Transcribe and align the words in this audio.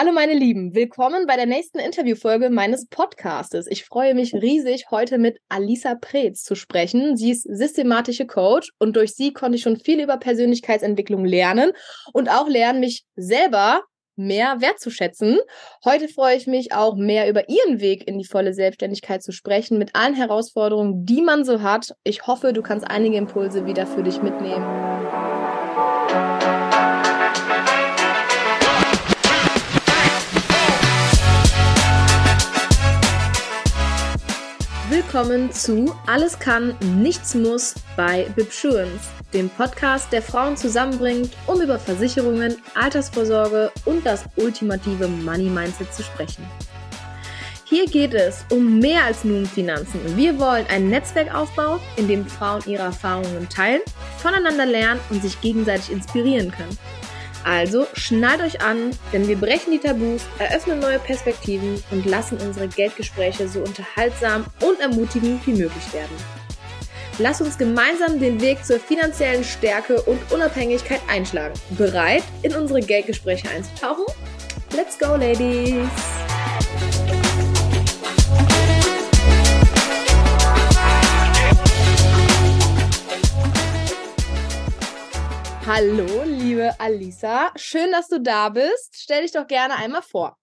Hallo 0.00 0.12
meine 0.12 0.34
Lieben, 0.34 0.76
willkommen 0.76 1.26
bei 1.26 1.34
der 1.34 1.46
nächsten 1.46 1.80
Interviewfolge 1.80 2.50
meines 2.50 2.86
Podcastes. 2.86 3.66
Ich 3.66 3.84
freue 3.84 4.14
mich 4.14 4.32
riesig, 4.32 4.92
heute 4.92 5.18
mit 5.18 5.40
Alisa 5.48 5.96
Preetz 5.96 6.44
zu 6.44 6.54
sprechen. 6.54 7.16
Sie 7.16 7.32
ist 7.32 7.42
systematische 7.42 8.24
Coach 8.24 8.70
und 8.78 8.94
durch 8.94 9.16
sie 9.16 9.32
konnte 9.32 9.56
ich 9.56 9.62
schon 9.62 9.74
viel 9.74 10.00
über 10.00 10.16
Persönlichkeitsentwicklung 10.16 11.24
lernen 11.24 11.72
und 12.12 12.28
auch 12.28 12.46
lernen, 12.46 12.78
mich 12.78 13.06
selber 13.16 13.82
mehr 14.14 14.60
wertzuschätzen. 14.60 15.40
Heute 15.84 16.06
freue 16.06 16.36
ich 16.36 16.46
mich 16.46 16.72
auch 16.72 16.94
mehr 16.94 17.28
über 17.28 17.48
ihren 17.48 17.80
Weg 17.80 18.06
in 18.06 18.20
die 18.20 18.24
volle 18.24 18.54
Selbstständigkeit 18.54 19.24
zu 19.24 19.32
sprechen, 19.32 19.78
mit 19.78 19.96
allen 19.96 20.14
Herausforderungen, 20.14 21.06
die 21.06 21.22
man 21.22 21.44
so 21.44 21.60
hat. 21.60 21.90
Ich 22.04 22.24
hoffe, 22.28 22.52
du 22.52 22.62
kannst 22.62 22.88
einige 22.88 23.16
Impulse 23.16 23.66
wieder 23.66 23.84
für 23.84 24.04
dich 24.04 24.22
mitnehmen. 24.22 24.97
Willkommen 35.18 35.50
zu 35.50 35.92
Alles 36.06 36.38
kann, 36.38 36.76
nichts 37.02 37.34
muss 37.34 37.74
bei 37.96 38.28
Bibsurance, 38.36 39.08
dem 39.34 39.50
Podcast, 39.50 40.12
der 40.12 40.22
Frauen 40.22 40.56
zusammenbringt, 40.56 41.32
um 41.48 41.60
über 41.60 41.76
Versicherungen, 41.76 42.58
Altersvorsorge 42.76 43.72
und 43.84 44.06
das 44.06 44.26
ultimative 44.36 45.08
Money 45.08 45.50
Mindset 45.50 45.92
zu 45.92 46.04
sprechen. 46.04 46.46
Hier 47.64 47.86
geht 47.86 48.14
es 48.14 48.44
um 48.52 48.78
mehr 48.78 49.06
als 49.06 49.24
nur 49.24 49.38
um 49.38 49.46
Finanzen. 49.46 49.98
Wir 50.16 50.38
wollen 50.38 50.66
ein 50.68 50.88
Netzwerk 50.88 51.34
aufbauen, 51.34 51.80
in 51.96 52.06
dem 52.06 52.24
Frauen 52.24 52.62
ihre 52.66 52.84
Erfahrungen 52.84 53.48
teilen, 53.48 53.80
voneinander 54.18 54.66
lernen 54.66 55.00
und 55.10 55.20
sich 55.20 55.40
gegenseitig 55.40 55.90
inspirieren 55.90 56.52
können. 56.52 56.78
Also 57.48 57.86
schnallt 57.94 58.42
euch 58.42 58.60
an, 58.60 58.90
denn 59.10 59.26
wir 59.26 59.36
brechen 59.36 59.70
die 59.70 59.78
Tabus, 59.78 60.20
eröffnen 60.38 60.80
neue 60.80 60.98
Perspektiven 60.98 61.82
und 61.90 62.04
lassen 62.04 62.36
unsere 62.36 62.68
Geldgespräche 62.68 63.48
so 63.48 63.60
unterhaltsam 63.60 64.44
und 64.60 64.78
ermutigend 64.80 65.46
wie 65.46 65.52
möglich 65.52 65.94
werden. 65.94 66.14
Lasst 67.18 67.40
uns 67.40 67.56
gemeinsam 67.56 68.20
den 68.20 68.38
Weg 68.42 68.66
zur 68.66 68.78
finanziellen 68.78 69.44
Stärke 69.44 70.02
und 70.02 70.20
Unabhängigkeit 70.30 71.00
einschlagen. 71.08 71.54
Bereit, 71.70 72.22
in 72.42 72.54
unsere 72.54 72.80
Geldgespräche 72.80 73.48
einzutauchen? 73.48 74.04
Let's 74.76 74.98
go, 74.98 75.16
Ladies! 75.16 75.88
Hallo, 85.70 86.22
liebe 86.24 86.74
Alisa. 86.80 87.50
Schön, 87.54 87.92
dass 87.92 88.08
du 88.08 88.22
da 88.22 88.48
bist. 88.48 88.96
Stell 88.96 89.20
dich 89.20 89.32
doch 89.32 89.46
gerne 89.46 89.76
einmal 89.76 90.00
vor. 90.00 90.38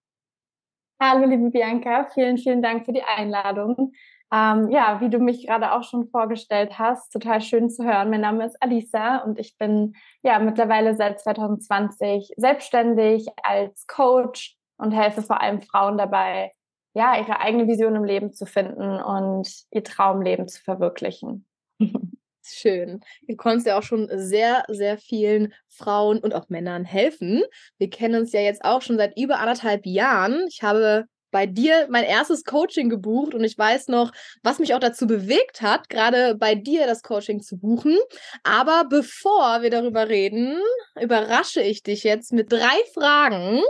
Hallo, 1.00 1.26
liebe 1.26 1.50
Bianca. 1.50 2.04
Vielen, 2.14 2.38
vielen 2.38 2.62
Dank 2.62 2.84
für 2.84 2.92
die 2.92 3.02
Einladung. 3.02 3.90
Ähm, 4.32 4.70
ja, 4.70 5.00
wie 5.00 5.10
du 5.10 5.18
mich 5.18 5.44
gerade 5.44 5.72
auch 5.72 5.82
schon 5.82 6.06
vorgestellt 6.10 6.78
hast, 6.78 7.12
total 7.12 7.40
schön 7.40 7.68
zu 7.70 7.82
hören. 7.82 8.10
Mein 8.10 8.20
Name 8.20 8.46
ist 8.46 8.56
Alisa 8.62 9.16
und 9.24 9.40
ich 9.40 9.58
bin 9.58 9.96
ja 10.22 10.38
mittlerweile 10.38 10.94
seit 10.94 11.18
2020 11.18 12.34
selbstständig 12.36 13.26
als 13.42 13.88
Coach 13.88 14.56
und 14.76 14.92
helfe 14.92 15.22
vor 15.22 15.40
allem 15.40 15.60
Frauen 15.60 15.98
dabei, 15.98 16.52
ja, 16.94 17.18
ihre 17.18 17.40
eigene 17.40 17.66
Vision 17.66 17.96
im 17.96 18.04
Leben 18.04 18.32
zu 18.32 18.46
finden 18.46 19.00
und 19.00 19.64
ihr 19.72 19.82
Traumleben 19.82 20.46
zu 20.46 20.62
verwirklichen. 20.62 21.48
Schön. 22.48 23.00
Du 23.26 23.36
konntest 23.36 23.66
ja 23.66 23.78
auch 23.78 23.82
schon 23.82 24.08
sehr, 24.12 24.64
sehr 24.68 24.98
vielen 24.98 25.52
Frauen 25.68 26.18
und 26.18 26.34
auch 26.34 26.48
Männern 26.48 26.84
helfen. 26.84 27.42
Wir 27.78 27.90
kennen 27.90 28.20
uns 28.20 28.32
ja 28.32 28.40
jetzt 28.40 28.64
auch 28.64 28.82
schon 28.82 28.96
seit 28.96 29.18
über 29.18 29.40
anderthalb 29.40 29.84
Jahren. 29.84 30.46
Ich 30.48 30.62
habe 30.62 31.06
bei 31.30 31.46
dir 31.46 31.86
mein 31.90 32.04
erstes 32.04 32.44
Coaching 32.44 32.88
gebucht 32.88 33.34
und 33.34 33.44
ich 33.44 33.58
weiß 33.58 33.88
noch, 33.88 34.12
was 34.42 34.58
mich 34.58 34.74
auch 34.74 34.80
dazu 34.80 35.06
bewegt 35.06 35.60
hat, 35.60 35.88
gerade 35.88 36.34
bei 36.34 36.54
dir 36.54 36.86
das 36.86 37.02
Coaching 37.02 37.42
zu 37.42 37.58
buchen. 37.58 37.96
Aber 38.42 38.86
bevor 38.88 39.62
wir 39.62 39.70
darüber 39.70 40.08
reden, 40.08 40.58
überrasche 41.00 41.60
ich 41.60 41.82
dich 41.82 42.04
jetzt 42.04 42.32
mit 42.32 42.50
drei 42.52 42.78
Fragen, 42.94 43.60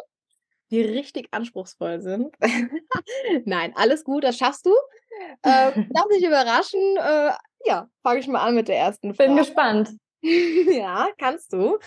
die 0.70 0.82
richtig 0.82 1.28
anspruchsvoll 1.32 2.00
sind. 2.00 2.34
Nein, 3.44 3.72
alles 3.74 4.04
gut, 4.04 4.24
das 4.24 4.36
schaffst 4.36 4.66
du. 4.66 4.70
Äh, 5.42 5.72
darf 5.90 6.08
dich 6.14 6.24
überraschen. 6.24 6.80
Äh, 6.98 7.32
ja, 7.64 7.88
fange 8.02 8.20
ich 8.20 8.28
mal 8.28 8.40
an 8.40 8.54
mit 8.54 8.68
der 8.68 8.78
ersten 8.78 9.14
Frage. 9.14 9.30
Bin 9.30 9.38
gespannt. 9.38 9.90
ja, 10.22 11.08
kannst 11.18 11.52
du. 11.52 11.78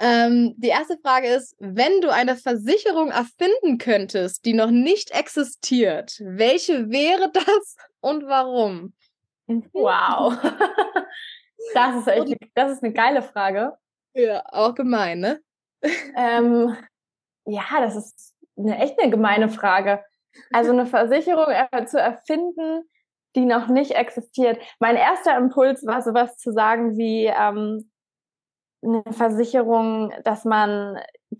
Ähm, 0.00 0.54
die 0.56 0.68
erste 0.68 0.96
Frage 0.98 1.26
ist, 1.28 1.56
wenn 1.58 2.00
du 2.00 2.12
eine 2.12 2.36
Versicherung 2.36 3.10
erfinden 3.10 3.78
könntest, 3.78 4.44
die 4.44 4.54
noch 4.54 4.70
nicht 4.70 5.10
existiert, 5.10 6.20
welche 6.20 6.90
wäre 6.90 7.30
das 7.32 7.76
und 8.00 8.26
warum? 8.26 8.94
Wow. 9.72 10.36
Das 11.74 11.96
ist 11.96 12.06
echt, 12.06 12.36
das 12.54 12.72
ist 12.72 12.82
eine 12.82 12.92
geile 12.92 13.20
Frage. 13.20 13.76
Ja, 14.14 14.42
auch 14.46 14.74
gemein, 14.74 15.18
ne? 15.20 15.40
Ähm, 16.16 16.74
ja, 17.44 17.64
das 17.80 17.96
ist 17.96 18.34
eine 18.56 18.78
echt 18.78 18.98
eine 18.98 19.10
gemeine 19.10 19.48
Frage. 19.48 20.02
Also 20.52 20.70
eine 20.72 20.86
Versicherung 20.86 21.52
zu 21.86 22.00
erfinden, 22.00 22.88
die 23.36 23.44
noch 23.44 23.68
nicht 23.68 23.92
existiert. 23.92 24.58
Mein 24.80 24.96
erster 24.96 25.36
Impuls 25.36 25.86
war 25.86 26.02
sowas 26.02 26.36
zu 26.36 26.52
sagen 26.52 26.96
wie 26.96 27.26
ähm, 27.26 27.90
eine 28.82 29.02
Versicherung, 29.10 30.12
dass 30.24 30.44
man 30.44 30.98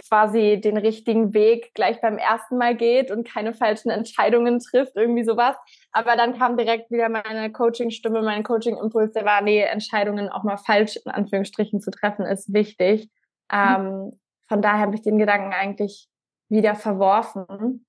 quasi 0.08 0.60
den 0.60 0.76
richtigen 0.76 1.32
Weg 1.34 1.72
gleich 1.74 2.00
beim 2.00 2.18
ersten 2.18 2.58
Mal 2.58 2.76
geht 2.76 3.10
und 3.10 3.26
keine 3.26 3.54
falschen 3.54 3.90
Entscheidungen 3.90 4.58
trifft, 4.58 4.96
irgendwie 4.96 5.24
sowas. 5.24 5.56
Aber 5.92 6.16
dann 6.16 6.36
kam 6.38 6.56
direkt 6.56 6.90
wieder 6.90 7.08
meine 7.08 7.50
Coaching-Stimme, 7.52 8.22
mein 8.22 8.42
Coaching-Impuls, 8.42 9.12
der 9.12 9.24
war, 9.24 9.40
nee, 9.40 9.62
Entscheidungen 9.62 10.28
auch 10.28 10.42
mal 10.42 10.58
falsch 10.58 10.96
in 11.04 11.10
Anführungsstrichen 11.10 11.80
zu 11.80 11.90
treffen, 11.90 12.26
ist 12.26 12.52
wichtig. 12.52 13.08
Mhm. 13.50 13.58
Ähm, 13.58 14.20
von 14.48 14.62
daher 14.62 14.80
habe 14.80 14.94
ich 14.94 15.02
den 15.02 15.18
Gedanken 15.18 15.52
eigentlich 15.52 16.08
wieder 16.48 16.74
verworfen. 16.74 17.86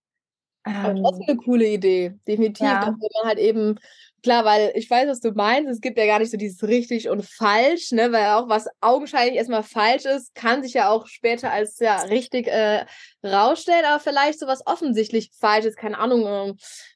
Aber 0.69 0.90
ähm, 0.90 1.03
trotzdem 1.03 1.25
eine 1.28 1.38
coole 1.38 1.68
Idee, 1.68 2.13
definitiv. 2.28 2.66
Ja. 2.66 2.85
Dass 2.85 2.96
man 2.96 3.28
halt 3.28 3.40
eben, 3.40 3.80
klar, 4.24 4.46
weil 4.46 4.72
ich 4.75 4.90
weiß, 4.90 5.07
was 5.09 5.19
du 5.19 5.31
meinst, 5.31 5.69
es 5.69 5.81
gibt 5.81 5.97
ja 5.97 6.06
gar 6.06 6.19
nicht 6.19 6.31
so 6.31 6.38
dieses 6.38 6.63
richtig 6.63 7.09
und 7.09 7.25
falsch, 7.25 7.91
ne, 7.91 8.12
weil 8.12 8.28
auch 8.28 8.50
was 8.50 8.68
augenscheinlich 8.81 9.35
erstmal 9.35 9.63
falsch 9.63 10.06
ist, 10.06 10.35
kann 10.35 10.63
sich 10.63 10.74
ja 10.74 10.90
auch 10.90 11.08
später 11.08 11.52
als 11.52 11.79
ja 11.79 12.02
richtig 12.03 12.47
äh, 12.47 12.85
rausstellen, 13.24 13.85
aber 13.85 14.00
vielleicht 14.00 14.40
so 14.40 14.47
was 14.47 14.66
offensichtlich 14.66 15.31
falsch 15.40 15.66
ist, 15.66 15.78
keine 15.78 15.97
Ahnung, 15.97 16.25
äh, 16.25 16.53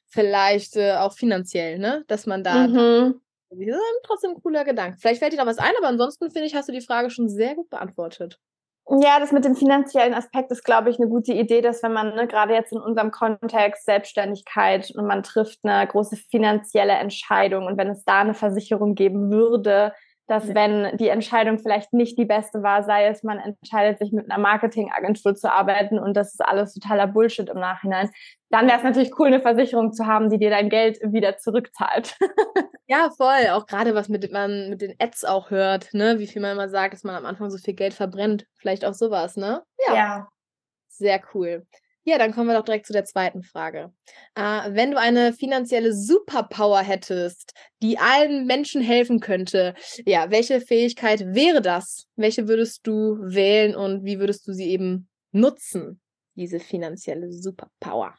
vielleicht 0.08 0.76
äh, 0.76 0.94
auch 0.94 1.14
finanziell, 1.14 1.78
ne, 1.78 2.04
dass 2.06 2.26
man 2.26 2.44
da. 2.44 2.66
Mhm. 2.66 3.20
Das 3.50 3.58
ist 3.58 4.02
trotzdem 4.02 4.32
ein 4.32 4.42
cooler 4.42 4.64
Gedanke. 4.64 4.98
Vielleicht 4.98 5.20
fällt 5.20 5.32
dir 5.32 5.36
da 5.36 5.46
was 5.46 5.58
ein, 5.58 5.72
aber 5.78 5.86
ansonsten 5.86 6.30
finde 6.30 6.46
ich, 6.46 6.54
hast 6.54 6.68
du 6.68 6.72
die 6.72 6.80
Frage 6.80 7.10
schon 7.10 7.28
sehr 7.28 7.54
gut 7.54 7.70
beantwortet. 7.70 8.40
Ja, 8.86 9.18
das 9.18 9.32
mit 9.32 9.46
dem 9.46 9.56
finanziellen 9.56 10.12
Aspekt 10.12 10.50
ist, 10.50 10.62
glaube 10.62 10.90
ich, 10.90 10.98
eine 10.98 11.08
gute 11.08 11.32
Idee, 11.32 11.62
dass 11.62 11.82
wenn 11.82 11.94
man 11.94 12.14
ne, 12.14 12.26
gerade 12.26 12.52
jetzt 12.52 12.70
in 12.72 12.78
unserem 12.80 13.10
Kontext 13.10 13.86
Selbstständigkeit 13.86 14.92
und 14.94 15.06
man 15.06 15.22
trifft 15.22 15.60
eine 15.64 15.86
große 15.86 16.16
finanzielle 16.16 16.92
Entscheidung 16.92 17.64
und 17.64 17.78
wenn 17.78 17.88
es 17.88 18.04
da 18.04 18.20
eine 18.20 18.34
Versicherung 18.34 18.94
geben 18.94 19.30
würde, 19.30 19.94
dass 20.26 20.48
ja. 20.48 20.54
wenn 20.54 20.96
die 20.96 21.08
Entscheidung 21.08 21.58
vielleicht 21.58 21.92
nicht 21.92 22.18
die 22.18 22.24
beste 22.24 22.62
war, 22.62 22.82
sei 22.82 23.06
es, 23.06 23.22
man 23.22 23.38
entscheidet 23.38 23.98
sich 23.98 24.12
mit 24.12 24.30
einer 24.30 24.40
Marketingagentur 24.40 25.34
zu 25.34 25.50
arbeiten 25.52 25.98
und 25.98 26.16
das 26.16 26.32
ist 26.32 26.40
alles 26.40 26.74
totaler 26.74 27.06
Bullshit 27.06 27.48
im 27.48 27.58
Nachhinein, 27.58 28.10
dann 28.50 28.66
wäre 28.66 28.78
es 28.78 28.84
natürlich 28.84 29.18
cool, 29.18 29.26
eine 29.26 29.40
Versicherung 29.40 29.92
zu 29.92 30.06
haben, 30.06 30.30
die 30.30 30.38
dir 30.38 30.50
dein 30.50 30.70
Geld 30.70 30.98
wieder 31.02 31.36
zurückzahlt. 31.38 32.16
ja, 32.86 33.10
voll. 33.16 33.50
Auch 33.50 33.66
gerade 33.66 33.94
was 33.94 34.08
mit 34.08 34.30
man 34.32 34.70
mit 34.70 34.80
den 34.80 34.94
Ads 34.98 35.24
auch 35.24 35.50
hört, 35.50 35.92
ne? 35.92 36.18
Wie 36.18 36.26
viel 36.26 36.40
man 36.40 36.52
immer 36.52 36.68
sagt, 36.68 36.94
dass 36.94 37.04
man 37.04 37.16
am 37.16 37.26
Anfang 37.26 37.50
so 37.50 37.58
viel 37.58 37.74
Geld 37.74 37.94
verbrennt. 37.94 38.46
Vielleicht 38.56 38.84
auch 38.84 38.94
sowas, 38.94 39.36
ne? 39.36 39.62
Ja. 39.88 39.94
ja. 39.94 40.28
Sehr 40.88 41.20
cool. 41.34 41.66
Ja, 42.06 42.18
dann 42.18 42.32
kommen 42.32 42.48
wir 42.48 42.56
doch 42.56 42.64
direkt 42.64 42.86
zu 42.86 42.92
der 42.92 43.06
zweiten 43.06 43.42
Frage. 43.42 43.90
Äh, 44.34 44.74
wenn 44.74 44.90
du 44.90 44.98
eine 44.98 45.32
finanzielle 45.32 45.94
Superpower 45.94 46.80
hättest, 46.80 47.54
die 47.82 47.98
allen 47.98 48.46
Menschen 48.46 48.82
helfen 48.82 49.20
könnte, 49.20 49.74
ja, 50.04 50.30
welche 50.30 50.60
Fähigkeit 50.60 51.34
wäre 51.34 51.62
das? 51.62 52.06
Welche 52.16 52.46
würdest 52.46 52.86
du 52.86 53.16
wählen 53.20 53.74
und 53.74 54.04
wie 54.04 54.18
würdest 54.18 54.46
du 54.46 54.52
sie 54.52 54.68
eben 54.70 55.08
nutzen, 55.32 56.00
diese 56.34 56.60
finanzielle 56.60 57.32
Superpower? 57.32 58.14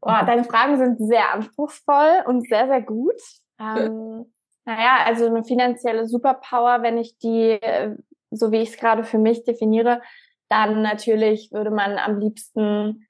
Boah, 0.00 0.24
deine 0.26 0.44
Fragen 0.44 0.78
sind 0.78 0.98
sehr 0.98 1.32
anspruchsvoll 1.32 2.24
und 2.26 2.48
sehr, 2.48 2.66
sehr 2.66 2.82
gut. 2.82 3.20
Ähm, 3.60 4.32
naja, 4.64 5.04
also 5.04 5.26
eine 5.26 5.44
finanzielle 5.44 6.08
Superpower, 6.08 6.82
wenn 6.82 6.98
ich 6.98 7.18
die, 7.18 7.50
äh, 7.50 7.94
so 8.30 8.50
wie 8.50 8.62
ich 8.62 8.70
es 8.70 8.76
gerade 8.78 9.04
für 9.04 9.18
mich 9.18 9.44
definiere, 9.44 10.00
dann 10.48 10.82
natürlich 10.82 11.50
würde 11.52 11.70
man 11.70 11.98
am 11.98 12.18
liebsten 12.18 13.06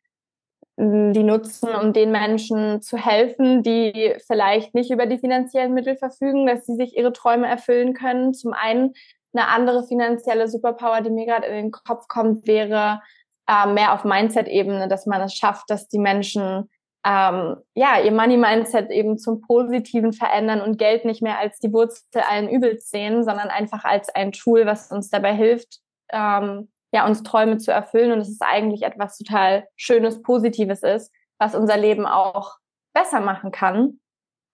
hm, 0.76 1.12
die 1.12 1.22
nutzen, 1.22 1.68
um 1.74 1.92
den 1.92 2.10
Menschen 2.10 2.82
zu 2.82 2.96
helfen, 2.96 3.62
die 3.62 4.14
vielleicht 4.26 4.74
nicht 4.74 4.90
über 4.90 5.06
die 5.06 5.18
finanziellen 5.18 5.74
Mittel 5.74 5.96
verfügen, 5.96 6.46
dass 6.46 6.66
sie 6.66 6.74
sich 6.74 6.96
ihre 6.96 7.12
Träume 7.12 7.46
erfüllen 7.46 7.94
können. 7.94 8.34
Zum 8.34 8.52
einen 8.52 8.94
eine 9.32 9.48
andere 9.48 9.84
finanzielle 9.84 10.48
Superpower, 10.48 11.00
die 11.00 11.10
mir 11.10 11.26
gerade 11.26 11.46
in 11.46 11.54
den 11.54 11.70
Kopf 11.70 12.06
kommt, 12.08 12.46
wäre 12.46 13.00
äh, 13.48 13.66
mehr 13.66 13.92
auf 13.92 14.04
Mindset-Ebene, 14.04 14.88
dass 14.88 15.06
man 15.06 15.20
es 15.20 15.34
schafft, 15.34 15.70
dass 15.70 15.88
die 15.88 15.98
Menschen 15.98 16.70
ähm, 17.06 17.56
ja 17.74 18.00
ihr 18.02 18.12
Money-Mindset 18.12 18.90
eben 18.90 19.18
zum 19.18 19.42
Positiven 19.42 20.12
verändern 20.12 20.60
und 20.60 20.78
Geld 20.78 21.04
nicht 21.04 21.22
mehr 21.22 21.38
als 21.38 21.58
die 21.58 21.72
Wurzel 21.72 22.22
allen 22.28 22.48
Übels 22.48 22.88
sehen, 22.88 23.24
sondern 23.24 23.48
einfach 23.48 23.84
als 23.84 24.08
ein 24.08 24.32
Tool, 24.32 24.66
was 24.66 24.90
uns 24.90 25.10
dabei 25.10 25.34
hilft, 25.34 25.80
ähm, 26.10 26.68
ja 26.94 27.06
uns 27.06 27.22
Träume 27.22 27.58
zu 27.58 27.72
erfüllen. 27.72 28.12
Und 28.12 28.20
es 28.20 28.30
ist 28.30 28.42
eigentlich 28.42 28.82
etwas 28.82 29.18
total 29.18 29.66
Schönes, 29.76 30.22
Positives 30.22 30.82
ist, 30.82 31.12
was 31.38 31.54
unser 31.54 31.76
Leben 31.76 32.06
auch 32.06 32.56
besser 32.94 33.20
machen 33.20 33.50
kann. 33.50 34.00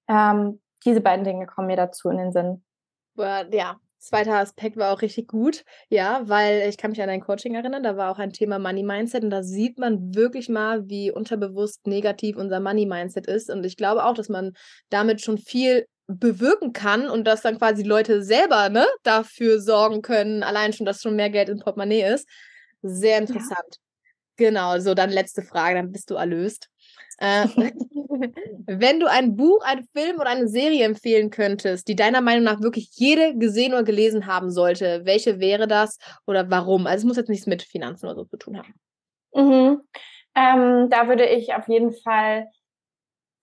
Ähm, 0.09 0.61
diese 0.85 1.03
beiden 1.03 1.25
Dinge 1.25 1.47
kommen 1.47 1.69
mir 1.69 1.77
dazu 1.77 2.09
in 2.09 2.17
den 2.17 2.33
Sinn. 2.33 2.65
Ja, 3.53 3.79
zweiter 3.99 4.39
Aspekt 4.39 4.79
war 4.79 4.95
auch 4.95 5.03
richtig 5.03 5.29
gut, 5.29 5.65
ja, 5.91 6.23
weil 6.25 6.67
ich 6.69 6.79
kann 6.79 6.91
mich 6.91 7.03
an 7.03 7.11
ein 7.11 7.21
Coaching 7.21 7.55
erinnern, 7.55 7.83
da 7.83 7.99
war 7.99 8.11
auch 8.11 8.19
ein 8.19 8.33
Thema 8.33 8.59
Money 8.59 8.83
Mindset 8.83 9.25
und 9.25 9.31
da 9.31 9.43
sieht 9.43 9.79
man 9.79 10.15
wirklich 10.15 10.49
mal, 10.49 10.89
wie 10.89 11.11
unterbewusst 11.11 11.87
negativ 11.87 12.37
unser 12.37 12.61
Money 12.61 12.87
Mindset 12.87 13.27
ist 13.27 13.51
und 13.51 13.63
ich 13.65 13.77
glaube 13.77 14.07
auch, 14.07 14.15
dass 14.15 14.31
man 14.31 14.55
damit 14.89 15.21
schon 15.21 15.37
viel 15.37 15.87
bewirken 16.19 16.73
kann 16.73 17.09
und 17.09 17.25
dass 17.25 17.43
dann 17.43 17.59
quasi 17.59 17.83
Leute 17.83 18.23
selber 18.23 18.69
ne, 18.69 18.87
dafür 19.03 19.61
sorgen 19.61 20.03
können, 20.03 20.43
allein 20.43 20.73
schon, 20.73 20.87
dass 20.87 21.03
schon 21.03 21.17
mehr 21.17 21.31
Geld 21.31 21.49
im 21.49 21.61
Portemonnaie 21.61 22.03
ist. 22.03 22.29
Sehr 22.83 23.19
interessant. 23.19 23.59
Ja. 23.59 23.81
Genau, 24.37 24.79
so 24.79 24.95
dann 24.95 25.11
letzte 25.11 25.43
Frage, 25.43 25.77
dann 25.77 25.93
bist 25.93 26.11
du 26.11 26.15
erlöst. 26.15 26.71
Äh, 27.19 27.47
wenn 28.67 29.01
du 29.01 29.07
ein 29.07 29.37
Buch, 29.37 29.63
einen 29.63 29.87
Film 29.95 30.17
oder 30.17 30.31
eine 30.31 30.49
Serie 30.49 30.85
empfehlen 30.85 31.31
könntest, 31.31 31.89
die 31.89 31.97
deiner 31.97 32.23
Meinung 32.23 32.45
nach 32.45 32.63
wirklich 32.63 32.91
jede 32.95 33.37
gesehen 33.37 33.73
oder 33.73 33.85
gelesen 33.85 34.27
haben 34.27 34.51
sollte, 34.51 35.03
welche 35.05 35.39
wäre 35.41 35.69
das 35.69 35.99
oder 36.27 36.51
warum? 36.51 36.87
Also 36.87 37.03
es 37.03 37.05
muss 37.05 37.17
jetzt 37.19 37.29
nichts 37.29 37.47
mit 37.47 37.63
Finanzen 37.63 38.07
oder 38.07 38.15
so 38.17 38.25
zu 38.25 38.39
tun 38.39 38.59
haben. 38.59 38.75
Mhm. 39.35 39.83
Ähm, 40.35 40.89
da 40.91 41.09
würde 41.09 41.27
ich 41.27 41.55
auf 41.55 41.69
jeden 41.69 41.93
Fall 41.93 42.47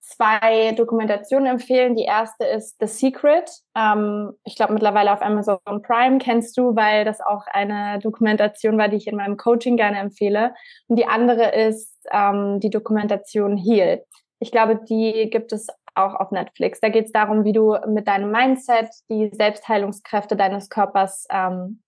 zwei 0.08 0.72
Dokumentationen 0.72 1.46
empfehlen. 1.46 1.94
Die 1.94 2.04
erste 2.04 2.44
ist 2.44 2.76
The 2.80 2.86
Secret. 2.86 3.50
Ähm, 3.76 4.32
ich 4.44 4.56
glaube 4.56 4.72
mittlerweile 4.72 5.12
auf 5.12 5.22
Amazon 5.22 5.58
Prime 5.82 6.18
kennst 6.18 6.56
du, 6.56 6.74
weil 6.74 7.04
das 7.04 7.20
auch 7.20 7.46
eine 7.46 7.98
Dokumentation 7.98 8.78
war, 8.78 8.88
die 8.88 8.96
ich 8.96 9.06
in 9.06 9.16
meinem 9.16 9.36
Coaching 9.36 9.76
gerne 9.76 9.98
empfehle. 9.98 10.54
Und 10.86 10.98
die 10.98 11.06
andere 11.06 11.54
ist 11.54 11.94
ähm, 12.10 12.58
die 12.60 12.70
Dokumentation 12.70 13.56
Heal. 13.56 14.02
Ich 14.40 14.50
glaube, 14.50 14.80
die 14.88 15.28
gibt 15.30 15.52
es 15.52 15.66
auch 15.94 16.14
auf 16.14 16.30
Netflix. 16.30 16.80
Da 16.80 16.88
geht 16.88 17.06
es 17.06 17.12
darum, 17.12 17.44
wie 17.44 17.52
du 17.52 17.76
mit 17.86 18.08
deinem 18.08 18.30
Mindset 18.30 18.88
die 19.10 19.30
Selbstheilungskräfte 19.32 20.36
deines 20.36 20.70
Körpers 20.70 21.26
ähm, 21.30 21.82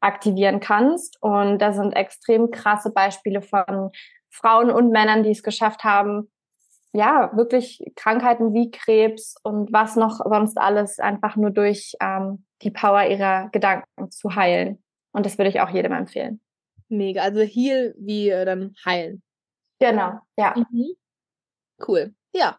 aktivieren 0.00 0.60
kannst. 0.60 1.22
Und 1.22 1.58
da 1.58 1.72
sind 1.72 1.92
extrem 1.92 2.50
krasse 2.50 2.90
Beispiele 2.90 3.42
von 3.42 3.90
Frauen 4.30 4.70
und 4.70 4.90
Männern, 4.90 5.22
die 5.22 5.30
es 5.30 5.42
geschafft 5.42 5.84
haben, 5.84 6.30
ja, 6.92 7.30
wirklich 7.36 7.82
Krankheiten 7.96 8.52
wie 8.52 8.70
Krebs 8.70 9.36
und 9.42 9.72
was 9.72 9.96
noch 9.96 10.20
sonst 10.24 10.58
alles 10.58 10.98
einfach 10.98 11.36
nur 11.36 11.50
durch 11.50 11.94
ähm, 12.00 12.44
die 12.62 12.70
Power 12.70 13.06
ihrer 13.06 13.48
Gedanken 13.50 14.10
zu 14.10 14.34
heilen. 14.34 14.82
Und 15.12 15.26
das 15.26 15.38
würde 15.38 15.50
ich 15.50 15.60
auch 15.60 15.70
jedem 15.70 15.92
empfehlen. 15.92 16.40
Mega. 16.88 17.22
Also 17.22 17.40
Heal 17.40 17.94
wie 17.98 18.30
äh, 18.30 18.44
dann 18.44 18.74
heilen. 18.84 19.22
Genau, 19.78 20.18
ja. 20.36 20.54
Mhm. 20.56 20.94
Cool. 21.86 22.14
Ja. 22.34 22.58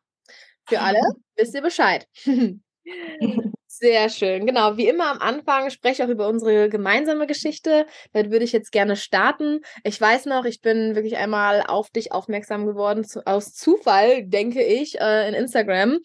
Für 0.67 0.79
alle 0.79 0.99
wisst 1.35 1.53
ihr 1.53 1.61
Bescheid. 1.61 2.07
Sehr 3.73 4.09
schön. 4.09 4.45
Genau, 4.45 4.75
wie 4.75 4.87
immer 4.89 5.09
am 5.09 5.19
Anfang 5.19 5.69
spreche 5.69 6.03
ich 6.03 6.07
auch 6.07 6.11
über 6.11 6.27
unsere 6.27 6.67
gemeinsame 6.67 7.25
Geschichte. 7.25 7.85
Da 8.11 8.29
würde 8.29 8.43
ich 8.43 8.51
jetzt 8.51 8.73
gerne 8.73 8.97
starten. 8.97 9.61
Ich 9.85 9.99
weiß 9.99 10.25
noch, 10.25 10.43
ich 10.43 10.59
bin 10.61 10.93
wirklich 10.95 11.15
einmal 11.15 11.63
auf 11.65 11.89
dich 11.89 12.11
aufmerksam 12.11 12.65
geworden, 12.65 13.05
zu, 13.05 13.25
aus 13.25 13.53
Zufall, 13.53 14.25
denke 14.27 14.61
ich, 14.61 14.99
äh, 14.99 15.27
in 15.29 15.33
Instagram. 15.33 15.99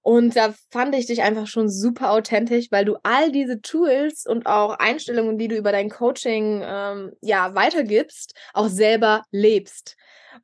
Und 0.00 0.34
da 0.34 0.54
fand 0.70 0.94
ich 0.94 1.06
dich 1.06 1.22
einfach 1.22 1.46
schon 1.46 1.68
super 1.68 2.10
authentisch, 2.12 2.68
weil 2.70 2.86
du 2.86 2.96
all 3.02 3.30
diese 3.30 3.60
Tools 3.60 4.24
und 4.26 4.46
auch 4.46 4.78
Einstellungen, 4.78 5.36
die 5.36 5.48
du 5.48 5.56
über 5.56 5.72
dein 5.72 5.90
Coaching 5.90 6.62
ähm, 6.64 7.12
ja 7.20 7.54
weitergibst, 7.54 8.34
auch 8.54 8.68
selber 8.68 9.24
lebst. 9.30 9.96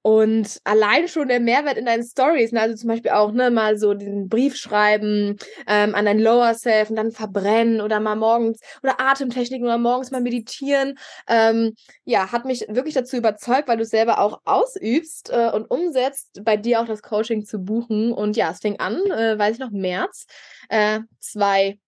Und 0.02 0.60
allein 0.64 1.08
schon 1.08 1.28
der 1.28 1.40
Mehrwert 1.40 1.76
in 1.76 1.86
deinen 1.86 2.04
Stories, 2.04 2.52
ne, 2.52 2.60
also 2.60 2.76
zum 2.76 2.88
Beispiel 2.88 3.10
auch 3.10 3.32
ne, 3.32 3.50
mal 3.50 3.78
so 3.78 3.94
den 3.94 4.28
Brief 4.28 4.56
schreiben 4.56 5.36
ähm, 5.66 5.94
an 5.94 6.04
dein 6.04 6.18
Lower 6.18 6.54
Self 6.54 6.90
und 6.90 6.96
dann 6.96 7.12
verbrennen 7.12 7.80
oder 7.80 8.00
mal 8.00 8.16
morgens 8.16 8.60
oder 8.82 9.00
Atemtechniken 9.00 9.66
oder 9.66 9.78
morgens 9.78 10.10
mal 10.10 10.20
meditieren, 10.20 10.98
ähm, 11.28 11.74
ja, 12.04 12.32
hat 12.32 12.44
mich 12.44 12.66
wirklich 12.68 12.94
dazu 12.94 13.16
überzeugt, 13.16 13.68
weil 13.68 13.76
du 13.76 13.82
es 13.82 13.90
selber 13.90 14.20
auch 14.20 14.40
ausübst 14.44 15.30
äh, 15.30 15.50
und 15.52 15.70
umsetzt, 15.70 16.40
bei 16.44 16.56
dir 16.56 16.80
auch 16.80 16.86
das 16.86 17.02
Coaching 17.02 17.44
zu 17.44 17.58
buchen. 17.58 18.12
Und 18.12 18.36
ja, 18.36 18.50
es 18.50 18.60
fing 18.60 18.78
an, 18.78 18.96
äh, 19.10 19.38
weiß 19.38 19.54
ich 19.54 19.60
noch, 19.60 19.70
März, 19.70 20.26
äh, 20.68 21.00
zwei 21.20 21.78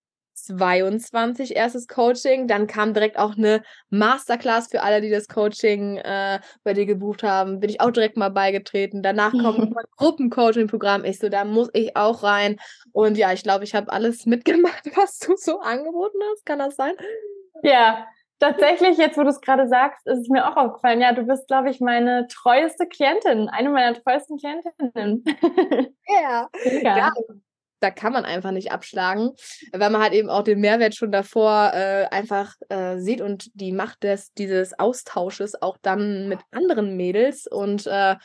22 0.43 1.57
erstes 1.57 1.89
Coaching. 1.89 2.49
Dann 2.49 2.67
kam 2.67 2.95
direkt 2.95 3.19
auch 3.19 3.37
eine 3.37 3.63
Masterclass 3.91 4.69
für 4.69 4.83
alle, 4.83 5.01
die 5.01 5.11
das 5.11 5.29
Coaching 5.29 5.99
äh, 5.99 6.41
bei 6.65 6.75
dir 6.75 6.87
gebucht 6.87 7.23
haben. 7.23 7.61
Bin 7.61 7.71
ich 7.71 7.81
auch 7.81 7.91
direkt 7.91 8.17
mal 8.17 8.31
beigetreten. 8.31 9.03
Danach 9.03 9.33
kommt 9.33 9.59
ein 9.77 9.85
Gruppencoaching-Programm. 9.97 11.05
Ich 11.05 11.19
so, 11.19 11.29
da 11.29 11.45
muss 11.45 11.71
ich 11.73 11.97
auch 11.97 12.23
rein. 12.23 12.59
Und 12.93 13.17
ja, 13.17 13.33
ich 13.33 13.43
glaube, 13.43 13.65
ich 13.65 13.75
habe 13.75 13.93
alles 13.93 14.27
mitgemacht, 14.27 14.85
was 14.97 15.19
du 15.19 15.35
so 15.37 15.61
angeboten 15.61 16.19
hast. 16.31 16.45
Kann 16.45 16.59
das 16.59 16.77
sein? 16.77 16.93
Ja, 17.63 18.07
Tatsächlich, 18.43 18.99
jetzt 18.99 19.17
wo 19.17 19.23
du 19.23 19.29
es 19.29 19.41
gerade 19.41 19.69
sagst, 19.69 20.05
ist 20.05 20.23
es 20.23 20.29
mir 20.29 20.45
auch 20.49 20.57
aufgefallen. 20.57 21.01
Ja, 21.01 21.13
du 21.13 21.23
bist, 21.23 21.47
glaube 21.47 21.71
ich, 21.71 21.79
meine 21.79 22.27
treueste 22.27 22.89
Klientin, 22.89 23.49
eine 23.49 23.71
meiner 23.71 23.95
treuesten 23.95 24.37
Klientinnen. 24.37 25.25
Ja, 26.09 26.51
ja 26.83 27.13
da 27.83 27.91
kann 27.91 28.13
man 28.13 28.25
einfach 28.25 28.51
nicht 28.53 28.73
abschlagen, 28.73 29.31
weil 29.73 29.91
man 29.91 30.03
halt 30.03 30.13
eben 30.13 30.31
auch 30.31 30.43
den 30.43 30.61
Mehrwert 30.61 30.95
schon 30.95 31.13
davor 31.13 31.73
äh, 31.75 32.07
einfach 32.11 32.55
äh, 32.69 32.99
sieht 32.99 33.21
und 33.21 33.51
die 33.55 33.73
Macht 33.73 34.03
des 34.03 34.33
dieses 34.35 34.79
Austausches 34.79 35.61
auch 35.61 35.77
dann 35.83 36.29
mit 36.29 36.41
anderen 36.51 36.97
Mädels 36.97 37.47
und 37.47 37.87
äh, 37.87 38.17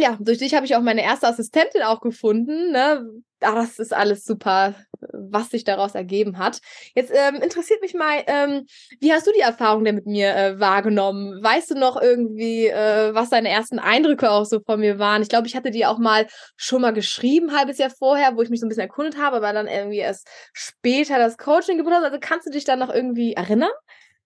ja, 0.00 0.16
durch 0.20 0.38
dich 0.38 0.54
habe 0.54 0.64
ich 0.64 0.76
auch 0.76 0.80
meine 0.80 1.02
erste 1.02 1.26
Assistentin 1.26 1.82
auch 1.82 2.00
gefunden. 2.00 2.70
Ne? 2.70 3.04
Ach, 3.40 3.54
das 3.54 3.78
ist 3.78 3.92
alles 3.92 4.24
super, 4.24 4.74
was 5.12 5.50
sich 5.50 5.64
daraus 5.64 5.94
ergeben 5.94 6.38
hat. 6.38 6.60
Jetzt 6.94 7.12
ähm, 7.14 7.36
interessiert 7.36 7.80
mich 7.82 7.94
mal, 7.94 8.22
ähm, 8.26 8.66
wie 9.00 9.12
hast 9.12 9.26
du 9.26 9.32
die 9.32 9.40
Erfahrung 9.40 9.84
denn 9.84 9.94
mit 9.94 10.06
mir 10.06 10.34
äh, 10.34 10.60
wahrgenommen? 10.60 11.42
Weißt 11.42 11.70
du 11.70 11.74
noch 11.74 12.00
irgendwie, 12.00 12.66
äh, 12.66 13.14
was 13.14 13.30
deine 13.30 13.48
ersten 13.48 13.78
Eindrücke 13.78 14.30
auch 14.30 14.44
so 14.44 14.60
von 14.60 14.80
mir 14.80 14.98
waren? 14.98 15.22
Ich 15.22 15.28
glaube, 15.28 15.46
ich 15.46 15.56
hatte 15.56 15.70
die 15.70 15.86
auch 15.86 15.98
mal 15.98 16.26
schon 16.56 16.82
mal 16.82 16.92
geschrieben, 16.92 17.56
halbes 17.56 17.78
Jahr 17.78 17.90
vorher, 17.90 18.36
wo 18.36 18.42
ich 18.42 18.50
mich 18.50 18.60
so 18.60 18.66
ein 18.66 18.68
bisschen 18.68 18.82
erkundet 18.82 19.18
habe, 19.18 19.36
aber 19.36 19.52
dann 19.52 19.66
irgendwie 19.66 19.98
erst 19.98 20.28
später 20.52 21.18
das 21.18 21.38
Coaching 21.38 21.78
gebucht 21.78 21.94
hast. 21.94 22.04
Also 22.04 22.18
kannst 22.20 22.46
du 22.46 22.50
dich 22.50 22.64
da 22.64 22.76
noch 22.76 22.92
irgendwie 22.92 23.34
erinnern? 23.34 23.70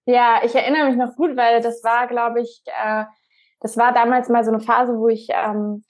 Ja, 0.04 0.40
ich 0.44 0.54
erinnere 0.54 0.86
mich 0.86 0.96
noch 0.96 1.14
gut, 1.14 1.36
weil 1.36 1.60
das 1.62 1.84
war, 1.84 2.08
glaube 2.08 2.40
ich, 2.40 2.62
äh 2.66 3.04
das 3.62 3.76
war 3.76 3.94
damals 3.94 4.28
mal 4.28 4.44
so 4.44 4.50
eine 4.50 4.60
Phase, 4.60 4.98
wo 4.98 5.08
ich 5.08 5.28
ähm, 5.30 5.84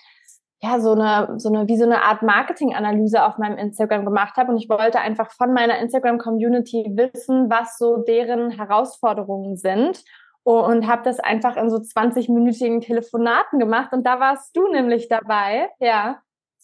ja 0.63 0.81
so 0.81 0.93
eine 0.93 1.39
so 1.39 1.49
eine 1.49 1.67
wie 1.67 1.77
so 1.77 1.85
eine 1.85 2.03
Art 2.03 2.23
Marketinganalyse 2.23 3.25
auf 3.25 3.37
meinem 3.37 3.59
Instagram 3.59 4.05
gemacht 4.05 4.37
habe 4.37 4.53
und 4.53 4.59
ich 4.59 4.69
wollte 4.69 5.01
einfach 5.01 5.33
von 5.33 5.53
meiner 5.53 5.79
Instagram 5.79 6.19
Community 6.19 6.85
wissen, 6.95 7.51
was 7.51 7.79
so 7.79 7.99
deren 7.99 8.51
Herausforderungen 8.51 9.57
sind 9.57 10.05
und 10.45 10.87
habe 10.87 11.03
das 11.05 11.21
einfach 11.21 11.57
in 11.57 11.69
so 11.69 11.77
20-minütigen 11.77 12.81
Telefonaten 12.81 13.59
gemacht 13.59 13.93
und 13.93 14.07
da 14.07 14.21
warst 14.21 14.57
du 14.57 14.69
nämlich 14.69 15.09
dabei, 15.09 15.69
ja. 15.81 16.21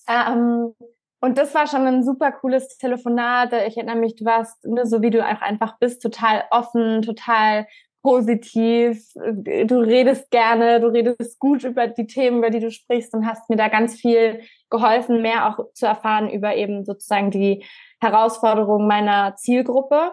Ähm, 0.08 0.74
und 1.20 1.36
das 1.36 1.52
war 1.54 1.66
schon 1.66 1.86
ein 1.86 2.04
super 2.04 2.30
cooles 2.30 2.78
Telefonat. 2.78 3.52
Ich 3.66 3.76
erinnere 3.76 3.96
mich, 3.96 4.14
du 4.14 4.24
warst, 4.24 4.64
ne, 4.64 4.86
so 4.86 5.02
wie 5.02 5.10
du 5.10 5.24
einfach 5.24 5.76
bist, 5.78 6.00
total 6.00 6.44
offen, 6.50 7.02
total 7.02 7.66
positiv, 8.08 9.04
du 9.14 9.80
redest 9.80 10.30
gerne, 10.30 10.80
du 10.80 10.86
redest 10.86 11.38
gut 11.38 11.62
über 11.62 11.88
die 11.88 12.06
Themen, 12.06 12.38
über 12.38 12.48
die 12.48 12.60
du 12.60 12.70
sprichst 12.70 13.12
und 13.12 13.26
hast 13.26 13.50
mir 13.50 13.56
da 13.56 13.68
ganz 13.68 13.96
viel 14.00 14.40
geholfen, 14.70 15.20
mehr 15.20 15.46
auch 15.46 15.72
zu 15.74 15.84
erfahren 15.84 16.30
über 16.30 16.56
eben 16.56 16.86
sozusagen 16.86 17.30
die 17.30 17.66
Herausforderungen 18.00 18.88
meiner 18.88 19.34
Zielgruppe. 19.36 20.12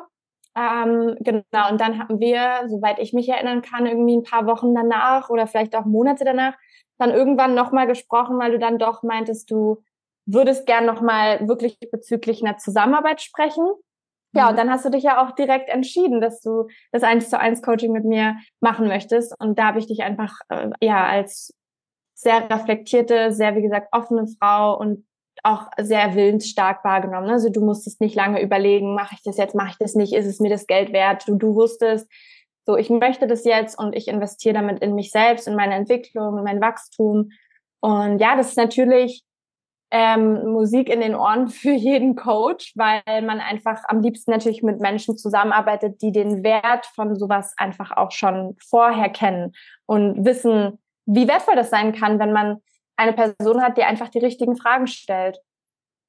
Ähm, 0.57 1.15
genau, 1.21 1.69
und 1.71 1.79
dann 1.79 1.97
haben 1.99 2.19
wir, 2.19 2.67
soweit 2.67 2.99
ich 2.99 3.13
mich 3.13 3.29
erinnern 3.29 3.61
kann, 3.61 3.85
irgendwie 3.85 4.17
ein 4.17 4.23
paar 4.23 4.45
Wochen 4.45 4.75
danach 4.75 5.29
oder 5.29 5.47
vielleicht 5.47 5.73
auch 5.75 5.85
Monate 5.85 6.25
danach, 6.25 6.55
dann 6.97 7.11
irgendwann 7.11 7.55
nochmal 7.55 7.87
gesprochen, 7.87 8.37
weil 8.39 8.51
du 8.51 8.59
dann 8.59 8.77
doch 8.77 9.03
meintest, 9.03 9.49
du 9.51 9.83
würdest 10.25 10.65
gern 10.65 10.85
nochmal 10.85 11.47
wirklich 11.47 11.77
bezüglich 11.91 12.43
einer 12.43 12.57
Zusammenarbeit 12.57 13.21
sprechen. 13.21 13.65
Ja, 14.35 14.47
und 14.47 14.53
mhm. 14.53 14.57
dann 14.57 14.69
hast 14.69 14.85
du 14.85 14.89
dich 14.89 15.03
ja 15.03 15.25
auch 15.25 15.31
direkt 15.31 15.69
entschieden, 15.69 16.21
dass 16.21 16.41
du 16.41 16.67
das 16.91 17.03
eins 17.03 17.29
zu 17.29 17.39
eins 17.39 17.61
Coaching 17.61 17.91
mit 17.91 18.05
mir 18.05 18.35
machen 18.59 18.87
möchtest. 18.87 19.33
Und 19.39 19.57
da 19.57 19.67
habe 19.67 19.79
ich 19.79 19.87
dich 19.87 20.03
einfach 20.03 20.33
äh, 20.49 20.69
ja 20.81 21.05
als 21.05 21.53
sehr 22.13 22.49
reflektierte, 22.49 23.31
sehr 23.31 23.55
wie 23.55 23.61
gesagt 23.61 23.87
offene 23.91 24.25
Frau 24.39 24.77
und 24.77 25.05
auch 25.43 25.67
sehr 25.77 26.15
willensstark 26.15 26.83
wahrgenommen. 26.83 27.29
Also 27.29 27.49
du 27.49 27.63
musstest 27.63 28.01
nicht 28.01 28.15
lange 28.15 28.41
überlegen, 28.41 28.95
mache 28.95 29.15
ich 29.15 29.23
das 29.23 29.37
jetzt, 29.37 29.53
mache 29.55 29.71
ich 29.71 29.77
das 29.77 29.95
nicht, 29.95 30.13
ist 30.13 30.25
es 30.25 30.39
mir 30.39 30.49
das 30.49 30.65
Geld 30.65 30.93
wert? 30.93 31.27
Du, 31.27 31.35
du 31.35 31.55
wusstest, 31.55 32.09
So, 32.65 32.77
ich 32.77 32.89
möchte 32.89 33.27
das 33.27 33.45
jetzt 33.45 33.77
und 33.77 33.95
ich 33.95 34.07
investiere 34.07 34.55
damit 34.55 34.81
in 34.81 34.95
mich 34.95 35.11
selbst, 35.11 35.47
in 35.47 35.55
meine 35.55 35.75
Entwicklung, 35.75 36.37
in 36.37 36.43
mein 36.43 36.61
Wachstum. 36.61 37.29
Und 37.79 38.19
ja, 38.19 38.35
das 38.35 38.49
ist 38.49 38.57
natürlich 38.57 39.23
ähm, 39.97 40.51
Musik 40.51 40.89
in 40.89 40.99
den 40.99 41.15
Ohren 41.15 41.47
für 41.61 41.71
jeden 41.71 42.15
Coach, 42.15 42.73
weil 42.75 43.21
man 43.21 43.39
einfach 43.39 43.81
am 43.87 44.01
liebsten 44.01 44.31
natürlich 44.31 44.61
mit 44.61 44.81
Menschen 44.81 45.17
zusammenarbeitet, 45.17 46.01
die 46.01 46.11
den 46.11 46.43
Wert 46.43 46.85
von 46.87 47.15
sowas 47.15 47.53
einfach 47.55 47.91
auch 47.91 48.11
schon 48.11 48.57
vorher 48.59 49.09
kennen 49.09 49.53
und 49.85 50.25
wissen, 50.25 50.79
wie 51.05 51.27
wertvoll 51.29 51.55
das 51.55 51.69
sein 51.69 51.93
kann, 51.93 52.19
wenn 52.19 52.33
man 52.33 52.57
eine 52.97 53.13
Person 53.13 53.61
hat, 53.61 53.77
die 53.77 53.83
einfach 53.83 54.09
die 54.09 54.19
richtigen 54.19 54.57
Fragen 54.57 54.87
stellt. 54.87 55.39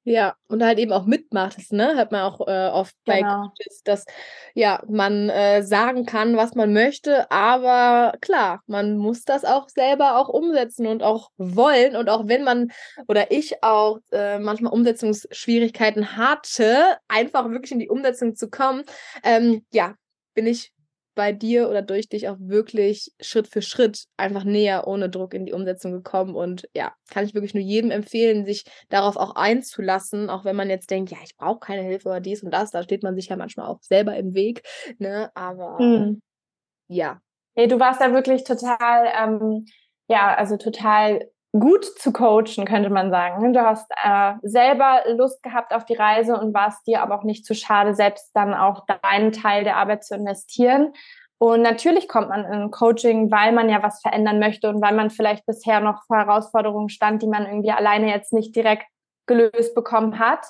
Ja, 0.09 0.35
und 0.47 0.63
halt 0.63 0.79
eben 0.79 0.93
auch 0.93 1.05
mitmacht, 1.05 1.73
ne? 1.73 1.97
Hat 1.97 2.13
man 2.13 2.21
auch 2.21 2.47
äh, 2.47 2.69
oft 2.69 2.95
bei 3.03 3.19
genau. 3.19 3.41
Coaches, 3.41 3.83
dass 3.83 4.05
ja 4.53 4.81
man 4.87 5.27
äh, 5.27 5.63
sagen 5.63 6.05
kann, 6.05 6.37
was 6.37 6.55
man 6.55 6.71
möchte, 6.71 7.29
aber 7.29 8.13
klar, 8.21 8.61
man 8.67 8.97
muss 8.97 9.25
das 9.25 9.43
auch 9.43 9.67
selber 9.67 10.17
auch 10.17 10.29
umsetzen 10.29 10.87
und 10.87 11.03
auch 11.03 11.31
wollen. 11.35 11.97
Und 11.97 12.09
auch 12.09 12.25
wenn 12.29 12.45
man 12.45 12.71
oder 13.09 13.31
ich 13.31 13.61
auch 13.65 13.99
äh, 14.13 14.39
manchmal 14.39 14.71
Umsetzungsschwierigkeiten 14.71 16.15
hatte, 16.15 16.95
einfach 17.09 17.49
wirklich 17.49 17.73
in 17.73 17.79
die 17.79 17.89
Umsetzung 17.89 18.37
zu 18.37 18.49
kommen, 18.49 18.85
ähm, 19.23 19.65
ja, 19.73 19.95
bin 20.33 20.47
ich 20.47 20.71
bei 21.17 21.33
dir 21.33 21.67
oder 21.67 21.81
durch 21.81 22.07
dich 22.07 22.29
auch 22.29 22.37
wirklich 22.39 23.11
Schritt 23.19 23.47
für 23.47 23.61
Schritt 23.61 24.05
einfach 24.15 24.43
näher 24.43 24.87
ohne 24.87 25.09
Druck 25.09 25.33
in 25.33 25.45
die 25.45 25.51
Umsetzung 25.51 25.91
gekommen. 25.91 26.35
Und 26.35 26.69
ja, 26.73 26.93
kann 27.09 27.25
ich 27.25 27.33
wirklich 27.33 27.55
nur 27.55 27.63
jedem 27.63 27.91
empfehlen, 27.91 28.45
sich 28.45 28.63
darauf 28.87 29.17
auch 29.17 29.35
einzulassen, 29.35 30.29
auch 30.29 30.45
wenn 30.45 30.55
man 30.55 30.69
jetzt 30.69 30.91
denkt, 30.91 31.11
ja, 31.11 31.17
ich 31.23 31.35
brauche 31.35 31.59
keine 31.59 31.81
Hilfe 31.81 32.07
oder 32.07 32.21
dies 32.21 32.43
und 32.43 32.51
das, 32.51 32.71
da 32.71 32.83
steht 32.83 33.03
man 33.03 33.15
sich 33.15 33.27
ja 33.27 33.35
manchmal 33.35 33.67
auch 33.67 33.81
selber 33.81 34.15
im 34.15 34.35
Weg. 34.35 34.61
Ne? 34.99 35.31
Aber 35.33 35.81
mhm. 35.81 36.21
ja. 36.87 37.19
Hey, 37.55 37.67
du 37.67 37.79
warst 37.79 37.99
da 37.99 38.13
wirklich 38.13 38.43
total, 38.43 39.11
ähm, 39.19 39.65
ja, 40.07 40.35
also 40.35 40.57
total 40.57 41.27
gut 41.53 41.85
zu 41.85 42.11
coachen, 42.11 42.65
könnte 42.65 42.89
man 42.89 43.09
sagen. 43.09 43.53
Du 43.53 43.61
hast 43.61 43.89
äh, 44.03 44.33
selber 44.41 45.03
Lust 45.15 45.41
gehabt 45.43 45.73
auf 45.73 45.85
die 45.85 45.95
Reise 45.95 46.37
und 46.37 46.53
warst 46.53 46.85
dir 46.87 47.01
aber 47.01 47.17
auch 47.17 47.23
nicht 47.23 47.45
zu 47.45 47.55
schade, 47.55 47.95
selbst 47.95 48.31
dann 48.33 48.53
auch 48.53 48.85
deinen 49.01 49.31
Teil 49.31 49.63
der 49.63 49.77
Arbeit 49.77 50.03
zu 50.03 50.15
investieren. 50.15 50.93
Und 51.39 51.61
natürlich 51.61 52.07
kommt 52.07 52.29
man 52.29 52.45
in 52.45 52.71
Coaching, 52.71 53.31
weil 53.31 53.51
man 53.51 53.69
ja 53.69 53.83
was 53.83 54.01
verändern 54.01 54.39
möchte 54.39 54.69
und 54.69 54.81
weil 54.81 54.95
man 54.95 55.09
vielleicht 55.09 55.45
bisher 55.45 55.79
noch 55.79 56.03
vor 56.05 56.17
Herausforderungen 56.17 56.89
stand, 56.89 57.21
die 57.21 57.27
man 57.27 57.45
irgendwie 57.45 57.71
alleine 57.71 58.09
jetzt 58.09 58.33
nicht 58.33 58.55
direkt 58.55 58.85
gelöst 59.27 59.75
bekommen 59.75 60.17
hat. 60.17 60.45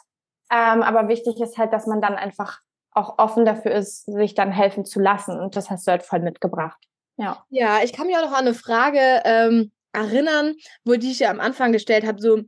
Ähm, 0.49 0.81
aber 0.81 1.09
wichtig 1.09 1.41
ist 1.41 1.57
halt, 1.57 1.73
dass 1.73 1.87
man 1.87 1.99
dann 1.99 2.15
einfach 2.15 2.61
auch 2.91 3.19
offen 3.19 3.45
dafür 3.45 3.71
ist, 3.73 4.05
sich 4.05 4.33
dann 4.33 4.51
helfen 4.51 4.85
zu 4.85 4.99
lassen. 4.99 5.37
Und 5.39 5.55
das 5.55 5.69
hast 5.69 5.85
du 5.87 5.91
halt 5.91 6.03
voll 6.03 6.19
mitgebracht. 6.19 6.79
Ja. 7.17 7.43
Ja, 7.49 7.79
ich 7.83 7.93
kann 7.93 8.07
mich 8.07 8.15
auch 8.15 8.21
noch 8.21 8.31
an 8.31 8.45
eine 8.45 8.53
Frage 8.53 9.21
ähm, 9.25 9.71
erinnern, 9.93 10.55
wo 10.83 10.95
die 10.95 11.11
ich 11.11 11.19
ja 11.19 11.31
am 11.31 11.39
Anfang 11.39 11.71
gestellt 11.71 12.05
habe, 12.05 12.21
so, 12.21 12.41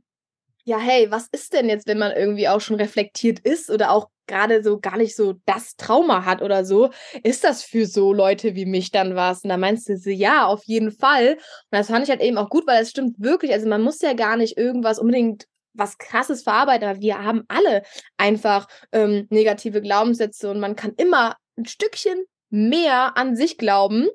ja, 0.64 0.78
hey, 0.78 1.10
was 1.10 1.26
ist 1.32 1.52
denn 1.52 1.68
jetzt, 1.68 1.86
wenn 1.86 1.98
man 1.98 2.12
irgendwie 2.12 2.48
auch 2.48 2.60
schon 2.60 2.76
reflektiert 2.76 3.40
ist 3.40 3.70
oder 3.70 3.90
auch 3.90 4.08
gerade 4.26 4.62
so 4.62 4.78
gar 4.78 4.96
nicht 4.96 5.16
so 5.16 5.34
das 5.44 5.74
Trauma 5.76 6.24
hat 6.24 6.42
oder 6.42 6.64
so, 6.64 6.90
ist 7.24 7.42
das 7.42 7.64
für 7.64 7.86
so 7.86 8.12
Leute 8.12 8.54
wie 8.54 8.66
mich 8.66 8.92
dann 8.92 9.16
was? 9.16 9.42
Und 9.42 9.50
da 9.50 9.56
meinst 9.56 9.88
du 9.88 9.96
so, 9.96 10.10
ja, 10.10 10.46
auf 10.46 10.62
jeden 10.64 10.92
Fall. 10.92 11.32
Und 11.32 11.40
das 11.70 11.88
fand 11.88 12.04
ich 12.04 12.10
halt 12.10 12.20
eben 12.20 12.38
auch 12.38 12.48
gut, 12.48 12.66
weil 12.66 12.82
es 12.82 12.90
stimmt 12.90 13.16
wirklich. 13.18 13.52
Also 13.52 13.68
man 13.68 13.82
muss 13.82 14.00
ja 14.00 14.12
gar 14.12 14.36
nicht 14.36 14.56
irgendwas 14.56 14.98
unbedingt 14.98 15.46
was 15.72 15.98
krasses 15.98 16.42
verarbeiten, 16.42 16.88
aber 16.88 17.00
wir 17.00 17.22
haben 17.22 17.44
alle 17.48 17.82
einfach 18.16 18.66
ähm, 18.92 19.26
negative 19.30 19.80
Glaubenssätze 19.80 20.50
und 20.50 20.60
man 20.60 20.76
kann 20.76 20.92
immer 20.96 21.36
ein 21.56 21.66
Stückchen 21.66 22.24
mehr 22.50 23.16
an 23.16 23.36
sich 23.36 23.58
glauben. 23.58 24.08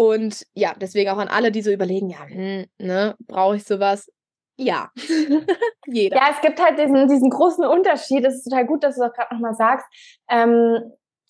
Und 0.00 0.46
ja, 0.54 0.72
deswegen 0.80 1.10
auch 1.10 1.18
an 1.18 1.28
alle, 1.28 1.52
die 1.52 1.60
so 1.60 1.70
überlegen, 1.70 2.08
ja, 2.08 2.24
hm, 2.26 2.64
ne, 2.78 3.16
brauche 3.26 3.56
ich 3.56 3.64
sowas? 3.64 4.10
Ja, 4.56 4.88
jeder. 5.86 6.16
Ja, 6.16 6.28
es 6.30 6.40
gibt 6.40 6.58
halt 6.58 6.78
diesen, 6.78 7.06
diesen 7.06 7.28
großen 7.28 7.66
Unterschied. 7.66 8.24
Es 8.24 8.36
ist 8.36 8.44
total 8.44 8.64
gut, 8.64 8.82
dass 8.82 8.94
du 8.94 9.02
das 9.02 9.12
gerade 9.12 9.34
nochmal 9.34 9.52
sagst. 9.52 9.84
Ähm, 10.30 10.78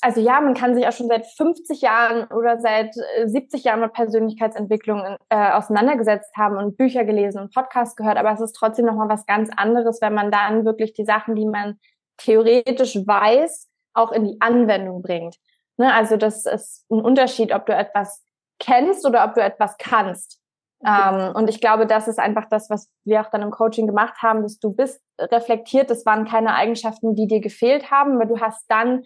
also 0.01 0.21
ja, 0.21 0.41
man 0.41 0.55
kann 0.55 0.77
sich 0.77 0.87
auch 0.87 0.93
schon 0.93 1.09
seit 1.09 1.27
50 1.27 1.81
Jahren 1.81 2.29
oder 2.29 2.61
seit 2.61 2.95
70 3.25 3.65
äh, 3.65 3.69
Jahren 3.69 3.81
mit 3.81 3.93
Persönlichkeitsentwicklung 3.93 5.17
äh, 5.31 5.51
auseinandergesetzt 5.51 6.31
haben 6.37 6.57
und 6.57 6.77
Bücher 6.77 7.05
gelesen 7.05 7.41
und 7.41 7.53
Podcasts 7.53 7.97
gehört, 7.97 8.19
aber 8.19 8.31
es 8.31 8.41
ist 8.41 8.53
trotzdem 8.53 8.87
nochmal 8.87 9.09
was 9.09 9.27
ganz 9.27 9.51
anderes, 9.57 10.01
wenn 10.01 10.15
man 10.15 10.31
dann 10.31 10.65
wirklich 10.65 10.93
die 10.93 11.05
Sachen, 11.05 11.35
die 11.35 11.47
man 11.47 11.81
theoretisch 12.19 12.95
weiß, 12.95 13.69
auch 13.95 14.13
in 14.13 14.27
die 14.27 14.37
Anwendung 14.39 15.03
bringt. 15.03 15.39
Ne? 15.77 15.93
Also 15.93 16.17
das 16.17 16.47
ist 16.47 16.87
ein 16.89 17.01
Unterschied, 17.01 17.53
ob 17.53 17.67
du 17.67 17.75
etwas 17.75 18.23
kennst 18.61 19.05
oder 19.05 19.25
ob 19.25 19.35
du 19.35 19.43
etwas 19.43 19.77
kannst. 19.79 20.41
Ähm, 20.85 21.35
und 21.35 21.51
ich 21.51 21.61
glaube, 21.61 21.87
das 21.87 22.09
ist 22.09 22.19
einfach 22.19 22.47
das, 22.49 22.71
was 22.71 22.89
wir 23.05 23.21
auch 23.21 23.31
dann 23.31 23.43
im 23.43 23.51
Coaching 23.51 23.87
gemacht 23.87 24.23
haben, 24.23 24.43
dass 24.43 24.59
du 24.59 24.73
bist 24.73 25.01
reflektiert. 25.21 25.91
Das 25.91 26.07
waren 26.07 26.25
keine 26.25 26.55
Eigenschaften, 26.55 27.15
die 27.15 27.27
dir 27.27 27.41
gefehlt 27.41 27.91
haben, 27.91 28.15
aber 28.15 28.27
du 28.27 28.41
hast 28.41 28.65
dann 28.69 29.03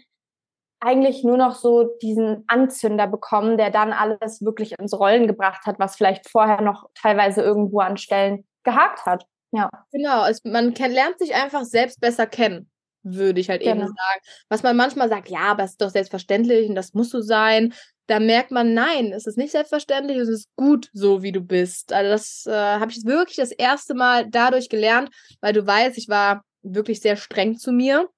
eigentlich 0.80 1.25
nur 1.25 1.37
noch 1.37 1.54
so 1.54 1.96
diesen 2.02 2.44
Anzünder 2.46 3.06
bekommen, 3.06 3.56
der 3.56 3.70
dann 3.70 3.92
alles 3.92 4.44
wirklich 4.44 4.78
ins 4.78 4.92
Rollen 4.92 5.26
gebracht 5.26 5.64
hat, 5.66 5.78
was 5.78 5.96
vielleicht 5.96 6.28
vorher 6.30 6.61
noch 6.61 6.90
teilweise 6.94 7.42
irgendwo 7.42 7.80
an 7.80 7.96
Stellen 7.96 8.46
gehakt 8.64 9.04
hat. 9.06 9.26
Ja. 9.50 9.70
Genau, 9.92 10.26
es, 10.26 10.44
man 10.44 10.75
lernt 10.75 11.18
sich 11.18 11.34
einfach 11.34 11.64
selbst 11.64 12.00
besser 12.00 12.26
kennen, 12.26 12.70
würde 13.02 13.40
ich 13.40 13.49
halt 13.49 13.62
genau. 13.62 13.75
eben 13.75 13.87
sagen. 13.87 14.20
Was 14.49 14.62
man 14.62 14.76
manchmal 14.76 15.08
sagt, 15.08 15.28
ja, 15.28 15.40
aber 15.40 15.64
es 15.64 15.73
ist 15.73 15.82
doch 15.82 15.90
selbstverständlich 15.90 16.68
und 16.68 16.75
das 16.75 16.92
muss 16.92 17.11
so 17.11 17.20
sein 17.20 17.73
da 18.06 18.20
merkt 18.20 18.50
man, 18.50 18.75
nein, 18.75 19.12
es 19.12 19.26
ist 19.26 19.38
nicht 19.38 19.52
selbstverständlich, 19.52 20.18
es 20.18 20.28
ist 20.28 20.49
gut 20.56 20.90
so, 20.92 21.23
wie 21.23 21.32
du 21.32 21.40
bist. 21.40 21.92
Also 21.92 22.11
das 22.11 22.46
äh, 22.46 22.52
habe 22.52 22.90
ich 22.90 23.04
wirklich 23.04 23.37
das 23.37 23.50
erste 23.50 23.94
Mal 23.94 24.28
dadurch 24.28 24.68
gelernt, 24.68 25.11
weil 25.40 25.52
du 25.52 25.66
weißt, 25.66 25.96
ich 25.96 26.08
war 26.08 26.44
wirklich 26.62 27.00
sehr 27.00 27.16
streng 27.16 27.56
zu 27.56 27.73
mir. 27.73 28.08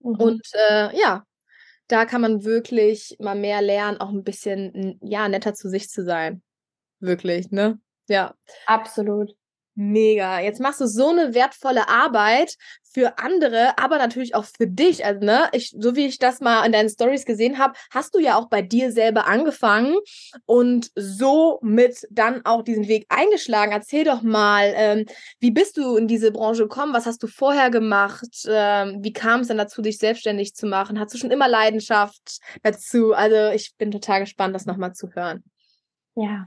Mhm. 0.00 0.14
Und 0.16 0.42
äh, 0.70 0.98
ja, 0.98 1.24
da 1.88 2.04
kann 2.04 2.20
man 2.20 2.44
wirklich 2.44 3.16
mal 3.18 3.34
mehr 3.34 3.62
lernen, 3.62 4.00
auch 4.00 4.10
ein 4.10 4.24
bisschen, 4.24 4.98
ja, 5.02 5.28
netter 5.28 5.54
zu 5.54 5.68
sich 5.68 5.88
zu 5.88 6.04
sein. 6.04 6.42
Wirklich, 7.00 7.50
ne? 7.50 7.78
Ja. 8.08 8.34
Absolut. 8.66 9.34
Mega. 9.74 10.40
Jetzt 10.40 10.60
machst 10.60 10.82
du 10.82 10.86
so 10.86 11.08
eine 11.08 11.32
wertvolle 11.32 11.88
Arbeit 11.88 12.56
für 12.92 13.18
andere, 13.18 13.78
aber 13.78 13.96
natürlich 13.96 14.34
auch 14.34 14.44
für 14.44 14.66
dich. 14.66 15.04
Also, 15.04 15.24
ne, 15.24 15.48
ich, 15.52 15.74
so 15.78 15.96
wie 15.96 16.06
ich 16.06 16.18
das 16.18 16.40
mal 16.40 16.66
in 16.66 16.72
deinen 16.72 16.90
Stories 16.90 17.24
gesehen 17.24 17.56
habe, 17.56 17.72
hast 17.90 18.14
du 18.14 18.18
ja 18.18 18.36
auch 18.36 18.48
bei 18.50 18.60
dir 18.60 18.92
selber 18.92 19.26
angefangen 19.26 19.96
und 20.44 20.90
somit 20.94 22.06
dann 22.10 22.44
auch 22.44 22.62
diesen 22.62 22.86
Weg 22.86 23.06
eingeschlagen. 23.08 23.72
Erzähl 23.72 24.04
doch 24.04 24.20
mal, 24.20 24.72
ähm, 24.76 25.06
wie 25.40 25.50
bist 25.50 25.78
du 25.78 25.96
in 25.96 26.06
diese 26.06 26.32
Branche 26.32 26.64
gekommen? 26.64 26.92
Was 26.92 27.06
hast 27.06 27.22
du 27.22 27.26
vorher 27.26 27.70
gemacht? 27.70 28.44
Ähm, 28.46 28.98
wie 29.00 29.14
kam 29.14 29.40
es 29.40 29.48
dann 29.48 29.58
dazu, 29.58 29.80
dich 29.80 29.96
selbstständig 29.96 30.54
zu 30.54 30.66
machen? 30.66 31.00
Hast 31.00 31.14
du 31.14 31.18
schon 31.18 31.30
immer 31.30 31.48
Leidenschaft 31.48 32.40
dazu? 32.62 33.14
Also, 33.14 33.54
ich 33.54 33.74
bin 33.78 33.90
total 33.90 34.20
gespannt, 34.20 34.54
das 34.54 34.66
nochmal 34.66 34.92
zu 34.92 35.08
hören. 35.14 35.42
Ja, 36.14 36.44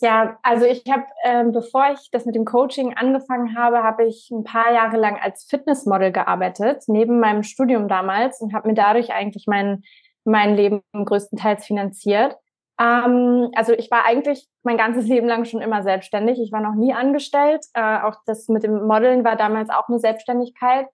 ja, 0.00 0.38
also 0.42 0.64
ich 0.64 0.82
habe, 0.90 1.04
ähm, 1.24 1.52
bevor 1.52 1.92
ich 1.92 2.10
das 2.10 2.26
mit 2.26 2.34
dem 2.34 2.44
Coaching 2.44 2.94
angefangen 2.96 3.56
habe, 3.56 3.82
habe 3.82 4.04
ich 4.04 4.28
ein 4.30 4.44
paar 4.44 4.72
Jahre 4.72 4.96
lang 4.96 5.18
als 5.20 5.44
Fitnessmodel 5.44 6.12
gearbeitet, 6.12 6.84
neben 6.88 7.20
meinem 7.20 7.42
Studium 7.42 7.88
damals 7.88 8.40
und 8.40 8.54
habe 8.54 8.68
mir 8.68 8.74
dadurch 8.74 9.12
eigentlich 9.12 9.46
mein, 9.46 9.82
mein 10.24 10.56
Leben 10.56 10.82
größtenteils 10.92 11.64
finanziert. 11.64 12.36
Ähm, 12.80 13.50
also 13.54 13.72
ich 13.72 13.90
war 13.90 14.04
eigentlich 14.04 14.48
mein 14.62 14.76
ganzes 14.76 15.06
Leben 15.08 15.28
lang 15.28 15.44
schon 15.44 15.60
immer 15.60 15.82
selbstständig. 15.82 16.40
Ich 16.40 16.52
war 16.52 16.60
noch 16.60 16.74
nie 16.74 16.92
angestellt. 16.92 17.64
Äh, 17.74 18.00
auch 18.00 18.16
das 18.26 18.48
mit 18.48 18.64
dem 18.64 18.86
Modeln 18.86 19.24
war 19.24 19.36
damals 19.36 19.70
auch 19.70 19.88
eine 19.88 19.98
Selbstständigkeit. 20.00 20.86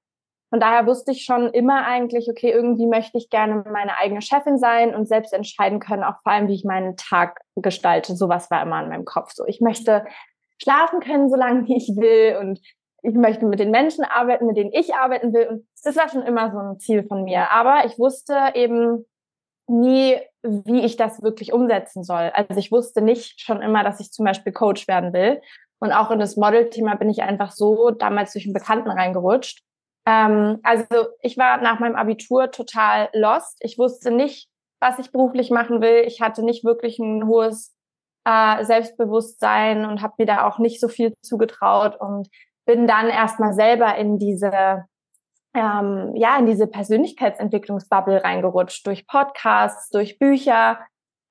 Von 0.50 0.58
daher 0.58 0.84
wusste 0.86 1.12
ich 1.12 1.24
schon 1.24 1.48
immer 1.50 1.86
eigentlich, 1.86 2.28
okay, 2.28 2.50
irgendwie 2.50 2.86
möchte 2.86 3.18
ich 3.18 3.30
gerne 3.30 3.64
meine 3.72 3.96
eigene 3.96 4.20
Chefin 4.20 4.58
sein 4.58 4.94
und 4.94 5.06
selbst 5.06 5.32
entscheiden 5.32 5.78
können, 5.78 6.02
auch 6.02 6.20
vor 6.22 6.32
allem, 6.32 6.48
wie 6.48 6.54
ich 6.54 6.64
meinen 6.64 6.96
Tag 6.96 7.40
gestalte. 7.54 8.16
Sowas 8.16 8.50
war 8.50 8.62
immer 8.62 8.82
in 8.82 8.88
meinem 8.88 9.04
Kopf 9.04 9.30
so. 9.32 9.46
Ich 9.46 9.60
möchte 9.60 10.04
schlafen 10.60 11.00
können, 11.00 11.30
solange 11.30 11.64
ich 11.74 11.88
will 11.96 12.36
und 12.40 12.60
ich 13.02 13.14
möchte 13.14 13.46
mit 13.46 13.60
den 13.60 13.70
Menschen 13.70 14.04
arbeiten, 14.04 14.46
mit 14.46 14.56
denen 14.56 14.72
ich 14.72 14.94
arbeiten 14.94 15.32
will. 15.32 15.46
Und 15.46 15.68
das 15.84 15.96
war 15.96 16.08
schon 16.08 16.22
immer 16.22 16.50
so 16.50 16.58
ein 16.58 16.78
Ziel 16.80 17.04
von 17.04 17.24
mir. 17.24 17.50
Aber 17.50 17.86
ich 17.86 17.98
wusste 17.98 18.36
eben 18.54 19.06
nie, 19.68 20.18
wie 20.42 20.80
ich 20.84 20.96
das 20.96 21.22
wirklich 21.22 21.52
umsetzen 21.52 22.02
soll. 22.02 22.30
Also 22.34 22.58
ich 22.58 22.72
wusste 22.72 23.02
nicht 23.02 23.40
schon 23.40 23.62
immer, 23.62 23.84
dass 23.84 24.00
ich 24.00 24.10
zum 24.10 24.24
Beispiel 24.24 24.52
Coach 24.52 24.88
werden 24.88 25.12
will. 25.12 25.40
Und 25.78 25.92
auch 25.92 26.10
in 26.10 26.18
das 26.18 26.36
Model-Thema 26.36 26.96
bin 26.96 27.08
ich 27.08 27.22
einfach 27.22 27.52
so 27.52 27.90
damals 27.90 28.32
durch 28.32 28.44
einen 28.44 28.52
Bekannten 28.52 28.90
reingerutscht. 28.90 29.62
Ähm, 30.06 30.58
also 30.62 30.84
ich 31.22 31.36
war 31.36 31.60
nach 31.60 31.80
meinem 31.80 31.96
Abitur 31.96 32.50
total 32.50 33.08
lost. 33.12 33.58
Ich 33.60 33.78
wusste 33.78 34.10
nicht, 34.10 34.48
was 34.80 34.98
ich 34.98 35.12
beruflich 35.12 35.50
machen 35.50 35.80
will. 35.80 36.04
Ich 36.06 36.20
hatte 36.20 36.42
nicht 36.42 36.64
wirklich 36.64 36.98
ein 36.98 37.26
hohes 37.26 37.74
äh, 38.24 38.64
Selbstbewusstsein 38.64 39.84
und 39.84 40.02
habe 40.02 40.14
mir 40.18 40.26
da 40.26 40.46
auch 40.46 40.58
nicht 40.58 40.80
so 40.80 40.88
viel 40.88 41.14
zugetraut 41.22 42.00
und 42.00 42.28
bin 42.66 42.86
dann 42.86 43.08
erstmal 43.08 43.52
selber 43.52 43.96
in 43.96 44.18
diese 44.18 44.84
ähm, 45.54 46.14
ja 46.14 46.38
in 46.38 46.46
diese 46.46 46.66
Persönlichkeitsentwicklungsbubble 46.68 48.22
reingerutscht 48.22 48.86
durch 48.86 49.06
Podcasts, 49.06 49.90
durch 49.90 50.18
Bücher 50.18 50.78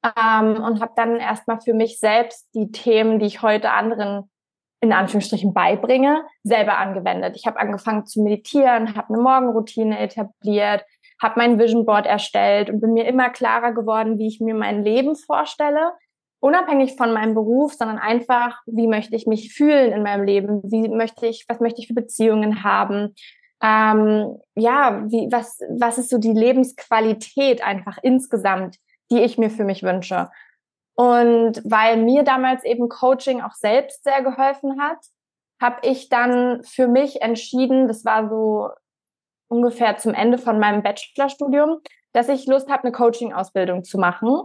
ähm, 0.04 0.62
und 0.62 0.82
habe 0.82 0.92
dann 0.96 1.18
erstmal 1.18 1.62
für 1.62 1.74
mich 1.74 2.00
selbst 2.00 2.48
die 2.54 2.72
Themen, 2.72 3.20
die 3.20 3.28
ich 3.28 3.42
heute 3.42 3.72
anderen 3.72 4.30
in 4.82 4.94
Anführungsstrichen 4.94 5.54
beibringe, 5.54 6.24
selber 6.44 6.78
angewendet. 6.78 7.36
Ich 7.36 7.46
habe 7.46 7.60
angefangen 7.60 8.06
zu 8.06 8.22
meditieren, 8.22 8.96
habe 8.96 9.14
eine 9.14 9.22
Morgenroutine 9.22 10.00
etabliert, 10.00 10.86
habe 11.22 11.34
mein 11.38 11.60
Vision 11.60 11.86
Board 11.86 12.06
erstellt 12.06 12.70
und 12.70 12.80
bin 12.80 12.94
mir 12.94 13.06
immer 13.06 13.30
klarer 13.30 13.74
geworden, 13.74 14.18
wie 14.18 14.28
ich 14.28 14.40
mir 14.40 14.56
mein 14.56 14.84
Leben 14.84 15.16
vorstelle, 15.16 15.92
unabhängig 16.40 16.96
von 16.96 17.12
meinem 17.12 17.34
Beruf, 17.34 17.74
sondern 17.74 17.98
einfach, 17.98 18.62
wie 18.66 18.88
möchte 18.88 19.16
ich 19.16 19.28
mich 19.28 19.54
fühlen 19.54 19.92
in 19.92 20.04
meinem 20.04 20.24
Leben, 20.24 20.62
wie 20.64 20.88
möchte 20.88 21.28
ich, 21.28 21.46
was 21.50 21.60
möchte 21.60 21.82
ich 21.82 21.88
für 21.88 21.94
Beziehungen 21.94 22.64
haben, 22.64 23.16
ähm, 23.62 24.38
ja, 24.56 25.04
wie, 25.08 25.28
was, 25.32 25.60
was 25.70 25.98
ist 25.98 26.10
so 26.10 26.18
die 26.18 26.32
Lebensqualität 26.32 27.62
einfach 27.62 27.98
insgesamt, 28.02 28.78
die 29.12 29.20
ich 29.20 29.38
mir 29.38 29.50
für 29.50 29.66
mich 29.66 29.84
wünsche. 29.84 30.30
Und 31.00 31.62
weil 31.63 31.96
mir 31.96 32.24
damals 32.24 32.65
eben 32.65 32.89
Coaching 32.89 33.39
auch 33.39 33.53
selbst 33.53 34.03
sehr 34.03 34.22
geholfen 34.22 34.82
hat, 34.82 34.98
habe 35.62 35.77
ich 35.84 36.10
dann 36.10 36.62
für 36.65 36.89
mich 36.89 37.22
entschieden, 37.22 37.88
das 37.88 38.03
war 38.03 38.27
so 38.27 38.68
ungefähr 39.48 39.96
zum 39.96 40.13
Ende 40.13 40.38
von 40.38 40.60
meinem 40.60 40.84
Bachelorstudium, 40.84 41.79
dass 42.12 42.27
ich 42.27 42.48
Lust 42.48 42.70
habe, 42.70 42.84
eine 42.84 42.91
Coaching-Ausbildung 42.91 43.86
zu 43.86 43.98
machen, 43.98 44.41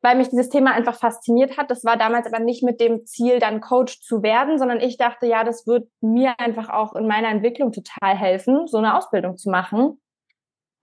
weil 0.00 0.16
mich 0.16 0.28
dieses 0.28 0.48
Thema 0.48 0.72
einfach 0.72 0.96
fasziniert 0.96 1.56
hat. 1.56 1.70
Das 1.70 1.84
war 1.84 1.96
damals 1.96 2.26
aber 2.26 2.40
nicht 2.40 2.64
mit 2.64 2.80
dem 2.80 3.06
Ziel, 3.06 3.38
dann 3.38 3.60
Coach 3.60 4.00
zu 4.00 4.24
werden, 4.24 4.58
sondern 4.58 4.80
ich 4.80 4.96
dachte, 4.96 5.26
ja, 5.26 5.44
das 5.44 5.68
wird 5.68 5.88
mir 6.00 6.34
einfach 6.40 6.68
auch 6.68 6.96
in 6.96 7.06
meiner 7.06 7.28
Entwicklung 7.28 7.70
total 7.70 8.16
helfen, 8.16 8.66
so 8.66 8.78
eine 8.78 8.96
Ausbildung 8.96 9.36
zu 9.36 9.50
machen. 9.50 10.01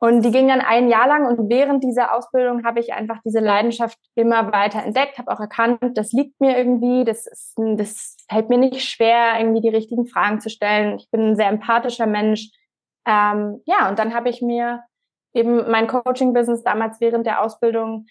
Und 0.01 0.23
die 0.23 0.31
ging 0.31 0.47
dann 0.47 0.61
ein 0.61 0.87
Jahr 0.87 1.07
lang 1.07 1.25
und 1.25 1.49
während 1.49 1.83
dieser 1.83 2.15
Ausbildung 2.15 2.63
habe 2.63 2.79
ich 2.79 2.93
einfach 2.93 3.19
diese 3.25 3.41
Leidenschaft 3.41 3.97
immer 4.15 4.53
weiter 4.53 4.81
entdeckt, 4.81 5.17
habe 5.17 5.29
auch 5.29 5.41
erkannt, 5.41 5.79
das 5.95 6.13
liegt 6.13 6.39
mir 6.39 6.57
irgendwie, 6.57 7.03
das, 7.03 7.27
ist, 7.27 7.55
das 7.57 8.15
fällt 8.29 8.47
mir 8.49 8.57
nicht 8.57 8.81
schwer, 8.81 9.37
irgendwie 9.37 9.59
die 9.59 9.75
richtigen 9.75 10.05
Fragen 10.05 10.39
zu 10.39 10.49
stellen. 10.49 10.97
Ich 10.99 11.09
bin 11.11 11.31
ein 11.31 11.35
sehr 11.35 11.49
empathischer 11.49 12.05
Mensch. 12.05 12.49
Ähm, 13.05 13.61
ja, 13.65 13.89
und 13.89 13.99
dann 13.99 14.13
habe 14.13 14.29
ich 14.29 14.41
mir 14.41 14.83
eben 15.33 15.69
mein 15.69 15.87
Coaching-Business 15.87 16.63
damals 16.63 17.01
während 17.01 17.25
der 17.25 17.41
Ausbildung 17.41 18.05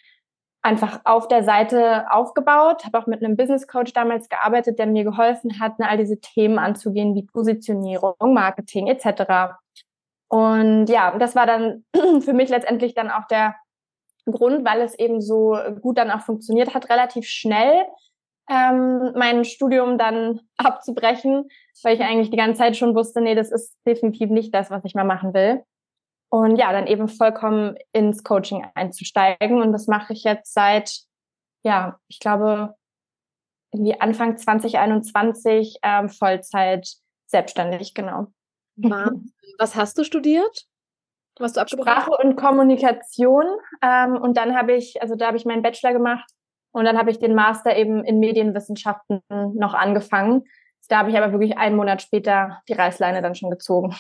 einfach 0.61 1.00
auf 1.04 1.28
der 1.28 1.45
Seite 1.45 2.11
aufgebaut, 2.11 2.85
habe 2.85 2.99
auch 2.99 3.07
mit 3.07 3.25
einem 3.25 3.37
Business 3.37 3.66
Coach 3.66 3.92
damals 3.92 4.28
gearbeitet, 4.28 4.78
der 4.78 4.87
mir 4.87 5.04
geholfen 5.04 5.61
hat, 5.61 5.75
all 5.78 5.97
diese 5.97 6.21
Themen 6.21 6.59
anzugehen 6.59 7.14
wie 7.14 7.23
Positionierung, 7.25 8.16
Marketing 8.21 8.88
etc. 8.88 9.54
Und 10.28 10.87
ja, 10.87 11.16
das 11.18 11.35
war 11.35 11.47
dann 11.47 11.85
für 12.20 12.32
mich 12.32 12.50
letztendlich 12.50 12.94
dann 12.94 13.11
auch 13.11 13.26
der 13.26 13.56
Grund, 14.26 14.64
weil 14.64 14.82
es 14.82 14.99
eben 14.99 15.20
so 15.20 15.56
gut 15.80 15.97
dann 15.99 16.11
auch 16.11 16.20
funktioniert 16.20 16.75
hat, 16.75 16.90
relativ 16.90 17.26
schnell 17.26 17.87
ähm, 18.49 19.12
mein 19.14 19.44
Studium 19.44 19.99
dann 19.99 20.40
abzubrechen, 20.56 21.49
weil 21.82 21.94
ich 21.94 22.02
eigentlich 22.02 22.30
die 22.30 22.37
ganze 22.37 22.58
Zeit 22.58 22.76
schon 22.76 22.94
wusste, 22.94 23.20
nee, 23.20 23.35
das 23.35 23.50
ist 23.50 23.76
definitiv 23.87 24.30
nicht 24.30 24.54
das, 24.54 24.70
was 24.70 24.85
ich 24.85 24.94
mal 24.94 25.04
machen 25.04 25.35
will. 25.35 25.62
Und 26.30 26.56
ja, 26.56 26.73
dann 26.73 26.87
eben 26.87 27.08
vollkommen 27.08 27.76
ins 27.92 28.23
Coaching 28.23 28.66
einzusteigen. 28.75 29.62
Und 29.62 29.73
das 29.73 29.87
mache 29.87 30.12
ich 30.12 30.25
jetzt 30.25 30.52
seit, 30.52 30.99
ja, 31.64 31.99
ich 32.08 32.20
glaube, 32.20 32.75
irgendwie 33.73 33.99
Anfang 33.99 34.37
2021 34.37 35.78
ähm, 35.82 36.08
Vollzeit 36.11 36.87
selbstständig, 37.26 37.94
genau. 37.94 38.26
Was 39.58 39.76
hast 39.76 39.99
du 39.99 40.04
studiert? 40.04 40.66
Was 41.38 41.52
du 41.52 41.66
Sprache 41.66 42.11
und 42.11 42.37
Kommunikation. 42.37 43.44
Ähm, 43.82 44.16
und 44.16 44.37
dann 44.37 44.56
habe 44.56 44.73
ich, 44.73 45.00
also 45.02 45.14
da 45.14 45.28
habe 45.28 45.37
ich 45.37 45.44
meinen 45.44 45.62
Bachelor 45.62 45.92
gemacht 45.92 46.28
und 46.73 46.85
dann 46.85 46.99
habe 46.99 47.11
ich 47.11 47.18
den 47.18 47.35
Master 47.35 47.76
eben 47.76 48.04
in 48.04 48.18
Medienwissenschaften 48.18 49.20
noch 49.28 49.75
angefangen. 49.75 50.44
Da 50.88 50.99
habe 50.99 51.11
ich 51.11 51.16
aber 51.18 51.32
wirklich 51.32 51.58
einen 51.58 51.76
Monat 51.76 52.02
später 52.02 52.62
die 52.68 52.73
Reißleine 52.73 53.20
dann 53.22 53.35
schon 53.35 53.50
gezogen. 53.50 53.94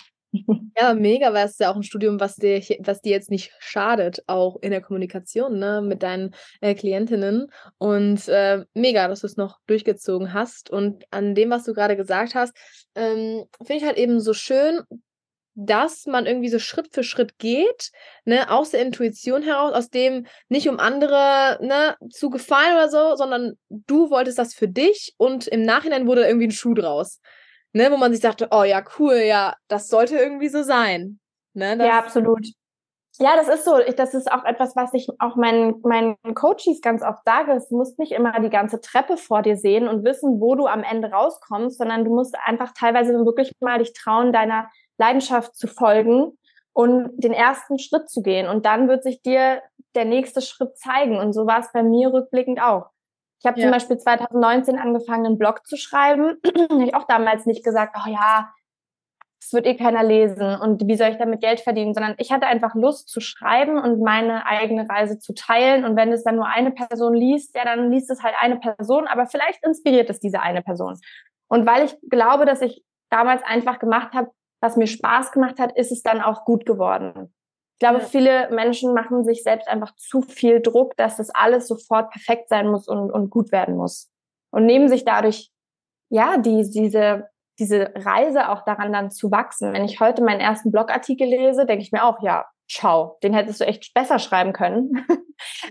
Ja, 0.76 0.94
mega, 0.94 1.32
weil 1.32 1.46
es 1.46 1.52
ist 1.52 1.60
ja 1.60 1.70
auch 1.70 1.76
ein 1.76 1.82
Studium, 1.82 2.20
was 2.20 2.36
dir, 2.36 2.60
was 2.80 3.00
dir 3.00 3.10
jetzt 3.12 3.30
nicht 3.30 3.52
schadet, 3.58 4.22
auch 4.26 4.56
in 4.60 4.70
der 4.70 4.80
Kommunikation 4.80 5.58
ne, 5.58 5.80
mit 5.82 6.02
deinen 6.02 6.34
äh, 6.60 6.74
Klientinnen. 6.74 7.50
Und 7.78 8.28
äh, 8.28 8.64
mega, 8.74 9.08
dass 9.08 9.20
du 9.20 9.26
es 9.26 9.36
noch 9.36 9.58
durchgezogen 9.66 10.32
hast. 10.34 10.70
Und 10.70 11.04
an 11.10 11.34
dem, 11.34 11.50
was 11.50 11.64
du 11.64 11.72
gerade 11.74 11.96
gesagt 11.96 12.34
hast, 12.34 12.54
ähm, 12.94 13.44
finde 13.58 13.74
ich 13.82 13.84
halt 13.84 13.96
eben 13.98 14.20
so 14.20 14.34
schön, 14.34 14.82
dass 15.54 16.06
man 16.06 16.26
irgendwie 16.26 16.50
so 16.50 16.60
Schritt 16.60 16.88
für 16.92 17.02
Schritt 17.02 17.38
geht, 17.38 17.90
ne, 18.24 18.48
aus 18.50 18.70
der 18.70 18.82
Intuition 18.82 19.42
heraus, 19.42 19.72
aus 19.74 19.90
dem 19.90 20.26
nicht 20.48 20.68
um 20.68 20.78
andere 20.78 21.58
ne, 21.60 21.96
zu 22.10 22.30
gefallen 22.30 22.74
oder 22.74 22.88
so, 22.90 23.16
sondern 23.16 23.54
du 23.68 24.10
wolltest 24.10 24.38
das 24.38 24.54
für 24.54 24.68
dich 24.68 25.14
und 25.16 25.48
im 25.48 25.62
Nachhinein 25.62 26.06
wurde 26.06 26.24
irgendwie 26.26 26.46
ein 26.46 26.52
Schuh 26.52 26.74
draus 26.74 27.20
ne, 27.72 27.90
wo 27.90 27.96
man 27.96 28.12
sich 28.12 28.20
dachte, 28.20 28.48
oh 28.50 28.64
ja, 28.64 28.82
cool, 28.98 29.16
ja, 29.16 29.54
das 29.68 29.88
sollte 29.88 30.16
irgendwie 30.16 30.48
so 30.48 30.62
sein. 30.62 31.20
Ne, 31.54 31.76
ja, 31.78 31.98
absolut. 31.98 32.46
Ja, 33.20 33.34
das 33.34 33.48
ist 33.48 33.64
so. 33.64 33.78
Ich, 33.80 33.96
das 33.96 34.14
ist 34.14 34.30
auch 34.30 34.44
etwas, 34.44 34.76
was 34.76 34.94
ich 34.94 35.08
auch 35.18 35.34
meinen, 35.34 35.80
meinen 35.82 36.16
Coaches 36.34 36.80
ganz 36.80 37.02
oft 37.02 37.24
sage. 37.24 37.52
Es 37.52 37.70
muss 37.70 37.98
nicht 37.98 38.12
immer 38.12 38.38
die 38.38 38.50
ganze 38.50 38.80
Treppe 38.80 39.16
vor 39.16 39.42
dir 39.42 39.56
sehen 39.56 39.88
und 39.88 40.04
wissen, 40.04 40.40
wo 40.40 40.54
du 40.54 40.66
am 40.66 40.84
Ende 40.84 41.10
rauskommst, 41.10 41.78
sondern 41.78 42.04
du 42.04 42.14
musst 42.14 42.36
einfach 42.44 42.72
teilweise 42.78 43.12
wirklich 43.24 43.50
mal 43.60 43.78
dich 43.78 43.92
trauen, 43.92 44.32
deiner 44.32 44.70
Leidenschaft 44.98 45.56
zu 45.56 45.66
folgen 45.66 46.38
und 46.72 47.10
den 47.16 47.32
ersten 47.32 47.80
Schritt 47.80 48.08
zu 48.08 48.22
gehen. 48.22 48.46
Und 48.46 48.64
dann 48.64 48.86
wird 48.86 49.02
sich 49.02 49.20
dir 49.20 49.62
der 49.96 50.04
nächste 50.04 50.40
Schritt 50.40 50.78
zeigen. 50.78 51.18
Und 51.18 51.32
so 51.32 51.44
war 51.44 51.58
es 51.58 51.72
bei 51.72 51.82
mir 51.82 52.12
rückblickend 52.12 52.62
auch. 52.62 52.90
Ich 53.40 53.46
habe 53.46 53.58
ja. 53.58 53.66
zum 53.66 53.72
Beispiel 53.72 53.98
2019 53.98 54.78
angefangen, 54.78 55.26
einen 55.26 55.38
Blog 55.38 55.66
zu 55.66 55.76
schreiben. 55.76 56.38
habe 56.70 56.84
ich 56.84 56.94
auch 56.94 57.04
damals 57.04 57.46
nicht 57.46 57.64
gesagt, 57.64 57.96
oh 57.96 58.10
ja, 58.10 58.52
das 59.40 59.52
wird 59.52 59.66
eh 59.66 59.76
keiner 59.76 60.02
lesen 60.02 60.56
und 60.60 60.86
wie 60.86 60.96
soll 60.96 61.10
ich 61.10 61.16
damit 61.16 61.40
Geld 61.40 61.60
verdienen, 61.60 61.94
sondern 61.94 62.14
ich 62.18 62.32
hatte 62.32 62.46
einfach 62.46 62.74
Lust 62.74 63.08
zu 63.08 63.20
schreiben 63.20 63.78
und 63.78 64.00
meine 64.00 64.46
eigene 64.46 64.88
Reise 64.88 65.18
zu 65.18 65.32
teilen. 65.32 65.84
Und 65.84 65.96
wenn 65.96 66.12
es 66.12 66.24
dann 66.24 66.36
nur 66.36 66.46
eine 66.46 66.72
Person 66.72 67.14
liest, 67.14 67.54
ja, 67.54 67.64
dann 67.64 67.90
liest 67.90 68.10
es 68.10 68.22
halt 68.22 68.34
eine 68.40 68.56
Person, 68.56 69.06
aber 69.06 69.26
vielleicht 69.26 69.64
inspiriert 69.64 70.10
es 70.10 70.18
diese 70.18 70.40
eine 70.40 70.62
Person. 70.62 70.98
Und 71.48 71.66
weil 71.66 71.84
ich 71.84 71.96
glaube, 72.10 72.46
dass 72.46 72.60
ich 72.60 72.84
damals 73.10 73.42
einfach 73.44 73.78
gemacht 73.78 74.12
habe, 74.12 74.30
was 74.60 74.76
mir 74.76 74.88
Spaß 74.88 75.30
gemacht 75.30 75.60
hat, 75.60 75.76
ist 75.76 75.92
es 75.92 76.02
dann 76.02 76.20
auch 76.20 76.44
gut 76.44 76.66
geworden. 76.66 77.32
Ich 77.78 77.86
glaube, 77.86 78.00
ja. 78.00 78.06
viele 78.06 78.50
Menschen 78.50 78.92
machen 78.92 79.24
sich 79.24 79.44
selbst 79.44 79.68
einfach 79.68 79.94
zu 79.94 80.20
viel 80.20 80.60
Druck, 80.60 80.96
dass 80.96 81.16
das 81.16 81.30
alles 81.30 81.68
sofort 81.68 82.10
perfekt 82.10 82.48
sein 82.48 82.66
muss 82.66 82.88
und, 82.88 83.12
und 83.12 83.30
gut 83.30 83.52
werden 83.52 83.76
muss. 83.76 84.10
Und 84.50 84.66
nehmen 84.66 84.88
sich 84.88 85.04
dadurch, 85.04 85.52
ja, 86.10 86.38
die, 86.38 86.68
diese, 86.68 87.28
diese 87.60 87.92
Reise 87.94 88.48
auch 88.48 88.64
daran 88.64 88.92
dann 88.92 89.12
zu 89.12 89.30
wachsen. 89.30 89.72
Wenn 89.72 89.84
ich 89.84 90.00
heute 90.00 90.24
meinen 90.24 90.40
ersten 90.40 90.72
Blogartikel 90.72 91.28
lese, 91.28 91.66
denke 91.66 91.84
ich 91.84 91.92
mir 91.92 92.02
auch, 92.02 92.20
ja, 92.20 92.46
ciao, 92.68 93.16
den 93.22 93.32
hättest 93.32 93.60
du 93.60 93.66
echt 93.66 93.94
besser 93.94 94.18
schreiben 94.18 94.52
können. 94.52 95.06
Ja. 95.08 95.16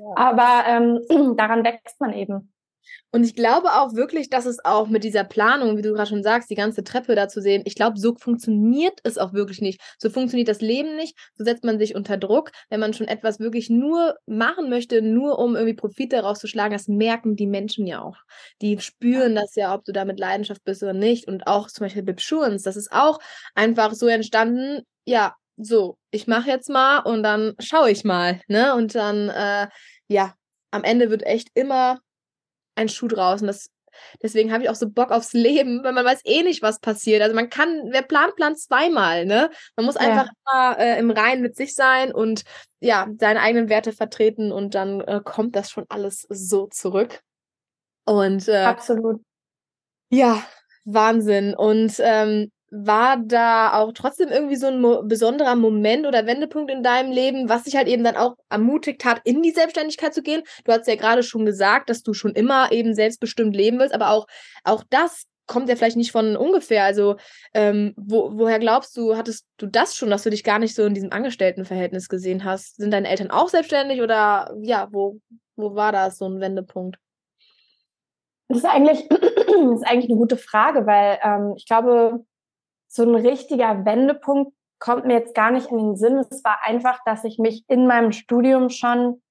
Aber 0.16 0.64
ähm, 0.66 1.02
daran 1.36 1.66
wächst 1.66 2.00
man 2.00 2.14
eben. 2.14 2.54
Und 3.12 3.24
ich 3.24 3.36
glaube 3.36 3.74
auch 3.74 3.94
wirklich, 3.94 4.30
dass 4.30 4.46
es 4.46 4.64
auch 4.64 4.88
mit 4.88 5.04
dieser 5.04 5.24
Planung, 5.24 5.78
wie 5.78 5.82
du 5.82 5.94
gerade 5.94 6.10
schon 6.10 6.24
sagst, 6.24 6.50
die 6.50 6.56
ganze 6.56 6.84
Treppe 6.84 7.16
da 7.16 7.28
zu 7.28 7.42
sehen, 7.42 7.64
ich 7.66 7.76
glaube, 7.76 7.98
so 8.00 8.16
funktioniert 8.16 9.00
es 9.04 9.18
auch 9.18 9.34
wirklich 9.34 9.62
nicht. 9.62 9.82
So 9.98 10.10
funktioniert 10.10 10.50
das 10.50 10.62
Leben 10.62 10.96
nicht. 10.96 11.18
So 11.36 11.44
setzt 11.44 11.64
man 11.64 11.80
sich 11.80 11.96
unter 11.96 12.18
Druck, 12.18 12.52
wenn 12.70 12.80
man 12.80 12.94
schon 12.94 13.08
etwas 13.08 13.40
wirklich 13.40 13.70
nur 13.70 14.16
machen 14.26 14.70
möchte, 14.70 15.02
nur 15.02 15.40
um 15.40 15.56
irgendwie 15.56 15.76
Profit 15.76 16.14
daraus 16.14 16.40
zu 16.40 16.48
schlagen. 16.48 16.74
Das 16.74 16.88
merken 16.88 17.36
die 17.36 17.48
Menschen 17.48 17.88
ja 17.88 18.02
auch. 18.02 18.18
Die 18.62 18.80
spüren 18.80 19.36
das 19.36 19.56
ja, 19.56 19.74
ob 19.74 19.86
du 19.86 19.92
da 19.92 20.06
mit 20.06 20.20
Leidenschaft 20.20 20.64
bist 20.64 20.84
oder 20.84 20.94
nicht. 20.94 21.28
Und 21.28 21.48
auch 21.48 21.68
zum 21.68 21.86
Beispiel 21.86 22.04
Bibsurance, 22.04 22.64
das 22.64 22.76
ist 22.76 22.92
auch 22.92 23.20
einfach 23.56 23.94
so 23.94 24.08
entstanden, 24.08 24.82
ja, 25.06 25.34
so, 25.58 25.98
ich 26.12 26.28
mache 26.28 26.50
jetzt 26.50 26.70
mal 26.70 27.00
und 27.00 27.24
dann 27.24 27.56
schaue 27.60 27.90
ich 27.90 28.04
mal, 28.04 28.42
ne? 28.48 28.76
Und 28.76 28.94
dann, 28.96 29.30
äh, 29.30 29.68
ja, 30.08 30.36
am 30.72 30.84
Ende 30.84 31.10
wird 31.10 31.24
echt 31.24 31.50
immer 31.56 32.00
ein 32.78 32.90
Schuh 32.90 33.08
draus. 33.08 33.42
Und 33.42 33.48
das, 33.48 33.70
deswegen 34.22 34.52
habe 34.52 34.64
ich 34.64 34.70
auch 34.70 34.76
so 34.76 34.90
Bock 34.90 35.12
aufs 35.12 35.34
Leben, 35.34 35.84
weil 35.84 35.94
man 35.94 36.06
weiß 36.06 36.22
eh 36.26 36.44
nicht, 36.44 36.62
was 36.62 36.80
passiert. 36.80 37.22
Also 37.22 37.36
man 37.36 37.50
kann, 37.50 37.90
wer 37.92 38.04
plant, 38.04 38.36
plant 38.36 38.60
zweimal, 38.60 39.26
ne? 39.26 39.50
Man 39.76 39.86
muss 39.86 39.98
einfach 39.98 40.28
ja. 40.28 40.74
immer 40.74 40.80
äh, 40.80 41.00
im 41.00 41.12
Reinen 41.12 41.42
mit 41.42 41.56
sich 41.56 41.76
sein 41.76 42.12
und 42.14 42.44
ja, 42.80 43.08
seine 43.20 43.42
eigenen 43.42 43.70
Werte 43.70 43.92
vertreten 43.92 44.52
und 44.52 44.76
dann 44.76 45.02
äh, 45.02 45.22
kommt 45.24 45.56
das 45.56 45.72
schon 45.72 45.86
alles 45.90 46.26
so 46.30 46.68
zurück. 46.68 47.22
Und 48.06 48.48
äh, 48.48 48.64
absolut. 48.64 49.22
Ja, 50.10 50.42
Wahnsinn. 50.86 51.54
Und 51.54 51.96
ähm, 52.00 52.52
war 52.70 53.18
da 53.18 53.74
auch 53.74 53.94
trotzdem 53.94 54.30
irgendwie 54.30 54.58
so 54.58 54.68
ein 54.68 54.82
mo 54.82 55.02
besonderer 55.04 55.56
Moment 55.56 56.06
oder 56.06 56.26
Wendepunkt 56.26 56.72
in 56.72 56.84
deinem 56.84 57.12
Leben, 57.12 57.50
was 57.50 57.64
dich 57.64 57.76
halt 57.76 57.88
eben 57.88 58.04
dann 58.04 58.18
auch 58.18 58.36
ermutigt 58.50 59.06
hat, 59.06 59.22
in 59.24 59.42
die 59.42 59.52
Selbstständigkeit 59.52 60.14
zu 60.14 60.22
gehen? 60.22 60.44
Du 60.66 60.72
hast 60.72 60.88
ja 60.88 60.96
gerade 60.96 61.24
schon 61.24 61.46
gesagt, 61.46 61.90
dass 61.90 62.04
du 62.04 62.14
schon 62.14 62.34
immer 62.34 62.72
eben 62.72 62.94
selbstbestimmt 62.94 63.56
leben 63.56 63.80
willst, 63.80 63.94
aber 63.96 64.10
auch, 64.12 64.28
auch 64.64 64.84
das 64.90 65.26
kommt 65.48 65.70
ja 65.70 65.76
vielleicht 65.76 65.98
nicht 65.98 66.12
von 66.12 66.36
ungefähr. 66.36 66.84
Also, 66.84 67.16
ähm, 67.54 67.94
wo, 67.96 68.32
woher 68.38 68.60
glaubst 68.60 68.96
du, 68.98 69.16
hattest 69.16 69.48
du 69.58 69.66
das 69.66 69.96
schon, 69.96 70.10
dass 70.10 70.24
du 70.24 70.30
dich 70.30 70.44
gar 70.44 70.60
nicht 70.60 70.76
so 70.76 70.84
in 70.84 70.94
diesem 70.94 71.12
Angestelltenverhältnis 71.12 72.10
gesehen 72.10 72.44
hast? 72.44 72.76
Sind 72.76 72.92
deine 72.92 73.08
Eltern 73.08 73.32
auch 73.32 73.48
selbstständig 73.48 74.02
oder 74.02 74.54
ja, 74.62 74.90
wo, 74.92 75.20
Wo 75.56 75.74
war 75.76 75.92
das 75.92 76.18
so 76.18 76.28
ein 76.28 76.42
Wendepunkt? 76.42 77.00
Das 78.50 78.60
ist 78.60 78.66
eigentlich, 78.66 79.08
das 79.10 79.20
ist 79.20 79.88
eigentlich 79.88 80.10
eine 80.10 80.20
gute 80.20 80.38
Frage, 80.38 80.86
weil 80.86 81.18
ähm, 81.24 81.54
ich 81.58 81.66
glaube, 81.66 82.26
so 82.98 83.04
ein 83.04 83.16
richtiger 83.16 83.86
Wendepunkt 83.86 84.52
kommt 84.80 85.06
mir 85.06 85.14
jetzt 85.14 85.34
gar 85.34 85.52
nicht 85.52 85.72
in 85.72 85.78
den 85.78 85.96
Sinn. 85.96 86.18
Es 86.18 86.44
war 86.44 86.60
einfach, 86.64 87.00
dass 87.06 87.24
ich 87.24 87.40
mich 87.40 87.64
in 87.68 87.88
meinem 87.88 88.12
Studium 88.12 88.70
schon 88.70 89.22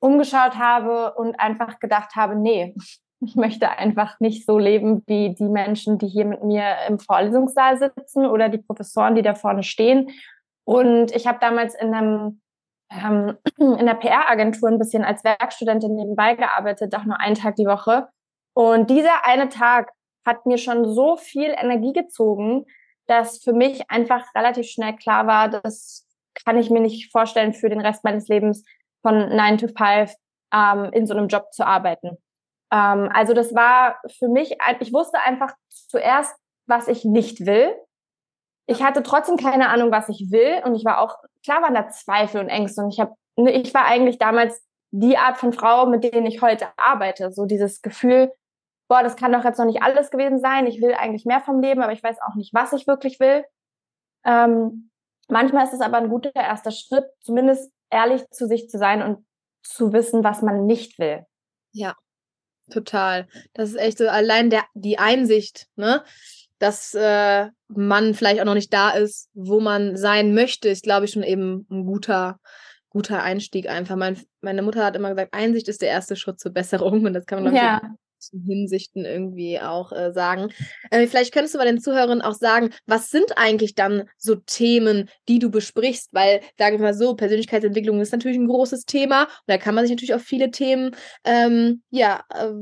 umgeschaut 0.00 0.58
habe 0.58 1.14
und 1.14 1.38
einfach 1.38 1.78
gedacht 1.78 2.16
habe, 2.16 2.34
nee, 2.34 2.74
ich 3.20 3.36
möchte 3.36 3.70
einfach 3.70 4.18
nicht 4.18 4.44
so 4.44 4.58
leben 4.58 5.04
wie 5.06 5.34
die 5.34 5.48
Menschen, 5.48 5.98
die 5.98 6.08
hier 6.08 6.24
mit 6.24 6.42
mir 6.42 6.74
im 6.88 6.98
Vorlesungssaal 6.98 7.78
sitzen 7.78 8.26
oder 8.26 8.48
die 8.48 8.58
Professoren, 8.58 9.14
die 9.14 9.22
da 9.22 9.34
vorne 9.34 9.62
stehen. 9.62 10.10
Und 10.64 11.14
ich 11.14 11.26
habe 11.26 11.38
damals 11.40 11.74
in 11.76 11.94
einem 11.94 12.40
ähm, 12.90 13.38
in 13.58 13.86
der 13.86 13.94
PR-Agentur 13.94 14.68
ein 14.68 14.78
bisschen 14.78 15.04
als 15.04 15.22
Werkstudentin 15.22 15.94
nebenbei 15.94 16.34
gearbeitet, 16.34 16.94
auch 16.96 17.04
nur 17.04 17.20
einen 17.20 17.36
Tag 17.36 17.56
die 17.56 17.66
Woche. 17.66 18.08
Und 18.54 18.90
dieser 18.90 19.24
eine 19.24 19.48
Tag 19.48 19.92
hat 20.26 20.46
mir 20.46 20.58
schon 20.58 20.84
so 20.92 21.16
viel 21.16 21.54
Energie 21.56 21.92
gezogen, 21.92 22.66
dass 23.06 23.42
für 23.42 23.52
mich 23.52 23.90
einfach 23.90 24.24
relativ 24.34 24.66
schnell 24.66 24.94
klar 24.96 25.26
war, 25.26 25.48
das 25.48 26.06
kann 26.44 26.58
ich 26.58 26.70
mir 26.70 26.80
nicht 26.80 27.10
vorstellen, 27.12 27.52
für 27.52 27.68
den 27.68 27.80
Rest 27.80 28.04
meines 28.04 28.28
Lebens 28.28 28.64
von 29.02 29.34
9 29.34 29.58
to 29.58 29.68
5 29.68 30.14
ähm, 30.54 30.90
in 30.92 31.06
so 31.06 31.14
einem 31.14 31.28
Job 31.28 31.52
zu 31.52 31.66
arbeiten. 31.66 32.18
Ähm, 32.72 33.10
also 33.12 33.34
das 33.34 33.54
war 33.54 34.00
für 34.18 34.28
mich, 34.28 34.56
ich 34.80 34.92
wusste 34.92 35.18
einfach 35.20 35.54
zuerst, 35.68 36.34
was 36.66 36.88
ich 36.88 37.04
nicht 37.04 37.46
will. 37.46 37.74
Ich 38.66 38.82
hatte 38.82 39.02
trotzdem 39.02 39.36
keine 39.36 39.68
Ahnung, 39.68 39.90
was 39.90 40.08
ich 40.08 40.30
will. 40.30 40.62
Und 40.64 40.74
ich 40.74 40.84
war 40.84 41.00
auch, 41.00 41.16
klar 41.44 41.62
waren 41.62 41.74
da 41.74 41.88
Zweifel 41.88 42.40
und 42.40 42.48
Ängste. 42.48 42.82
Und 42.82 42.90
ich 42.90 43.00
habe, 43.00 43.14
ne, 43.36 43.50
ich 43.50 43.74
war 43.74 43.84
eigentlich 43.84 44.18
damals 44.18 44.64
die 44.92 45.18
Art 45.18 45.36
von 45.36 45.52
Frau, 45.52 45.86
mit 45.86 46.04
denen 46.04 46.26
ich 46.26 46.42
heute 46.42 46.68
arbeite. 46.76 47.32
So 47.32 47.44
dieses 47.44 47.82
Gefühl, 47.82 48.32
boah, 48.92 49.02
das 49.02 49.16
kann 49.16 49.32
doch 49.32 49.42
jetzt 49.42 49.56
noch 49.56 49.64
nicht 49.64 49.82
alles 49.82 50.10
gewesen 50.10 50.38
sein. 50.38 50.66
Ich 50.66 50.82
will 50.82 50.92
eigentlich 50.92 51.24
mehr 51.24 51.40
vom 51.40 51.62
Leben, 51.62 51.80
aber 51.80 51.94
ich 51.94 52.02
weiß 52.02 52.18
auch 52.28 52.34
nicht, 52.34 52.52
was 52.52 52.74
ich 52.74 52.86
wirklich 52.86 53.20
will. 53.20 53.42
Ähm, 54.22 54.90
manchmal 55.28 55.64
ist 55.64 55.72
es 55.72 55.80
aber 55.80 55.96
ein 55.96 56.10
guter 56.10 56.30
erster 56.34 56.72
Schritt, 56.72 57.06
zumindest 57.22 57.72
ehrlich 57.88 58.22
zu 58.28 58.46
sich 58.46 58.68
zu 58.68 58.76
sein 58.76 59.00
und 59.00 59.24
zu 59.62 59.94
wissen, 59.94 60.24
was 60.24 60.42
man 60.42 60.66
nicht 60.66 60.98
will. 60.98 61.24
Ja, 61.72 61.94
total. 62.70 63.28
Das 63.54 63.70
ist 63.70 63.76
echt 63.76 63.96
so 63.96 64.06
allein 64.08 64.50
der, 64.50 64.64
die 64.74 64.98
Einsicht, 64.98 65.68
ne? 65.76 66.04
dass 66.58 66.92
äh, 66.92 67.48
man 67.68 68.12
vielleicht 68.12 68.42
auch 68.42 68.44
noch 68.44 68.52
nicht 68.52 68.74
da 68.74 68.90
ist, 68.90 69.30
wo 69.32 69.58
man 69.58 69.96
sein 69.96 70.34
möchte, 70.34 70.68
ist, 70.68 70.82
glaube 70.82 71.06
ich, 71.06 71.12
schon 71.12 71.22
eben 71.22 71.66
ein 71.70 71.86
guter, 71.86 72.38
guter 72.90 73.22
Einstieg 73.22 73.70
einfach. 73.70 73.96
Mein, 73.96 74.20
meine 74.42 74.60
Mutter 74.60 74.84
hat 74.84 74.96
immer 74.96 75.08
gesagt, 75.08 75.32
Einsicht 75.32 75.68
ist 75.68 75.80
der 75.80 75.88
erste 75.88 76.14
Schritt 76.14 76.38
zur 76.38 76.52
Besserung 76.52 77.06
und 77.06 77.14
das 77.14 77.24
kann 77.24 77.42
man, 77.42 77.56
ja. 77.56 77.80
Ich, 78.32 78.46
Hinsichten 78.46 79.04
irgendwie 79.04 79.60
auch 79.60 79.92
äh, 79.92 80.12
sagen. 80.12 80.52
Äh, 80.90 81.06
vielleicht 81.06 81.32
könntest 81.32 81.54
du 81.54 81.58
mal 81.58 81.66
den 81.66 81.80
Zuhörern 81.80 82.22
auch 82.22 82.34
sagen, 82.34 82.70
was 82.86 83.10
sind 83.10 83.36
eigentlich 83.36 83.74
dann 83.74 84.08
so 84.16 84.36
Themen, 84.36 85.08
die 85.28 85.38
du 85.38 85.50
besprichst? 85.50 86.10
Weil, 86.12 86.40
sage 86.58 86.76
ich 86.76 86.80
mal 86.80 86.94
so, 86.94 87.14
Persönlichkeitsentwicklung 87.14 88.00
ist 88.00 88.12
natürlich 88.12 88.38
ein 88.38 88.48
großes 88.48 88.84
Thema 88.84 89.24
und 89.24 89.30
da 89.46 89.58
kann 89.58 89.74
man 89.74 89.84
sich 89.84 89.92
natürlich 89.92 90.14
auf 90.14 90.22
viele 90.22 90.50
Themen 90.50 90.94
ähm, 91.24 91.82
ja, 91.90 92.24
äh, 92.34 92.52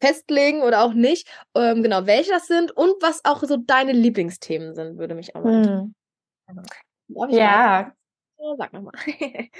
festlegen 0.00 0.62
oder 0.62 0.82
auch 0.82 0.94
nicht. 0.94 1.28
Ähm, 1.54 1.82
genau, 1.82 2.06
welche 2.06 2.30
das 2.30 2.46
sind 2.46 2.72
und 2.72 2.94
was 3.00 3.24
auch 3.24 3.42
so 3.42 3.56
deine 3.56 3.92
Lieblingsthemen 3.92 4.74
sind, 4.74 4.98
würde 4.98 5.14
mich 5.14 5.36
auch 5.36 5.44
mal 5.44 5.58
interessieren. 5.58 5.94
Hm. 6.48 7.30
Ja. 7.30 7.92
Mal? 8.38 8.56
Sag 8.56 8.72
nochmal. 8.72 8.94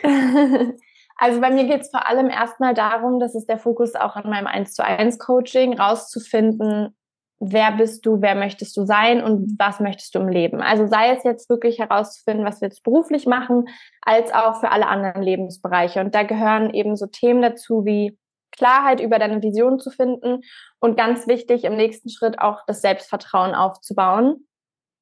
also 1.16 1.40
bei 1.40 1.50
mir 1.50 1.64
geht 1.64 1.82
es 1.82 1.90
vor 1.90 2.06
allem 2.06 2.28
erstmal 2.30 2.74
darum, 2.74 3.20
dass 3.20 3.34
es 3.34 3.46
der 3.46 3.58
Fokus 3.58 3.94
auch 3.94 4.16
an 4.16 4.30
meinem 4.30 4.46
1 4.46 4.72
zu 4.72 4.84
1 4.84 5.18
Coaching, 5.18 5.78
rauszufinden, 5.78 6.96
wer 7.40 7.72
bist 7.72 8.04
du, 8.04 8.20
wer 8.20 8.34
möchtest 8.34 8.76
du 8.76 8.84
sein 8.84 9.22
und 9.24 9.58
was 9.58 9.80
möchtest 9.80 10.14
du 10.14 10.20
im 10.20 10.28
Leben. 10.28 10.60
Also 10.60 10.86
sei 10.86 11.10
es 11.10 11.24
jetzt 11.24 11.48
wirklich 11.48 11.78
herauszufinden, 11.78 12.44
was 12.44 12.60
wir 12.60 12.68
jetzt 12.68 12.84
beruflich 12.84 13.26
machen, 13.26 13.66
als 14.02 14.32
auch 14.32 14.60
für 14.60 14.70
alle 14.70 14.86
anderen 14.86 15.22
Lebensbereiche. 15.22 16.00
Und 16.00 16.14
da 16.14 16.22
gehören 16.22 16.72
eben 16.74 16.96
so 16.96 17.06
Themen 17.06 17.40
dazu 17.40 17.86
wie 17.86 18.18
Klarheit 18.52 19.00
über 19.00 19.18
deine 19.18 19.42
Vision 19.42 19.78
zu 19.78 19.90
finden 19.90 20.42
und 20.80 20.96
ganz 20.96 21.26
wichtig 21.26 21.64
im 21.64 21.76
nächsten 21.76 22.10
Schritt 22.10 22.38
auch 22.38 22.60
das 22.66 22.82
Selbstvertrauen 22.82 23.54
aufzubauen, 23.54 24.46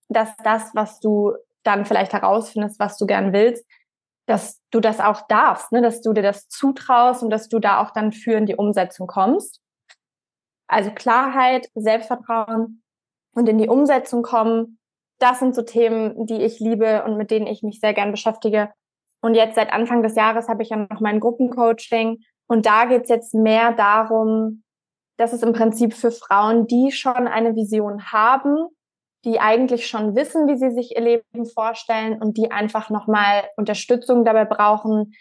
dass 0.08 0.28
das, 0.44 0.70
was 0.74 1.00
du 1.00 1.32
dann 1.64 1.84
vielleicht 1.84 2.12
herausfindest, 2.12 2.78
was 2.78 2.96
du 2.98 3.06
gern 3.06 3.32
willst, 3.32 3.66
dass 4.28 4.60
du 4.70 4.80
das 4.80 5.00
auch 5.00 5.26
darfst, 5.26 5.72
ne? 5.72 5.80
dass 5.80 6.02
du 6.02 6.12
dir 6.12 6.22
das 6.22 6.48
zutraust 6.48 7.22
und 7.22 7.30
dass 7.30 7.48
du 7.48 7.58
da 7.58 7.80
auch 7.80 7.90
dann 7.90 8.12
für 8.12 8.34
in 8.34 8.44
die 8.44 8.56
Umsetzung 8.56 9.06
kommst. 9.06 9.62
Also 10.68 10.90
Klarheit, 10.90 11.68
Selbstvertrauen 11.74 12.82
und 13.34 13.48
in 13.48 13.56
die 13.56 13.68
Umsetzung 13.68 14.22
kommen, 14.22 14.78
das 15.18 15.38
sind 15.38 15.54
so 15.54 15.62
Themen, 15.62 16.26
die 16.26 16.42
ich 16.42 16.60
liebe 16.60 17.04
und 17.04 17.16
mit 17.16 17.30
denen 17.30 17.46
ich 17.46 17.62
mich 17.62 17.80
sehr 17.80 17.94
gern 17.94 18.10
beschäftige. 18.10 18.70
Und 19.22 19.34
jetzt 19.34 19.54
seit 19.54 19.72
Anfang 19.72 20.02
des 20.02 20.14
Jahres 20.14 20.48
habe 20.48 20.62
ich 20.62 20.68
ja 20.68 20.76
noch 20.76 21.00
mein 21.00 21.20
Gruppencoaching 21.20 22.22
und 22.46 22.66
da 22.66 22.84
geht 22.84 23.04
es 23.04 23.08
jetzt 23.08 23.34
mehr 23.34 23.72
darum, 23.72 24.62
dass 25.16 25.32
es 25.32 25.42
im 25.42 25.54
Prinzip 25.54 25.94
für 25.94 26.10
Frauen, 26.10 26.66
die 26.66 26.92
schon 26.92 27.26
eine 27.26 27.56
Vision 27.56 28.12
haben, 28.12 28.68
die 29.24 29.40
eigentlich 29.40 29.88
schon 29.88 30.14
wissen, 30.14 30.46
wie 30.46 30.56
sie 30.56 30.70
sich 30.70 30.94
ihr 30.94 31.02
Leben 31.02 31.46
vorstellen 31.46 32.20
und 32.20 32.36
die 32.36 32.50
einfach 32.50 32.90
nochmal 32.90 33.44
Unterstützung 33.56 34.24
dabei 34.24 34.44
brauchen, 34.44 35.14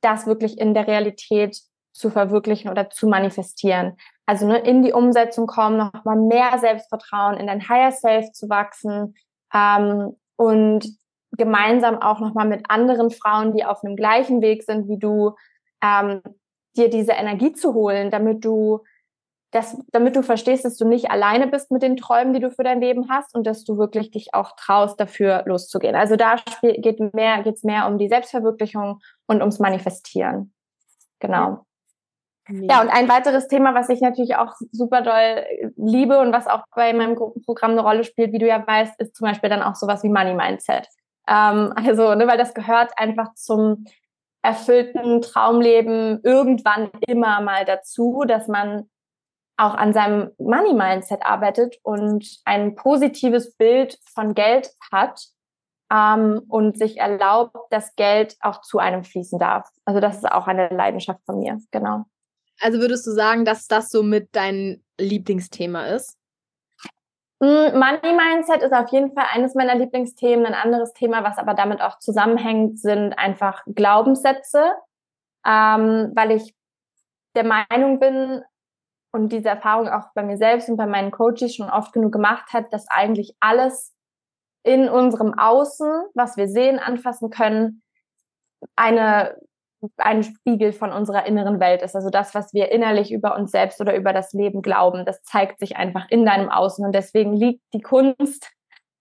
das 0.00 0.26
wirklich 0.26 0.58
in 0.58 0.74
der 0.74 0.86
Realität 0.86 1.58
zu 1.92 2.10
verwirklichen 2.10 2.70
oder 2.70 2.90
zu 2.90 3.06
manifestieren. 3.06 3.96
Also 4.26 4.46
ne, 4.46 4.58
in 4.58 4.82
die 4.82 4.92
Umsetzung 4.92 5.46
kommen, 5.46 5.76
nochmal 5.76 6.16
mehr 6.16 6.58
Selbstvertrauen, 6.58 7.36
in 7.36 7.46
dein 7.46 7.68
Higher 7.68 7.92
Self 7.92 8.32
zu 8.32 8.48
wachsen 8.48 9.14
ähm, 9.52 10.16
und 10.36 10.86
gemeinsam 11.32 12.00
auch 12.00 12.20
nochmal 12.20 12.46
mit 12.46 12.64
anderen 12.68 13.10
Frauen, 13.10 13.54
die 13.54 13.64
auf 13.64 13.84
einem 13.84 13.96
gleichen 13.96 14.40
Weg 14.40 14.62
sind 14.62 14.88
wie 14.88 14.98
du, 14.98 15.34
ähm, 15.82 16.22
dir 16.76 16.88
diese 16.88 17.12
Energie 17.12 17.52
zu 17.52 17.74
holen, 17.74 18.10
damit 18.10 18.44
du 18.44 18.80
das, 19.52 19.78
damit 19.92 20.16
du 20.16 20.22
verstehst, 20.22 20.64
dass 20.64 20.78
du 20.78 20.88
nicht 20.88 21.10
alleine 21.10 21.46
bist 21.46 21.70
mit 21.70 21.82
den 21.82 21.98
Träumen, 21.98 22.32
die 22.32 22.40
du 22.40 22.50
für 22.50 22.64
dein 22.64 22.80
Leben 22.80 23.10
hast 23.10 23.34
und 23.34 23.46
dass 23.46 23.64
du 23.64 23.76
wirklich 23.76 24.10
dich 24.10 24.34
auch 24.34 24.56
traust, 24.56 24.98
dafür 24.98 25.42
loszugehen. 25.46 25.94
Also 25.94 26.16
da 26.16 26.36
geht 26.62 27.14
mehr, 27.14 27.42
geht's 27.42 27.62
mehr 27.62 27.86
um 27.86 27.98
die 27.98 28.08
Selbstverwirklichung 28.08 29.00
und 29.26 29.40
ums 29.40 29.58
Manifestieren. 29.58 30.54
Genau. 31.20 31.66
Ja. 32.48 32.60
ja, 32.70 32.80
und 32.80 32.88
ein 32.88 33.10
weiteres 33.10 33.46
Thema, 33.46 33.74
was 33.74 33.90
ich 33.90 34.00
natürlich 34.00 34.36
auch 34.36 34.54
super 34.72 35.02
doll 35.02 35.44
liebe 35.76 36.18
und 36.18 36.32
was 36.32 36.46
auch 36.46 36.62
bei 36.74 36.94
meinem 36.94 37.14
Gruppenprogramm 37.14 37.72
eine 37.72 37.82
Rolle 37.82 38.04
spielt, 38.04 38.32
wie 38.32 38.38
du 38.38 38.48
ja 38.48 38.66
weißt, 38.66 38.98
ist 39.00 39.14
zum 39.14 39.28
Beispiel 39.28 39.50
dann 39.50 39.62
auch 39.62 39.74
sowas 39.74 40.02
wie 40.02 40.08
Money 40.08 40.34
Mindset. 40.34 40.88
Ähm, 41.28 41.74
also, 41.76 42.14
ne, 42.14 42.26
weil 42.26 42.38
das 42.38 42.54
gehört 42.54 42.92
einfach 42.96 43.34
zum 43.34 43.84
erfüllten 44.40 45.20
Traumleben 45.20 46.20
irgendwann 46.24 46.90
immer 47.06 47.42
mal 47.42 47.66
dazu, 47.66 48.24
dass 48.26 48.48
man 48.48 48.88
auch 49.56 49.74
an 49.74 49.92
seinem 49.92 50.30
Money 50.38 50.74
Mindset 50.74 51.24
arbeitet 51.24 51.76
und 51.82 52.26
ein 52.44 52.74
positives 52.74 53.54
Bild 53.56 53.98
von 54.14 54.34
Geld 54.34 54.70
hat 54.90 55.26
ähm, 55.92 56.42
und 56.48 56.78
sich 56.78 56.98
erlaubt, 56.98 57.54
dass 57.70 57.94
Geld 57.96 58.36
auch 58.40 58.62
zu 58.62 58.78
einem 58.78 59.04
fließen 59.04 59.38
darf. 59.38 59.68
Also 59.84 60.00
das 60.00 60.16
ist 60.16 60.30
auch 60.30 60.46
eine 60.46 60.68
Leidenschaft 60.68 61.20
von 61.26 61.38
mir, 61.38 61.58
genau. 61.70 62.04
Also 62.60 62.80
würdest 62.80 63.06
du 63.06 63.10
sagen, 63.10 63.44
dass 63.44 63.66
das 63.66 63.90
so 63.90 64.02
mit 64.02 64.28
dein 64.32 64.82
Lieblingsthema 64.98 65.86
ist? 65.86 66.16
Mm, 67.40 67.76
Money 67.76 68.16
Mindset 68.16 68.62
ist 68.62 68.72
auf 68.72 68.88
jeden 68.90 69.12
Fall 69.14 69.26
eines 69.32 69.54
meiner 69.54 69.74
Lieblingsthemen. 69.74 70.46
Ein 70.46 70.54
anderes 70.54 70.92
Thema, 70.92 71.24
was 71.24 71.38
aber 71.38 71.54
damit 71.54 71.80
auch 71.80 71.98
zusammenhängt, 71.98 72.78
sind 72.78 73.14
einfach 73.14 73.62
Glaubenssätze, 73.66 74.72
ähm, 75.44 76.12
weil 76.14 76.30
ich 76.30 76.54
der 77.34 77.44
Meinung 77.44 77.98
bin 77.98 78.42
und 79.12 79.30
diese 79.30 79.48
Erfahrung 79.48 79.88
auch 79.88 80.06
bei 80.14 80.22
mir 80.22 80.36
selbst 80.36 80.68
und 80.68 80.76
bei 80.76 80.86
meinen 80.86 81.10
Coaches 81.10 81.54
schon 81.54 81.70
oft 81.70 81.92
genug 81.92 82.12
gemacht 82.12 82.52
hat, 82.52 82.72
dass 82.72 82.88
eigentlich 82.88 83.36
alles 83.40 83.94
in 84.64 84.88
unserem 84.88 85.38
Außen, 85.38 86.04
was 86.14 86.36
wir 86.36 86.48
sehen, 86.48 86.78
anfassen 86.78 87.30
können, 87.30 87.82
eine 88.76 89.36
ein 89.96 90.22
Spiegel 90.22 90.72
von 90.72 90.92
unserer 90.92 91.26
inneren 91.26 91.60
Welt 91.60 91.82
ist. 91.82 91.96
Also 91.96 92.10
das, 92.10 92.34
was 92.34 92.54
wir 92.54 92.70
innerlich 92.70 93.12
über 93.12 93.36
uns 93.36 93.50
selbst 93.50 93.80
oder 93.80 93.96
über 93.96 94.12
das 94.12 94.32
Leben 94.32 94.62
glauben, 94.62 95.04
das 95.04 95.22
zeigt 95.22 95.58
sich 95.58 95.76
einfach 95.76 96.06
in 96.08 96.24
deinem 96.24 96.48
Außen. 96.50 96.84
Und 96.84 96.94
deswegen 96.94 97.34
liegt 97.34 97.62
die 97.74 97.80
Kunst 97.80 98.48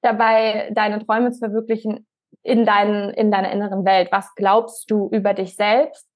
dabei, 0.02 0.72
deine 0.74 1.06
Träume 1.06 1.32
zu 1.32 1.40
verwirklichen 1.40 2.08
in, 2.44 2.66
deinen, 2.66 3.12
in 3.12 3.32
deiner 3.32 3.52
inneren 3.52 3.86
Welt. 3.86 4.12
Was 4.12 4.34
glaubst 4.36 4.90
du 4.90 5.08
über 5.12 5.34
dich 5.34 5.56
selbst? 5.56 6.08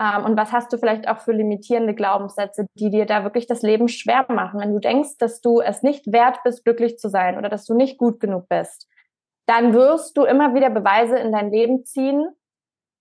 Ähm, 0.00 0.24
und 0.24 0.36
was 0.36 0.52
hast 0.52 0.72
du 0.72 0.78
vielleicht 0.78 1.08
auch 1.08 1.18
für 1.18 1.32
limitierende 1.32 1.94
Glaubenssätze, 1.94 2.66
die 2.74 2.90
dir 2.90 3.06
da 3.06 3.22
wirklich 3.22 3.46
das 3.46 3.62
Leben 3.62 3.88
schwer 3.88 4.26
machen? 4.28 4.60
Wenn 4.60 4.72
du 4.72 4.80
denkst, 4.80 5.18
dass 5.18 5.40
du 5.40 5.60
es 5.60 5.82
nicht 5.82 6.12
wert 6.12 6.42
bist, 6.44 6.64
glücklich 6.64 6.98
zu 6.98 7.08
sein 7.08 7.38
oder 7.38 7.48
dass 7.48 7.64
du 7.64 7.74
nicht 7.74 7.98
gut 7.98 8.20
genug 8.20 8.48
bist, 8.48 8.88
dann 9.46 9.74
wirst 9.74 10.16
du 10.16 10.24
immer 10.24 10.54
wieder 10.54 10.70
Beweise 10.70 11.18
in 11.18 11.30
dein 11.30 11.50
Leben 11.50 11.84
ziehen, 11.84 12.28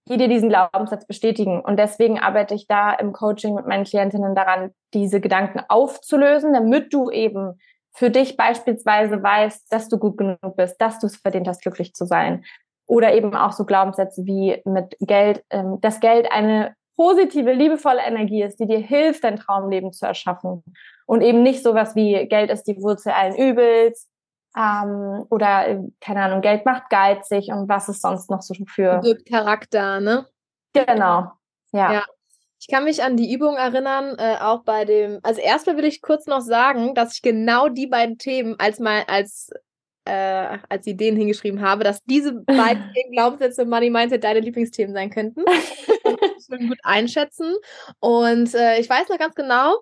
die 0.10 0.18
dir 0.18 0.28
diesen 0.28 0.50
Glaubenssatz 0.50 1.08
bestätigen. 1.08 1.62
Und 1.62 1.78
deswegen 1.80 2.20
arbeite 2.20 2.54
ich 2.54 2.68
da 2.68 2.94
im 2.94 3.14
Coaching 3.14 3.56
mit 3.56 3.66
meinen 3.66 3.86
Klientinnen 3.86 4.36
daran, 4.36 4.72
diese 4.94 5.22
Gedanken 5.22 5.62
aufzulösen, 5.70 6.54
damit 6.54 6.94
du 6.94 7.10
eben 7.10 7.60
für 7.96 8.10
dich 8.10 8.36
beispielsweise 8.36 9.22
weißt, 9.22 9.72
dass 9.72 9.88
du 9.88 9.98
gut 9.98 10.18
genug 10.18 10.58
bist, 10.58 10.82
dass 10.82 11.00
du 11.00 11.08
es 11.08 11.18
verdient 11.18 11.48
hast, 11.48 11.62
glücklich 11.62 11.94
zu 11.94 12.06
sein. 12.06 12.44
Oder 12.86 13.14
eben 13.14 13.34
auch 13.36 13.54
so 13.54 13.66
Glaubenssätze 13.66 14.26
wie 14.26 14.62
mit 14.66 14.98
Geld, 15.00 15.44
ähm, 15.50 15.80
dass 15.80 16.02
Geld 16.02 16.30
eine 16.32 16.76
positive, 16.96 17.54
liebevolle 17.54 18.02
Energie 18.02 18.44
ist, 18.44 18.60
die 18.60 18.68
dir 18.68 18.80
hilft, 18.80 19.24
dein 19.24 19.38
Traumleben 19.38 19.92
zu 19.92 20.06
erschaffen. 20.06 20.64
Und 21.06 21.22
eben 21.22 21.44
nicht 21.44 21.64
sowas 21.64 21.96
wie 21.96 22.28
Geld 22.28 22.50
ist 22.50 22.64
die 22.64 22.78
Wurzel 22.82 23.12
allen 23.12 23.36
Übels 23.36 24.10
ähm, 24.58 25.26
oder, 25.30 25.84
keine 26.00 26.24
Ahnung, 26.24 26.42
Geld 26.42 26.66
macht 26.66 26.90
geizig 26.90 27.50
und 27.50 27.68
was 27.68 27.90
ist 27.90 28.02
sonst 28.02 28.30
noch 28.30 28.42
so 28.42 28.54
für... 28.68 29.04
Wirkt 29.04 29.28
Charakter, 29.28 30.00
ne? 30.00 30.28
Genau, 30.74 31.32
ja. 31.72 31.94
ja. 31.94 32.06
Ich 32.60 32.68
kann 32.68 32.86
mich 32.86 33.04
an 33.04 33.18
die 33.18 33.34
Übung 33.34 33.58
erinnern, 33.58 34.16
äh, 34.18 34.38
auch 34.40 34.64
bei 34.64 34.86
dem, 34.86 35.20
also 35.24 35.42
erstmal 35.42 35.76
will 35.76 35.86
ich 35.86 36.02
kurz 36.02 36.28
noch 36.28 36.40
sagen, 36.40 36.96
dass 36.96 37.16
ich 37.16 37.22
genau 37.22 37.68
die 37.68 37.88
beiden 37.88 38.18
Themen 38.18 38.56
als 38.58 38.80
mal 38.80 39.04
als 39.08 39.50
äh, 40.06 40.58
als 40.70 40.86
Ideen 40.88 41.16
hingeschrieben 41.16 41.62
habe, 41.62 41.84
dass 41.84 42.04
diese 42.04 42.34
beiden 42.34 42.84
Glaubenssätze 43.12 43.66
Money 43.66 43.90
Mindset 43.90 44.24
deine 44.24 44.40
Lieblingsthemen 44.40 44.94
sein 44.94 45.10
könnten. 45.10 45.44
will 46.54 46.70
gut 46.70 46.80
einschätzen. 46.84 47.56
Und 48.00 48.54
äh, 48.54 48.80
ich 48.80 48.90
weiß 48.90 49.10
noch 49.10 49.18
ganz 49.18 49.36
genau, 49.36 49.82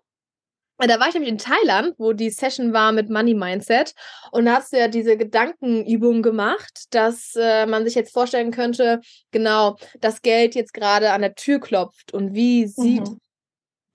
da 0.80 1.00
war 1.00 1.10
ich 1.10 1.14
nämlich 1.14 1.32
in 1.32 1.38
Thailand, 1.38 1.94
wo 2.00 2.12
die 2.14 2.32
Session 2.32 2.74
war 2.74 2.92
mit 2.92 3.10
Money 3.10 3.36
Mindset. 3.36 3.94
Und 4.32 4.46
da 4.46 4.56
hast 4.56 4.74
du 4.74 4.80
ja 4.80 4.88
diese 4.88 5.16
Gedankenübung 5.16 6.24
gemacht, 6.24 6.86
dass 6.90 7.36
äh, 7.36 7.68
man 7.68 7.86
sich 7.86 7.94
jetzt 7.94 8.14
vorstellen 8.14 8.50
könnte, 8.50 9.00
genau, 9.30 9.76
das 10.00 10.24
Geld 10.24 10.56
jetzt 10.56 10.74
gerade 10.74 11.12
an 11.12 11.22
der 11.22 11.36
Tür 11.36 11.60
klopft. 11.60 12.14
Und 12.14 12.34
wie 12.34 12.66
sieht 12.66 13.08
mhm. 13.08 13.20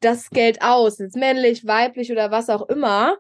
das 0.01 0.31
Geld 0.31 0.63
aus? 0.63 1.01
Ist 1.01 1.17
männlich, 1.17 1.67
weiblich 1.67 2.13
oder 2.13 2.31
was 2.31 2.49
auch 2.51 2.69
immer? 2.69 3.17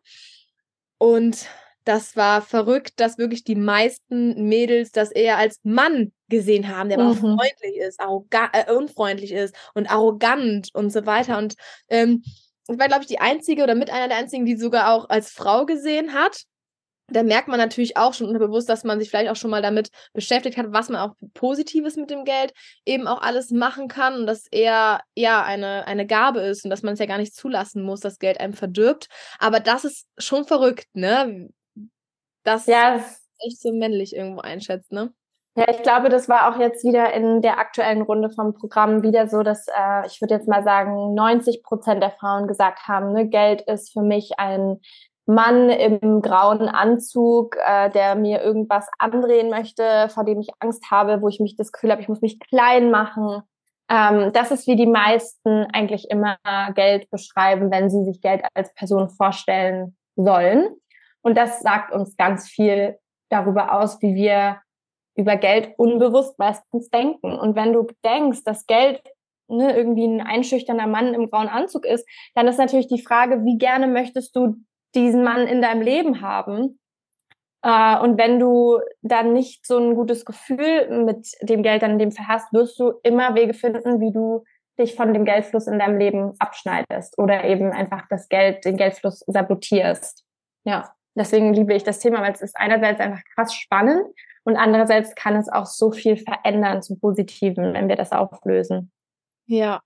Und 0.98 1.48
das 1.86 2.16
war 2.16 2.42
verrückt, 2.42 2.94
dass 2.96 3.16
wirklich 3.16 3.44
die 3.44 3.54
meisten 3.54 4.48
Mädels 4.48 4.90
das 4.90 5.12
eher 5.12 5.38
als 5.38 5.60
Mann 5.62 6.12
gesehen 6.28 6.68
haben, 6.68 6.88
der 6.88 6.98
mhm. 6.98 7.06
aber 7.06 7.16
freundlich 7.16 7.76
ist, 7.76 8.00
äh, 8.00 8.72
unfreundlich 8.72 9.32
ist 9.32 9.54
und 9.74 9.88
arrogant 9.88 10.70
und 10.74 10.90
so 10.90 11.06
weiter. 11.06 11.38
Und 11.38 11.54
ähm, 11.88 12.24
ich 12.68 12.78
war, 12.78 12.88
glaube 12.88 13.02
ich, 13.02 13.08
die 13.08 13.20
einzige 13.20 13.62
oder 13.62 13.76
mit 13.76 13.90
einer 13.90 14.08
der 14.08 14.16
einzigen, 14.16 14.44
die 14.44 14.56
sogar 14.56 14.92
auch 14.92 15.08
als 15.08 15.30
Frau 15.30 15.64
gesehen 15.64 16.12
hat. 16.12 16.42
Da 17.08 17.22
merkt 17.22 17.46
man 17.46 17.60
natürlich 17.60 17.96
auch 17.96 18.14
schon 18.14 18.26
unterbewusst, 18.26 18.68
dass 18.68 18.82
man 18.82 18.98
sich 18.98 19.08
vielleicht 19.08 19.30
auch 19.30 19.36
schon 19.36 19.52
mal 19.52 19.62
damit 19.62 19.90
beschäftigt 20.12 20.56
hat, 20.56 20.72
was 20.72 20.88
man 20.88 21.00
auch 21.00 21.14
Positives 21.34 21.94
mit 21.94 22.10
dem 22.10 22.24
Geld 22.24 22.52
eben 22.84 23.06
auch 23.06 23.22
alles 23.22 23.52
machen 23.52 23.86
kann 23.86 24.14
und 24.14 24.26
dass 24.26 24.48
eher 24.50 25.02
ja 25.14 25.44
eine, 25.44 25.86
eine 25.86 26.04
Gabe 26.04 26.40
ist 26.40 26.64
und 26.64 26.70
dass 26.70 26.82
man 26.82 26.94
es 26.94 26.98
ja 26.98 27.06
gar 27.06 27.18
nicht 27.18 27.32
zulassen 27.32 27.84
muss, 27.84 28.00
dass 28.00 28.18
Geld 28.18 28.40
einem 28.40 28.54
verdirbt. 28.54 29.06
Aber 29.38 29.60
das 29.60 29.84
ist 29.84 30.08
schon 30.18 30.46
verrückt, 30.46 30.88
ne? 30.94 31.48
Das 32.46 32.66
ja, 32.66 33.00
echt 33.44 33.60
so 33.60 33.72
männlich 33.72 34.14
irgendwo 34.14 34.40
einschätzt, 34.40 34.92
ne? 34.92 35.12
Ja, 35.56 35.64
ich 35.70 35.82
glaube, 35.82 36.10
das 36.10 36.28
war 36.28 36.50
auch 36.50 36.60
jetzt 36.60 36.84
wieder 36.84 37.12
in 37.14 37.40
der 37.40 37.58
aktuellen 37.58 38.02
Runde 38.02 38.30
vom 38.30 38.52
Programm 38.54 39.02
wieder 39.02 39.26
so, 39.26 39.42
dass 39.42 39.66
äh, 39.68 40.06
ich 40.06 40.20
würde 40.20 40.34
jetzt 40.34 40.46
mal 40.46 40.62
sagen, 40.62 41.14
90 41.14 41.62
Prozent 41.62 42.02
der 42.02 42.10
Frauen 42.10 42.46
gesagt 42.46 42.86
haben, 42.86 43.12
ne, 43.12 43.26
Geld 43.26 43.62
ist 43.62 43.92
für 43.92 44.02
mich 44.02 44.38
ein 44.38 44.80
Mann 45.24 45.70
im 45.70 46.20
grauen 46.20 46.68
Anzug, 46.68 47.56
äh, 47.66 47.90
der 47.90 48.14
mir 48.14 48.42
irgendwas 48.42 48.86
andrehen 48.98 49.50
möchte, 49.50 50.08
vor 50.10 50.24
dem 50.24 50.40
ich 50.40 50.50
Angst 50.60 50.84
habe, 50.90 51.22
wo 51.22 51.28
ich 51.28 51.40
mich 51.40 51.56
das 51.56 51.72
Gefühl 51.72 51.90
habe, 51.90 52.02
ich 52.02 52.08
muss 52.08 52.20
mich 52.20 52.38
klein 52.38 52.90
machen. 52.90 53.42
Ähm, 53.88 54.32
das 54.34 54.50
ist 54.50 54.66
wie 54.68 54.76
die 54.76 54.86
meisten 54.86 55.64
eigentlich 55.72 56.10
immer 56.10 56.36
Geld 56.74 57.10
beschreiben, 57.10 57.70
wenn 57.70 57.90
sie 57.90 58.04
sich 58.04 58.20
Geld 58.20 58.42
als 58.54 58.72
Person 58.74 59.08
vorstellen 59.08 59.96
sollen. 60.16 60.68
Und 61.26 61.36
das 61.36 61.58
sagt 61.58 61.92
uns 61.92 62.16
ganz 62.16 62.48
viel 62.48 63.00
darüber 63.30 63.72
aus, 63.72 64.00
wie 64.00 64.14
wir 64.14 64.60
über 65.16 65.34
Geld 65.34 65.74
unbewusst 65.76 66.38
meistens 66.38 66.88
denken. 66.88 67.36
Und 67.36 67.56
wenn 67.56 67.72
du 67.72 67.88
denkst, 68.04 68.44
dass 68.44 68.66
Geld 68.66 69.02
ne, 69.48 69.76
irgendwie 69.76 70.06
ein 70.06 70.20
einschüchternder 70.20 70.86
Mann 70.86 71.14
im 71.14 71.28
grauen 71.28 71.48
Anzug 71.48 71.84
ist, 71.84 72.08
dann 72.36 72.46
ist 72.46 72.58
natürlich 72.58 72.86
die 72.86 73.02
Frage, 73.02 73.44
wie 73.44 73.58
gerne 73.58 73.88
möchtest 73.88 74.36
du 74.36 74.54
diesen 74.94 75.24
Mann 75.24 75.48
in 75.48 75.60
deinem 75.60 75.82
Leben 75.82 76.20
haben? 76.20 76.78
Äh, 77.62 77.98
und 77.98 78.18
wenn 78.18 78.38
du 78.38 78.78
dann 79.02 79.32
nicht 79.32 79.66
so 79.66 79.78
ein 79.78 79.96
gutes 79.96 80.24
Gefühl 80.26 81.04
mit 81.04 81.26
dem 81.42 81.64
Geld 81.64 81.82
dann 81.82 81.94
in 81.94 81.98
dem 81.98 82.12
Fall 82.12 82.28
hast, 82.28 82.52
wirst 82.52 82.78
du 82.78 82.92
immer 83.02 83.34
Wege 83.34 83.54
finden, 83.54 83.98
wie 83.98 84.12
du 84.12 84.44
dich 84.78 84.94
von 84.94 85.12
dem 85.12 85.24
Geldfluss 85.24 85.66
in 85.66 85.80
deinem 85.80 85.98
Leben 85.98 86.34
abschneidest 86.38 87.18
oder 87.18 87.42
eben 87.42 87.72
einfach 87.72 88.04
das 88.10 88.28
Geld, 88.28 88.64
den 88.64 88.76
Geldfluss 88.76 89.24
sabotierst. 89.26 90.24
Ja, 90.64 90.95
deswegen 91.16 91.54
liebe 91.54 91.74
ich 91.74 91.84
das 91.84 91.98
Thema, 91.98 92.20
weil 92.22 92.32
es 92.32 92.42
ist 92.42 92.56
einerseits 92.56 93.00
einfach 93.00 93.22
krass 93.34 93.54
spannend 93.54 94.06
und 94.44 94.56
andererseits 94.56 95.14
kann 95.14 95.36
es 95.36 95.48
auch 95.48 95.66
so 95.66 95.90
viel 95.90 96.16
verändern 96.16 96.82
zum 96.82 97.00
Positiven, 97.00 97.74
wenn 97.74 97.88
wir 97.88 97.96
das 97.96 98.12
auflösen. 98.12 98.92
Ja. 99.46 99.82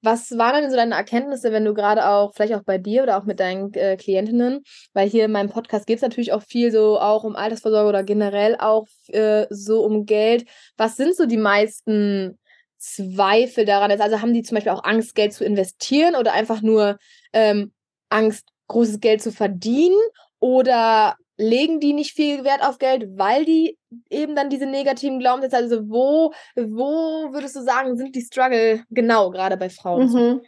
Was 0.00 0.36
waren 0.38 0.62
denn 0.62 0.70
so 0.70 0.76
deine 0.76 0.94
Erkenntnisse, 0.94 1.52
wenn 1.52 1.64
du 1.64 1.74
gerade 1.74 2.08
auch, 2.08 2.32
vielleicht 2.34 2.54
auch 2.54 2.62
bei 2.62 2.78
dir 2.78 3.02
oder 3.02 3.18
auch 3.18 3.24
mit 3.24 3.38
deinen 3.38 3.72
äh, 3.74 3.96
Klientinnen, 3.96 4.62
weil 4.94 5.08
hier 5.08 5.26
in 5.26 5.32
meinem 5.32 5.50
Podcast 5.50 5.86
geht 5.86 5.96
es 5.96 6.02
natürlich 6.02 6.32
auch 6.32 6.42
viel 6.42 6.70
so 6.72 6.98
auch 6.98 7.24
um 7.24 7.36
Altersvorsorge 7.36 7.88
oder 7.88 8.02
generell 8.02 8.56
auch 8.56 8.86
äh, 9.08 9.46
so 9.50 9.84
um 9.84 10.06
Geld. 10.06 10.48
Was 10.78 10.96
sind 10.96 11.14
so 11.14 11.26
die 11.26 11.36
meisten 11.36 12.38
Zweifel 12.78 13.64
daran? 13.64 13.90
Also 14.00 14.22
haben 14.22 14.32
die 14.32 14.42
zum 14.42 14.54
Beispiel 14.54 14.72
auch 14.72 14.84
Angst, 14.84 15.14
Geld 15.14 15.34
zu 15.34 15.44
investieren 15.44 16.16
oder 16.16 16.32
einfach 16.32 16.62
nur 16.62 16.98
ähm, 17.32 17.72
Angst, 18.08 18.48
großes 18.68 19.00
Geld 19.00 19.22
zu 19.22 19.32
verdienen? 19.32 20.00
Oder 20.42 21.14
legen 21.36 21.78
die 21.78 21.92
nicht 21.92 22.14
viel 22.14 22.42
Wert 22.42 22.64
auf 22.64 22.78
Geld, 22.78 23.16
weil 23.16 23.44
die 23.44 23.78
eben 24.10 24.34
dann 24.34 24.50
diese 24.50 24.66
negativen 24.66 25.20
Glaubenssätze, 25.20 25.56
also 25.56 25.88
wo, 25.88 26.32
wo 26.56 27.32
würdest 27.32 27.54
du 27.54 27.60
sagen, 27.62 27.96
sind 27.96 28.16
die 28.16 28.22
Struggle 28.22 28.82
genau 28.90 29.30
gerade 29.30 29.56
bei 29.56 29.70
Frauen? 29.70 30.12
Mhm. 30.12 30.40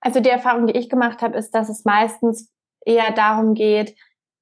Also 0.00 0.20
die 0.20 0.30
Erfahrung, 0.30 0.66
die 0.66 0.78
ich 0.78 0.88
gemacht 0.88 1.20
habe, 1.20 1.36
ist, 1.36 1.50
dass 1.54 1.68
es 1.68 1.84
meistens 1.84 2.50
eher 2.86 3.12
darum 3.12 3.52
geht, 3.52 3.94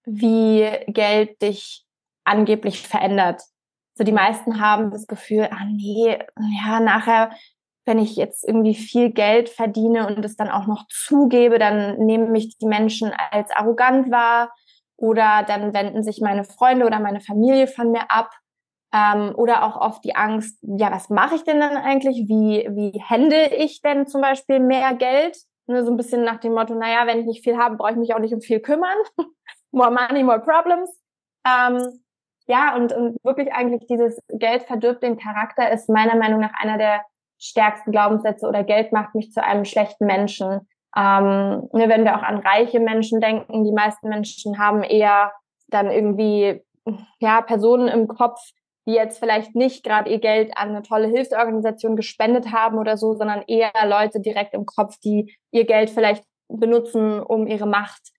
wie 0.05 0.71
Geld 0.87 1.43
dich 1.43 1.85
angeblich 2.23 2.87
verändert. 2.87 3.43
So 3.95 4.05
die 4.05 4.13
meisten 4.13 4.61
haben 4.61 4.93
das 4.93 5.09
Gefühl, 5.09 5.49
ah 5.51 5.65
nee, 5.65 6.19
ja, 6.65 6.79
nachher, 6.79 7.33
wenn 7.87 7.99
ich 7.99 8.17
jetzt 8.17 8.47
irgendwie 8.47 8.75
viel 8.75 9.11
Geld 9.11 9.49
verdiene 9.49 10.07
und 10.07 10.25
es 10.25 10.37
dann 10.37 10.51
auch 10.51 10.67
noch 10.67 10.87
zugebe, 10.89 11.59
dann 11.59 11.97
nehmen 11.99 12.33
mich 12.33 12.59
die 12.59 12.67
Menschen 12.67 13.13
als 13.31 13.51
arrogant 13.53 14.11
wahr 14.11 14.53
oder 14.97 15.45
dann 15.47 15.73
wenden 15.73 16.03
sich 16.03 16.21
meine 16.21 16.45
Freunde 16.45 16.85
oder 16.85 16.99
meine 17.01 17.21
Familie 17.21 17.67
von 17.67 17.93
mir 17.93 18.11
ab. 18.11 18.31
Ähm, 18.93 19.35
oder 19.37 19.65
auch 19.65 19.77
oft 19.81 20.05
die 20.05 20.15
Angst, 20.15 20.59
ja, 20.63 20.91
was 20.93 21.11
mache 21.11 21.35
ich 21.35 21.45
denn 21.45 21.61
dann 21.61 21.77
eigentlich? 21.77 22.29
Wie, 22.29 22.69
wie 22.71 23.01
hände 23.01 23.47
ich 23.57 23.83
denn 23.83 24.07
zum 24.07 24.21
Beispiel 24.21 24.61
mehr 24.61 24.95
Geld? 24.95 25.37
Ne, 25.67 25.85
so 25.85 25.91
ein 25.91 25.97
bisschen 25.97 26.23
nach 26.23 26.39
dem 26.39 26.55
Motto, 26.55 26.75
naja, 26.75 27.07
wenn 27.07 27.19
ich 27.19 27.27
nicht 27.27 27.45
viel 27.45 27.57
habe, 27.57 27.77
brauche 27.77 27.91
ich 27.93 27.97
mich 27.97 28.15
auch 28.15 28.21
nicht 28.21 28.33
um 28.33 28.41
viel 28.41 28.61
kümmern. 28.61 28.97
more 29.73 29.91
money, 29.91 30.23
more 30.23 30.41
problems. 30.41 30.91
Ähm, 31.45 32.05
ja, 32.47 32.77
und, 32.77 32.93
und 32.93 33.17
wirklich 33.25 33.53
eigentlich 33.53 33.87
dieses 33.89 34.21
Geld 34.29 34.63
verdirbt 34.63 35.03
den 35.03 35.19
Charakter 35.19 35.71
ist 35.71 35.89
meiner 35.89 36.15
Meinung 36.15 36.41
nach 36.41 36.53
einer 36.61 36.79
der 36.79 37.03
stärksten 37.39 37.93
Glaubenssätze 37.93 38.47
oder 38.47 38.65
Geld 38.65 38.93
macht 38.93 39.15
mich 39.15 39.33
zu 39.33 39.43
einem 39.43 39.65
schlechten 39.65 40.07
Menschen. 40.07 40.69
Ähm, 40.97 41.69
ne, 41.73 41.89
wenn 41.89 42.05
wir 42.05 42.17
auch 42.17 42.23
an 42.23 42.39
reiche 42.39 42.81
Menschen 42.81 43.21
denken, 43.21 43.65
die 43.65 43.73
meisten 43.73 44.09
Menschen 44.09 44.59
haben 44.59 44.83
eher 44.83 45.33
dann 45.69 45.91
irgendwie 45.91 46.63
ja 47.21 47.43
Personen 47.43 47.89
im 47.89 48.09
Kopf, 48.09 48.41
die 48.87 48.93
jetzt 48.93 49.19
vielleicht 49.19 49.55
nicht 49.55 49.85
gerade 49.85 50.11
ihr 50.11 50.21
Geld 50.21 50.57
an 50.57 50.71
eine 50.71 50.83
tolle 50.83 51.09
Hilfsorganisation 51.09 51.97
gespendet 51.97 52.53
haben 52.53 52.79
oder 52.79 52.97
so, 52.97 53.15
sondern 53.15 53.43
eher 53.47 53.73
Leute 53.87 54.21
direkt 54.21 54.55
im 54.55 54.65
Kopf, 54.65 54.97
die 55.05 55.37
ihr 55.51 55.67
Geld 55.67 55.91
vielleicht 55.91 56.25
benutzen, 56.49 57.21
um 57.21 57.47
ihre 57.47 57.67
Macht 57.67 58.13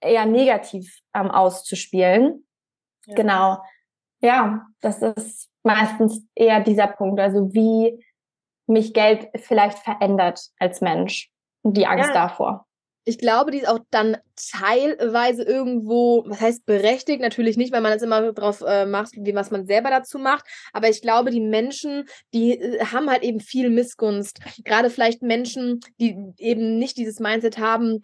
eher 0.00 0.26
negativ 0.26 1.00
ähm, 1.14 1.30
auszuspielen. 1.30 2.46
Ja. 3.06 3.14
Genau. 3.14 3.58
Ja, 4.20 4.66
das 4.80 5.02
ist 5.02 5.50
meistens 5.62 6.26
eher 6.34 6.60
dieser 6.60 6.86
Punkt, 6.86 7.20
also 7.20 7.52
wie 7.52 8.02
mich 8.66 8.92
Geld 8.92 9.28
vielleicht 9.36 9.78
verändert 9.78 10.40
als 10.58 10.80
Mensch 10.80 11.30
die 11.62 11.86
Angst 11.86 12.08
ja. 12.08 12.28
davor. 12.28 12.66
Ich 13.08 13.18
glaube, 13.18 13.52
die 13.52 13.58
ist 13.58 13.68
auch 13.68 13.78
dann 13.90 14.16
teilweise 14.34 15.44
irgendwo, 15.44 16.24
was 16.26 16.40
heißt 16.40 16.66
berechtigt, 16.66 17.20
natürlich 17.20 17.56
nicht, 17.56 17.72
weil 17.72 17.80
man 17.80 17.92
es 17.92 18.02
immer 18.02 18.32
drauf 18.32 18.64
äh, 18.66 18.84
macht, 18.84 19.12
wie 19.16 19.34
was 19.34 19.52
man 19.52 19.64
selber 19.64 19.90
dazu 19.90 20.18
macht. 20.18 20.44
Aber 20.72 20.88
ich 20.88 21.02
glaube, 21.02 21.30
die 21.30 21.40
Menschen, 21.40 22.08
die 22.34 22.58
äh, 22.58 22.84
haben 22.84 23.08
halt 23.08 23.22
eben 23.22 23.38
viel 23.38 23.70
Missgunst. 23.70 24.40
Gerade 24.64 24.90
vielleicht 24.90 25.22
Menschen, 25.22 25.78
die 26.00 26.16
eben 26.38 26.78
nicht 26.78 26.96
dieses 26.96 27.20
Mindset 27.20 27.58
haben, 27.58 28.00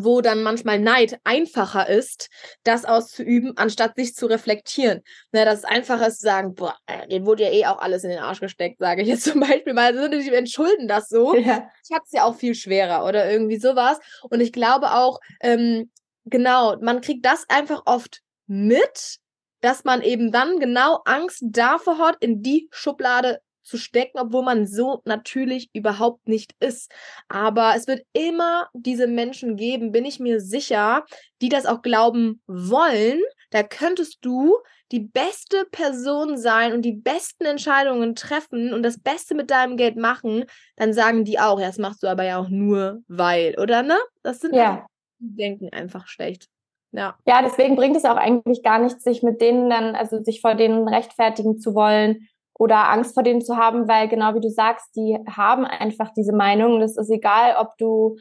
wo 0.00 0.20
dann 0.20 0.42
manchmal 0.42 0.78
Neid 0.78 1.18
einfacher 1.24 1.88
ist, 1.88 2.28
das 2.64 2.84
auszuüben, 2.84 3.56
anstatt 3.56 3.96
sich 3.96 4.14
zu 4.14 4.26
reflektieren. 4.26 5.02
Ne, 5.32 5.44
dass 5.44 5.60
es 5.60 5.64
einfacher 5.64 6.08
ist 6.08 6.20
zu 6.20 6.26
sagen, 6.26 6.54
boah, 6.54 6.76
den 7.10 7.26
wurde 7.26 7.44
ja 7.44 7.50
eh 7.50 7.66
auch 7.66 7.78
alles 7.78 8.04
in 8.04 8.10
den 8.10 8.18
Arsch 8.18 8.40
gesteckt, 8.40 8.78
sage 8.78 9.02
ich 9.02 9.08
jetzt 9.08 9.24
zum 9.30 9.40
Beispiel 9.40 9.72
mal. 9.72 9.96
Also 9.96 10.08
die 10.08 10.34
entschulden 10.34 10.88
das 10.88 11.08
so. 11.08 11.36
Ja. 11.36 11.68
Ich 11.84 11.94
hatte 11.94 12.04
es 12.06 12.12
ja 12.12 12.24
auch 12.24 12.36
viel 12.36 12.54
schwerer 12.54 13.04
oder 13.04 13.30
irgendwie 13.30 13.58
sowas. 13.58 13.98
Und 14.30 14.40
ich 14.40 14.52
glaube 14.52 14.92
auch, 14.92 15.20
ähm, 15.40 15.90
genau, 16.24 16.76
man 16.80 17.00
kriegt 17.00 17.24
das 17.24 17.44
einfach 17.48 17.82
oft 17.86 18.20
mit, 18.46 19.18
dass 19.60 19.84
man 19.84 20.02
eben 20.02 20.32
dann 20.32 20.58
genau 20.58 21.00
Angst 21.04 21.42
davor 21.42 21.98
hat, 21.98 22.16
in 22.20 22.42
die 22.42 22.68
Schublade 22.70 23.40
zu 23.62 23.78
stecken, 23.78 24.18
obwohl 24.18 24.42
man 24.42 24.66
so 24.66 25.02
natürlich 25.04 25.70
überhaupt 25.72 26.28
nicht 26.28 26.54
ist. 26.60 26.92
Aber 27.28 27.74
es 27.76 27.86
wird 27.86 28.04
immer 28.12 28.68
diese 28.72 29.06
Menschen 29.06 29.56
geben, 29.56 29.92
bin 29.92 30.04
ich 30.04 30.20
mir 30.20 30.40
sicher, 30.40 31.04
die 31.40 31.48
das 31.48 31.66
auch 31.66 31.82
glauben 31.82 32.42
wollen. 32.46 33.20
Da 33.50 33.62
könntest 33.62 34.18
du 34.22 34.56
die 34.92 35.00
beste 35.00 35.64
Person 35.70 36.36
sein 36.36 36.72
und 36.72 36.82
die 36.82 36.92
besten 36.92 37.46
Entscheidungen 37.46 38.14
treffen 38.14 38.74
und 38.74 38.82
das 38.82 39.00
Beste 39.00 39.34
mit 39.34 39.50
deinem 39.50 39.76
Geld 39.76 39.96
machen, 39.96 40.44
dann 40.76 40.92
sagen 40.92 41.24
die 41.24 41.38
auch, 41.38 41.58
ja, 41.58 41.66
das 41.66 41.78
machst 41.78 42.02
du 42.02 42.06
aber 42.08 42.24
ja 42.24 42.38
auch 42.38 42.50
nur 42.50 43.02
weil, 43.08 43.58
oder 43.58 43.82
ne? 43.82 43.96
Das 44.22 44.40
sind 44.40 44.54
ja. 44.54 44.86
die 45.18 45.34
denken 45.34 45.70
einfach 45.72 46.06
schlecht. 46.06 46.48
Ja. 46.92 47.16
Ja, 47.26 47.40
deswegen 47.40 47.74
bringt 47.74 47.96
es 47.96 48.04
auch 48.04 48.16
eigentlich 48.16 48.62
gar 48.62 48.78
nichts, 48.78 49.02
sich 49.02 49.22
mit 49.22 49.40
denen 49.40 49.70
dann, 49.70 49.94
also 49.94 50.22
sich 50.22 50.42
vor 50.42 50.54
denen 50.54 50.86
rechtfertigen 50.86 51.58
zu 51.58 51.74
wollen 51.74 52.28
oder 52.58 52.90
Angst 52.90 53.14
vor 53.14 53.22
denen 53.22 53.40
zu 53.40 53.56
haben, 53.56 53.88
weil 53.88 54.08
genau 54.08 54.34
wie 54.34 54.40
du 54.40 54.50
sagst, 54.50 54.94
die 54.96 55.18
haben 55.28 55.64
einfach 55.64 56.12
diese 56.14 56.34
Meinung. 56.34 56.80
Das 56.80 56.96
ist 56.96 57.10
egal, 57.10 57.56
ob 57.58 57.76
du 57.78 58.16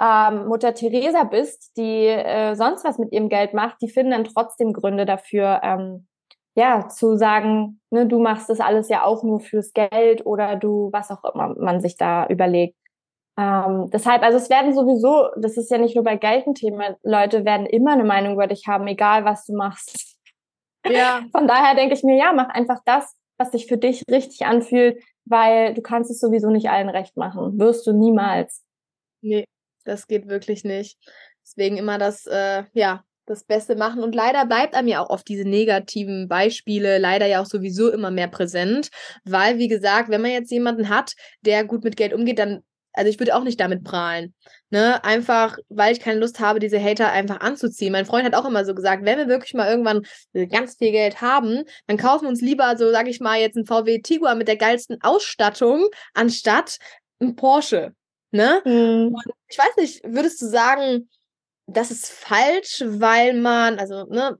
ähm, 0.00 0.46
Mutter 0.48 0.74
Teresa 0.74 1.24
bist, 1.24 1.76
die 1.76 2.06
äh, 2.06 2.54
sonst 2.56 2.84
was 2.84 2.98
mit 2.98 3.12
ihrem 3.12 3.28
Geld 3.28 3.54
macht, 3.54 3.76
die 3.80 3.88
finden 3.88 4.12
dann 4.12 4.24
trotzdem 4.24 4.72
Gründe 4.72 5.06
dafür, 5.06 5.60
ähm, 5.62 6.06
ja, 6.56 6.88
zu 6.88 7.16
sagen, 7.16 7.80
ne, 7.90 8.06
du 8.06 8.20
machst 8.20 8.48
das 8.48 8.60
alles 8.60 8.88
ja 8.88 9.04
auch 9.04 9.24
nur 9.24 9.40
fürs 9.40 9.72
Geld 9.72 10.24
oder 10.24 10.56
du, 10.56 10.90
was 10.92 11.10
auch 11.10 11.24
immer 11.34 11.54
man 11.58 11.80
sich 11.80 11.96
da 11.96 12.26
überlegt. 12.28 12.76
Ähm, 13.36 13.90
deshalb, 13.92 14.22
also 14.22 14.38
es 14.38 14.48
werden 14.48 14.72
sowieso, 14.72 15.28
das 15.36 15.56
ist 15.56 15.70
ja 15.70 15.78
nicht 15.78 15.96
nur 15.96 16.04
bei 16.04 16.16
Geld 16.16 16.46
ein 16.46 16.54
Thema, 16.54 16.96
Leute 17.02 17.44
werden 17.44 17.66
immer 17.66 17.92
eine 17.92 18.04
Meinung 18.04 18.34
über 18.34 18.46
dich 18.46 18.68
haben, 18.68 18.86
egal 18.86 19.24
was 19.24 19.44
du 19.44 19.56
machst. 19.56 20.16
Ja. 20.86 21.22
Von 21.32 21.48
daher 21.48 21.74
denke 21.74 21.94
ich 21.94 22.04
mir, 22.04 22.16
ja, 22.16 22.32
mach 22.32 22.48
einfach 22.50 22.78
das, 22.84 23.16
was 23.38 23.52
sich 23.52 23.66
für 23.66 23.78
dich 23.78 24.02
richtig 24.10 24.46
anfühlt, 24.46 25.02
weil 25.24 25.74
du 25.74 25.82
kannst 25.82 26.10
es 26.10 26.20
sowieso 26.20 26.50
nicht 26.50 26.68
allen 26.68 26.88
recht 26.88 27.16
machen. 27.16 27.58
Wirst 27.58 27.86
du 27.86 27.92
niemals. 27.92 28.62
Nee, 29.22 29.44
das 29.84 30.06
geht 30.06 30.28
wirklich 30.28 30.64
nicht. 30.64 30.98
Deswegen 31.42 31.76
immer 31.76 31.98
das, 31.98 32.26
äh, 32.26 32.64
ja, 32.72 33.04
das 33.26 33.44
Beste 33.44 33.76
machen. 33.76 34.02
Und 34.02 34.14
leider 34.14 34.46
bleibt 34.46 34.74
einem 34.74 34.88
ja 34.88 35.00
auch 35.00 35.10
oft 35.10 35.26
diese 35.28 35.48
negativen 35.48 36.28
Beispiele 36.28 36.98
leider 36.98 37.26
ja 37.26 37.40
auch 37.40 37.46
sowieso 37.46 37.90
immer 37.90 38.10
mehr 38.10 38.28
präsent. 38.28 38.90
Weil, 39.24 39.58
wie 39.58 39.68
gesagt, 39.68 40.10
wenn 40.10 40.22
man 40.22 40.30
jetzt 40.30 40.50
jemanden 40.50 40.88
hat, 40.88 41.14
der 41.40 41.64
gut 41.64 41.84
mit 41.84 41.96
Geld 41.96 42.12
umgeht, 42.12 42.38
dann 42.38 42.62
also 42.94 43.10
ich 43.10 43.18
würde 43.18 43.34
auch 43.34 43.42
nicht 43.42 43.60
damit 43.60 43.84
prahlen. 43.84 44.34
Ne? 44.70 45.02
Einfach, 45.04 45.58
weil 45.68 45.92
ich 45.92 46.00
keine 46.00 46.20
Lust 46.20 46.40
habe, 46.40 46.60
diese 46.60 46.82
Hater 46.82 47.10
einfach 47.10 47.40
anzuziehen. 47.40 47.92
Mein 47.92 48.06
Freund 48.06 48.24
hat 48.24 48.34
auch 48.34 48.46
immer 48.46 48.64
so 48.64 48.74
gesagt, 48.74 49.04
wenn 49.04 49.18
wir 49.18 49.28
wirklich 49.28 49.54
mal 49.54 49.68
irgendwann 49.68 50.02
ganz 50.50 50.76
viel 50.76 50.92
Geld 50.92 51.20
haben, 51.20 51.64
dann 51.86 51.96
kaufen 51.96 52.24
wir 52.24 52.28
uns 52.30 52.40
lieber 52.40 52.76
so, 52.76 52.90
sag 52.90 53.08
ich 53.08 53.20
mal, 53.20 53.38
jetzt 53.38 53.56
ein 53.56 53.66
VW 53.66 54.00
Tiguan 54.00 54.38
mit 54.38 54.48
der 54.48 54.56
geilsten 54.56 55.00
Ausstattung, 55.02 55.86
anstatt 56.14 56.78
ein 57.20 57.36
Porsche. 57.36 57.92
Ne? 58.30 58.62
Mhm. 58.64 59.14
ich 59.48 59.58
weiß 59.58 59.76
nicht, 59.76 60.02
würdest 60.04 60.42
du 60.42 60.46
sagen, 60.46 61.08
das 61.66 61.90
ist 61.90 62.08
falsch, 62.08 62.82
weil 62.84 63.34
man, 63.34 63.78
also, 63.78 64.04
ne, 64.06 64.36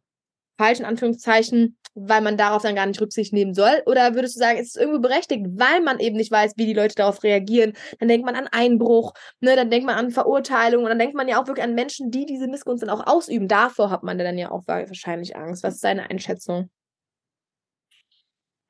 falsch 0.56 0.80
in 0.80 0.86
Anführungszeichen, 0.86 1.76
weil 1.94 2.20
man 2.20 2.36
darauf 2.36 2.62
dann 2.62 2.74
gar 2.74 2.86
nicht 2.86 3.00
Rücksicht 3.00 3.32
nehmen 3.32 3.54
soll? 3.54 3.82
Oder 3.86 4.14
würdest 4.14 4.36
du 4.36 4.40
sagen, 4.40 4.58
ist 4.58 4.76
es 4.76 4.80
irgendwo 4.80 5.00
berechtigt, 5.00 5.46
weil 5.56 5.80
man 5.80 6.00
eben 6.00 6.16
nicht 6.16 6.30
weiß, 6.30 6.54
wie 6.56 6.66
die 6.66 6.74
Leute 6.74 6.94
darauf 6.94 7.22
reagieren? 7.22 7.72
Dann 8.00 8.08
denkt 8.08 8.26
man 8.26 8.36
an 8.36 8.48
Einbruch, 8.50 9.12
ne? 9.40 9.56
dann 9.56 9.70
denkt 9.70 9.86
man 9.86 9.96
an 9.96 10.10
Verurteilung 10.10 10.84
und 10.84 10.88
dann 10.88 10.98
denkt 10.98 11.14
man 11.14 11.28
ja 11.28 11.40
auch 11.40 11.46
wirklich 11.46 11.64
an 11.64 11.74
Menschen, 11.74 12.10
die 12.10 12.26
diese 12.26 12.48
Missgunst 12.48 12.82
dann 12.82 12.90
auch 12.90 13.06
ausüben. 13.06 13.48
Davor 13.48 13.90
hat 13.90 14.02
man 14.02 14.18
dann 14.18 14.38
ja 14.38 14.50
auch 14.50 14.62
wahrscheinlich 14.66 15.36
Angst. 15.36 15.62
Was 15.62 15.74
ist 15.74 15.84
deine 15.84 16.10
Einschätzung? 16.10 16.70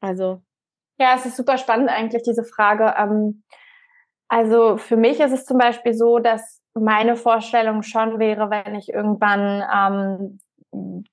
Also. 0.01 0.43
Ja, 0.99 1.17
es 1.17 1.27
ist 1.27 1.37
super 1.37 1.59
spannend 1.59 1.89
eigentlich, 1.89 2.23
diese 2.23 2.45
Frage. 2.45 2.95
Ähm, 2.99 3.43
also 4.29 4.77
für 4.77 4.97
mich 4.97 5.21
ist 5.21 5.33
es 5.33 5.45
zum 5.45 5.59
Beispiel 5.59 5.95
so, 5.95 6.19
dass 6.19 6.61
meine 6.75 7.17
Vorstellung 7.17 7.83
schon 7.83 8.19
wäre, 8.19 8.51
wenn 8.51 8.75
ich 8.75 8.89
irgendwann 8.89 9.63
ähm, 9.73 11.05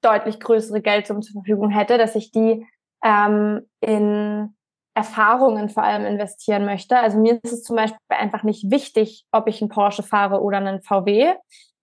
deutlich 0.00 0.40
größere 0.40 0.80
Geldsummen 0.80 1.22
zur 1.22 1.42
Verfügung 1.42 1.70
hätte, 1.70 1.98
dass 1.98 2.14
ich 2.14 2.30
die 2.30 2.66
ähm, 3.04 3.66
in 3.80 4.54
Erfahrungen 4.94 5.68
vor 5.68 5.84
allem 5.84 6.04
investieren 6.04 6.64
möchte. 6.64 6.98
Also 6.98 7.18
mir 7.18 7.38
ist 7.42 7.52
es 7.52 7.62
zum 7.62 7.76
Beispiel 7.76 7.98
einfach 8.08 8.42
nicht 8.42 8.70
wichtig, 8.70 9.26
ob 9.30 9.46
ich 9.46 9.62
einen 9.62 9.70
Porsche 9.70 10.02
fahre 10.02 10.42
oder 10.42 10.58
einen 10.58 10.82
VW. 10.82 11.34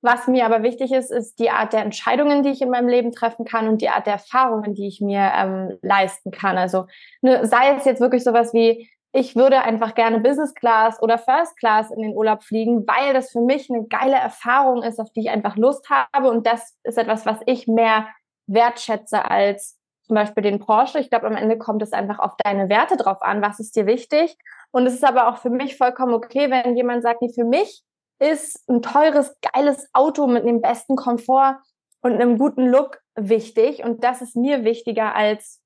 Was 0.01 0.28
mir 0.28 0.45
aber 0.45 0.63
wichtig 0.63 0.91
ist, 0.91 1.12
ist 1.12 1.39
die 1.39 1.49
Art 1.49 1.73
der 1.73 1.82
Entscheidungen, 1.82 2.43
die 2.43 2.49
ich 2.49 2.62
in 2.62 2.69
meinem 2.69 2.89
Leben 2.89 3.12
treffen 3.12 3.45
kann 3.45 3.67
und 3.67 3.82
die 3.82 3.89
Art 3.89 4.06
der 4.06 4.13
Erfahrungen, 4.13 4.75
die 4.75 4.88
ich 4.88 5.01
mir 5.01 5.32
ähm, 5.36 5.80
leisten 5.82 6.32
kann. 6.32 6.58
Also 6.58 6.86
ne, 7.21 7.47
sei 7.47 7.73
es 7.75 7.86
jetzt 7.86 8.01
wirklich 8.01 8.23
sowas 8.23 8.54
wie, 8.54 8.89
ich 9.15 9.38
würde 9.38 9.62
einfach 9.62 9.95
gerne 9.95 10.19
Business 10.19 10.54
Class 10.54 11.01
oder 11.01 11.17
First 11.17 11.56
Class 11.58 11.89
in 11.89 12.01
den 12.01 12.13
Urlaub 12.13 12.43
fliegen, 12.43 12.86
weil 12.86 13.13
das 13.13 13.32
für 13.32 13.39
mich 13.39 13.69
eine 13.69 13.88
geile 13.88 14.17
Erfahrung 14.17 14.84
ist, 14.84 14.99
auf 14.99 15.10
die 15.13 15.21
ich 15.21 15.30
einfach 15.30 15.56
Lust 15.56 15.89
habe. 15.89 16.30
Und 16.30 16.45
das 16.45 16.75
ist 16.84 16.97
etwas, 16.97 17.25
was 17.25 17.39
ich 17.45 17.65
mehr 17.65 18.10
wertschätze 18.45 19.32
als 19.32 19.80
zum 20.04 20.15
Beispiel 20.15 20.43
den 20.43 20.60
Porsche. 20.60 20.99
Ich 20.99 21.10
glaube, 21.10 21.28
am 21.28 21.38
Ende 21.38 21.58
kommt 21.58 21.82
es 21.82 21.93
einfach 21.93 22.19
auf 22.19 22.34
deine 22.43 22.67
Werte 22.67 22.97
drauf 22.97 23.21
an, 23.21 23.41
was 23.41 23.62
ist 23.62 23.78
dir 23.78 23.86
wichtig. 23.86 24.38
Und 24.71 24.86
es 24.86 24.93
ist 24.93 25.06
aber 25.06 25.30
auch 25.30 25.38
für 25.38 25.49
mich 25.49 25.78
vollkommen 25.78 26.13
okay, 26.13 26.51
wenn 26.51 26.75
jemand 26.75 27.01
sagt, 27.01 27.21
nee, 27.21 27.32
für 27.34 27.45
mich 27.45 27.84
ist 28.19 28.67
ein 28.67 28.82
teures, 28.82 29.34
geiles 29.54 29.88
Auto 29.93 30.28
mit 30.28 30.43
dem 30.43 30.60
besten 30.60 30.97
Komfort 30.97 31.60
und 32.01 32.15
einem 32.15 32.38
guten 32.38 32.67
Look 32.67 32.99
wichtig. 33.15 33.82
Und 33.82 34.04
das 34.04 34.21
ist 34.21 34.36
mir 34.36 34.65
wichtiger 34.65 35.15
als 35.15 35.62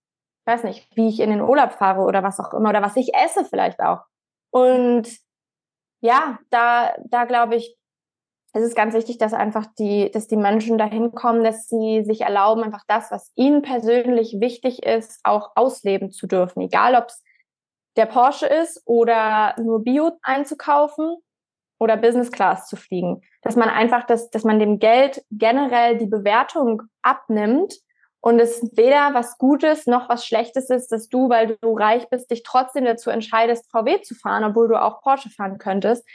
weiß 0.50 0.64
nicht, 0.64 0.88
wie 0.96 1.10
ich 1.10 1.20
in 1.20 1.30
den 1.30 1.42
Urlaub 1.42 1.74
fahre 1.74 2.02
oder 2.02 2.24
was 2.24 2.40
auch 2.40 2.54
immer 2.54 2.70
oder 2.70 2.82
was 2.82 2.96
ich 2.96 3.14
esse 3.14 3.46
vielleicht 3.46 3.80
auch. 3.80 4.00
Und 4.52 5.08
ja, 6.02 6.40
da, 6.50 6.94
da 7.06 7.26
glaube 7.26 7.56
ich, 7.56 7.78
es 8.54 8.64
ist 8.64 8.76
ganz 8.76 8.96
wichtig, 8.96 9.20
dass 9.20 9.34
einfach 9.34 9.68
die, 9.78 10.10
dass 10.12 10.28
die 10.28 10.38
Menschen 10.38 10.78
dahin 10.78 11.12
kommen, 11.12 11.44
dass 11.44 11.68
sie 11.68 12.04
sich 12.04 12.22
erlauben, 12.22 12.64
einfach 12.64 12.84
das, 12.88 13.12
was 13.12 13.32
ihnen 13.36 13.62
persönlich 13.62 14.38
wichtig 14.40 14.84
ist, 14.84 15.20
auch 15.24 15.52
ausleben 15.56 16.12
zu 16.12 16.26
dürfen. 16.26 16.62
Egal, 16.62 16.96
ob 16.96 17.06
es 17.10 17.24
der 17.96 18.08
Porsche 18.08 18.48
ist 18.48 18.82
oder 18.86 19.56
nur 19.60 19.84
Bio 19.84 20.12
einzukaufen 20.24 21.18
oder 21.80 21.98
Business 21.98 22.32
Class 22.32 22.68
zu 22.68 22.76
fliegen. 22.76 23.22
Dass 23.42 23.56
man 23.56 23.70
einfach, 23.70 24.06
das, 24.06 24.30
dass 24.30 24.44
man 24.44 24.60
dem 24.60 24.80
Geld 24.80 25.24
generell 25.32 25.98
die 25.98 26.08
Bewertung 26.08 26.84
abnimmt 27.02 27.74
und 28.22 28.40
es 28.40 28.62
weder 28.74 29.14
was 29.14 29.38
Gutes 29.38 29.88
noch 29.88 30.10
was 30.10 30.26
Schlechtes 30.26 30.70
ist, 30.70 30.92
dass 30.92 31.08
du, 31.08 31.30
weil 31.30 31.58
du 31.62 31.74
reich 31.74 32.10
bist, 32.10 32.30
dich 32.32 32.44
trotzdem 32.44 32.86
dazu 32.86 33.10
entscheidest, 33.10 33.72
VW 33.72 34.02
zu 34.02 34.14
fahren, 34.14 34.44
obwohl 34.44 34.68
du 34.68 34.82
auch 34.82 35.02
Porsche 35.02 35.30
fahren 35.30 35.58
könntest. 35.58 36.06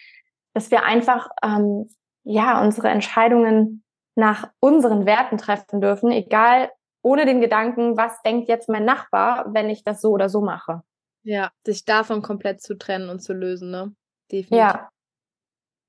Dass 0.53 0.71
wir 0.71 0.85
einfach 0.85 1.29
ähm, 1.43 1.89
ja 2.25 2.63
unsere 2.63 2.89
Entscheidungen 2.89 3.83
nach 4.15 4.51
unseren 4.61 5.07
Werten 5.07 5.39
treffen 5.39 5.81
dürfen, 5.81 6.11
egal 6.11 6.71
ohne 7.03 7.27
den 7.27 7.41
Gedanken, 7.41 7.97
was 7.97 8.23
denkt 8.23 8.49
jetzt 8.49 8.69
mein 8.69 8.85
Nachbar, 8.85 9.53
wenn 9.53 9.69
ich 9.69 9.85
das 9.85 10.01
so 10.01 10.11
oder 10.11 10.29
so 10.29 10.41
mache. 10.41 10.83
Ja, 11.23 11.51
sich 11.67 11.85
davon 11.85 12.23
komplett 12.23 12.61
zu 12.63 12.77
trennen 12.77 13.09
und 13.09 13.21
zu 13.21 13.33
lösen, 13.33 13.71
ne? 13.71 13.95
Definitiv. 14.31 14.59
Ja, 14.59 14.91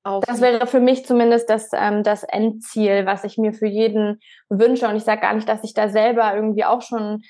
auf. 0.06 0.24
Das 0.26 0.42
wäre 0.42 0.68
für 0.68 0.80
mich 0.80 1.06
zumindest 1.06 1.50
das, 1.50 1.70
ähm, 1.74 2.04
das 2.04 2.24
Endziel, 2.24 3.06
was 3.06 3.24
ich 3.24 3.38
mir 3.38 3.54
für 3.54 3.68
jeden 3.68 4.20
wünsche. 4.50 4.88
Und 4.88 4.96
ich 4.96 5.04
sage 5.04 5.22
gar 5.22 5.34
nicht, 5.34 5.50
dass 5.50 5.64
ich 5.64 5.74
da 5.74 5.90
selber 5.90 6.34
irgendwie 6.36 6.66
auch 6.66 6.82
schon 6.82 7.24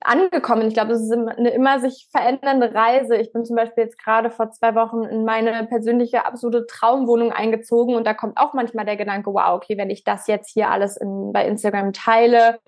angekommen. 0.00 0.68
Ich 0.68 0.74
glaube, 0.74 0.92
es 0.92 1.02
ist 1.02 1.12
eine 1.12 1.50
immer 1.50 1.80
sich 1.80 2.08
verändernde 2.10 2.74
Reise. 2.74 3.16
Ich 3.16 3.32
bin 3.32 3.44
zum 3.44 3.56
Beispiel 3.56 3.84
jetzt 3.84 3.98
gerade 3.98 4.30
vor 4.30 4.50
zwei 4.50 4.74
Wochen 4.74 5.02
in 5.02 5.24
meine 5.24 5.66
persönliche 5.66 6.24
absolute 6.26 6.66
Traumwohnung 6.66 7.32
eingezogen 7.32 7.94
und 7.94 8.06
da 8.06 8.14
kommt 8.14 8.38
auch 8.38 8.54
manchmal 8.54 8.84
der 8.84 8.96
Gedanke, 8.96 9.32
wow, 9.32 9.56
okay, 9.56 9.76
wenn 9.76 9.90
ich 9.90 10.04
das 10.04 10.26
jetzt 10.26 10.50
hier 10.50 10.70
alles 10.70 10.96
in, 10.96 11.32
bei 11.32 11.46
Instagram 11.46 11.92
teile, 11.92 12.60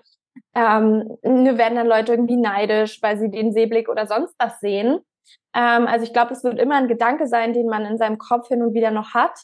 ähm, 0.53 1.17
werden 1.23 1.75
dann 1.75 1.87
Leute 1.87 2.13
irgendwie 2.13 2.37
neidisch, 2.37 3.01
weil 3.01 3.17
sie 3.17 3.29
den 3.29 3.53
Seeblick 3.53 3.89
oder 3.89 4.07
sonst 4.07 4.35
was 4.37 4.59
sehen. 4.59 4.99
Ähm, 5.53 5.87
also 5.87 6.05
ich 6.05 6.13
glaube, 6.13 6.33
es 6.33 6.43
wird 6.43 6.59
immer 6.59 6.75
ein 6.75 6.87
Gedanke 6.87 7.27
sein, 7.27 7.53
den 7.53 7.67
man 7.67 7.85
in 7.85 7.97
seinem 7.97 8.17
Kopf 8.17 8.47
hin 8.47 8.61
und 8.61 8.73
wieder 8.73 8.91
noch 8.91 9.13
hat, 9.13 9.37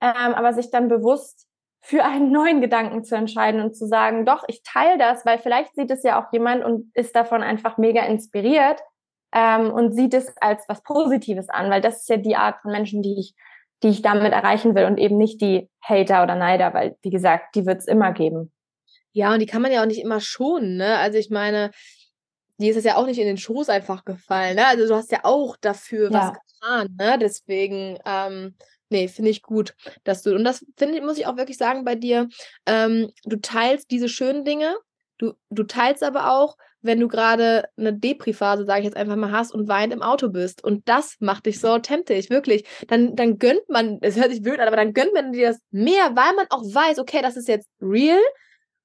ähm, 0.00 0.34
aber 0.34 0.52
sich 0.52 0.70
dann 0.70 0.88
bewusst 0.88 1.46
für 1.80 2.04
einen 2.04 2.30
neuen 2.30 2.60
Gedanken 2.60 3.04
zu 3.04 3.16
entscheiden 3.16 3.60
und 3.60 3.74
zu 3.76 3.86
sagen, 3.86 4.24
doch, 4.24 4.44
ich 4.46 4.62
teile 4.62 4.98
das, 4.98 5.26
weil 5.26 5.38
vielleicht 5.38 5.74
sieht 5.74 5.90
es 5.90 6.02
ja 6.04 6.22
auch 6.22 6.32
jemand 6.32 6.64
und 6.64 6.90
ist 6.94 7.16
davon 7.16 7.42
einfach 7.42 7.76
mega 7.76 8.02
inspiriert 8.02 8.80
ähm, 9.32 9.72
und 9.72 9.92
sieht 9.92 10.14
es 10.14 10.32
als 10.40 10.64
was 10.68 10.82
Positives 10.82 11.48
an, 11.48 11.70
weil 11.70 11.80
das 11.80 12.02
ist 12.02 12.08
ja 12.08 12.18
die 12.18 12.36
Art 12.36 12.60
von 12.62 12.70
Menschen, 12.70 13.02
die 13.02 13.18
ich 13.18 13.34
die 13.82 13.88
ich 13.88 14.02
damit 14.02 14.32
erreichen 14.32 14.74
will 14.74 14.84
und 14.84 14.98
eben 14.98 15.16
nicht 15.16 15.40
die 15.40 15.68
Hater 15.82 16.22
oder 16.22 16.36
Neider, 16.36 16.72
weil, 16.72 16.96
wie 17.02 17.10
gesagt, 17.10 17.54
die 17.56 17.66
wird 17.66 17.78
es 17.78 17.88
immer 17.88 18.12
geben. 18.12 18.52
Ja, 19.12 19.32
und 19.32 19.40
die 19.40 19.46
kann 19.46 19.62
man 19.62 19.72
ja 19.72 19.82
auch 19.82 19.86
nicht 19.86 20.00
immer 20.00 20.20
schonen, 20.20 20.76
ne? 20.76 20.98
Also 20.98 21.18
ich 21.18 21.30
meine, 21.30 21.70
die 22.62 22.68
ist 22.68 22.76
es 22.76 22.84
ja 22.84 22.96
auch 22.96 23.06
nicht 23.06 23.18
in 23.18 23.26
den 23.26 23.38
Schoß 23.38 23.68
einfach 23.68 24.04
gefallen, 24.04 24.56
ne? 24.56 24.66
Also 24.66 24.86
du 24.86 24.94
hast 24.94 25.10
ja 25.10 25.20
auch 25.24 25.56
dafür 25.60 26.10
ja. 26.10 26.12
was 26.12 26.32
getan, 26.32 26.96
ne? 26.98 27.18
Deswegen, 27.20 27.98
ähm, 28.06 28.54
nee, 28.88 29.08
finde 29.08 29.30
ich 29.30 29.42
gut, 29.42 29.74
dass 30.04 30.22
du, 30.22 30.34
und 30.34 30.44
das 30.44 30.64
finde 30.76 30.96
ich, 30.96 31.02
muss 31.02 31.18
ich 31.18 31.26
auch 31.26 31.36
wirklich 31.36 31.58
sagen 31.58 31.84
bei 31.84 31.96
dir, 31.96 32.28
ähm, 32.66 33.10
du 33.24 33.36
teilst 33.36 33.90
diese 33.90 34.08
schönen 34.08 34.44
Dinge, 34.44 34.76
du, 35.18 35.32
du 35.50 35.64
teilst 35.64 36.04
aber 36.04 36.32
auch, 36.32 36.56
wenn 36.82 37.00
du 37.00 37.08
gerade 37.08 37.64
eine 37.76 37.92
Depri-Phase, 37.92 38.64
sage 38.64 38.80
ich 38.80 38.86
jetzt 38.86 38.96
einfach 38.96 39.16
mal, 39.16 39.30
hast 39.30 39.52
und 39.52 39.68
weint 39.68 39.92
im 39.92 40.02
Auto 40.02 40.28
bist. 40.28 40.62
Und 40.64 40.88
das 40.88 41.16
macht 41.20 41.46
dich 41.46 41.60
so 41.60 41.68
authentisch, 41.68 42.28
wirklich. 42.28 42.64
Dann, 42.88 43.14
dann 43.16 43.38
gönnt 43.38 43.68
man, 43.68 43.98
es 44.02 44.16
hört 44.16 44.30
sich 44.30 44.42
blöd 44.42 44.60
an, 44.60 44.68
aber 44.68 44.76
dann 44.76 44.92
gönnt 44.92 45.14
man 45.14 45.32
dir 45.32 45.48
das 45.48 45.58
mehr, 45.70 46.14
weil 46.14 46.34
man 46.34 46.46
auch 46.50 46.62
weiß, 46.62 46.98
okay, 46.98 47.22
das 47.22 47.36
ist 47.36 47.48
jetzt 47.48 47.68
real. 47.80 48.20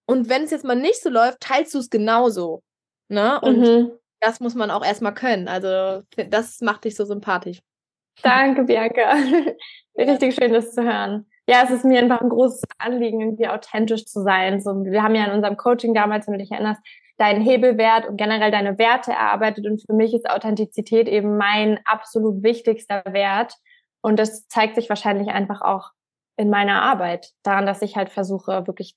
Und 0.05 0.29
wenn 0.29 0.43
es 0.43 0.51
jetzt 0.51 0.63
mal 0.63 0.75
nicht 0.75 1.01
so 1.01 1.09
läuft, 1.09 1.41
teilst 1.41 1.73
du 1.73 1.79
es 1.79 1.89
genauso. 1.89 2.63
Ne? 3.09 3.39
Und 3.41 3.59
mhm. 3.59 3.91
das 4.19 4.39
muss 4.39 4.55
man 4.55 4.71
auch 4.71 4.83
erstmal 4.83 5.13
können. 5.13 5.47
Also, 5.47 6.03
das 6.29 6.61
macht 6.61 6.85
dich 6.85 6.95
so 6.95 7.05
sympathisch. 7.05 7.59
Danke, 8.23 8.63
Bianca. 8.63 9.15
Richtig 9.97 10.35
schön, 10.35 10.53
das 10.53 10.71
zu 10.73 10.83
hören. 10.83 11.25
Ja, 11.49 11.63
es 11.63 11.69
ist 11.69 11.85
mir 11.85 11.99
einfach 11.99 12.21
ein 12.21 12.29
großes 12.29 12.63
Anliegen, 12.77 13.21
irgendwie 13.21 13.47
authentisch 13.47 14.05
zu 14.05 14.21
sein. 14.21 14.59
So, 14.59 14.71
wir 14.83 15.01
haben 15.01 15.15
ja 15.15 15.25
in 15.25 15.31
unserem 15.31 15.55
Coaching 15.55 15.93
damals, 15.93 16.27
wenn 16.27 16.33
du 16.33 16.39
dich 16.39 16.51
erinnerst, 16.51 16.81
deinen 17.17 17.41
Hebelwert 17.41 18.07
und 18.07 18.17
generell 18.17 18.51
deine 18.51 18.77
Werte 18.77 19.11
erarbeitet. 19.11 19.65
Und 19.65 19.81
für 19.81 19.93
mich 19.93 20.13
ist 20.13 20.29
Authentizität 20.29 21.07
eben 21.07 21.37
mein 21.37 21.79
absolut 21.85 22.43
wichtigster 22.43 23.01
Wert. 23.07 23.53
Und 24.01 24.19
das 24.19 24.47
zeigt 24.47 24.75
sich 24.75 24.89
wahrscheinlich 24.89 25.29
einfach 25.29 25.61
auch 25.61 25.91
in 26.37 26.49
meiner 26.49 26.81
Arbeit, 26.83 27.31
daran, 27.43 27.65
dass 27.65 27.81
ich 27.81 27.95
halt 27.95 28.09
versuche, 28.09 28.67
wirklich 28.67 28.95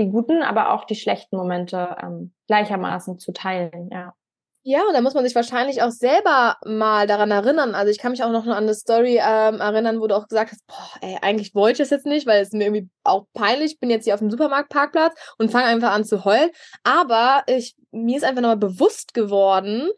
die 0.00 0.10
guten, 0.10 0.42
aber 0.42 0.72
auch 0.72 0.84
die 0.84 0.96
schlechten 0.96 1.36
Momente 1.36 1.96
ähm, 2.02 2.32
gleichermaßen 2.48 3.18
zu 3.18 3.32
teilen, 3.32 3.90
ja. 3.92 4.14
Ja, 4.62 4.82
und 4.86 4.92
da 4.92 5.00
muss 5.00 5.14
man 5.14 5.24
sich 5.24 5.34
wahrscheinlich 5.34 5.80
auch 5.80 5.90
selber 5.90 6.58
mal 6.66 7.06
daran 7.06 7.30
erinnern. 7.30 7.74
Also 7.74 7.90
ich 7.90 7.98
kann 7.98 8.10
mich 8.10 8.22
auch 8.22 8.30
noch 8.30 8.46
an 8.46 8.52
eine 8.52 8.74
Story 8.74 9.18
ähm, 9.18 9.58
erinnern, 9.58 10.00
wo 10.00 10.06
du 10.06 10.14
auch 10.14 10.28
gesagt 10.28 10.52
hast, 10.52 10.66
boah, 10.66 10.90
ey, 11.00 11.16
eigentlich 11.22 11.54
wollte 11.54 11.82
ich 11.82 11.88
das 11.88 11.96
jetzt 11.96 12.04
nicht, 12.04 12.26
weil 12.26 12.42
es 12.42 12.52
mir 12.52 12.64
irgendwie 12.64 12.90
auch 13.02 13.24
peinlich. 13.32 13.72
Ich 13.72 13.80
bin 13.80 13.88
jetzt 13.88 14.04
hier 14.04 14.12
auf 14.12 14.20
dem 14.20 14.30
Supermarktparkplatz 14.30 15.14
und 15.38 15.50
fange 15.50 15.64
einfach 15.64 15.92
an 15.92 16.04
zu 16.04 16.26
heulen. 16.26 16.50
Aber 16.84 17.42
ich, 17.46 17.74
mir 17.90 18.18
ist 18.18 18.22
einfach 18.22 18.42
nochmal 18.42 18.58
bewusst 18.58 19.14
geworden, 19.14 19.88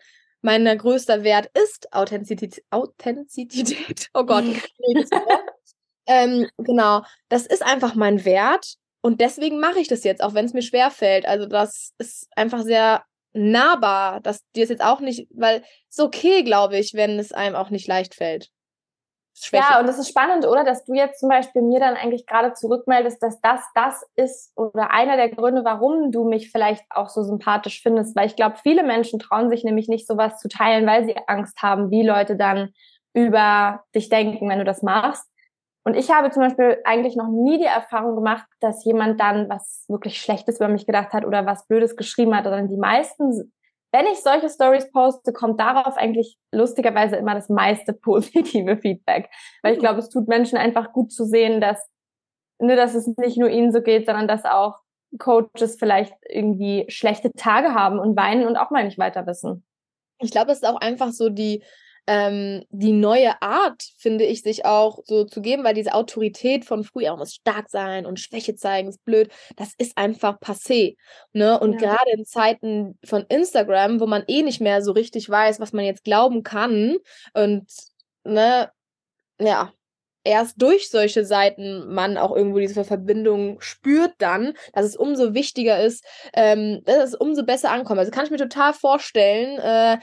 mein 0.42 0.64
größter 0.76 1.24
Wert 1.24 1.50
ist 1.60 1.92
Authentizität. 1.92 2.64
Authentizität. 2.70 4.10
Oh 4.14 4.24
Gott. 4.24 4.44
ähm, 6.06 6.48
genau. 6.58 7.02
Das 7.28 7.46
ist 7.46 7.64
einfach 7.64 7.94
mein 7.94 8.24
Wert. 8.24 8.76
Und 9.02 9.20
deswegen 9.20 9.60
mache 9.60 9.80
ich 9.80 9.88
das 9.88 10.04
jetzt, 10.04 10.22
auch 10.22 10.32
wenn 10.32 10.44
es 10.44 10.54
mir 10.54 10.62
schwer 10.62 10.90
fällt. 10.90 11.26
Also 11.26 11.46
das 11.46 11.92
ist 11.98 12.28
einfach 12.36 12.62
sehr 12.62 13.02
nahbar, 13.32 14.20
dass 14.20 14.48
dir 14.52 14.62
es 14.64 14.70
jetzt 14.70 14.84
auch 14.84 15.00
nicht, 15.00 15.28
weil 15.34 15.62
es 15.90 15.98
okay, 15.98 16.42
glaube 16.44 16.78
ich, 16.78 16.94
wenn 16.94 17.18
es 17.18 17.32
einem 17.32 17.56
auch 17.56 17.70
nicht 17.70 17.88
leicht 17.88 18.14
fällt. 18.14 18.50
Ja, 19.50 19.80
und 19.80 19.86
das 19.88 19.98
ist 19.98 20.10
spannend, 20.10 20.46
oder? 20.46 20.62
Dass 20.62 20.84
du 20.84 20.92
jetzt 20.92 21.18
zum 21.18 21.30
Beispiel 21.30 21.62
mir 21.62 21.80
dann 21.80 21.96
eigentlich 21.96 22.26
gerade 22.26 22.52
zurückmeldest, 22.52 23.22
dass 23.22 23.40
das 23.40 23.60
das 23.74 24.04
ist 24.14 24.52
oder 24.56 24.90
einer 24.90 25.16
der 25.16 25.30
Gründe, 25.30 25.64
warum 25.64 26.12
du 26.12 26.24
mich 26.28 26.50
vielleicht 26.52 26.84
auch 26.90 27.08
so 27.08 27.22
sympathisch 27.22 27.80
findest. 27.82 28.14
Weil 28.14 28.26
ich 28.26 28.36
glaube, 28.36 28.56
viele 28.62 28.82
Menschen 28.82 29.18
trauen 29.18 29.48
sich 29.48 29.64
nämlich 29.64 29.88
nicht, 29.88 30.06
sowas 30.06 30.38
zu 30.38 30.48
teilen, 30.48 30.86
weil 30.86 31.06
sie 31.06 31.16
Angst 31.26 31.60
haben, 31.62 31.90
wie 31.90 32.06
Leute 32.06 32.36
dann 32.36 32.72
über 33.14 33.82
dich 33.94 34.10
denken, 34.10 34.48
wenn 34.48 34.58
du 34.58 34.64
das 34.64 34.82
machst. 34.82 35.26
Und 35.84 35.94
ich 35.94 36.10
habe 36.10 36.30
zum 36.30 36.42
Beispiel 36.42 36.78
eigentlich 36.84 37.16
noch 37.16 37.28
nie 37.28 37.58
die 37.58 37.64
Erfahrung 37.64 38.14
gemacht, 38.14 38.46
dass 38.60 38.84
jemand 38.84 39.20
dann 39.20 39.48
was 39.48 39.84
wirklich 39.88 40.20
Schlechtes 40.20 40.56
über 40.56 40.68
mich 40.68 40.86
gedacht 40.86 41.12
hat 41.12 41.24
oder 41.24 41.44
was 41.44 41.66
Blödes 41.66 41.96
geschrieben 41.96 42.36
hat. 42.36 42.46
Oder 42.46 42.62
die 42.62 42.76
meisten, 42.76 43.52
wenn 43.90 44.06
ich 44.06 44.22
solche 44.22 44.48
Stories 44.48 44.90
poste, 44.92 45.32
kommt 45.32 45.58
darauf 45.58 45.96
eigentlich 45.96 46.38
lustigerweise 46.52 47.16
immer 47.16 47.34
das 47.34 47.48
meiste 47.48 47.92
positive 48.02 48.76
Feedback. 48.76 49.28
Weil 49.62 49.74
ich 49.74 49.80
glaube, 49.80 49.98
es 49.98 50.08
tut 50.08 50.28
Menschen 50.28 50.56
einfach 50.56 50.92
gut 50.92 51.12
zu 51.12 51.24
sehen, 51.24 51.60
dass, 51.60 51.84
ne, 52.60 52.76
dass 52.76 52.94
es 52.94 53.08
nicht 53.16 53.36
nur 53.36 53.48
ihnen 53.48 53.72
so 53.72 53.82
geht, 53.82 54.06
sondern 54.06 54.28
dass 54.28 54.44
auch 54.44 54.78
Coaches 55.18 55.76
vielleicht 55.78 56.14
irgendwie 56.28 56.86
schlechte 56.88 57.32
Tage 57.32 57.74
haben 57.74 57.98
und 57.98 58.16
weinen 58.16 58.46
und 58.46 58.56
auch 58.56 58.70
mal 58.70 58.84
nicht 58.84 58.98
weiter 58.98 59.26
wissen. 59.26 59.64
Ich 60.20 60.30
glaube, 60.30 60.46
das 60.46 60.58
ist 60.58 60.68
auch 60.68 60.80
einfach 60.80 61.10
so 61.10 61.28
die 61.28 61.64
ähm, 62.06 62.64
die 62.70 62.92
neue 62.92 63.40
Art, 63.42 63.82
finde 63.96 64.24
ich, 64.24 64.42
sich 64.42 64.64
auch 64.64 65.00
so 65.04 65.24
zu 65.24 65.40
geben, 65.40 65.64
weil 65.64 65.74
diese 65.74 65.94
Autorität 65.94 66.64
von 66.64 66.84
früher 66.84 67.16
muss 67.16 67.34
stark 67.34 67.70
sein 67.70 68.06
und 68.06 68.18
Schwäche 68.18 68.56
zeigen 68.56 68.88
ist 68.88 69.04
blöd, 69.04 69.30
das 69.56 69.72
ist 69.78 69.96
einfach 69.96 70.40
passé. 70.40 70.96
Ne? 71.32 71.58
Und 71.58 71.74
ja. 71.74 71.78
gerade 71.78 72.10
in 72.12 72.24
Zeiten 72.24 72.98
von 73.04 73.24
Instagram, 73.28 74.00
wo 74.00 74.06
man 74.06 74.24
eh 74.26 74.42
nicht 74.42 74.60
mehr 74.60 74.82
so 74.82 74.92
richtig 74.92 75.28
weiß, 75.28 75.60
was 75.60 75.72
man 75.72 75.84
jetzt 75.84 76.04
glauben 76.04 76.42
kann 76.42 76.96
und 77.34 77.66
ne, 78.24 78.70
ja, 79.38 79.72
erst 80.24 80.60
durch 80.60 80.90
solche 80.90 81.24
Seiten 81.24 81.92
man 81.92 82.16
auch 82.16 82.34
irgendwo 82.34 82.58
diese 82.58 82.84
Verbindung 82.84 83.60
spürt 83.60 84.12
dann, 84.18 84.54
dass 84.72 84.86
es 84.86 84.96
umso 84.96 85.34
wichtiger 85.34 85.82
ist, 85.82 86.04
ähm, 86.34 86.82
dass 86.84 87.10
es 87.10 87.14
umso 87.14 87.44
besser 87.44 87.70
ankommt. 87.70 87.98
Also 87.98 88.12
kann 88.12 88.24
ich 88.24 88.30
mir 88.30 88.36
total 88.36 88.72
vorstellen, 88.72 89.58
äh, 89.58 89.98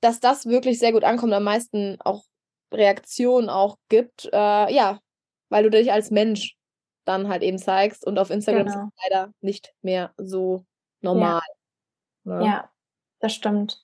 dass 0.00 0.20
das 0.20 0.46
wirklich 0.46 0.78
sehr 0.78 0.92
gut 0.92 1.04
ankommt, 1.04 1.32
am 1.32 1.44
meisten 1.44 1.98
auch 2.00 2.24
Reaktionen 2.72 3.48
auch 3.48 3.78
gibt. 3.88 4.28
Äh, 4.32 4.72
ja, 4.72 5.00
weil 5.48 5.64
du 5.64 5.70
dich 5.70 5.92
als 5.92 6.10
Mensch 6.10 6.56
dann 7.04 7.28
halt 7.28 7.42
eben 7.42 7.58
zeigst 7.58 8.06
und 8.06 8.18
auf 8.18 8.30
Instagram 8.30 8.66
genau. 8.66 8.78
ist 8.78 8.84
es 8.84 9.02
leider 9.04 9.32
nicht 9.40 9.74
mehr 9.82 10.12
so 10.16 10.64
normal. 11.00 11.42
Ja, 12.24 12.38
ne? 12.38 12.44
ja 12.44 12.70
das 13.20 13.34
stimmt. 13.34 13.82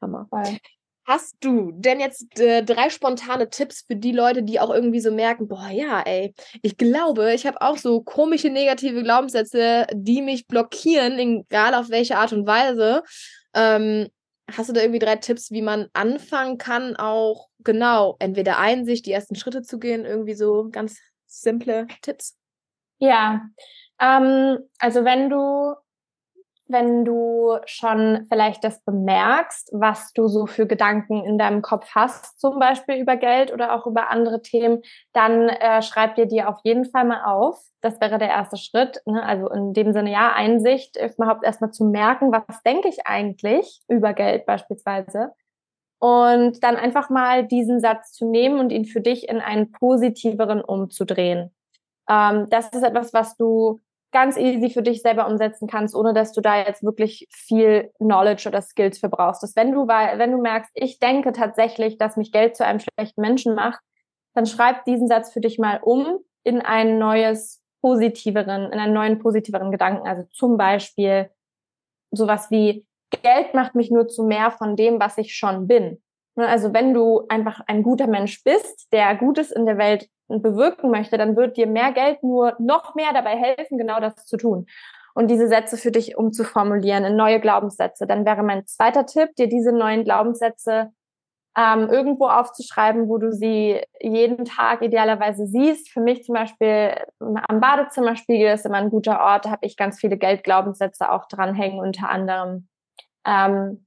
Hammer. 0.00 0.26
Voll. 0.30 0.58
Hast 1.04 1.36
du 1.40 1.72
denn 1.72 1.98
jetzt 1.98 2.38
äh, 2.38 2.62
drei 2.62 2.88
spontane 2.88 3.50
Tipps 3.50 3.82
für 3.82 3.96
die 3.96 4.12
Leute, 4.12 4.42
die 4.44 4.60
auch 4.60 4.70
irgendwie 4.70 5.00
so 5.00 5.10
merken, 5.10 5.48
boah, 5.48 5.68
ja, 5.68 6.02
ey, 6.02 6.34
ich 6.62 6.76
glaube, 6.76 7.34
ich 7.34 7.46
habe 7.46 7.60
auch 7.62 7.76
so 7.78 8.02
komische 8.02 8.48
negative 8.48 9.02
Glaubenssätze, 9.02 9.86
die 9.92 10.22
mich 10.22 10.46
blockieren, 10.46 11.18
egal 11.18 11.74
auf 11.74 11.90
welche 11.90 12.16
Art 12.16 12.32
und 12.32 12.46
Weise. 12.46 13.02
Ähm, 13.54 14.08
Hast 14.56 14.68
du 14.68 14.72
da 14.72 14.80
irgendwie 14.80 14.98
drei 14.98 15.16
Tipps, 15.16 15.50
wie 15.50 15.62
man 15.62 15.88
anfangen 15.92 16.58
kann, 16.58 16.96
auch 16.96 17.48
genau, 17.60 18.16
entweder 18.18 18.58
Einsicht, 18.58 19.06
die 19.06 19.12
ersten 19.12 19.34
Schritte 19.34 19.62
zu 19.62 19.78
gehen, 19.78 20.04
irgendwie 20.04 20.34
so 20.34 20.68
ganz 20.70 20.98
simple 21.26 21.86
Tipps? 22.02 22.36
Ja, 22.98 23.42
ähm, 24.00 24.58
also 24.78 25.04
wenn 25.04 25.30
du 25.30 25.74
wenn 26.70 27.04
du 27.04 27.58
schon 27.66 28.26
vielleicht 28.28 28.64
das 28.64 28.82
bemerkst, 28.84 29.70
was 29.72 30.12
du 30.12 30.28
so 30.28 30.46
für 30.46 30.66
Gedanken 30.66 31.24
in 31.24 31.38
deinem 31.38 31.62
Kopf 31.62 31.88
hast, 31.94 32.40
zum 32.40 32.58
Beispiel 32.58 32.96
über 32.96 33.16
Geld 33.16 33.52
oder 33.52 33.74
auch 33.74 33.86
über 33.86 34.10
andere 34.10 34.42
Themen, 34.42 34.82
dann 35.12 35.48
äh, 35.48 35.82
schreib 35.82 36.14
dir 36.14 36.26
die 36.26 36.42
auf 36.42 36.58
jeden 36.64 36.84
Fall 36.84 37.04
mal 37.04 37.24
auf. 37.24 37.60
Das 37.80 38.00
wäre 38.00 38.18
der 38.18 38.28
erste 38.28 38.56
Schritt. 38.56 39.00
Ne? 39.06 39.22
Also 39.22 39.48
in 39.50 39.72
dem 39.72 39.92
Sinne, 39.92 40.12
ja, 40.12 40.32
Einsicht, 40.32 40.96
überhaupt 41.16 41.44
erstmal 41.44 41.72
zu 41.72 41.84
merken, 41.84 42.32
was 42.32 42.62
denke 42.62 42.88
ich 42.88 43.06
eigentlich 43.06 43.80
über 43.88 44.12
Geld 44.12 44.46
beispielsweise. 44.46 45.32
Und 45.98 46.62
dann 46.62 46.76
einfach 46.76 47.10
mal 47.10 47.46
diesen 47.46 47.80
Satz 47.80 48.12
zu 48.12 48.30
nehmen 48.30 48.58
und 48.58 48.70
ihn 48.70 48.86
für 48.86 49.00
dich 49.00 49.28
in 49.28 49.40
einen 49.40 49.70
positiveren 49.70 50.62
umzudrehen. 50.62 51.52
Ähm, 52.08 52.48
das 52.50 52.70
ist 52.70 52.82
etwas, 52.82 53.12
was 53.12 53.36
du 53.36 53.80
ganz 54.12 54.36
easy 54.36 54.70
für 54.70 54.82
dich 54.82 55.02
selber 55.02 55.26
umsetzen 55.26 55.68
kannst, 55.68 55.94
ohne 55.94 56.12
dass 56.12 56.32
du 56.32 56.40
da 56.40 56.58
jetzt 56.58 56.82
wirklich 56.82 57.28
viel 57.30 57.90
Knowledge 57.98 58.48
oder 58.48 58.62
Skills 58.62 58.98
für 58.98 59.08
brauchst. 59.08 59.42
Dass 59.42 59.56
wenn 59.56 59.72
du, 59.72 59.86
wenn 59.86 60.32
du 60.32 60.38
merkst, 60.38 60.70
ich 60.74 60.98
denke 60.98 61.32
tatsächlich, 61.32 61.98
dass 61.98 62.16
mich 62.16 62.32
Geld 62.32 62.56
zu 62.56 62.64
einem 62.64 62.80
schlechten 62.80 63.20
Menschen 63.20 63.54
macht, 63.54 63.80
dann 64.34 64.46
schreib 64.46 64.84
diesen 64.84 65.08
Satz 65.08 65.32
für 65.32 65.40
dich 65.40 65.58
mal 65.58 65.80
um 65.82 66.18
in 66.44 66.60
ein 66.60 66.98
neues 66.98 67.62
positiveren, 67.82 68.72
in 68.72 68.78
einen 68.78 68.94
neuen 68.94 69.18
positiveren 69.18 69.70
Gedanken. 69.70 70.06
Also 70.06 70.24
zum 70.32 70.56
Beispiel 70.56 71.30
sowas 72.10 72.50
wie 72.50 72.86
Geld 73.22 73.54
macht 73.54 73.74
mich 73.74 73.90
nur 73.90 74.08
zu 74.08 74.24
mehr 74.24 74.50
von 74.50 74.76
dem, 74.76 75.00
was 75.00 75.18
ich 75.18 75.34
schon 75.34 75.66
bin. 75.66 76.00
Ne, 76.40 76.48
also 76.48 76.72
wenn 76.72 76.94
du 76.94 77.26
einfach 77.28 77.60
ein 77.66 77.82
guter 77.82 78.06
Mensch 78.06 78.42
bist, 78.42 78.90
der 78.92 79.14
Gutes 79.14 79.50
in 79.50 79.66
der 79.66 79.76
Welt 79.76 80.08
bewirken 80.28 80.90
möchte, 80.90 81.18
dann 81.18 81.36
wird 81.36 81.56
dir 81.58 81.66
mehr 81.66 81.92
Geld 81.92 82.22
nur 82.22 82.56
noch 82.58 82.94
mehr 82.94 83.12
dabei 83.12 83.36
helfen, 83.36 83.76
genau 83.76 84.00
das 84.00 84.14
zu 84.24 84.38
tun. 84.38 84.66
Und 85.12 85.28
diese 85.28 85.48
Sätze 85.48 85.76
für 85.76 85.90
dich 85.90 86.16
umzuformulieren 86.16 87.04
in 87.04 87.16
neue 87.16 87.40
Glaubenssätze. 87.40 88.06
Dann 88.06 88.24
wäre 88.24 88.42
mein 88.42 88.66
zweiter 88.66 89.04
Tipp, 89.04 89.34
dir 89.36 89.48
diese 89.48 89.72
neuen 89.72 90.04
Glaubenssätze 90.04 90.92
ähm, 91.58 91.90
irgendwo 91.90 92.28
aufzuschreiben, 92.28 93.08
wo 93.08 93.18
du 93.18 93.32
sie 93.32 93.82
jeden 94.00 94.44
Tag 94.46 94.80
idealerweise 94.80 95.46
siehst. 95.46 95.90
Für 95.90 96.00
mich 96.00 96.22
zum 96.22 96.36
Beispiel 96.36 96.94
am 97.18 97.60
Badezimmerspiegel 97.60 98.54
ist 98.54 98.64
immer 98.64 98.78
ein 98.78 98.88
guter 98.88 99.20
Ort. 99.20 99.44
Da 99.44 99.50
habe 99.50 99.66
ich 99.66 99.76
ganz 99.76 99.98
viele 99.98 100.16
Geldglaubenssätze 100.16 101.10
auch 101.10 101.26
dranhängen, 101.26 101.80
unter 101.80 102.08
anderem. 102.08 102.68
Ähm, 103.26 103.84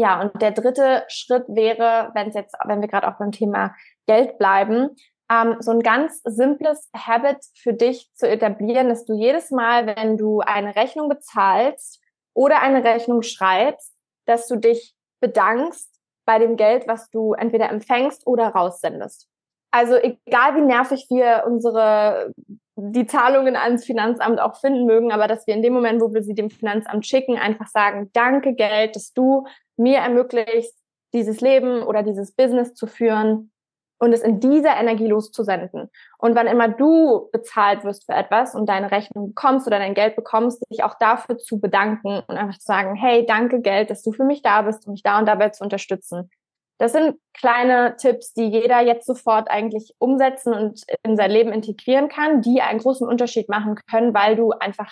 ja, 0.00 0.20
und 0.20 0.40
der 0.40 0.52
dritte 0.52 1.04
Schritt 1.08 1.44
wäre, 1.48 2.10
wenn 2.14 2.28
es 2.28 2.34
jetzt, 2.34 2.56
wenn 2.64 2.80
wir 2.80 2.88
gerade 2.88 3.06
auch 3.06 3.18
beim 3.18 3.32
Thema 3.32 3.74
Geld 4.06 4.38
bleiben, 4.38 4.96
ähm, 5.30 5.56
so 5.60 5.72
ein 5.72 5.80
ganz 5.80 6.22
simples 6.24 6.88
Habit 6.96 7.44
für 7.54 7.74
dich 7.74 8.10
zu 8.14 8.26
etablieren, 8.26 8.88
dass 8.88 9.04
du 9.04 9.12
jedes 9.12 9.50
Mal, 9.50 9.86
wenn 9.86 10.16
du 10.16 10.40
eine 10.40 10.74
Rechnung 10.74 11.10
bezahlst 11.10 12.00
oder 12.34 12.62
eine 12.62 12.82
Rechnung 12.82 13.22
schreibst, 13.22 13.94
dass 14.26 14.48
du 14.48 14.56
dich 14.56 14.94
bedankst 15.20 15.90
bei 16.24 16.38
dem 16.38 16.56
Geld, 16.56 16.88
was 16.88 17.10
du 17.10 17.34
entweder 17.34 17.68
empfängst 17.68 18.26
oder 18.26 18.48
raussendest. 18.48 19.28
Also 19.70 19.96
egal 19.96 20.56
wie 20.56 20.62
nervig 20.62 21.06
wir 21.10 21.44
unsere 21.46 22.32
die 22.80 23.06
Zahlungen 23.06 23.56
ans 23.56 23.84
Finanzamt 23.84 24.40
auch 24.40 24.58
finden 24.58 24.86
mögen, 24.86 25.12
aber 25.12 25.28
dass 25.28 25.46
wir 25.46 25.54
in 25.54 25.62
dem 25.62 25.74
Moment, 25.74 26.00
wo 26.00 26.14
wir 26.14 26.22
sie 26.22 26.34
dem 26.34 26.50
Finanzamt 26.50 27.06
schicken, 27.06 27.36
einfach 27.36 27.66
sagen, 27.66 28.10
danke 28.12 28.54
Geld, 28.54 28.96
dass 28.96 29.12
du 29.12 29.46
mir 29.80 29.98
ermöglicht, 29.98 30.72
dieses 31.12 31.40
Leben 31.40 31.82
oder 31.82 32.02
dieses 32.02 32.32
Business 32.36 32.74
zu 32.74 32.86
führen 32.86 33.50
und 33.98 34.12
es 34.12 34.22
in 34.22 34.40
dieser 34.40 34.76
Energie 34.76 35.08
loszusenden. 35.08 35.90
Und 36.18 36.34
wann 36.34 36.46
immer 36.46 36.68
du 36.68 37.28
bezahlt 37.32 37.84
wirst 37.84 38.06
für 38.06 38.12
etwas 38.12 38.54
und 38.54 38.68
deine 38.68 38.90
Rechnung 38.90 39.28
bekommst 39.28 39.66
oder 39.66 39.78
dein 39.78 39.94
Geld 39.94 40.16
bekommst, 40.16 40.62
dich 40.70 40.82
auch 40.84 40.94
dafür 40.98 41.36
zu 41.36 41.60
bedanken 41.60 42.22
und 42.26 42.36
einfach 42.36 42.58
zu 42.58 42.64
sagen, 42.64 42.94
hey, 42.94 43.26
danke 43.26 43.60
Geld, 43.60 43.90
dass 43.90 44.02
du 44.02 44.12
für 44.12 44.24
mich 44.24 44.42
da 44.42 44.62
bist, 44.62 44.86
um 44.86 44.92
mich 44.92 45.02
da 45.02 45.18
und 45.18 45.26
dabei 45.26 45.50
zu 45.50 45.62
unterstützen. 45.62 46.30
Das 46.78 46.92
sind 46.92 47.18
kleine 47.34 47.96
Tipps, 47.98 48.32
die 48.32 48.46
jeder 48.46 48.80
jetzt 48.80 49.06
sofort 49.06 49.50
eigentlich 49.50 49.94
umsetzen 49.98 50.54
und 50.54 50.82
in 51.02 51.14
sein 51.14 51.30
Leben 51.30 51.52
integrieren 51.52 52.08
kann, 52.08 52.40
die 52.40 52.62
einen 52.62 52.78
großen 52.78 53.06
Unterschied 53.06 53.50
machen 53.50 53.74
können, 53.90 54.14
weil 54.14 54.34
du 54.34 54.52
einfach 54.52 54.90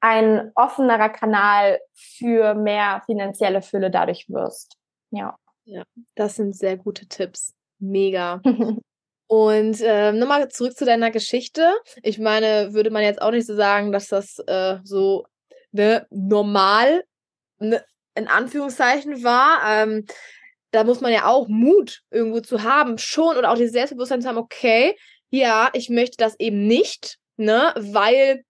ein 0.00 0.50
offenerer 0.54 1.10
Kanal 1.10 1.80
für 1.92 2.54
mehr 2.54 3.02
finanzielle 3.06 3.62
Fülle 3.62 3.90
dadurch 3.90 4.26
wirst. 4.28 4.76
Ja. 5.10 5.36
Ja, 5.64 5.84
das 6.16 6.36
sind 6.36 6.56
sehr 6.56 6.76
gute 6.76 7.06
Tipps. 7.06 7.54
Mega. 7.78 8.40
Und 9.28 9.78
ähm, 9.84 10.18
nochmal 10.18 10.48
zurück 10.48 10.76
zu 10.76 10.84
deiner 10.84 11.12
Geschichte. 11.12 11.72
Ich 12.02 12.18
meine, 12.18 12.74
würde 12.74 12.90
man 12.90 13.04
jetzt 13.04 13.22
auch 13.22 13.30
nicht 13.30 13.46
so 13.46 13.54
sagen, 13.54 13.92
dass 13.92 14.08
das 14.08 14.40
äh, 14.48 14.78
so 14.82 15.24
ne, 15.70 16.06
normal 16.10 17.04
ne, 17.60 17.84
in 18.16 18.26
Anführungszeichen 18.26 19.22
war. 19.22 19.60
Ähm, 19.64 20.06
da 20.72 20.82
muss 20.82 21.00
man 21.00 21.12
ja 21.12 21.26
auch 21.26 21.46
Mut 21.46 22.02
irgendwo 22.10 22.40
zu 22.40 22.64
haben, 22.64 22.98
schon 22.98 23.36
oder 23.36 23.50
auch 23.50 23.56
dieses 23.56 23.72
Selbstbewusstsein 23.72 24.22
zu 24.22 24.28
haben, 24.28 24.38
okay, 24.38 24.96
ja, 25.30 25.70
ich 25.74 25.90
möchte 25.90 26.16
das 26.16 26.34
eben 26.40 26.66
nicht, 26.66 27.18
ne, 27.36 27.72
weil 27.76 28.42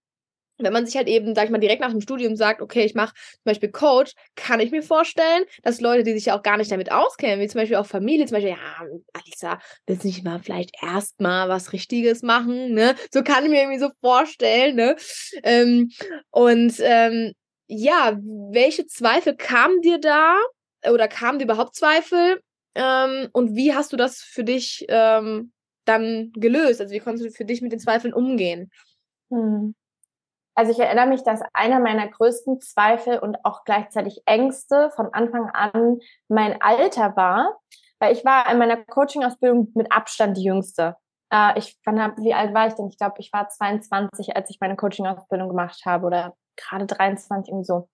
wenn 0.63 0.73
man 0.73 0.85
sich 0.85 0.95
halt 0.95 1.07
eben, 1.07 1.35
sag 1.35 1.45
ich 1.45 1.51
mal, 1.51 1.59
direkt 1.59 1.81
nach 1.81 1.91
dem 1.91 2.01
Studium 2.01 2.35
sagt, 2.35 2.61
okay, 2.61 2.83
ich 2.83 2.95
mache 2.95 3.13
zum 3.13 3.43
Beispiel 3.45 3.71
Coach, 3.71 4.13
kann 4.35 4.59
ich 4.59 4.71
mir 4.71 4.83
vorstellen, 4.83 5.43
dass 5.63 5.81
Leute, 5.81 6.03
die 6.03 6.13
sich 6.13 6.25
ja 6.25 6.37
auch 6.37 6.43
gar 6.43 6.57
nicht 6.57 6.71
damit 6.71 6.91
auskennen, 6.91 7.39
wie 7.39 7.47
zum 7.47 7.61
Beispiel 7.61 7.77
auch 7.77 7.85
Familie, 7.85 8.25
zum 8.25 8.35
Beispiel, 8.35 8.51
ja, 8.51 8.85
Alisa, 9.13 9.59
willst 9.85 10.03
du 10.03 10.07
nicht 10.07 10.23
mal 10.23 10.39
vielleicht 10.39 10.71
erstmal 10.81 11.49
was 11.49 11.73
Richtiges 11.73 12.21
machen, 12.21 12.73
ne? 12.73 12.95
So 13.13 13.23
kann 13.23 13.43
ich 13.43 13.49
mir 13.49 13.61
irgendwie 13.61 13.79
so 13.79 13.89
vorstellen, 14.01 14.75
ne? 14.75 14.95
Ähm, 15.43 15.91
und 16.29 16.73
ähm, 16.79 17.33
ja, 17.67 18.17
welche 18.51 18.85
Zweifel 18.85 19.35
kamen 19.35 19.81
dir 19.81 19.97
da? 19.97 20.37
Oder 20.89 21.07
kamen 21.07 21.39
dir 21.39 21.45
überhaupt 21.45 21.75
Zweifel? 21.75 22.41
Ähm, 22.75 23.29
und 23.31 23.55
wie 23.55 23.73
hast 23.73 23.93
du 23.93 23.97
das 23.97 24.21
für 24.21 24.43
dich 24.43 24.85
ähm, 24.89 25.51
dann 25.85 26.31
gelöst? 26.33 26.81
Also 26.81 26.93
wie 26.93 26.99
konntest 26.99 27.25
du 27.25 27.31
für 27.31 27.45
dich 27.45 27.61
mit 27.61 27.71
den 27.71 27.79
Zweifeln 27.79 28.13
umgehen? 28.13 28.71
Hm. 29.29 29.73
Also 30.55 30.71
ich 30.71 30.79
erinnere 30.79 31.07
mich, 31.07 31.23
dass 31.23 31.41
einer 31.53 31.79
meiner 31.79 32.07
größten 32.07 32.59
Zweifel 32.59 33.19
und 33.19 33.37
auch 33.43 33.63
gleichzeitig 33.63 34.21
Ängste 34.25 34.91
von 34.95 35.13
Anfang 35.13 35.49
an 35.49 35.99
mein 36.27 36.61
Alter 36.61 37.15
war, 37.15 37.59
weil 37.99 38.13
ich 38.13 38.25
war 38.25 38.51
in 38.51 38.57
meiner 38.57 38.83
Coaching-Ausbildung 38.83 39.71
mit 39.75 39.91
Abstand 39.91 40.35
die 40.37 40.43
Jüngste. 40.43 40.97
Äh, 41.31 41.57
ich, 41.57 41.77
wann 41.85 42.01
hab, 42.01 42.17
wie 42.17 42.33
alt 42.33 42.53
war 42.53 42.67
ich 42.67 42.73
denn? 42.73 42.89
Ich 42.89 42.97
glaube, 42.97 43.15
ich 43.19 43.31
war 43.31 43.47
22, 43.47 44.35
als 44.35 44.49
ich 44.49 44.57
meine 44.59 44.75
Coaching-Ausbildung 44.75 45.49
gemacht 45.49 45.81
habe 45.85 46.05
oder 46.05 46.35
gerade 46.57 46.85
23 46.85 47.51
irgendwie 47.51 47.65
so. 47.65 47.87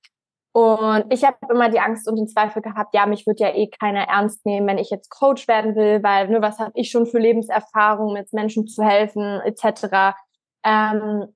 Und 0.53 1.13
ich 1.13 1.23
habe 1.23 1.37
immer 1.51 1.69
die 1.69 1.79
Angst 1.79 2.09
und 2.09 2.15
den 2.15 2.27
Zweifel 2.27 2.63
gehabt, 2.63 2.95
ja, 2.95 3.05
mich 3.05 3.27
wird 3.27 3.39
ja 3.39 3.53
eh 3.53 3.67
keiner 3.67 4.07
ernst 4.07 4.43
nehmen, 4.43 4.65
wenn 4.65 4.79
ich 4.79 4.89
jetzt 4.89 5.11
Coach 5.11 5.47
werden 5.47 5.75
will, 5.75 6.01
weil 6.01 6.29
ne, 6.29 6.41
was 6.41 6.57
habe 6.57 6.71
ich 6.73 6.89
schon 6.89 7.05
für 7.05 7.19
Lebenserfahrung, 7.19 8.13
mit 8.13 8.33
Menschen 8.33 8.65
zu 8.65 8.83
helfen, 8.83 9.39
etc. 9.41 10.15
Ähm, 10.63 11.27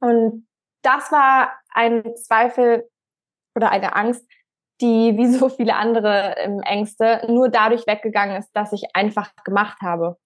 und 0.00 0.47
das 0.82 1.10
war 1.12 1.52
ein 1.72 2.16
Zweifel 2.16 2.88
oder 3.54 3.70
eine 3.70 3.96
Angst, 3.96 4.24
die 4.80 5.16
wie 5.16 5.26
so 5.26 5.48
viele 5.48 5.74
andere 5.74 6.36
ähm, 6.38 6.60
Ängste 6.60 7.26
nur 7.28 7.48
dadurch 7.48 7.86
weggegangen 7.86 8.36
ist, 8.36 8.50
dass 8.52 8.72
ich 8.72 8.94
einfach 8.94 9.30
gemacht 9.44 9.80
habe. 9.82 10.16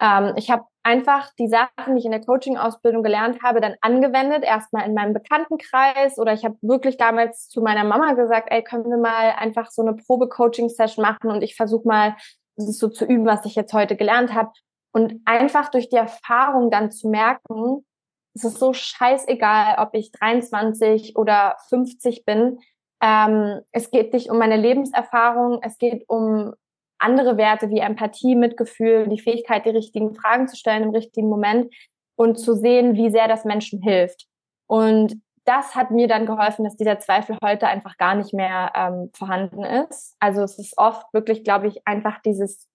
Ähm, 0.00 0.34
ich 0.36 0.50
habe 0.50 0.64
einfach 0.82 1.30
die 1.38 1.48
Sachen, 1.48 1.94
die 1.94 2.00
ich 2.00 2.04
in 2.04 2.10
der 2.10 2.20
Coaching-Ausbildung 2.20 3.02
gelernt 3.02 3.42
habe, 3.42 3.60
dann 3.60 3.76
angewendet, 3.80 4.44
erstmal 4.44 4.86
in 4.86 4.94
meinem 4.94 5.14
Bekanntenkreis 5.14 6.18
oder 6.18 6.34
ich 6.34 6.44
habe 6.44 6.56
wirklich 6.60 6.98
damals 6.98 7.48
zu 7.48 7.62
meiner 7.62 7.84
Mama 7.84 8.12
gesagt, 8.12 8.48
ey, 8.50 8.62
können 8.62 8.84
wir 8.84 8.98
mal 8.98 9.34
einfach 9.38 9.70
so 9.70 9.82
eine 9.82 9.94
Probe-Coaching-Session 9.94 11.02
machen 11.02 11.30
und 11.30 11.42
ich 11.42 11.56
versuche 11.56 11.88
mal, 11.88 12.16
das 12.56 12.78
so 12.78 12.88
zu 12.88 13.04
üben, 13.04 13.26
was 13.26 13.44
ich 13.46 13.54
jetzt 13.54 13.72
heute 13.72 13.96
gelernt 13.96 14.34
habe. 14.34 14.52
Und 14.92 15.20
einfach 15.24 15.70
durch 15.70 15.88
die 15.88 15.96
Erfahrung 15.96 16.70
dann 16.70 16.92
zu 16.92 17.08
merken, 17.08 17.84
es 18.34 18.44
ist 18.44 18.58
so 18.58 18.72
scheißegal, 18.72 19.76
ob 19.78 19.94
ich 19.94 20.10
23 20.12 21.16
oder 21.16 21.56
50 21.68 22.24
bin. 22.24 22.58
Ähm, 23.00 23.60
es 23.70 23.90
geht 23.90 24.12
nicht 24.12 24.30
um 24.30 24.38
meine 24.38 24.56
Lebenserfahrung, 24.56 25.60
es 25.62 25.78
geht 25.78 26.04
um 26.08 26.52
andere 26.98 27.36
Werte 27.36 27.70
wie 27.70 27.78
Empathie, 27.78 28.34
Mitgefühl, 28.34 29.08
die 29.08 29.20
Fähigkeit, 29.20 29.64
die 29.66 29.70
richtigen 29.70 30.14
Fragen 30.14 30.48
zu 30.48 30.56
stellen 30.56 30.84
im 30.84 30.90
richtigen 30.90 31.28
Moment 31.28 31.72
und 32.16 32.36
zu 32.36 32.54
sehen, 32.54 32.94
wie 32.94 33.10
sehr 33.10 33.28
das 33.28 33.44
Menschen 33.44 33.82
hilft. 33.82 34.26
Und 34.66 35.20
das 35.44 35.74
hat 35.74 35.90
mir 35.90 36.08
dann 36.08 36.26
geholfen, 36.26 36.64
dass 36.64 36.76
dieser 36.76 36.98
Zweifel 36.98 37.36
heute 37.44 37.66
einfach 37.66 37.98
gar 37.98 38.14
nicht 38.14 38.32
mehr 38.32 38.72
ähm, 38.74 39.10
vorhanden 39.14 39.62
ist. 39.62 40.16
Also 40.18 40.42
es 40.42 40.58
ist 40.58 40.78
oft 40.78 41.12
wirklich, 41.12 41.44
glaube 41.44 41.66
ich, 41.68 41.86
einfach 41.86 42.20
dieses, 42.22 42.66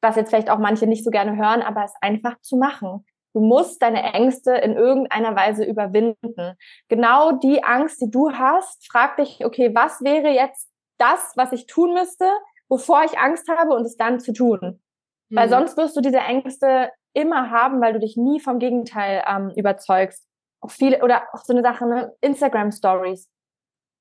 was 0.00 0.16
jetzt 0.16 0.30
vielleicht 0.30 0.50
auch 0.50 0.58
manche 0.58 0.86
nicht 0.86 1.04
so 1.04 1.10
gerne 1.10 1.36
hören, 1.36 1.62
aber 1.62 1.84
es 1.84 1.94
einfach 2.00 2.40
zu 2.40 2.56
machen. 2.56 3.04
Du 3.36 3.42
musst 3.42 3.82
deine 3.82 4.14
Ängste 4.14 4.52
in 4.52 4.72
irgendeiner 4.72 5.36
Weise 5.36 5.62
überwinden. 5.62 6.56
Genau 6.88 7.32
die 7.32 7.62
Angst, 7.62 8.00
die 8.00 8.10
du 8.10 8.32
hast, 8.32 8.90
frag 8.90 9.18
dich, 9.18 9.44
okay, 9.44 9.74
was 9.74 10.02
wäre 10.02 10.30
jetzt 10.30 10.70
das, 10.96 11.34
was 11.36 11.52
ich 11.52 11.66
tun 11.66 11.92
müsste, 11.92 12.24
wovor 12.70 13.04
ich 13.04 13.18
Angst 13.18 13.46
habe 13.50 13.74
und 13.74 13.84
es 13.84 13.98
dann 13.98 14.20
zu 14.20 14.32
tun. 14.32 14.80
Mhm. 15.28 15.36
Weil 15.36 15.50
sonst 15.50 15.76
wirst 15.76 15.94
du 15.98 16.00
diese 16.00 16.20
Ängste 16.20 16.90
immer 17.12 17.50
haben, 17.50 17.82
weil 17.82 17.92
du 17.92 17.98
dich 17.98 18.16
nie 18.16 18.40
vom 18.40 18.58
Gegenteil 18.58 19.22
ähm, 19.28 19.52
überzeugst. 19.54 20.26
Auch 20.62 20.70
viele, 20.70 21.04
oder 21.04 21.24
auch 21.34 21.44
so 21.44 21.52
eine 21.52 21.60
Sache, 21.60 21.84
ne? 21.86 22.14
Instagram 22.22 22.72
Stories. 22.72 23.28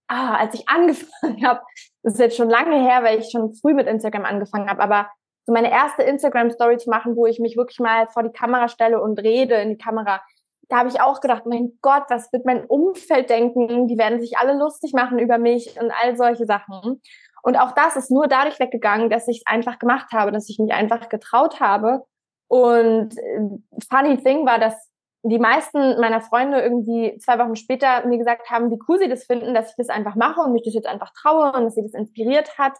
Ah, 0.07 0.35
als 0.35 0.53
ich 0.53 0.69
angefangen 0.69 1.45
habe, 1.45 1.59
das 2.03 2.13
ist 2.13 2.19
jetzt 2.19 2.37
schon 2.37 2.49
lange 2.49 2.81
her, 2.81 3.03
weil 3.03 3.19
ich 3.19 3.31
schon 3.31 3.53
früh 3.53 3.73
mit 3.73 3.87
Instagram 3.87 4.23
angefangen 4.23 4.69
habe, 4.69 4.81
aber 4.81 5.09
so 5.45 5.53
meine 5.53 5.71
erste 5.71 6.03
Instagram-Story 6.03 6.77
zu 6.77 6.89
machen, 6.89 7.15
wo 7.15 7.25
ich 7.25 7.39
mich 7.39 7.55
wirklich 7.55 7.79
mal 7.79 8.07
vor 8.07 8.23
die 8.23 8.31
Kamera 8.31 8.67
stelle 8.67 9.01
und 9.01 9.19
rede 9.19 9.55
in 9.55 9.69
die 9.69 9.77
Kamera. 9.77 10.21
Da 10.69 10.77
habe 10.77 10.89
ich 10.89 10.99
auch 10.99 11.21
gedacht, 11.21 11.45
mein 11.45 11.77
Gott, 11.81 12.05
was 12.09 12.33
wird 12.33 12.45
mein 12.45 12.65
Umfeld 12.65 13.29
denken? 13.29 13.87
Die 13.87 13.97
werden 13.97 14.19
sich 14.19 14.37
alle 14.37 14.57
lustig 14.57 14.93
machen 14.93 15.19
über 15.19 15.37
mich 15.37 15.79
und 15.79 15.91
all 15.91 16.17
solche 16.17 16.45
Sachen. 16.45 17.01
Und 17.43 17.57
auch 17.57 17.73
das 17.73 17.95
ist 17.95 18.09
nur 18.09 18.27
dadurch 18.27 18.59
weggegangen, 18.59 19.11
dass 19.11 19.27
ich 19.27 19.37
es 19.37 19.45
einfach 19.45 19.77
gemacht 19.77 20.11
habe, 20.11 20.31
dass 20.31 20.49
ich 20.49 20.57
mich 20.57 20.73
einfach 20.73 21.09
getraut 21.09 21.59
habe. 21.59 22.03
Und 22.47 23.15
äh, 23.15 23.39
funny 23.87 24.17
thing 24.17 24.47
war, 24.47 24.57
dass 24.57 24.89
die 25.21 25.37
meisten 25.37 25.99
meiner 25.99 26.21
Freunde 26.21 26.61
irgendwie 26.61 27.17
zwei 27.19 27.37
Wochen 27.37 27.55
später 27.55 28.05
mir 28.07 28.17
gesagt 28.17 28.49
haben, 28.49 28.71
wie 28.71 28.79
cool 28.87 28.97
sie 28.97 29.09
das 29.09 29.25
finden, 29.25 29.53
dass 29.53 29.69
ich 29.69 29.75
das 29.75 29.89
einfach 29.89 30.15
mache 30.15 30.41
und 30.41 30.53
mich 30.53 30.63
das 30.63 30.73
jetzt 30.73 30.87
einfach 30.87 31.11
traue 31.13 31.51
und 31.53 31.65
dass 31.65 31.75
sie 31.75 31.83
das 31.83 31.93
inspiriert 31.93 32.57
hat 32.57 32.73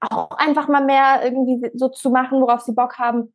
auch 0.00 0.30
einfach 0.32 0.68
mal 0.68 0.84
mehr 0.84 1.20
irgendwie 1.24 1.70
so 1.74 1.88
zu 1.88 2.10
machen, 2.10 2.40
worauf 2.40 2.60
sie 2.60 2.72
Bock 2.72 2.98
haben. 2.98 3.32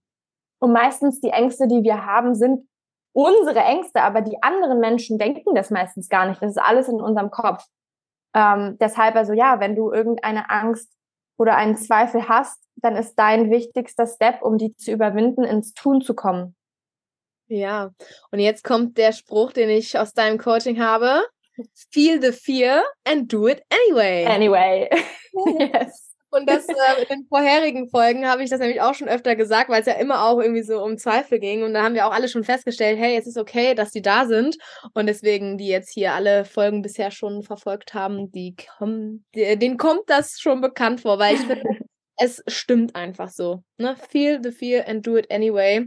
Und 0.59 0.74
meistens 0.74 1.20
die 1.22 1.30
Ängste, 1.30 1.68
die 1.68 1.84
wir 1.84 2.05
haben, 2.05 2.36
sind 2.36 2.68
unsere 3.14 3.59
Ängste, 3.59 4.01
aber 4.01 4.22
die 4.22 4.41
anderen 4.41 4.80
Menschen 4.80 5.18
denken 5.18 5.55
das 5.55 5.70
meistens 5.70 6.07
gar 6.07 6.28
nicht. 6.28 6.41
Das 6.41 6.51
ist 6.51 6.62
alles 6.62 6.88
in 6.88 7.01
unserem 7.01 7.32
Kopf. 7.32 7.64
Ähm, 8.34 8.78
deshalb 8.80 9.16
also 9.16 9.34
ja, 9.34 9.59
wenn 9.59 9.76
du 9.76 9.91
irgendeine 9.91 10.49
Angst 10.49 10.89
oder 11.38 11.55
einen 11.55 11.76
Zweifel 11.76 12.30
hast, 12.30 12.59
dann 12.76 12.95
ist 12.95 13.16
dein 13.16 13.49
wichtigster 13.51 14.07
Step, 14.07 14.41
um 14.41 14.57
die 14.57 14.76
zu 14.76 14.91
überwinden, 14.91 15.43
ins 15.43 15.74
Tun 15.74 16.01
zu 16.01 16.14
kommen. 16.14 16.55
Ja, 17.47 17.91
und 18.32 18.39
jetzt 18.39 18.64
kommt 18.64 18.97
der 18.97 19.12
Spruch, 19.12 19.51
den 19.51 19.70
ich 19.70 19.99
aus 19.99 20.14
deinem 20.14 20.38
Coaching 20.38 20.82
habe. 20.82 21.24
Feel 21.91 22.22
the 22.22 22.32
fear 22.32 22.82
and 23.05 23.32
do 23.32 23.47
it 23.47 23.62
anyway. 23.70 24.26
Anyway. 24.26 24.89
yes. 25.59 26.11
Und 26.32 26.50
das 26.50 26.68
äh, 26.68 27.02
in 27.02 27.08
den 27.10 27.28
vorherigen 27.28 27.90
Folgen 27.90 28.26
habe 28.26 28.42
ich 28.42 28.50
das 28.50 28.62
nämlich 28.62 28.82
auch 28.82 28.94
schon 28.94 29.10
öfter 29.10 29.36
gesagt, 29.36 29.70
weil 29.70 29.82
es 29.82 29.88
ja 29.88 29.94
immer 29.94 30.26
auch 30.26 30.40
irgendwie 30.40 30.64
so 30.64 30.82
um 30.82 30.98
Zweifel 30.98 31.40
ging. 31.40 31.64
Und 31.64 31.74
da 31.74 31.84
haben 31.84 31.94
wir 31.94 32.08
auch 32.08 32.14
alle 32.14 32.30
schon 32.30 32.46
festgestellt, 32.46 32.98
hey, 32.98 33.18
es 33.18 33.28
ist 33.28 33.38
okay, 33.38 33.76
dass 33.76 33.92
die 33.92 34.02
da 34.02 34.26
sind. 34.26 34.58
Und 34.94 35.08
deswegen, 35.08 35.58
die 35.58 35.68
jetzt 35.68 35.94
hier 35.94 36.14
alle 36.14 36.46
Folgen 36.46 36.82
bisher 36.82 37.12
schon 37.12 37.44
verfolgt 37.44 37.94
haben, 37.94 38.32
die 38.32 38.56
kommen, 38.56 39.26
denen 39.36 39.78
kommt 39.78 40.04
das 40.08 40.40
schon 40.40 40.62
bekannt 40.62 41.02
vor, 41.02 41.20
weil 41.20 41.36
ich 41.36 41.42
finde, 41.42 41.64
es 42.18 42.42
stimmt 42.48 42.96
einfach 42.96 43.30
so. 43.30 43.64
Ne? 43.78 43.98
Feel 44.10 44.40
the 44.42 44.52
fear 44.52 44.88
and 44.88 45.06
do 45.06 45.18
it 45.18 45.30
anyway. 45.30 45.86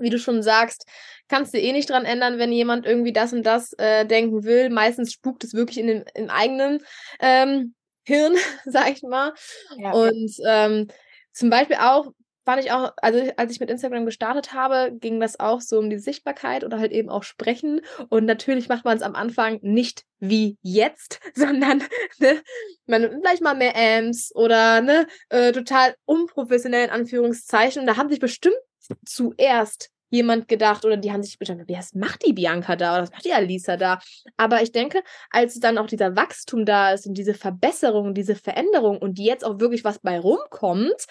Wie 0.00 0.10
du 0.10 0.18
schon 0.18 0.42
sagst, 0.42 0.86
kannst 1.28 1.54
du 1.54 1.58
eh 1.58 1.72
nicht 1.72 1.90
dran 1.90 2.04
ändern, 2.04 2.38
wenn 2.38 2.52
jemand 2.52 2.86
irgendwie 2.86 3.12
das 3.12 3.32
und 3.32 3.44
das 3.44 3.72
äh, 3.74 4.06
denken 4.06 4.44
will. 4.44 4.70
Meistens 4.70 5.12
spukt 5.12 5.44
es 5.44 5.54
wirklich 5.54 5.78
in 5.78 5.86
den, 5.86 6.04
im 6.14 6.30
eigenen 6.30 6.80
ähm, 7.20 7.74
Hirn, 8.08 8.34
sag 8.64 8.90
ich 8.90 9.02
mal. 9.02 9.34
Ja. 9.76 9.92
Und 9.92 10.32
ähm, 10.46 10.88
zum 11.32 11.50
Beispiel 11.50 11.76
auch, 11.76 12.10
fand 12.44 12.64
ich 12.64 12.72
auch, 12.72 12.92
also 12.96 13.30
als 13.36 13.52
ich 13.52 13.60
mit 13.60 13.68
Instagram 13.68 14.06
gestartet 14.06 14.54
habe, 14.54 14.90
ging 14.98 15.20
das 15.20 15.38
auch 15.38 15.60
so 15.60 15.78
um 15.78 15.90
die 15.90 15.98
Sichtbarkeit 15.98 16.64
oder 16.64 16.78
halt 16.78 16.92
eben 16.92 17.10
auch 17.10 17.22
Sprechen. 17.22 17.82
Und 18.08 18.24
natürlich 18.24 18.70
macht 18.70 18.86
man 18.86 18.96
es 18.96 19.02
am 19.02 19.14
Anfang 19.14 19.58
nicht 19.60 20.04
wie 20.18 20.56
jetzt, 20.62 21.20
sondern 21.34 21.84
ne, 22.18 22.40
man 22.86 23.20
vielleicht 23.20 23.42
mal 23.42 23.54
mehr 23.54 23.76
Amps 23.76 24.34
oder 24.34 24.80
ne, 24.80 25.06
äh, 25.28 25.52
total 25.52 25.94
unprofessionell 26.06 26.86
in 26.86 26.90
Anführungszeichen. 26.90 27.82
Und 27.82 27.86
da 27.86 27.98
haben 27.98 28.08
sich 28.08 28.20
bestimmt 28.20 28.56
zuerst 29.04 29.90
jemand 30.10 30.48
gedacht 30.48 30.84
oder 30.84 30.96
die 30.96 31.12
haben 31.12 31.22
sich 31.22 31.38
bestimmt, 31.38 31.68
was 31.68 31.94
macht 31.94 32.26
die 32.26 32.32
Bianca 32.32 32.76
da 32.76 32.94
oder 32.94 33.02
was 33.02 33.12
macht 33.12 33.24
die 33.24 33.32
Alisa 33.32 33.76
da? 33.76 33.98
Aber 34.36 34.62
ich 34.62 34.72
denke, 34.72 35.02
als 35.30 35.58
dann 35.60 35.78
auch 35.78 35.86
dieser 35.86 36.16
Wachstum 36.16 36.64
da 36.64 36.92
ist 36.92 37.06
und 37.06 37.14
diese 37.14 37.34
Verbesserung, 37.34 38.14
diese 38.14 38.34
Veränderung 38.34 38.98
und 38.98 39.18
jetzt 39.18 39.44
auch 39.44 39.60
wirklich 39.60 39.84
was 39.84 39.98
bei 39.98 40.18
rumkommt, 40.18 41.06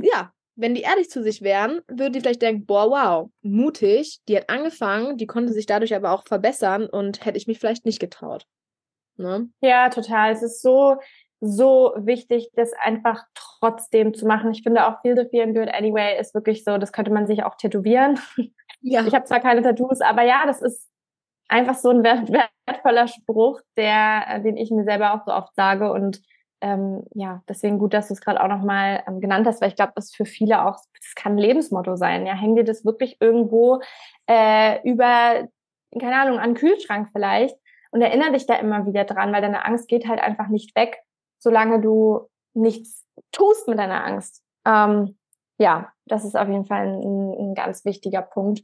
ja, 0.00 0.32
wenn 0.56 0.74
die 0.74 0.82
ehrlich 0.82 1.10
zu 1.10 1.22
sich 1.22 1.42
wären, 1.42 1.80
würden 1.88 2.12
die 2.12 2.20
vielleicht 2.20 2.42
denken, 2.42 2.64
boah, 2.64 2.90
wow, 2.90 3.30
mutig, 3.42 4.20
die 4.28 4.36
hat 4.36 4.48
angefangen, 4.48 5.16
die 5.16 5.26
konnte 5.26 5.52
sich 5.52 5.66
dadurch 5.66 5.94
aber 5.94 6.12
auch 6.12 6.24
verbessern 6.24 6.86
und 6.86 7.24
hätte 7.24 7.38
ich 7.38 7.46
mich 7.46 7.58
vielleicht 7.58 7.84
nicht 7.84 8.00
getraut. 8.00 8.46
Ne? 9.16 9.48
Ja, 9.60 9.88
total. 9.90 10.32
Es 10.32 10.42
ist 10.42 10.62
so, 10.62 10.96
so 11.44 11.92
wichtig, 11.96 12.50
das 12.54 12.72
einfach 12.80 13.24
trotzdem 13.34 14.14
zu 14.14 14.26
machen. 14.26 14.50
Ich 14.52 14.62
finde 14.62 14.86
auch 14.86 15.00
Feel 15.02 15.16
the 15.16 15.28
Fear 15.28 15.44
and 15.44 15.56
Do 15.56 15.60
It 15.60 15.72
Anyway 15.72 16.18
ist 16.18 16.34
wirklich 16.34 16.64
so, 16.64 16.78
das 16.78 16.92
könnte 16.92 17.12
man 17.12 17.26
sich 17.26 17.44
auch 17.44 17.56
tätowieren. 17.56 18.18
Ja. 18.86 19.02
Ich 19.06 19.14
habe 19.14 19.24
zwar 19.24 19.40
keine 19.40 19.62
Tattoos, 19.62 20.02
aber 20.02 20.24
ja, 20.24 20.44
das 20.46 20.60
ist 20.60 20.90
einfach 21.48 21.74
so 21.74 21.88
ein 21.88 22.04
wertvoller 22.04 23.08
Spruch, 23.08 23.60
der, 23.78 24.24
äh, 24.28 24.42
den 24.42 24.58
ich 24.58 24.70
mir 24.70 24.84
selber 24.84 25.14
auch 25.14 25.24
so 25.24 25.32
oft 25.32 25.54
sage 25.54 25.90
und 25.90 26.20
ähm, 26.60 27.04
ja, 27.14 27.42
deswegen 27.48 27.78
gut, 27.78 27.92
dass 27.92 28.08
du 28.08 28.14
es 28.14 28.20
gerade 28.20 28.42
auch 28.42 28.48
nochmal 28.48 29.02
ähm, 29.06 29.20
genannt 29.20 29.46
hast, 29.46 29.60
weil 29.60 29.68
ich 29.68 29.76
glaube, 29.76 29.92
das 29.94 30.06
ist 30.06 30.16
für 30.16 30.24
viele 30.24 30.64
auch, 30.64 30.76
das 30.76 31.14
kann 31.14 31.32
ein 31.32 31.38
Lebensmotto 31.38 31.96
sein. 31.96 32.26
Ja, 32.26 32.34
häng 32.34 32.56
dir 32.56 32.64
das 32.64 32.86
wirklich 32.86 33.18
irgendwo 33.20 33.80
äh, 34.26 34.80
über, 34.88 35.46
keine 36.00 36.16
Ahnung, 36.16 36.38
an 36.38 36.50
den 36.50 36.56
Kühlschrank 36.56 37.10
vielleicht 37.12 37.56
und 37.90 38.00
erinnere 38.00 38.32
dich 38.32 38.46
da 38.46 38.54
immer 38.54 38.86
wieder 38.86 39.04
dran, 39.04 39.32
weil 39.32 39.42
deine 39.42 39.64
Angst 39.66 39.88
geht 39.88 40.08
halt 40.08 40.20
einfach 40.20 40.48
nicht 40.48 40.74
weg, 40.74 41.02
solange 41.38 41.80
du 41.80 42.28
nichts 42.54 43.04
tust 43.32 43.68
mit 43.68 43.78
deiner 43.78 44.04
Angst. 44.04 44.42
Ähm, 44.66 45.18
ja, 45.58 45.92
das 46.06 46.24
ist 46.24 46.36
auf 46.36 46.48
jeden 46.48 46.66
Fall 46.66 46.86
ein, 46.86 47.32
ein 47.38 47.54
ganz 47.54 47.84
wichtiger 47.84 48.22
Punkt. 48.22 48.62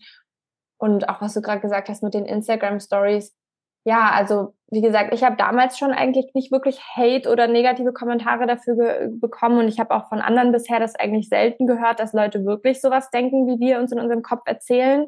Und 0.79 1.09
auch 1.09 1.21
was 1.21 1.35
du 1.35 1.43
gerade 1.43 1.61
gesagt 1.61 1.89
hast 1.89 2.03
mit 2.03 2.15
den 2.15 2.25
Instagram 2.25 2.81
Stories, 2.81 3.37
ja, 3.85 4.11
also 4.11 4.55
wie 4.71 4.83
gesagt, 4.83 5.15
ich 5.15 5.25
habe 5.25 5.37
damals 5.37 5.79
schon 5.79 5.93
eigentlich 5.93 6.33
nicht 6.35 6.53
wirklich 6.53 6.81
Hate 6.95 7.31
oder 7.31 7.47
negative 7.47 7.93
Kommentare 7.93 8.47
dafür 8.47 9.09
bekommen 9.11 9.59
und 9.59 9.69
ich 9.69 9.81
habe 9.81 9.95
auch 9.95 10.09
von 10.09 10.21
anderen 10.21 10.53
bisher 10.53 10.79
das 10.79 10.97
eigentlich 10.97 11.29
selten 11.29 11.67
gehört, 11.67 11.99
dass 11.99 12.13
Leute 12.13 12.45
wirklich 12.45 12.81
sowas 12.81 13.11
denken, 13.11 13.47
wie 13.47 13.59
wir 13.59 13.79
uns 13.79 13.91
in 13.91 13.99
unserem 13.99 14.23
Kopf 14.23 14.43
erzählen. 14.45 15.07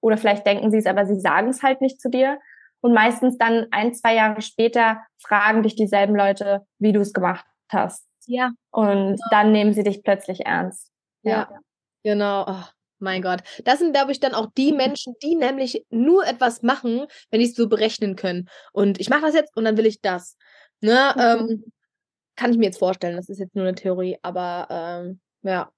Oder 0.00 0.16
vielleicht 0.16 0.46
denken 0.46 0.70
sie 0.70 0.78
es, 0.78 0.86
aber 0.86 1.04
sie 1.04 1.20
sagen 1.20 1.48
es 1.48 1.62
halt 1.62 1.80
nicht 1.80 2.00
zu 2.00 2.08
dir. 2.08 2.38
Und 2.80 2.94
meistens 2.94 3.38
dann 3.38 3.66
ein, 3.70 3.94
zwei 3.94 4.14
Jahre 4.14 4.42
später 4.42 5.00
fragen 5.18 5.62
dich 5.62 5.74
dieselben 5.74 6.14
Leute, 6.14 6.66
wie 6.78 6.92
du 6.92 7.00
es 7.00 7.12
gemacht 7.12 7.44
hast. 7.68 8.06
Ja. 8.26 8.52
Und 8.70 9.20
dann 9.30 9.52
nehmen 9.52 9.72
sie 9.72 9.82
dich 9.82 10.02
plötzlich 10.02 10.46
ernst. 10.46 10.90
Ja, 11.22 11.48
ja. 11.50 11.60
genau. 12.02 12.44
Oh. 12.48 12.64
Mein 12.98 13.20
Gott. 13.20 13.42
Das 13.64 13.78
sind, 13.78 13.92
glaube 13.92 14.12
ich, 14.12 14.20
dann 14.20 14.34
auch 14.34 14.48
die 14.56 14.72
Menschen, 14.72 15.14
die 15.22 15.34
nämlich 15.34 15.84
nur 15.90 16.26
etwas 16.26 16.62
machen, 16.62 17.06
wenn 17.30 17.40
die 17.40 17.46
es 17.46 17.54
so 17.54 17.68
berechnen 17.68 18.16
können. 18.16 18.48
Und 18.72 18.98
ich 18.98 19.10
mache 19.10 19.22
das 19.22 19.34
jetzt 19.34 19.54
und 19.56 19.64
dann 19.64 19.76
will 19.76 19.86
ich 19.86 20.00
das. 20.00 20.36
Ne? 20.80 21.12
Mhm. 21.14 21.20
Ähm, 21.20 21.72
kann 22.36 22.50
ich 22.52 22.58
mir 22.58 22.66
jetzt 22.66 22.78
vorstellen. 22.78 23.16
Das 23.16 23.28
ist 23.28 23.38
jetzt 23.38 23.54
nur 23.54 23.66
eine 23.66 23.74
Theorie, 23.74 24.18
aber 24.22 24.66
ähm, 24.70 25.20
ja. 25.42 25.70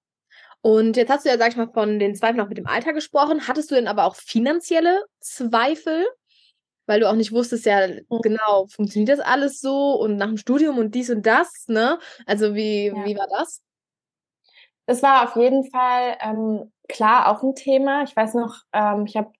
Und 0.61 0.97
jetzt 0.97 1.11
hast 1.11 1.25
du 1.25 1.29
ja, 1.31 1.39
sag 1.39 1.51
ich 1.51 1.57
mal, 1.57 1.71
von 1.73 1.99
den 1.99 2.15
Zweifeln 2.15 2.41
auch 2.41 2.49
mit 2.49 2.59
dem 2.59 2.67
Alter 2.67 2.93
gesprochen. 2.93 3.47
Hattest 3.47 3.71
du 3.71 3.75
denn 3.75 3.89
aber 3.89 4.05
auch 4.05 4.17
finanzielle 4.17 5.05
Zweifel? 5.21 6.07
Weil 6.89 7.01
du 7.01 7.09
auch 7.09 7.15
nicht 7.15 7.33
wusstest, 7.33 7.67
ja, 7.67 7.87
genau, 8.23 8.67
funktioniert 8.69 9.11
das 9.11 9.21
alles 9.21 9.61
so 9.61 9.93
und 9.95 10.17
nach 10.17 10.27
dem 10.27 10.39
Studium 10.39 10.79
und 10.79 10.95
dies 10.95 11.11
und 11.11 11.27
das, 11.27 11.67
ne? 11.69 11.99
Also 12.27 12.55
wie, 12.55 12.87
ja. 12.87 13.05
wie 13.05 13.17
war 13.17 13.29
das? 13.31 13.63
Es 14.87 15.03
war 15.03 15.25
auf 15.25 15.37
jeden 15.37 15.71
Fall 15.71 16.17
ähm, 16.21 16.73
klar 16.89 17.29
auch 17.29 17.43
ein 17.43 17.55
Thema. 17.55 18.05
Ich 18.05 18.17
weiß 18.17 18.35
noch, 18.35 18.57
ähm, 18.73 19.05
ich 19.07 19.17
habe 19.19 19.31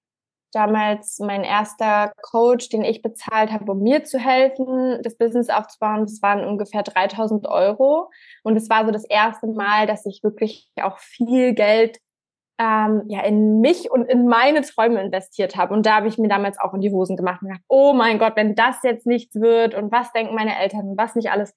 damals 0.53 1.19
mein 1.19 1.45
erster 1.45 2.13
Coach, 2.23 2.69
den 2.69 2.85
ich 2.85 3.03
bezahlt 3.03 3.51
habe, 3.51 3.73
um 3.73 3.81
mir 3.81 4.05
zu 4.05 4.19
helfen, 4.19 5.01
das 5.03 5.17
Business 5.17 5.49
aufzubauen. 5.49 6.03
Das 6.03 6.21
waren 6.23 6.45
ungefähr 6.45 6.83
3000 6.83 7.47
Euro. 7.47 8.11
Und 8.43 8.57
es 8.57 8.69
war 8.69 8.85
so 8.85 8.91
das 8.91 9.05
erste 9.05 9.47
Mal, 9.47 9.87
dass 9.87 10.07
ich 10.07 10.23
wirklich 10.23 10.71
auch 10.83 10.99
viel 10.99 11.55
Geld 11.55 11.99
ähm, 12.59 13.03
ja 13.07 13.23
in 13.23 13.61
mich 13.61 13.91
und 13.91 14.05
in 14.07 14.27
meine 14.27 14.63
Träume 14.63 15.01
investiert 15.01 15.57
habe. 15.57 15.73
Und 15.75 15.87
da 15.87 15.97
habe 15.97 16.09
ich 16.09 16.19
mir 16.19 16.29
damals 16.29 16.59
auch 16.59 16.75
in 16.75 16.81
die 16.81 16.91
Hosen 16.91 17.17
gemacht 17.17 17.41
und 17.43 17.49
gedacht, 17.49 17.65
oh 17.69 17.93
mein 17.93 18.19
Gott, 18.19 18.35
wenn 18.37 18.55
das 18.55 18.83
jetzt 18.83 19.07
nichts 19.07 19.37
wird 19.37 19.75
und 19.75 19.93
was 19.93 20.13
denken 20.13 20.35
meine 20.35 20.59
Eltern 20.59 20.89
und 20.89 20.99
was 20.99 21.15
nicht 21.15 21.31
alles. 21.31 21.55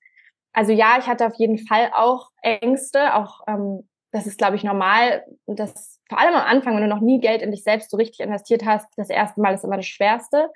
Also 0.54 0.72
ja, 0.72 0.98
ich 1.00 1.08
hatte 1.08 1.26
auf 1.26 1.36
jeden 1.36 1.58
Fall 1.58 1.92
auch 1.94 2.30
Ängste, 2.42 3.16
auch 3.16 3.42
ähm, 3.48 3.88
das 4.12 4.28
ist, 4.28 4.38
glaube 4.38 4.58
ich, 4.58 4.64
normal. 4.64 5.24
Das, 5.48 6.00
vor 6.10 6.20
allem 6.20 6.36
am 6.36 6.46
Anfang, 6.46 6.76
wenn 6.76 6.84
du 6.84 6.90
noch 6.90 7.00
nie 7.00 7.20
Geld 7.20 7.42
in 7.42 7.52
dich 7.52 7.64
selbst 7.64 7.90
so 7.90 7.98
richtig 7.98 8.20
investiert 8.20 8.66
hast, 8.66 8.88
das 8.98 9.10
erste 9.10 9.42
Mal 9.42 9.56
ist 9.56 9.64
immer 9.64 9.78
das 9.78 9.88
Schwerste. 9.88 10.50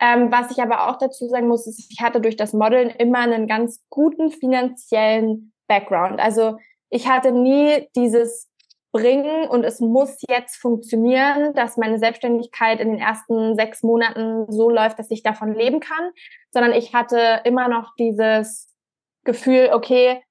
Ähm, 0.00 0.32
was 0.32 0.50
ich 0.50 0.60
aber 0.60 0.88
auch 0.88 0.98
dazu 0.98 1.28
sagen 1.28 1.46
muss, 1.46 1.66
ist, 1.66 1.90
ich 1.90 2.00
hatte 2.00 2.20
durch 2.20 2.36
das 2.36 2.52
Modeln 2.52 2.90
immer 2.90 3.18
einen 3.18 3.46
ganz 3.46 3.80
guten 3.90 4.30
finanziellen 4.30 5.52
Background. 5.68 6.18
Also 6.18 6.56
ich 6.88 7.08
hatte 7.08 7.30
nie 7.30 7.88
dieses 7.94 8.49
Bringen 8.92 9.48
und 9.48 9.64
es 9.64 9.80
muss 9.80 10.18
jetzt 10.28 10.56
funktionieren, 10.56 11.54
dass 11.54 11.76
meine 11.76 11.98
Selbstständigkeit 11.98 12.80
in 12.80 12.88
den 12.90 12.98
ersten 12.98 13.54
sechs 13.54 13.82
Monaten 13.82 14.50
so 14.50 14.68
läuft, 14.68 14.98
dass 14.98 15.10
ich 15.10 15.22
davon 15.22 15.54
leben 15.54 15.80
kann, 15.80 16.10
sondern 16.50 16.72
ich 16.72 16.92
hatte 16.92 17.40
immer 17.44 17.68
noch 17.68 17.94
dieses 17.96 18.74
Gefühl, 19.24 19.70
okay, 19.72 20.22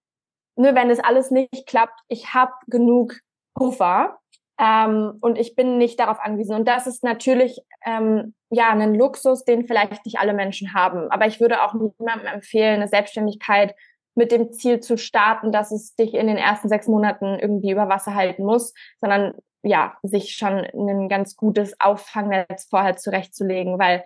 ne, 0.56 0.76
wenn 0.76 0.90
das 0.90 1.00
alles 1.00 1.32
nicht 1.32 1.68
klappt, 1.68 2.00
ich 2.10 2.34
habe 2.34 2.52
genug 2.68 3.16
Puffer 3.56 4.20
ähm, 4.60 5.18
und 5.22 5.38
ich 5.38 5.56
bin 5.56 5.78
nicht 5.78 6.00
darauf 6.00 6.20
angewiesen. 6.20 6.56
Und 6.56 6.68
das 6.68 6.86
ist 6.86 7.04
natürlich 7.04 7.60
ähm, 7.86 8.34
ja 8.50 8.70
ein 8.70 8.94
Luxus, 8.94 9.46
den 9.46 9.66
vielleicht 9.68 10.06
nicht 10.06 10.20
alle 10.20 10.34
Menschen 10.34 10.74
haben. 10.74 11.10
Aber 11.12 11.28
ich 11.28 11.40
würde 11.40 11.64
auch 11.64 11.74
niemandem 11.74 12.28
empfehlen, 12.28 12.76
eine 12.76 12.88
Selbstständigkeit 12.90 13.74
mit 14.16 14.32
dem 14.32 14.52
Ziel 14.52 14.80
zu 14.80 14.98
starten, 14.98 15.52
dass 15.52 15.72
es 15.72 15.96
dich 15.96 16.14
in 16.14 16.28
den 16.28 16.38
ersten 16.38 16.70
sechs 16.70 16.88
Monaten 16.88 17.38
irgendwie 17.40 17.72
über 17.72 17.90
Wasser 17.90 18.16
halten 18.16 18.44
muss, 18.44 18.74
sondern 19.00 19.34
ja, 19.64 19.98
sich 20.04 20.36
schon 20.36 20.66
ein 20.74 21.10
ganz 21.10 21.36
gutes 21.36 21.80
Auffangnetz 21.80 22.68
vorher 22.70 22.98
zurechtzulegen, 22.98 23.78
weil 23.78 24.04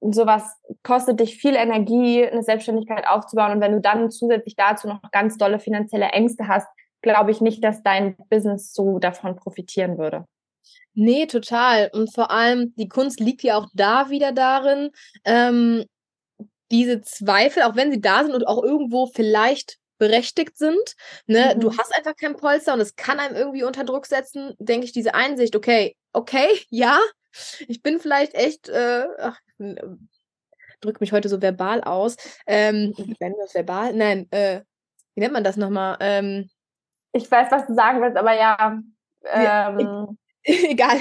sowas 0.00 0.56
kostet 0.82 1.20
dich 1.20 1.36
viel 1.36 1.54
Energie, 1.54 2.26
eine 2.26 2.42
Selbstständigkeit 2.42 3.06
aufzubauen. 3.06 3.52
Und 3.52 3.60
wenn 3.60 3.72
du 3.72 3.80
dann 3.80 4.10
zusätzlich 4.10 4.56
dazu 4.56 4.88
noch 4.88 5.00
ganz 5.12 5.36
dolle 5.36 5.58
finanzielle 5.58 6.06
Ängste 6.06 6.48
hast, 6.48 6.66
glaube 7.02 7.30
ich 7.30 7.40
nicht, 7.40 7.62
dass 7.62 7.82
dein 7.82 8.16
Business 8.28 8.72
so 8.72 8.98
davon 8.98 9.36
profitieren 9.36 9.98
würde. 9.98 10.26
Nee, 10.94 11.26
total. 11.26 11.90
Und 11.92 12.12
vor 12.12 12.30
allem, 12.30 12.74
die 12.76 12.88
Kunst 12.88 13.20
liegt 13.20 13.42
ja 13.42 13.56
auch 13.56 13.68
da 13.74 14.10
wieder 14.10 14.32
darin, 14.32 14.90
ähm, 15.24 15.84
diese 16.70 17.00
Zweifel, 17.00 17.62
auch 17.64 17.76
wenn 17.76 17.90
sie 17.90 18.00
da 18.00 18.22
sind 18.22 18.34
und 18.34 18.46
auch 18.46 18.62
irgendwo 18.62 19.06
vielleicht 19.06 19.78
berechtigt 19.98 20.56
sind, 20.56 20.96
ne, 21.26 21.52
mhm. 21.54 21.60
du 21.60 21.76
hast 21.76 21.94
einfach 21.96 22.16
kein 22.16 22.36
Polster 22.36 22.72
und 22.72 22.80
es 22.80 22.96
kann 22.96 23.18
einem 23.18 23.36
irgendwie 23.36 23.64
unter 23.64 23.84
Druck 23.84 24.06
setzen, 24.06 24.54
denke 24.58 24.86
ich, 24.86 24.92
diese 24.92 25.14
Einsicht, 25.14 25.54
okay, 25.54 25.96
okay, 26.12 26.48
ja, 26.70 26.98
ich 27.68 27.82
bin 27.82 28.00
vielleicht 28.00 28.34
echt, 28.34 28.68
äh, 28.68 29.06
ach, 29.18 29.38
drücke 30.80 30.98
mich 31.00 31.12
heute 31.12 31.28
so 31.28 31.42
verbal 31.42 31.82
aus. 31.82 32.16
Ähm, 32.46 32.94
wenn 33.20 33.34
das 33.38 33.54
verbal? 33.54 33.92
Nein, 33.92 34.26
äh, 34.30 34.62
wie 35.14 35.20
nennt 35.20 35.34
man 35.34 35.44
das 35.44 35.56
nochmal? 35.56 35.96
Ähm, 36.00 36.50
ich 37.12 37.30
weiß, 37.30 37.50
was 37.50 37.66
du 37.66 37.74
sagen 37.74 38.00
willst, 38.00 38.16
aber 38.16 38.34
ja. 38.34 38.80
Ähm, 39.24 40.18
egal. 40.70 40.98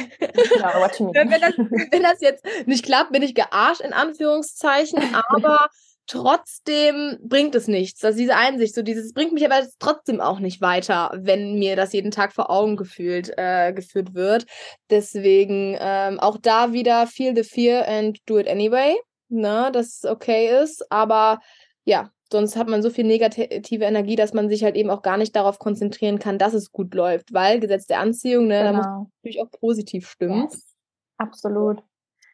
wenn, 1.14 1.42
das, 1.42 1.54
wenn 1.92 2.04
das 2.04 2.22
jetzt 2.22 2.46
nicht 2.66 2.86
klappt, 2.86 3.12
bin 3.12 3.24
ich 3.24 3.36
gearscht, 3.36 3.82
in 3.82 3.94
Anführungszeichen, 3.94 5.00
aber 5.30 5.68
trotzdem 6.08 7.18
bringt 7.22 7.56
es 7.56 7.68
nichts. 7.68 8.04
Also 8.04 8.18
diese 8.18 8.36
Einsicht, 8.36 8.74
so 8.74 8.82
dieses 8.82 9.14
bringt 9.14 9.32
mich 9.32 9.46
aber 9.46 9.66
trotzdem 9.80 10.22
auch 10.22 10.40
nicht 10.40 10.60
weiter, 10.60 11.12
wenn 11.16 11.60
mir 11.60 11.76
das 11.76 11.94
jeden 11.94 12.12
Tag 12.12 12.34
vor 12.34 12.50
Augen 12.50 12.78
gefühlt, 12.78 13.32
äh, 13.38 13.74
geführt 13.74 14.14
wird. 14.14 14.46
Deswegen 14.90 15.78
ähm, 15.80 16.20
auch 16.20 16.38
da 16.42 16.74
wieder 16.74 17.06
feel 17.08 17.36
the 17.36 17.44
fear 17.44 17.88
and 17.88 18.18
do 18.26 18.40
it 18.40 18.48
anyway. 18.48 18.96
Ne, 19.32 19.70
dass 19.72 20.00
es 20.00 20.06
okay 20.06 20.62
ist. 20.64 20.92
Aber 20.92 21.40
ja, 21.86 22.10
sonst 22.32 22.56
hat 22.56 22.68
man 22.68 22.82
so 22.82 22.90
viel 22.90 23.06
negative 23.06 23.84
Energie, 23.84 24.16
dass 24.16 24.34
man 24.34 24.50
sich 24.50 24.64
halt 24.64 24.76
eben 24.76 24.90
auch 24.90 25.02
gar 25.02 25.18
nicht 25.18 25.36
darauf 25.36 25.60
konzentrieren 25.60 26.20
kann, 26.20 26.38
dass 26.38 26.54
es 26.54 26.72
gut 26.72 26.94
läuft, 26.94 27.34
weil 27.34 27.60
Gesetz 27.60 27.88
der 27.88 28.00
Anziehung, 28.00 28.48
ne, 28.48 28.60
genau. 28.60 28.72
da 28.72 28.78
muss 28.78 28.86
genau. 28.86 29.08
natürlich 29.18 29.42
auch 29.42 29.52
positiv 29.52 30.10
stimmen. 30.10 30.44
Yes. 30.44 30.76
Absolut. 31.18 31.84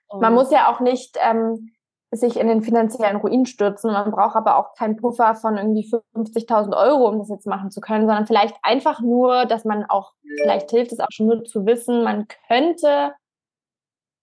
Und 0.07 0.21
man 0.21 0.33
muss 0.33 0.51
ja 0.51 0.71
auch 0.71 0.79
nicht 0.79 1.17
ähm, 1.21 1.71
sich 2.11 2.37
in 2.37 2.47
den 2.47 2.61
finanziellen 2.61 3.17
Ruin 3.17 3.45
stürzen. 3.45 3.91
Man 3.91 4.11
braucht 4.11 4.35
aber 4.35 4.57
auch 4.57 4.75
keinen 4.75 4.95
Puffer 4.95 5.35
von 5.35 5.57
irgendwie 5.57 5.89
50.000 6.15 6.75
Euro, 6.75 7.09
um 7.09 7.19
das 7.19 7.29
jetzt 7.29 7.47
machen 7.47 7.71
zu 7.71 7.81
können, 7.81 8.05
sondern 8.05 8.27
vielleicht 8.27 8.55
einfach 8.63 9.01
nur, 9.01 9.45
dass 9.45 9.65
man 9.65 9.85
auch, 9.85 10.13
vielleicht 10.39 10.69
hilft 10.71 10.91
es 10.91 10.99
auch 10.99 11.11
schon 11.11 11.27
nur 11.27 11.43
zu 11.43 11.65
wissen, 11.65 12.03
man 12.03 12.27
könnte, 12.47 13.13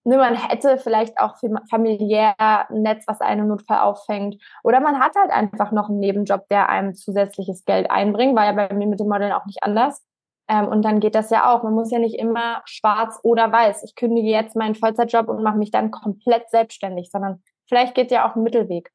ne, 0.04 0.16
man 0.16 0.34
hätte 0.34 0.78
vielleicht 0.78 1.18
auch 1.18 1.36
familiär 1.70 2.34
ein 2.38 2.82
Netz, 2.82 3.04
was 3.06 3.20
einen 3.20 3.48
Notfall 3.48 3.78
auffängt. 3.78 4.36
Oder 4.62 4.80
man 4.80 4.98
hat 5.00 5.14
halt 5.16 5.30
einfach 5.30 5.72
noch 5.72 5.88
einen 5.88 6.00
Nebenjob, 6.00 6.48
der 6.48 6.68
einem 6.68 6.94
zusätzliches 6.94 7.64
Geld 7.64 7.90
einbringt, 7.90 8.36
war 8.36 8.46
ja 8.46 8.52
bei 8.52 8.72
mir 8.74 8.86
mit 8.86 9.00
dem 9.00 9.08
Modeln 9.08 9.32
auch 9.32 9.46
nicht 9.46 9.62
anders. 9.62 10.02
Ähm, 10.48 10.68
und 10.68 10.82
dann 10.82 11.00
geht 11.00 11.14
das 11.14 11.30
ja 11.30 11.52
auch. 11.52 11.62
Man 11.62 11.74
muss 11.74 11.90
ja 11.90 11.98
nicht 11.98 12.18
immer 12.18 12.62
schwarz 12.64 13.18
oder 13.22 13.50
weiß. 13.52 13.84
Ich 13.84 13.94
kündige 13.94 14.28
jetzt 14.28 14.56
meinen 14.56 14.74
Vollzeitjob 14.74 15.28
und 15.28 15.42
mache 15.42 15.58
mich 15.58 15.70
dann 15.70 15.90
komplett 15.90 16.50
selbstständig, 16.50 17.10
sondern 17.10 17.42
vielleicht 17.68 17.94
geht 17.94 18.10
ja 18.10 18.28
auch 18.28 18.36
ein 18.36 18.42
Mittelweg. 18.42 18.90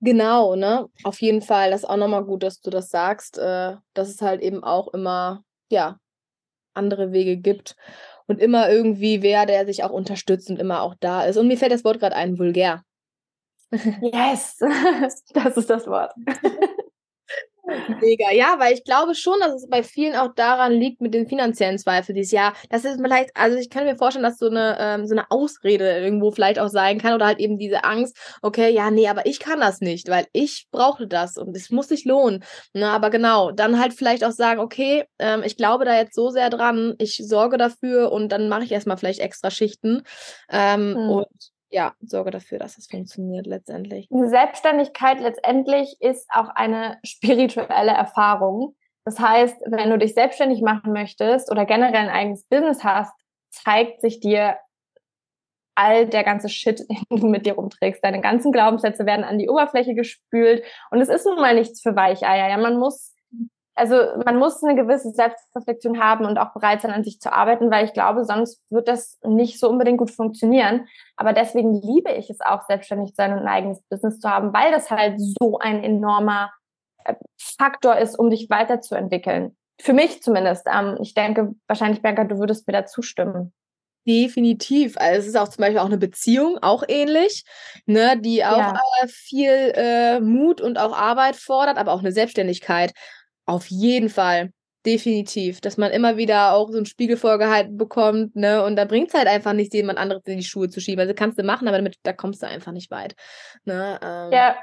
Genau, 0.00 0.54
ne? 0.54 0.88
Auf 1.04 1.20
jeden 1.20 1.42
Fall. 1.42 1.70
Das 1.70 1.82
ist 1.82 1.88
auch 1.88 1.96
nochmal 1.96 2.24
gut, 2.24 2.42
dass 2.42 2.60
du 2.60 2.70
das 2.70 2.88
sagst, 2.88 3.36
äh, 3.38 3.76
dass 3.92 4.08
es 4.08 4.22
halt 4.22 4.40
eben 4.40 4.64
auch 4.64 4.88
immer, 4.94 5.42
ja, 5.70 5.98
andere 6.72 7.12
Wege 7.12 7.36
gibt 7.36 7.76
und 8.30 8.40
immer 8.40 8.70
irgendwie 8.70 9.22
wer, 9.22 9.44
der 9.44 9.66
sich 9.66 9.82
auch 9.82 9.90
unterstützt 9.90 10.50
und 10.50 10.60
immer 10.60 10.82
auch 10.82 10.94
da 11.00 11.24
ist. 11.24 11.36
Und 11.36 11.48
mir 11.48 11.58
fällt 11.58 11.72
das 11.72 11.82
Wort 11.82 11.98
gerade 11.98 12.14
ein, 12.14 12.38
vulgär. 12.38 12.84
Yes, 13.72 14.56
das 15.34 15.56
ist 15.56 15.68
das 15.68 15.88
Wort. 15.88 16.12
Mega, 18.00 18.32
ja, 18.32 18.56
weil 18.58 18.74
ich 18.74 18.84
glaube 18.84 19.14
schon, 19.14 19.38
dass 19.40 19.54
es 19.54 19.68
bei 19.68 19.82
vielen 19.82 20.16
auch 20.16 20.34
daran 20.34 20.72
liegt 20.72 21.00
mit 21.00 21.14
den 21.14 21.26
finanziellen 21.26 21.78
Zweifeln 21.78 22.16
dieses 22.16 22.32
Jahr. 22.32 22.54
Das 22.68 22.84
ist 22.84 23.00
vielleicht, 23.00 23.30
also 23.34 23.56
ich 23.56 23.70
kann 23.70 23.84
mir 23.84 23.96
vorstellen, 23.96 24.24
dass 24.24 24.38
so 24.38 24.48
eine, 24.48 24.76
ähm, 24.80 25.06
so 25.06 25.14
eine 25.14 25.30
Ausrede 25.30 25.98
irgendwo 25.98 26.30
vielleicht 26.30 26.58
auch 26.58 26.68
sein 26.68 26.98
kann 26.98 27.14
oder 27.14 27.26
halt 27.26 27.38
eben 27.38 27.58
diese 27.58 27.84
Angst, 27.84 28.16
okay, 28.42 28.70
ja, 28.70 28.90
nee, 28.90 29.08
aber 29.08 29.26
ich 29.26 29.40
kann 29.40 29.60
das 29.60 29.80
nicht, 29.80 30.08
weil 30.08 30.26
ich 30.32 30.66
brauche 30.70 31.06
das 31.06 31.36
und 31.36 31.56
es 31.56 31.70
muss 31.70 31.88
sich 31.88 32.04
lohnen. 32.04 32.44
Na, 32.72 32.94
aber 32.94 33.10
genau, 33.10 33.50
dann 33.52 33.80
halt 33.80 33.94
vielleicht 33.94 34.24
auch 34.24 34.32
sagen, 34.32 34.60
okay, 34.60 35.04
ähm, 35.18 35.42
ich 35.44 35.56
glaube 35.56 35.84
da 35.84 35.96
jetzt 35.96 36.14
so 36.14 36.30
sehr 36.30 36.50
dran, 36.50 36.94
ich 36.98 37.16
sorge 37.16 37.56
dafür 37.58 38.12
und 38.12 38.30
dann 38.30 38.48
mache 38.48 38.64
ich 38.64 38.72
erstmal 38.72 38.96
vielleicht 38.96 39.20
extra 39.20 39.50
Schichten. 39.50 40.02
Ähm, 40.50 40.94
hm. 40.96 41.10
Und 41.10 41.50
ja, 41.70 41.94
sorge 42.00 42.30
dafür, 42.30 42.58
dass 42.58 42.78
es 42.78 42.86
funktioniert 42.86 43.46
letztendlich. 43.46 44.08
Selbstständigkeit 44.10 45.20
letztendlich 45.20 45.96
ist 46.00 46.28
auch 46.32 46.48
eine 46.48 46.98
spirituelle 47.04 47.92
Erfahrung. 47.92 48.76
Das 49.04 49.18
heißt, 49.18 49.62
wenn 49.66 49.90
du 49.90 49.98
dich 49.98 50.14
selbstständig 50.14 50.62
machen 50.62 50.92
möchtest 50.92 51.50
oder 51.50 51.64
generell 51.64 51.94
ein 51.94 52.10
eigenes 52.10 52.44
Business 52.44 52.84
hast, 52.84 53.12
zeigt 53.50 54.00
sich 54.00 54.20
dir 54.20 54.56
all 55.74 56.06
der 56.06 56.24
ganze 56.24 56.48
Shit, 56.48 56.80
den 57.10 57.20
du 57.20 57.26
mit 57.28 57.46
dir 57.46 57.54
rumträgst. 57.54 58.04
Deine 58.04 58.20
ganzen 58.20 58.52
Glaubenssätze 58.52 59.06
werden 59.06 59.24
an 59.24 59.38
die 59.38 59.48
Oberfläche 59.48 59.94
gespült 59.94 60.62
und 60.90 61.00
es 61.00 61.08
ist 61.08 61.24
nun 61.24 61.36
mal 61.36 61.54
nichts 61.54 61.80
für 61.80 61.96
Weicheier. 61.96 62.50
Ja, 62.50 62.58
man 62.58 62.78
muss 62.78 63.14
also 63.74 63.96
man 64.24 64.36
muss 64.36 64.62
eine 64.62 64.74
gewisse 64.74 65.10
Selbstreflexion 65.10 66.00
haben 66.00 66.26
und 66.26 66.38
auch 66.38 66.52
bereit 66.52 66.82
sein, 66.82 66.90
an 66.90 67.04
sich 67.04 67.20
zu 67.20 67.32
arbeiten, 67.32 67.70
weil 67.70 67.84
ich 67.84 67.92
glaube, 67.92 68.24
sonst 68.24 68.60
wird 68.70 68.88
das 68.88 69.18
nicht 69.24 69.58
so 69.58 69.68
unbedingt 69.68 69.98
gut 69.98 70.10
funktionieren. 70.10 70.86
Aber 71.16 71.32
deswegen 71.32 71.74
liebe 71.74 72.10
ich 72.12 72.30
es 72.30 72.40
auch, 72.40 72.62
selbstständig 72.66 73.10
zu 73.10 73.16
sein 73.16 73.32
und 73.32 73.40
ein 73.40 73.48
eigenes 73.48 73.80
Business 73.88 74.20
zu 74.20 74.28
haben, 74.28 74.52
weil 74.52 74.70
das 74.72 74.90
halt 74.90 75.18
so 75.18 75.58
ein 75.58 75.82
enormer 75.82 76.50
äh, 77.04 77.14
Faktor 77.38 77.96
ist, 77.96 78.18
um 78.18 78.30
dich 78.30 78.50
weiterzuentwickeln. 78.50 79.56
Für 79.80 79.94
mich 79.94 80.22
zumindest. 80.22 80.66
Ähm, 80.70 80.98
ich 81.00 81.14
denke, 81.14 81.54
wahrscheinlich, 81.66 82.02
Bianca, 82.02 82.24
du 82.24 82.38
würdest 82.38 82.66
mir 82.66 82.74
da 82.74 82.86
zustimmen. 82.86 83.52
Definitiv. 84.06 84.96
Also 84.96 85.20
es 85.20 85.26
ist 85.26 85.36
auch 85.36 85.48
zum 85.48 85.62
Beispiel 85.62 85.78
auch 85.78 85.86
eine 85.86 85.98
Beziehung, 85.98 86.58
auch 86.62 86.82
ähnlich, 86.88 87.44
ne, 87.84 88.18
die 88.18 88.44
auch 88.44 88.58
ja. 88.58 88.80
äh, 89.02 89.08
viel 89.08 89.72
äh, 89.74 90.20
Mut 90.20 90.60
und 90.60 90.78
auch 90.78 90.96
Arbeit 90.96 91.36
fordert, 91.36 91.76
aber 91.76 91.92
auch 91.92 92.00
eine 92.00 92.12
Selbstständigkeit. 92.12 92.92
Auf 93.50 93.66
jeden 93.66 94.10
Fall. 94.10 94.52
Definitiv. 94.86 95.60
Dass 95.60 95.76
man 95.76 95.90
immer 95.90 96.16
wieder 96.16 96.52
auch 96.52 96.70
so 96.70 96.76
einen 96.76 96.86
Spiegel 96.86 97.16
vorgehalten 97.16 97.76
bekommt, 97.76 98.36
ne? 98.36 98.64
Und 98.64 98.76
da 98.76 98.84
bringt 98.84 99.08
es 99.08 99.14
halt 99.14 99.26
einfach 99.26 99.52
nicht, 99.52 99.74
jemand 99.74 99.98
anderes 99.98 100.22
in 100.26 100.38
die 100.38 100.44
Schuhe 100.44 100.68
zu 100.68 100.80
schieben. 100.80 101.00
Also 101.00 101.14
kannst 101.14 101.36
du 101.36 101.42
machen, 101.42 101.66
aber 101.66 101.78
damit, 101.78 101.96
da 102.04 102.12
kommst 102.12 102.42
du 102.42 102.46
einfach 102.46 102.70
nicht 102.70 102.92
weit. 102.92 103.16
Ne? 103.64 103.98
Ähm, 104.02 104.32
ja. 104.32 104.56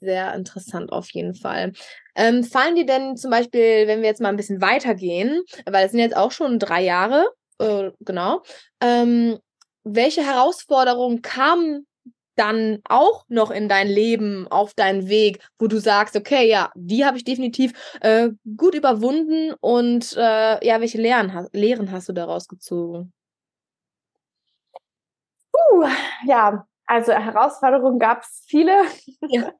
Sehr 0.00 0.34
interessant 0.34 0.92
auf 0.92 1.10
jeden 1.10 1.34
Fall. 1.34 1.72
Ähm, 2.14 2.44
fallen 2.44 2.76
dir 2.76 2.86
denn 2.86 3.16
zum 3.16 3.30
Beispiel, 3.30 3.88
wenn 3.88 4.02
wir 4.02 4.08
jetzt 4.08 4.20
mal 4.20 4.28
ein 4.28 4.36
bisschen 4.36 4.60
weitergehen, 4.60 5.42
weil 5.66 5.86
es 5.86 5.90
sind 5.90 6.00
jetzt 6.00 6.16
auch 6.16 6.30
schon 6.30 6.60
drei 6.60 6.82
Jahre, 6.82 7.26
äh, 7.58 7.90
genau, 8.00 8.42
ähm, 8.80 9.38
welche 9.82 10.24
Herausforderungen 10.24 11.22
kamen 11.22 11.86
dann 12.36 12.80
auch 12.88 13.24
noch 13.28 13.50
in 13.50 13.68
dein 13.68 13.88
Leben, 13.88 14.46
auf 14.48 14.74
deinen 14.74 15.08
Weg, 15.08 15.40
wo 15.58 15.66
du 15.66 15.78
sagst, 15.78 16.16
okay, 16.16 16.48
ja, 16.48 16.70
die 16.74 17.04
habe 17.04 17.16
ich 17.16 17.24
definitiv 17.24 17.72
äh, 18.00 18.30
gut 18.56 18.74
überwunden 18.74 19.54
und 19.60 20.14
äh, 20.16 20.66
ja, 20.66 20.80
welche 20.80 20.98
Lehren, 20.98 21.48
Lehren 21.52 21.92
hast 21.92 22.08
du 22.08 22.12
daraus 22.12 22.48
gezogen? 22.48 23.12
Uh, 25.72 25.84
ja, 26.26 26.66
also 26.86 27.12
Herausforderungen 27.12 27.98
gab 27.98 28.22
es 28.22 28.44
viele. 28.46 28.82
Ja. 29.28 29.50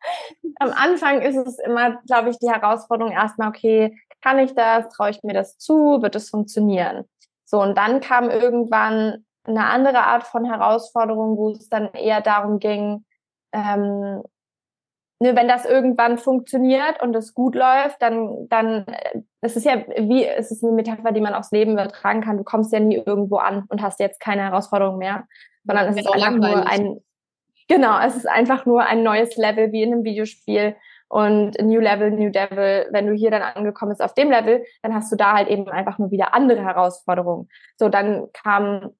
Am 0.58 0.70
Anfang 0.70 1.20
ist 1.22 1.36
es 1.36 1.58
immer, 1.58 2.00
glaube 2.06 2.30
ich, 2.30 2.38
die 2.38 2.50
Herausforderung 2.50 3.12
erstmal, 3.12 3.48
okay, 3.48 3.96
kann 4.20 4.38
ich 4.38 4.54
das? 4.54 4.88
Traue 4.88 5.10
ich 5.10 5.22
mir 5.22 5.34
das 5.34 5.58
zu? 5.58 6.02
Wird 6.02 6.14
es 6.16 6.30
funktionieren? 6.30 7.04
So, 7.44 7.60
und 7.60 7.76
dann 7.76 8.00
kam 8.00 8.30
irgendwann 8.30 9.24
eine 9.44 9.66
andere 9.66 10.00
Art 10.00 10.24
von 10.24 10.44
Herausforderung, 10.44 11.36
wo 11.36 11.50
es 11.50 11.68
dann 11.68 11.92
eher 11.94 12.20
darum 12.20 12.58
ging, 12.58 13.04
ähm, 13.52 14.22
ne, 15.22 15.36
wenn 15.36 15.48
das 15.48 15.64
irgendwann 15.64 16.18
funktioniert 16.18 17.02
und 17.02 17.14
es 17.16 17.34
gut 17.34 17.54
läuft, 17.54 18.00
dann, 18.00 18.48
dann, 18.48 18.86
äh, 18.86 19.22
es 19.40 19.56
ist 19.56 19.64
ja 19.64 19.84
wie, 19.96 20.24
es 20.24 20.50
ist 20.50 20.62
eine 20.62 20.72
Metapher, 20.72 21.12
die 21.12 21.20
man 21.20 21.34
aufs 21.34 21.50
Leben 21.52 21.72
übertragen 21.72 22.20
kann. 22.20 22.38
Du 22.38 22.44
kommst 22.44 22.72
ja 22.72 22.80
nie 22.80 22.96
irgendwo 22.96 23.36
an 23.36 23.64
und 23.68 23.82
hast 23.82 24.00
jetzt 24.00 24.20
keine 24.20 24.42
Herausforderung 24.42 24.98
mehr, 24.98 25.24
sondern 25.64 25.88
es 25.88 25.96
ist 25.96 26.06
einfach 26.06 26.20
langweilig. 26.20 26.56
nur 26.56 26.66
ein, 26.66 27.00
genau, 27.68 27.98
es 28.00 28.16
ist 28.16 28.28
einfach 28.28 28.66
nur 28.66 28.82
ein 28.82 29.02
neues 29.02 29.36
Level 29.36 29.72
wie 29.72 29.82
in 29.82 29.92
einem 29.92 30.04
Videospiel 30.04 30.76
und 31.08 31.60
New 31.60 31.80
Level, 31.80 32.10
New 32.10 32.30
Devil, 32.30 32.88
wenn 32.90 33.06
du 33.06 33.12
hier 33.12 33.30
dann 33.30 33.42
angekommen 33.42 33.90
bist 33.90 34.02
auf 34.02 34.14
dem 34.14 34.30
Level, 34.30 34.64
dann 34.82 34.94
hast 34.94 35.12
du 35.12 35.16
da 35.16 35.34
halt 35.34 35.48
eben 35.48 35.68
einfach 35.68 35.98
nur 35.98 36.10
wieder 36.10 36.34
andere 36.34 36.62
Herausforderungen. 36.62 37.48
So, 37.76 37.90
dann 37.90 38.28
kam 38.32 38.92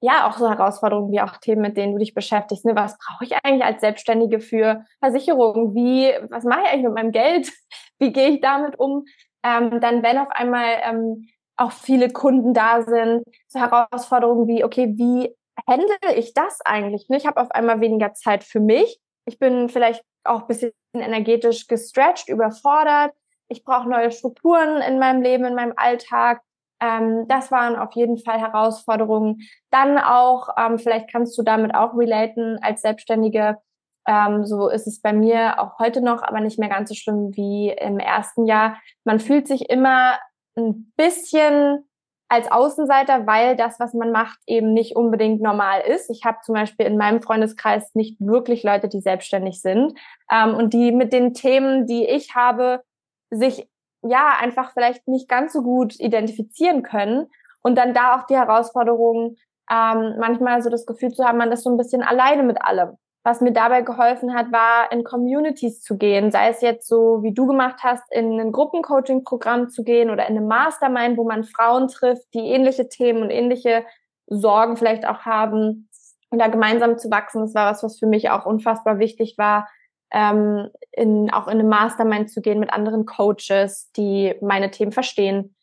ja 0.00 0.28
auch 0.28 0.36
so 0.36 0.48
Herausforderungen 0.48 1.10
wie 1.10 1.20
auch 1.20 1.36
Themen, 1.38 1.62
mit 1.62 1.76
denen 1.76 1.92
du 1.92 1.98
dich 1.98 2.14
beschäftigst. 2.14 2.64
Ne? 2.64 2.76
Was 2.76 2.96
brauche 2.98 3.24
ich 3.24 3.34
eigentlich 3.42 3.64
als 3.64 3.80
Selbstständige 3.80 4.40
für 4.40 4.84
Versicherungen? 5.00 5.74
Wie, 5.74 6.12
was 6.30 6.44
mache 6.44 6.60
ich 6.64 6.68
eigentlich 6.68 6.84
mit 6.86 6.94
meinem 6.94 7.12
Geld? 7.12 7.50
Wie 7.98 8.12
gehe 8.12 8.28
ich 8.28 8.40
damit 8.40 8.78
um? 8.78 9.04
Ähm, 9.42 9.80
dann, 9.80 10.02
wenn 10.02 10.18
auf 10.18 10.30
einmal 10.30 10.80
ähm, 10.82 11.28
auch 11.56 11.72
viele 11.72 12.10
Kunden 12.10 12.52
da 12.52 12.82
sind, 12.82 13.24
so 13.48 13.58
Herausforderungen 13.58 14.46
wie, 14.46 14.64
okay, 14.64 14.92
wie 14.96 15.34
handle 15.66 16.14
ich 16.14 16.34
das 16.34 16.60
eigentlich? 16.64 17.08
Ne? 17.08 17.16
Ich 17.16 17.26
habe 17.26 17.40
auf 17.40 17.50
einmal 17.50 17.80
weniger 17.80 18.12
Zeit 18.12 18.44
für 18.44 18.60
mich. 18.60 18.98
Ich 19.24 19.38
bin 19.38 19.68
vielleicht 19.68 20.02
auch 20.24 20.42
ein 20.42 20.46
bisschen 20.46 20.72
energetisch 20.92 21.66
gestretched, 21.66 22.28
überfordert. 22.28 23.12
Ich 23.48 23.64
brauche 23.64 23.88
neue 23.88 24.10
Strukturen 24.10 24.82
in 24.82 24.98
meinem 24.98 25.22
Leben, 25.22 25.44
in 25.44 25.54
meinem 25.54 25.72
Alltag. 25.76 26.42
Ähm, 26.80 27.26
das 27.28 27.50
waren 27.50 27.76
auf 27.76 27.92
jeden 27.92 28.18
Fall 28.18 28.38
Herausforderungen. 28.40 29.40
Dann 29.70 29.98
auch, 29.98 30.48
ähm, 30.58 30.78
vielleicht 30.78 31.10
kannst 31.10 31.36
du 31.38 31.42
damit 31.42 31.74
auch 31.74 31.94
relaten 31.96 32.58
als 32.62 32.82
Selbstständige. 32.82 33.58
Ähm, 34.06 34.44
so 34.46 34.68
ist 34.68 34.86
es 34.86 35.00
bei 35.00 35.12
mir 35.12 35.60
auch 35.60 35.78
heute 35.78 36.00
noch, 36.00 36.22
aber 36.22 36.40
nicht 36.40 36.58
mehr 36.58 36.68
ganz 36.68 36.88
so 36.88 36.94
schlimm 36.94 37.34
wie 37.34 37.70
im 37.70 37.98
ersten 37.98 38.46
Jahr. 38.46 38.78
Man 39.04 39.20
fühlt 39.20 39.48
sich 39.48 39.68
immer 39.70 40.18
ein 40.56 40.92
bisschen 40.96 41.84
als 42.28 42.50
Außenseiter, 42.50 43.26
weil 43.26 43.56
das, 43.56 43.78
was 43.78 43.94
man 43.94 44.10
macht, 44.10 44.38
eben 44.46 44.72
nicht 44.72 44.96
unbedingt 44.96 45.40
normal 45.40 45.80
ist. 45.82 46.10
Ich 46.10 46.24
habe 46.24 46.38
zum 46.42 46.54
Beispiel 46.54 46.86
in 46.86 46.96
meinem 46.96 47.22
Freundeskreis 47.22 47.94
nicht 47.94 48.16
wirklich 48.20 48.64
Leute, 48.64 48.88
die 48.88 49.00
selbstständig 49.00 49.60
sind 49.60 49.96
ähm, 50.30 50.54
und 50.54 50.74
die 50.74 50.90
mit 50.90 51.12
den 51.12 51.34
Themen, 51.34 51.86
die 51.86 52.04
ich 52.04 52.34
habe, 52.34 52.82
sich 53.30 53.68
ja 54.02 54.36
einfach 54.40 54.72
vielleicht 54.72 55.08
nicht 55.08 55.28
ganz 55.28 55.52
so 55.52 55.62
gut 55.62 55.98
identifizieren 55.98 56.82
können 56.82 57.26
und 57.62 57.76
dann 57.76 57.94
da 57.94 58.16
auch 58.16 58.26
die 58.26 58.36
Herausforderung, 58.36 59.36
ähm, 59.70 60.14
manchmal 60.18 60.62
so 60.62 60.70
das 60.70 60.86
Gefühl 60.86 61.12
zu 61.12 61.24
haben, 61.24 61.38
man 61.38 61.50
ist 61.50 61.64
so 61.64 61.70
ein 61.70 61.76
bisschen 61.76 62.02
alleine 62.02 62.42
mit 62.42 62.62
allem. 62.62 62.96
Was 63.24 63.40
mir 63.40 63.52
dabei 63.52 63.82
geholfen 63.82 64.34
hat, 64.34 64.52
war 64.52 64.92
in 64.92 65.02
Communities 65.02 65.82
zu 65.82 65.98
gehen, 65.98 66.30
sei 66.30 66.50
es 66.50 66.60
jetzt 66.60 66.86
so, 66.86 67.24
wie 67.24 67.34
du 67.34 67.46
gemacht 67.46 67.80
hast, 67.82 68.04
in 68.12 68.38
ein 68.38 68.52
Gruppencoaching-Programm 68.52 69.68
zu 69.68 69.82
gehen 69.82 70.10
oder 70.10 70.28
in 70.28 70.36
einem 70.36 70.46
Mastermind, 70.46 71.18
wo 71.18 71.24
man 71.24 71.42
Frauen 71.42 71.88
trifft, 71.88 72.32
die 72.34 72.46
ähnliche 72.46 72.88
Themen 72.88 73.24
und 73.24 73.30
ähnliche 73.30 73.84
Sorgen 74.28 74.76
vielleicht 74.76 75.08
auch 75.08 75.22
haben 75.22 75.88
und 76.30 76.38
da 76.38 76.46
gemeinsam 76.46 76.98
zu 76.98 77.10
wachsen. 77.10 77.40
Das 77.40 77.54
war 77.54 77.68
was, 77.68 77.82
was 77.82 77.98
für 77.98 78.06
mich 78.06 78.30
auch 78.30 78.46
unfassbar 78.46 79.00
wichtig 79.00 79.34
war. 79.38 79.68
Ähm, 80.12 80.70
in, 80.92 81.30
auch 81.30 81.46
in 81.46 81.54
eine 81.54 81.64
Mastermind 81.64 82.30
zu 82.30 82.40
gehen 82.40 82.60
mit 82.60 82.72
anderen 82.72 83.06
Coaches, 83.06 83.90
die 83.96 84.34
meine 84.40 84.70
Themen 84.70 84.92
verstehen. 84.92 85.54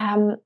Ähm, 0.00 0.36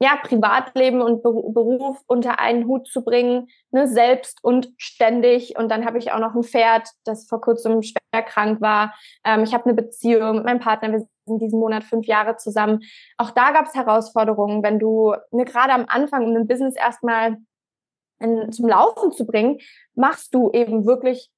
ja, 0.00 0.16
Privatleben 0.22 1.00
und 1.00 1.22
Beruf 1.22 2.02
unter 2.06 2.38
einen 2.38 2.66
Hut 2.66 2.88
zu 2.88 3.04
bringen, 3.04 3.48
ne, 3.70 3.86
selbst 3.86 4.42
und 4.42 4.72
ständig. 4.76 5.56
Und 5.56 5.70
dann 5.70 5.86
habe 5.86 5.98
ich 5.98 6.12
auch 6.12 6.18
noch 6.18 6.34
ein 6.34 6.42
Pferd, 6.42 6.88
das 7.04 7.26
vor 7.26 7.40
kurzem 7.40 7.82
schwer 7.82 8.22
krank 8.22 8.60
war. 8.60 8.94
Ähm, 9.24 9.44
ich 9.44 9.54
habe 9.54 9.64
eine 9.64 9.74
Beziehung 9.74 10.36
mit 10.36 10.44
meinem 10.44 10.60
Partner, 10.60 10.92
wir 10.92 11.06
sind 11.26 11.40
diesen 11.40 11.60
Monat 11.60 11.84
fünf 11.84 12.06
Jahre 12.06 12.36
zusammen. 12.36 12.80
Auch 13.18 13.30
da 13.30 13.52
gab 13.52 13.66
es 13.66 13.74
Herausforderungen, 13.74 14.62
wenn 14.62 14.78
du 14.78 15.14
ne, 15.30 15.44
gerade 15.44 15.72
am 15.72 15.86
Anfang, 15.88 16.26
um 16.26 16.36
ein 16.36 16.48
Business 16.48 16.74
erstmal 16.76 17.38
in, 18.20 18.52
zum 18.52 18.68
Laufen 18.68 19.12
zu 19.12 19.24
bringen, 19.24 19.58
machst 19.94 20.34
du 20.34 20.50
eben 20.52 20.86
wirklich 20.86 21.30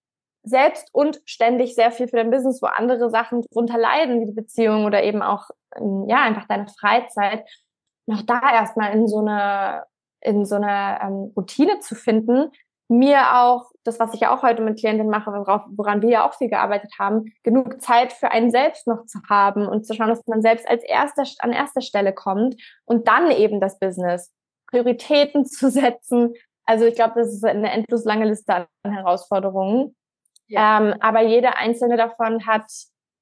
selbst 0.46 0.88
und 0.92 1.20
ständig 1.24 1.74
sehr 1.74 1.90
viel 1.90 2.08
für 2.08 2.16
dein 2.16 2.30
Business, 2.30 2.62
wo 2.62 2.66
andere 2.66 3.10
Sachen 3.10 3.42
drunter 3.52 3.78
leiden, 3.78 4.20
wie 4.20 4.26
die 4.26 4.32
Beziehung 4.32 4.84
oder 4.84 5.02
eben 5.02 5.22
auch, 5.22 5.50
ähm, 5.76 6.04
ja, 6.08 6.22
einfach 6.22 6.46
deine 6.46 6.68
Freizeit. 6.68 7.44
Noch 8.06 8.22
da 8.22 8.40
erstmal 8.52 8.92
in 8.92 9.08
so 9.08 9.18
eine, 9.18 9.84
in 10.20 10.44
so 10.44 10.54
eine 10.54 10.98
ähm, 11.02 11.32
Routine 11.36 11.80
zu 11.80 11.96
finden, 11.96 12.52
mir 12.88 13.36
auch, 13.36 13.70
das, 13.82 13.98
was 13.98 14.14
ich 14.14 14.20
ja 14.20 14.34
auch 14.34 14.42
heute 14.42 14.62
mit 14.62 14.78
Klientinnen 14.78 15.10
mache, 15.10 15.32
worauf, 15.32 15.62
woran 15.70 16.02
wir 16.02 16.10
ja 16.10 16.28
auch 16.28 16.34
viel 16.34 16.48
gearbeitet 16.48 16.92
haben, 16.98 17.32
genug 17.42 17.82
Zeit 17.82 18.12
für 18.12 18.30
einen 18.30 18.50
selbst 18.50 18.86
noch 18.86 19.06
zu 19.06 19.18
haben 19.28 19.66
und 19.66 19.84
zu 19.84 19.94
schauen, 19.94 20.08
dass 20.08 20.24
man 20.26 20.42
selbst 20.42 20.68
als 20.68 20.84
erster, 20.84 21.24
an 21.40 21.52
erster 21.52 21.80
Stelle 21.80 22.12
kommt 22.12 22.54
und 22.84 23.08
dann 23.08 23.30
eben 23.32 23.60
das 23.60 23.78
Business. 23.78 24.32
Prioritäten 24.68 25.44
zu 25.46 25.70
setzen. 25.70 26.34
Also 26.64 26.84
ich 26.84 26.94
glaube, 26.94 27.14
das 27.16 27.32
ist 27.32 27.44
eine 27.44 27.70
endlos 27.70 28.04
lange 28.04 28.26
Liste 28.26 28.66
an 28.82 28.92
Herausforderungen. 28.92 29.96
Ja. 30.48 30.80
Ähm, 30.80 30.94
aber 31.00 31.22
jede 31.22 31.56
einzelne 31.56 31.96
davon 31.96 32.46
hat 32.46 32.70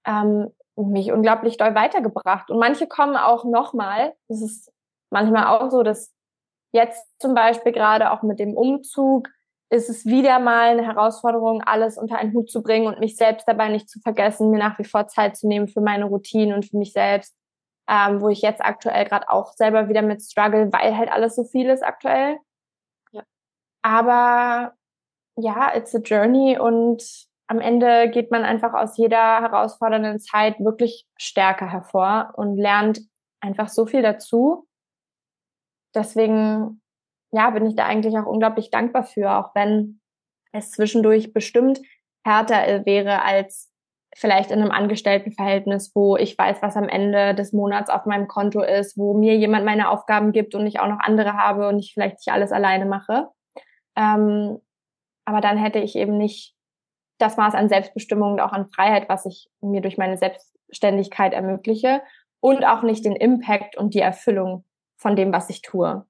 ähm, 0.07 0.53
mich 0.77 1.13
unglaublich 1.13 1.57
doll 1.57 1.75
weitergebracht. 1.75 2.51
Und 2.51 2.59
manche 2.59 2.87
kommen 2.87 3.17
auch 3.17 3.45
nochmal. 3.45 4.15
Das 4.29 4.43
ist 4.43 4.73
manchmal 5.11 5.47
auch 5.47 5.71
so, 5.71 5.83
dass 5.83 6.13
jetzt 6.73 7.07
zum 7.21 7.35
Beispiel 7.35 7.73
gerade 7.73 8.11
auch 8.11 8.23
mit 8.23 8.39
dem 8.39 8.57
Umzug 8.57 9.29
ist 9.71 9.89
es 9.89 10.05
wieder 10.05 10.39
mal 10.39 10.71
eine 10.71 10.87
Herausforderung, 10.87 11.63
alles 11.63 11.99
unter 11.99 12.17
einen 12.19 12.33
Hut 12.33 12.51
zu 12.51 12.63
bringen 12.63 12.87
und 12.87 13.01
mich 13.01 13.17
selbst 13.17 13.49
dabei 13.49 13.69
nicht 13.69 13.89
zu 13.89 13.99
vergessen, 14.01 14.51
mir 14.51 14.59
nach 14.59 14.79
wie 14.79 14.85
vor 14.85 15.09
Zeit 15.09 15.37
zu 15.37 15.49
nehmen 15.49 15.69
für 15.69 15.81
meine 15.81 16.05
Routinen 16.05 16.55
und 16.55 16.67
für 16.67 16.77
mich 16.77 16.93
selbst, 16.93 17.35
ähm, 17.89 18.21
wo 18.21 18.29
ich 18.29 18.43
jetzt 18.43 18.61
aktuell 18.61 19.05
gerade 19.05 19.31
auch 19.31 19.53
selber 19.53 19.89
wieder 19.89 20.03
mit 20.03 20.23
struggle, 20.23 20.73
weil 20.73 20.97
halt 20.97 21.11
alles 21.11 21.35
so 21.35 21.45
viel 21.45 21.69
ist 21.71 21.83
aktuell. 21.83 22.39
Ja. 23.13 23.23
Aber 23.83 24.75
ja, 25.37 25.75
it's 25.75 25.95
a 25.95 25.99
journey 25.99 26.59
und 26.59 27.03
am 27.47 27.61
Ende 27.61 28.09
geht 28.11 28.31
man 28.31 28.45
einfach 28.45 28.73
aus 28.73 28.97
jeder 28.97 29.41
herausfordernden 29.41 30.19
Zeit 30.19 30.59
wirklich 30.61 31.07
stärker 31.19 31.71
hervor 31.71 32.33
und 32.37 32.57
lernt 32.57 33.01
einfach 33.41 33.69
so 33.69 33.85
viel 33.85 34.03
dazu. 34.03 34.67
Deswegen, 35.95 36.81
ja, 37.33 37.51
bin 37.51 37.67
ich 37.67 37.77
da 37.77 37.85
eigentlich 37.87 38.17
auch 38.17 38.27
unglaublich 38.27 38.71
dankbar 38.71 39.05
für, 39.05 39.33
auch 39.33 39.55
wenn 39.55 40.01
es 40.53 40.71
zwischendurch 40.71 41.33
bestimmt 41.33 41.81
härter 42.25 42.87
wäre 42.87 43.23
als 43.23 43.71
vielleicht 44.17 44.51
in 44.51 44.61
einem 44.61 44.71
Angestelltenverhältnis, 44.71 45.91
wo 45.95 46.17
ich 46.17 46.39
weiß, 46.39 46.63
was 46.63 46.77
am 46.77 46.89
Ende 46.89 47.35
des 47.35 47.53
Monats 47.53 47.91
auf 47.91 48.07
meinem 48.07 48.29
Konto 48.29 48.63
ist, 48.63 48.97
wo 48.97 49.13
mir 49.13 49.37
jemand 49.37 49.65
meine 49.65 49.91
Aufgaben 49.91 50.33
gibt 50.33 50.55
und 50.55 50.67
ich 50.67 50.81
auch 50.81 50.89
noch 50.89 51.01
andere 51.01 51.35
habe 51.35 51.69
und 51.69 51.81
ich 51.81 51.93
vielleicht 51.93 52.19
nicht 52.19 52.33
alles 52.33 52.53
alleine 52.53 52.87
mache. 52.87 53.29
Ähm, 53.97 54.61
aber 55.25 55.41
dann 55.41 55.59
hätte 55.59 55.79
ich 55.79 55.97
eben 55.97 56.17
nicht 56.19 56.55
das 57.19 57.37
Maß 57.37 57.55
an 57.55 57.69
Selbstbestimmung 57.69 58.33
und 58.33 58.41
auch 58.41 58.53
an 58.53 58.69
Freiheit, 58.69 59.09
was 59.09 59.27
ich 59.27 59.49
mir 59.61 59.81
durch 59.81 59.99
meine 59.99 60.17
Selbstständigkeit 60.17 61.33
ermögliche 61.33 62.03
und 62.41 62.65
auch 62.65 62.83
nicht 62.83 63.05
den 63.05 63.17
Impact 63.17 63.77
und 63.77 63.95
die 63.95 64.01
Erfüllung 64.01 64.65
von 64.97 65.17
dem, 65.17 65.33
was 65.33 65.51
ich 65.51 65.63
tue. 65.63 66.05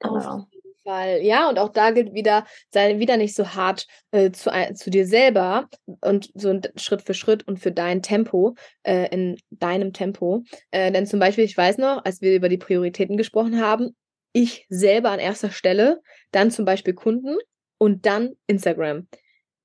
Genau. 0.00 0.16
Auf 0.16 0.46
jeden 0.50 0.74
Fall. 0.84 1.20
Ja, 1.22 1.48
und 1.48 1.58
auch 1.58 1.68
da 1.68 1.90
gilt 1.90 2.14
wieder, 2.14 2.44
sei 2.70 2.98
wieder 2.98 3.16
nicht 3.16 3.34
so 3.34 3.54
hart 3.54 3.86
äh, 4.10 4.30
zu, 4.30 4.50
zu 4.74 4.90
dir 4.90 5.06
selber 5.06 5.68
und 6.00 6.30
so 6.34 6.58
Schritt 6.76 7.02
für 7.02 7.14
Schritt 7.14 7.46
und 7.46 7.58
für 7.58 7.72
dein 7.72 8.02
Tempo, 8.02 8.54
äh, 8.82 9.08
in 9.10 9.38
deinem 9.50 9.92
Tempo. 9.92 10.42
Äh, 10.70 10.92
denn 10.92 11.06
zum 11.06 11.20
Beispiel, 11.20 11.44
ich 11.44 11.56
weiß 11.56 11.78
noch, 11.78 12.04
als 12.04 12.20
wir 12.20 12.34
über 12.34 12.48
die 12.48 12.58
Prioritäten 12.58 13.16
gesprochen 13.16 13.60
haben, 13.60 13.96
ich 14.32 14.66
selber 14.68 15.10
an 15.10 15.20
erster 15.20 15.50
Stelle, 15.50 16.02
dann 16.32 16.50
zum 16.50 16.64
Beispiel 16.64 16.94
Kunden 16.94 17.36
und 17.78 18.06
dann 18.06 18.34
Instagram. 18.46 19.08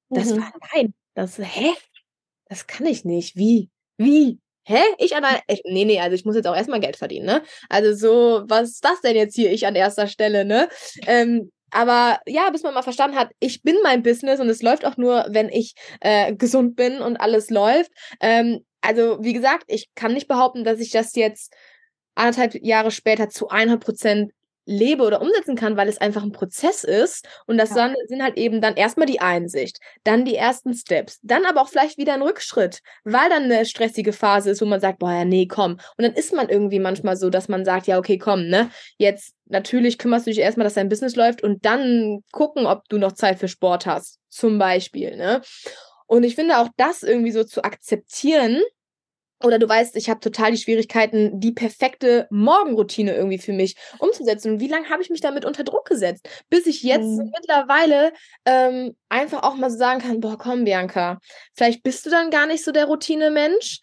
Das 0.10 0.30
mhm. 0.30 0.42
war 0.42 0.54
nein. 0.74 0.94
Das, 1.14 1.38
hä? 1.38 1.74
Das 2.46 2.68
kann 2.68 2.86
ich 2.86 3.06
nicht. 3.06 3.36
Wie? 3.36 3.70
Wie? 3.98 4.40
Hä? 4.64 4.82
Ich 4.98 5.16
an 5.16 5.24
der, 5.24 5.42
nee, 5.66 5.86
nee, 5.86 6.00
also 6.00 6.16
ich 6.16 6.26
muss 6.26 6.36
jetzt 6.36 6.48
auch 6.48 6.56
erstmal 6.56 6.80
Geld 6.80 6.96
verdienen, 6.96 7.26
ne? 7.26 7.44
Also 7.70 7.94
so, 7.94 8.44
was 8.48 8.70
ist 8.70 8.86
das 8.86 9.02
denn 9.02 9.16
jetzt 9.16 9.36
hier, 9.36 9.52
ich 9.52 9.66
an 9.66 9.76
erster 9.76 10.08
Stelle, 10.08 10.46
ne? 10.46 10.70
Ähm, 11.08 11.52
aber 11.72 12.20
ja, 12.26 12.50
bis 12.50 12.64
man 12.64 12.74
mal 12.74 12.82
verstanden 12.82 13.18
hat, 13.18 13.32
ich 13.40 13.62
bin 13.62 13.76
mein 13.84 14.04
Business 14.04 14.40
und 14.40 14.50
es 14.50 14.62
läuft 14.62 14.86
auch 14.86 14.98
nur, 14.98 15.26
wenn 15.30 15.50
ich 15.50 15.76
äh, 16.02 16.34
gesund 16.36 16.76
bin 16.76 17.02
und 17.02 17.18
alles 17.18 17.50
läuft. 17.50 17.92
Ähm, 18.22 18.66
also 18.82 19.18
wie 19.22 19.34
gesagt, 19.34 19.66
ich 19.68 19.90
kann 19.96 20.14
nicht 20.14 20.28
behaupten, 20.28 20.64
dass 20.64 20.80
ich 20.80 20.92
das 20.92 21.16
jetzt 21.16 21.54
anderthalb 22.16 22.56
Jahre 22.64 22.92
später 22.92 23.30
zu 23.30 23.50
100 23.50 23.84
Prozent 23.84 24.32
lebe 24.70 25.04
oder 25.04 25.22
umsetzen 25.22 25.56
kann, 25.56 25.76
weil 25.78 25.90
es 25.90 26.00
einfach 26.00 26.24
ein 26.24 26.32
Prozess 26.32 26.84
ist. 26.84 27.28
Und 27.48 27.58
das 27.58 27.72
ja. 27.76 27.94
sind 28.08 28.22
halt 28.22 28.38
eben 28.38 28.62
dann 28.62 28.76
erstmal 28.76 29.08
die 29.08 29.20
Einsicht, 29.20 29.80
dann 30.04 30.26
die 30.26 30.36
ersten 30.36 30.74
Steps, 30.74 31.20
dann 31.24 31.46
aber 31.46 31.62
auch 31.62 31.70
vielleicht 31.70 31.98
wieder 31.98 32.14
ein 32.14 32.22
Rückschritt, 32.22 32.82
weil 33.04 33.30
dann 33.30 33.44
eine 33.44 33.66
stressige 33.66 34.14
Phase 34.14 34.52
ist, 34.52 34.62
wo 34.62 34.66
man 34.66 34.80
sagt, 34.80 35.00
boah, 35.00 35.12
ja, 35.12 35.26
nee, 35.26 35.48
komm. 35.48 35.80
Und 35.98 36.04
dann 36.04 36.14
ist 36.14 36.34
man 36.34 36.50
irgendwie 36.50 36.80
manchmal 36.80 37.18
so, 37.18 37.30
dass 37.30 37.50
man 37.50 37.66
sagt, 37.66 37.88
ja, 37.88 37.98
okay, 37.98 38.18
komm, 38.18 38.48
ne, 38.48 38.70
jetzt 38.98 39.34
natürlich 39.46 39.98
kümmerst 39.98 40.28
du 40.28 40.32
dich 40.32 40.40
erstmal, 40.40 40.66
dass 40.66 40.76
dein 40.76 40.90
Business 40.90 41.16
läuft 41.16 41.42
und 41.42 41.66
dann 41.66 42.24
gucken, 42.32 42.68
ob 42.68 42.88
du 42.90 43.00
noch 43.00 43.14
Zeit 43.14 43.40
für 43.40 43.48
Sport 43.48 43.88
hast, 43.88 44.20
zum 44.30 44.60
Beispiel, 44.60 45.18
ne. 45.18 45.42
Und 46.06 46.24
ich 46.24 46.36
finde 46.36 46.58
auch 46.58 46.70
das 46.78 47.04
irgendwie 47.04 47.32
so 47.32 47.44
zu 47.44 47.64
akzeptieren, 47.64 48.62
oder 49.44 49.60
du 49.60 49.68
weißt, 49.68 49.96
ich 49.96 50.10
habe 50.10 50.20
total 50.20 50.52
die 50.52 50.58
Schwierigkeiten, 50.58 51.40
die 51.40 51.52
perfekte 51.52 52.28
Morgenroutine 52.30 53.16
irgendwie 53.16 53.38
für 53.38 53.54
mich 53.54 53.76
umzusetzen. 54.00 54.54
Und 54.54 54.60
wie 54.60 54.68
lange 54.68 54.90
habe 54.90 55.02
ich 55.02 55.10
mich 55.10 55.22
damit 55.22 55.46
unter 55.46 55.64
Druck 55.64 55.86
gesetzt? 55.86 56.28
Bis 56.50 56.66
ich 56.66 56.84
jetzt 56.84 57.06
mhm. 57.06 57.32
mittlerweile 57.34 58.12
ähm, 58.46 58.96
einfach 59.08 59.44
auch 59.44 59.56
mal 59.56 59.70
so 59.70 59.78
sagen 59.78 60.02
kann, 60.02 60.20
boah, 60.20 60.38
komm, 60.38 60.66
Bianca, 60.66 61.20
vielleicht 61.56 61.84
bist 61.84 62.06
du 62.06 62.10
dann 62.10 62.32
gar 62.32 62.48
nicht 62.48 62.64
so 62.64 62.72
der 62.72 62.86
Routine-Mensch. 62.86 63.80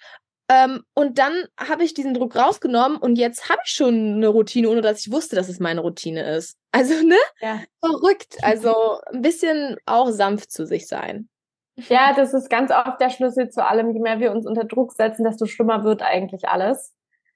Ähm, 0.49 0.83
und 0.95 1.19
dann 1.19 1.45
habe 1.59 1.83
ich 1.83 1.95
diesen 1.95 2.15
Druck 2.15 2.37
rausgenommen 2.37 2.99
und 2.99 3.17
jetzt 3.17 3.49
habe 3.49 3.61
ich 3.65 3.73
schon 3.73 4.15
eine 4.15 4.29
Routine, 4.29 4.69
ohne 4.69 4.81
dass 4.81 5.01
ich 5.01 5.13
wusste, 5.13 5.35
dass 5.35 5.49
es 5.49 5.59
meine 5.59 5.81
Routine 5.81 6.37
ist. 6.37 6.57
Also, 6.71 6.95
ne? 7.03 7.17
Ja. 7.41 7.63
Verrückt. 7.81 8.37
Also 8.43 9.01
ein 9.13 9.23
bisschen 9.23 9.77
auch 9.87 10.11
sanft 10.11 10.53
zu 10.53 10.67
sich 10.67 10.87
sein. 10.87 11.29
Ja, 11.77 12.15
das 12.15 12.33
ist 12.33 12.49
ganz 12.49 12.71
oft 12.71 13.01
der 13.01 13.11
Schlüssel 13.11 13.51
zu 13.51 13.65
allem. 13.65 13.91
Je 13.91 14.01
mehr 14.01 14.19
wir 14.19 14.33
uns 14.33 14.47
unter 14.47 14.65
Druck 14.65 14.93
setzen, 14.93 15.25
desto 15.25 15.47
schlimmer 15.47 15.85
wird 15.85 16.03
eigentlich 16.03 16.49
alles. 16.49 16.95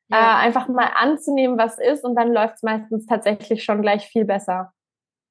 Ja. 0.08 0.42
Äh, 0.42 0.46
einfach 0.46 0.66
mal 0.68 0.90
anzunehmen, 0.94 1.58
was 1.58 1.78
ist, 1.78 2.04
und 2.04 2.16
dann 2.16 2.32
läuft 2.32 2.56
es 2.56 2.62
meistens 2.62 3.06
tatsächlich 3.06 3.62
schon 3.62 3.82
gleich 3.82 4.06
viel 4.06 4.24
besser. 4.24 4.72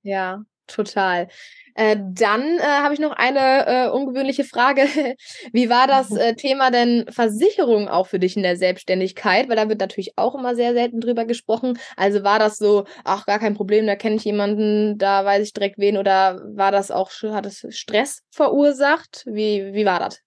Ja, 0.03 0.43
total. 0.69 1.27
Äh, 1.75 1.97
dann 1.97 2.57
äh, 2.57 2.61
habe 2.61 2.93
ich 2.93 2.99
noch 2.99 3.13
eine 3.13 3.65
äh, 3.65 3.89
ungewöhnliche 3.89 4.43
Frage. 4.43 4.81
Wie 5.53 5.69
war 5.69 5.87
das 5.87 6.11
äh, 6.11 6.35
Thema 6.35 6.71
denn 6.71 7.05
Versicherung 7.09 7.87
auch 7.87 8.07
für 8.07 8.19
dich 8.19 8.35
in 8.35 8.43
der 8.43 8.57
Selbstständigkeit? 8.57 9.47
Weil 9.47 9.55
da 9.55 9.69
wird 9.69 9.79
natürlich 9.79 10.17
auch 10.17 10.35
immer 10.35 10.55
sehr 10.55 10.73
selten 10.73 10.99
drüber 10.99 11.23
gesprochen. 11.23 11.79
Also 11.95 12.23
war 12.23 12.37
das 12.37 12.57
so, 12.57 12.83
ach, 13.05 13.25
gar 13.25 13.39
kein 13.39 13.53
Problem, 13.53 13.87
da 13.87 13.95
kenne 13.95 14.15
ich 14.15 14.25
jemanden, 14.25 14.97
da 14.97 15.23
weiß 15.23 15.41
ich 15.41 15.53
direkt 15.53 15.77
wen 15.77 15.97
oder 15.97 16.41
war 16.53 16.71
das 16.73 16.91
auch, 16.91 17.11
hat 17.23 17.45
es 17.45 17.65
Stress 17.69 18.23
verursacht? 18.29 19.23
Wie, 19.25 19.73
wie 19.73 19.85
war 19.85 19.99
das? 19.99 20.21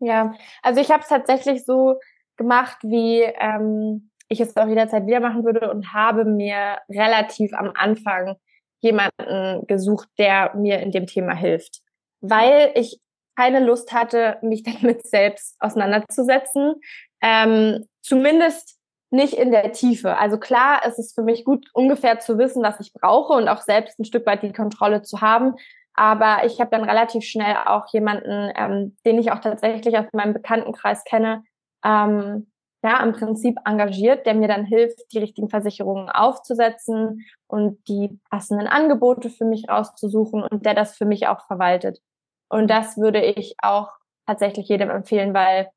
Ja, 0.00 0.34
also 0.62 0.80
ich 0.82 0.90
habe 0.90 1.02
es 1.02 1.08
tatsächlich 1.08 1.64
so 1.64 1.94
gemacht, 2.36 2.76
wie 2.82 3.20
ähm, 3.22 4.10
ich 4.28 4.40
es 4.40 4.56
auch 4.56 4.68
jederzeit 4.68 5.06
wieder 5.06 5.20
machen 5.20 5.44
würde 5.44 5.70
und 5.70 5.94
habe 5.94 6.24
mir 6.24 6.78
relativ 6.90 7.54
am 7.54 7.72
Anfang 7.74 8.36
jemanden 8.82 9.66
gesucht, 9.66 10.08
der 10.18 10.54
mir 10.54 10.80
in 10.80 10.90
dem 10.90 11.06
Thema 11.06 11.34
hilft, 11.34 11.80
weil 12.20 12.72
ich 12.74 13.00
keine 13.36 13.60
Lust 13.60 13.92
hatte, 13.92 14.38
mich 14.42 14.62
damit 14.82 15.06
selbst 15.06 15.56
auseinanderzusetzen. 15.60 16.74
Ähm, 17.22 17.86
zumindest 18.02 18.78
nicht 19.10 19.34
in 19.34 19.50
der 19.50 19.72
Tiefe. 19.72 20.16
Also 20.16 20.38
klar, 20.38 20.80
es 20.84 20.98
ist 20.98 21.14
für 21.14 21.22
mich 21.22 21.44
gut, 21.44 21.68
ungefähr 21.74 22.18
zu 22.18 22.38
wissen, 22.38 22.62
was 22.62 22.80
ich 22.80 22.92
brauche 22.92 23.34
und 23.34 23.48
auch 23.48 23.60
selbst 23.60 23.98
ein 23.98 24.04
Stück 24.04 24.26
weit 24.26 24.42
die 24.42 24.52
Kontrolle 24.52 25.02
zu 25.02 25.20
haben. 25.20 25.54
Aber 25.94 26.44
ich 26.46 26.58
habe 26.60 26.70
dann 26.70 26.84
relativ 26.84 27.22
schnell 27.24 27.54
auch 27.66 27.86
jemanden, 27.92 28.50
ähm, 28.56 28.96
den 29.04 29.18
ich 29.18 29.30
auch 29.30 29.40
tatsächlich 29.40 29.96
aus 29.98 30.06
meinem 30.12 30.32
Bekanntenkreis 30.32 31.04
kenne, 31.04 31.44
ähm, 31.84 32.50
ja, 32.82 33.02
im 33.02 33.12
Prinzip 33.12 33.58
engagiert, 33.64 34.26
der 34.26 34.34
mir 34.34 34.48
dann 34.48 34.64
hilft, 34.64 35.12
die 35.12 35.18
richtigen 35.18 35.48
Versicherungen 35.48 36.08
aufzusetzen 36.08 37.24
und 37.46 37.78
die 37.88 38.18
passenden 38.30 38.66
Angebote 38.66 39.30
für 39.30 39.44
mich 39.44 39.68
rauszusuchen 39.68 40.42
und 40.42 40.66
der 40.66 40.74
das 40.74 40.96
für 40.96 41.04
mich 41.04 41.28
auch 41.28 41.46
verwaltet. 41.46 42.00
Und 42.48 42.68
das 42.68 42.96
würde 42.96 43.22
ich 43.22 43.54
auch 43.62 43.90
tatsächlich 44.26 44.68
jedem 44.68 44.90
empfehlen, 44.90 45.32
weil 45.32 45.70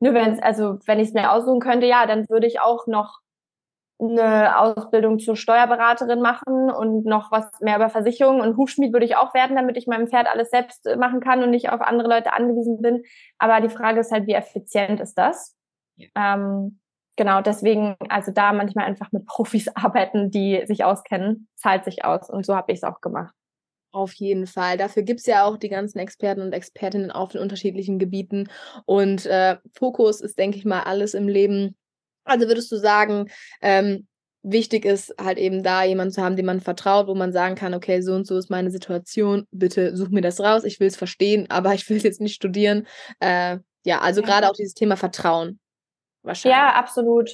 nur 0.00 0.14
wenn 0.14 0.32
es, 0.32 0.42
also 0.42 0.78
wenn 0.86 0.98
ich 0.98 1.08
es 1.08 1.14
mir 1.14 1.30
aussuchen 1.30 1.60
könnte, 1.60 1.86
ja, 1.86 2.06
dann 2.06 2.28
würde 2.28 2.46
ich 2.46 2.60
auch 2.60 2.86
noch 2.86 3.20
eine 4.00 4.58
Ausbildung 4.58 5.18
zur 5.18 5.36
Steuerberaterin 5.36 6.22
machen 6.22 6.70
und 6.70 7.04
noch 7.04 7.30
was 7.30 7.50
mehr 7.60 7.76
über 7.76 7.90
Versicherungen 7.90 8.40
und 8.40 8.56
Hufschmied 8.56 8.92
würde 8.92 9.04
ich 9.04 9.16
auch 9.16 9.34
werden, 9.34 9.56
damit 9.56 9.76
ich 9.76 9.86
meinem 9.86 10.08
Pferd 10.08 10.26
alles 10.26 10.50
selbst 10.50 10.86
äh, 10.86 10.96
machen 10.96 11.20
kann 11.20 11.42
und 11.42 11.50
nicht 11.50 11.70
auf 11.70 11.82
andere 11.82 12.08
Leute 12.08 12.32
angewiesen 12.32 12.80
bin. 12.80 13.02
Aber 13.38 13.60
die 13.60 13.68
Frage 13.68 14.00
ist 14.00 14.10
halt, 14.10 14.26
wie 14.26 14.34
effizient 14.34 15.00
ist 15.00 15.18
das? 15.18 15.59
Ähm, 16.14 16.80
genau, 17.16 17.42
deswegen, 17.42 17.96
also 18.08 18.32
da 18.32 18.52
manchmal 18.52 18.86
einfach 18.86 19.12
mit 19.12 19.26
Profis 19.26 19.68
arbeiten, 19.74 20.30
die 20.30 20.62
sich 20.66 20.84
auskennen, 20.84 21.48
zahlt 21.56 21.84
sich 21.84 22.04
aus. 22.04 22.30
Und 22.30 22.46
so 22.46 22.56
habe 22.56 22.72
ich 22.72 22.78
es 22.78 22.84
auch 22.84 23.00
gemacht. 23.00 23.34
Auf 23.92 24.12
jeden 24.14 24.46
Fall. 24.46 24.76
Dafür 24.76 25.02
gibt 25.02 25.20
es 25.20 25.26
ja 25.26 25.44
auch 25.44 25.56
die 25.56 25.68
ganzen 25.68 25.98
Experten 25.98 26.42
und 26.42 26.52
Expertinnen 26.52 27.10
auf 27.10 27.32
den 27.32 27.40
unterschiedlichen 27.40 27.98
Gebieten. 27.98 28.48
Und 28.86 29.26
äh, 29.26 29.56
Fokus 29.74 30.20
ist, 30.20 30.38
denke 30.38 30.58
ich 30.58 30.64
mal, 30.64 30.82
alles 30.82 31.14
im 31.14 31.26
Leben 31.26 31.76
also 32.24 32.46
würdest 32.46 32.70
du 32.72 32.76
sagen, 32.76 33.30
ähm, 33.60 34.06
wichtig 34.42 34.84
ist 34.84 35.14
halt 35.20 35.38
eben 35.38 35.62
da 35.62 35.84
jemanden 35.84 36.12
zu 36.12 36.22
haben, 36.22 36.36
dem 36.36 36.46
man 36.46 36.60
vertraut, 36.60 37.06
wo 37.06 37.14
man 37.14 37.32
sagen 37.32 37.56
kann, 37.56 37.74
okay, 37.74 38.00
so 38.00 38.14
und 38.14 38.26
so 38.26 38.38
ist 38.38 38.50
meine 38.50 38.70
Situation, 38.70 39.46
bitte 39.50 39.96
such 39.96 40.08
mir 40.08 40.22
das 40.22 40.40
raus, 40.40 40.64
ich 40.64 40.80
will 40.80 40.86
es 40.86 40.96
verstehen, 40.96 41.46
aber 41.50 41.74
ich 41.74 41.88
will 41.88 41.96
es 41.96 42.02
jetzt 42.02 42.20
nicht 42.20 42.34
studieren. 42.34 42.86
Äh, 43.20 43.58
ja, 43.84 44.00
also 44.00 44.20
ja. 44.20 44.26
gerade 44.26 44.48
auch 44.48 44.54
dieses 44.54 44.74
Thema 44.74 44.96
Vertrauen. 44.96 45.58
Wahrscheinlich. 46.22 46.58
Ja, 46.58 46.74
absolut. 46.74 47.30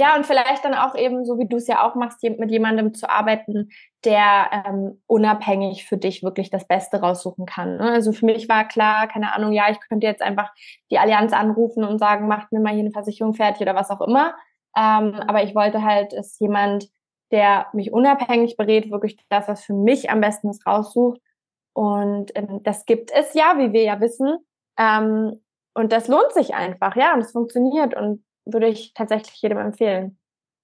Ja, 0.00 0.16
und 0.16 0.26
vielleicht 0.26 0.64
dann 0.64 0.74
auch 0.74 0.96
eben, 0.96 1.24
so 1.24 1.38
wie 1.38 1.46
du 1.46 1.58
es 1.58 1.68
ja 1.68 1.86
auch 1.86 1.94
machst, 1.94 2.22
mit 2.22 2.50
jemandem 2.50 2.94
zu 2.94 3.08
arbeiten, 3.08 3.68
der 4.04 4.64
ähm, 4.66 5.00
unabhängig 5.06 5.84
für 5.84 5.96
dich 5.96 6.22
wirklich 6.22 6.50
das 6.50 6.66
Beste 6.66 7.00
raussuchen 7.00 7.46
kann. 7.46 7.76
Ne? 7.76 7.92
Also 7.92 8.12
für 8.12 8.26
mich 8.26 8.48
war 8.48 8.66
klar, 8.66 9.06
keine 9.06 9.32
Ahnung, 9.32 9.52
ja, 9.52 9.70
ich 9.70 9.78
könnte 9.80 10.06
jetzt 10.06 10.22
einfach 10.22 10.50
die 10.90 10.98
Allianz 10.98 11.32
anrufen 11.32 11.84
und 11.84 11.98
sagen, 11.98 12.26
macht 12.26 12.50
mir 12.52 12.60
mal 12.60 12.72
hier 12.72 12.80
eine 12.80 12.90
Versicherung 12.90 13.34
fertig 13.34 13.62
oder 13.62 13.74
was 13.74 13.90
auch 13.90 14.00
immer. 14.00 14.34
Ähm, 14.76 15.14
aber 15.26 15.44
ich 15.44 15.54
wollte 15.54 15.82
halt, 15.82 16.14
ist 16.14 16.40
jemand, 16.40 16.88
der 17.30 17.66
mich 17.72 17.92
unabhängig 17.92 18.56
berät, 18.56 18.90
wirklich 18.90 19.18
das, 19.28 19.46
was 19.46 19.62
für 19.62 19.74
mich 19.74 20.10
am 20.10 20.20
besten 20.20 20.50
ist, 20.50 20.66
raussucht. 20.66 21.20
Und 21.74 22.32
ähm, 22.34 22.62
das 22.62 22.86
gibt 22.86 23.10
es 23.12 23.34
ja, 23.34 23.54
wie 23.58 23.72
wir 23.72 23.82
ja 23.82 24.00
wissen. 24.00 24.38
Ähm, 24.78 25.41
und 25.74 25.92
das 25.92 26.08
lohnt 26.08 26.32
sich 26.32 26.54
einfach, 26.54 26.96
ja, 26.96 27.14
und 27.14 27.20
es 27.20 27.32
funktioniert. 27.32 27.96
Und 27.96 28.24
würde 28.44 28.68
ich 28.68 28.92
tatsächlich 28.94 29.40
jedem 29.40 29.58
empfehlen. 29.58 30.18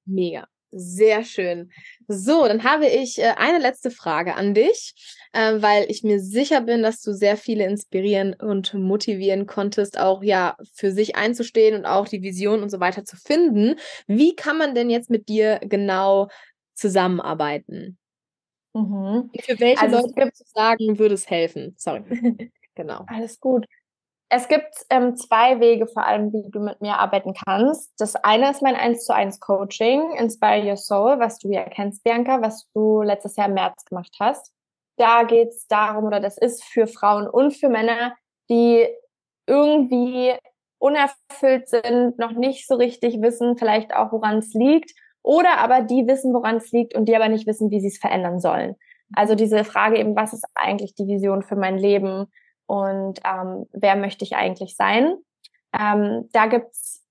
Mega. 0.05 0.47
Sehr 0.71 1.25
schön. 1.25 1.71
So, 2.09 2.47
dann 2.47 2.63
habe 2.63 2.87
ich 2.87 3.19
äh, 3.19 3.35
eine 3.37 3.59
letzte 3.59 3.91
Frage 3.91 4.35
an 4.35 4.53
dich, 4.53 4.95
äh, 5.33 5.63
weil 5.63 5.87
ich 5.89 6.03
mir 6.03 6.21
sicher 6.21 6.61
bin, 6.61 6.83
dass 6.83 7.01
du 7.01 7.15
sehr 7.15 7.39
viele 7.39 7.65
inspirieren 7.65 8.35
und 8.35 8.75
motivieren 8.75 9.47
konntest, 9.47 9.99
auch 9.99 10.23
ja 10.23 10.57
für 10.75 10.91
sich 10.93 11.17
einzustehen 11.17 11.75
und 11.75 11.87
auch 11.87 12.07
die 12.07 12.21
Vision 12.21 12.63
und 12.63 12.69
so 12.69 12.81
weiter 12.81 13.05
zu 13.07 13.17
finden. 13.17 13.77
Wie 14.07 14.37
kann 14.37 14.59
man 14.59 14.75
denn 14.75 14.91
jetzt 14.91 15.09
mit 15.09 15.31
dir 15.31 15.59
genau 15.63 16.29
zusammenarbeiten? 16.75 17.97
Mhm. 18.75 19.31
Für 19.41 19.59
welche 19.61 19.81
also 19.81 19.97
Leute 19.97 20.13
gibt 20.15 20.33
es 20.35 20.51
sagen, 20.51 20.99
würde 20.99 21.15
es 21.15 21.31
helfen? 21.31 21.75
Sorry. 21.79 22.03
genau. 22.75 23.05
Alles 23.07 23.41
gut. 23.41 23.65
Es 24.31 24.49
gibt 24.49 24.75
ähm, 24.91 25.17
zwei 25.17 25.59
Wege 25.59 25.87
vor 25.87 26.05
allem, 26.05 26.33
wie 26.33 26.51
du 26.51 26.61
mit 26.61 26.83
mir 26.83 26.99
arbeiten 26.99 27.33
kannst. 27.33 27.99
Das 27.99 28.15
eine 28.15 28.51
ist 28.51 28.61
mein 28.61 28.77
1 28.77 29.05
zu 29.05 29.15
1 29.15 29.41
Coaching, 29.41 30.13
Inspire 30.19 30.69
Your 30.69 30.77
Soul, 30.77 31.19
was 31.19 31.39
du 31.39 31.51
ja 31.51 31.65
kennst, 31.65 32.05
Bianca, 32.05 32.43
was 32.43 32.69
du 32.75 33.01
letztes 33.01 33.37
Jahr 33.37 33.49
im 33.49 33.55
März 33.55 33.87
gemacht 33.87 34.15
hast. 34.21 34.53
Da 34.99 35.23
geht 35.23 35.49
es 35.49 35.67
darum, 35.69 36.05
oder 36.05 36.21
das 36.21 36.37
ist 36.37 36.63
für 36.63 36.87
Frauen 36.87 37.27
und 37.27 37.53
für 37.53 37.71
Männer, 37.71 38.17
die 38.51 38.87
irgendwie 39.47 40.35
unerfüllt 40.79 41.69
sind, 41.69 42.19
noch 42.19 42.33
nicht 42.33 42.67
so 42.67 42.75
richtig 42.75 43.23
wissen, 43.23 43.57
vielleicht 43.57 43.95
auch, 43.95 44.13
woran 44.13 44.39
es 44.39 44.53
liegt, 44.53 44.93
oder 45.23 45.59
aber 45.59 45.81
die 45.83 46.07
wissen, 46.07 46.35
woran 46.35 46.57
es 46.57 46.71
liegt 46.71 46.95
und 46.95 47.07
die 47.07 47.17
aber 47.17 47.29
nicht 47.29 47.47
wissen, 47.47 47.71
wie 47.71 47.81
sie 47.81 47.89
es 47.89 47.99
verändern 47.99 48.41
sollen. 48.41 48.77
Also 49.15 49.35
diese 49.35 49.65
Frage 49.65 49.99
eben, 49.99 50.15
was 50.17 50.33
ist 50.35 50.45
eigentlich 50.55 50.95
die 50.95 51.07
Vision 51.07 51.43
für 51.43 51.57
mein 51.57 51.79
Leben? 51.79 52.27
Und 52.69 53.21
ähm, 53.25 53.67
wer 53.73 53.97
möchte 53.97 54.25
ich 54.25 54.37
eigentlich 54.37 54.77
sein. 54.77 55.17
Ähm, 55.79 56.29
da 56.33 56.47
gibt's 56.47 57.05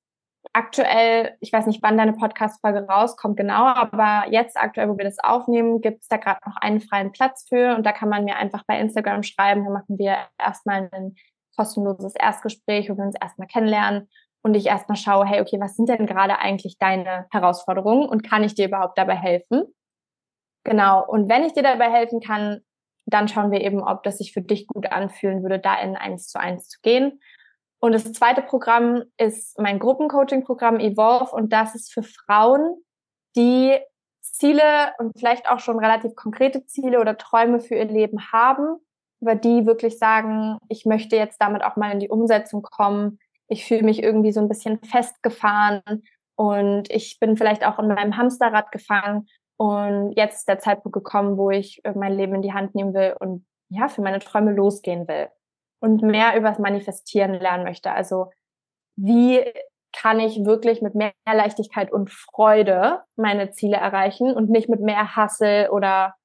aktuell, 0.53 1.35
ich 1.41 1.51
weiß 1.51 1.65
nicht, 1.65 1.81
wann 1.83 1.97
deine 1.97 2.13
Podcast-Folge 2.13 2.87
rauskommt 2.87 3.37
genau, 3.37 3.65
aber 3.65 4.31
jetzt 4.31 4.55
aktuell, 4.55 4.87
wo 4.89 4.97
wir 4.97 5.05
das 5.05 5.19
aufnehmen, 5.19 5.81
gibt's 5.81 6.07
da 6.07 6.17
gerade 6.17 6.39
noch 6.45 6.55
einen 6.57 6.79
freien 6.79 7.11
Platz 7.11 7.45
für 7.49 7.75
und 7.75 7.85
da 7.85 7.91
kann 7.91 8.09
man 8.09 8.23
mir 8.23 8.37
einfach 8.37 8.63
bei 8.67 8.79
Instagram 8.79 9.23
schreiben. 9.23 9.65
Da 9.65 9.71
machen 9.71 9.97
wir 9.97 10.17
erstmal 10.39 10.89
ein 10.91 11.15
kostenloses 11.55 12.15
Erstgespräch, 12.15 12.89
wo 12.89 12.97
wir 12.97 13.03
uns 13.03 13.15
erstmal 13.19 13.47
kennenlernen 13.47 14.09
und 14.43 14.53
ich 14.53 14.67
erstmal 14.67 14.95
schaue, 14.95 15.25
hey, 15.25 15.41
okay, 15.41 15.59
was 15.59 15.75
sind 15.75 15.89
denn 15.89 16.05
gerade 16.05 16.37
eigentlich 16.39 16.77
deine 16.77 17.25
Herausforderungen 17.31 18.07
und 18.07 18.23
kann 18.23 18.43
ich 18.43 18.53
dir 18.53 18.67
überhaupt 18.67 18.97
dabei 18.97 19.15
helfen? 19.15 19.63
Genau. 20.63 21.03
Und 21.05 21.29
wenn 21.29 21.43
ich 21.43 21.53
dir 21.53 21.63
dabei 21.63 21.89
helfen 21.89 22.19
kann, 22.19 22.61
dann 23.07 23.27
schauen 23.27 23.51
wir 23.51 23.61
eben, 23.61 23.81
ob 23.81 24.03
das 24.03 24.17
sich 24.17 24.33
für 24.33 24.41
dich 24.41 24.67
gut 24.67 24.91
anfühlen 24.91 25.41
würde, 25.41 25.59
da 25.59 25.79
in 25.79 25.95
eins 25.95 26.27
zu 26.27 26.39
eins 26.39 26.67
zu 26.67 26.79
gehen. 26.81 27.19
Und 27.79 27.93
das 27.93 28.11
zweite 28.11 28.41
Programm 28.41 29.03
ist 29.17 29.57
mein 29.59 29.79
Gruppencoaching-Programm 29.79 30.79
Evolve 30.79 31.31
und 31.31 31.53
das 31.53 31.73
ist 31.73 31.93
für 31.93 32.03
Frauen, 32.03 32.75
die 33.35 33.77
Ziele 34.21 34.93
und 34.97 35.17
vielleicht 35.17 35.49
auch 35.49 35.59
schon 35.59 35.79
relativ 35.79 36.15
konkrete 36.15 36.65
Ziele 36.65 36.99
oder 36.99 37.17
Träume 37.17 37.59
für 37.59 37.75
ihr 37.75 37.85
Leben 37.85 38.31
haben, 38.31 38.77
über 39.21 39.35
die 39.35 39.65
wirklich 39.65 39.97
sagen, 39.99 40.57
ich 40.69 40.85
möchte 40.85 41.15
jetzt 41.15 41.41
damit 41.41 41.63
auch 41.63 41.75
mal 41.75 41.91
in 41.91 41.99
die 41.99 42.09
Umsetzung 42.09 42.61
kommen. 42.61 43.19
Ich 43.47 43.65
fühle 43.65 43.83
mich 43.83 44.03
irgendwie 44.03 44.31
so 44.31 44.41
ein 44.41 44.49
bisschen 44.49 44.79
festgefahren 44.83 45.81
und 46.35 46.91
ich 46.91 47.19
bin 47.19 47.37
vielleicht 47.37 47.65
auch 47.65 47.79
in 47.79 47.87
meinem 47.87 48.17
Hamsterrad 48.17 48.71
gefangen 48.71 49.27
und 49.57 50.13
jetzt 50.15 50.39
ist 50.39 50.47
der 50.47 50.59
Zeitpunkt 50.59 50.93
gekommen, 50.93 51.37
wo 51.37 51.49
ich 51.49 51.83
äh, 51.83 51.93
mein 51.95 52.13
Leben 52.13 52.35
in 52.35 52.41
die 52.41 52.53
Hand 52.53 52.75
nehmen 52.75 52.93
will 52.93 53.15
und 53.19 53.45
ja, 53.69 53.87
für 53.87 54.01
meine 54.01 54.19
Träume 54.19 54.53
losgehen 54.53 55.07
will 55.07 55.27
und 55.79 56.01
mehr 56.01 56.37
übers 56.37 56.59
Manifestieren 56.59 57.33
lernen 57.33 57.63
möchte. 57.63 57.91
Also 57.91 58.31
wie 58.95 59.43
kann 59.93 60.19
ich 60.19 60.45
wirklich 60.45 60.81
mit 60.81 60.95
mehr 60.95 61.13
Leichtigkeit 61.25 61.91
und 61.91 62.11
Freude 62.11 63.03
meine 63.15 63.51
Ziele 63.51 63.77
erreichen 63.77 64.35
und 64.35 64.49
nicht 64.49 64.69
mit 64.69 64.79
mehr 64.79 65.15
Hassel 65.15 65.69
oder 65.69 66.15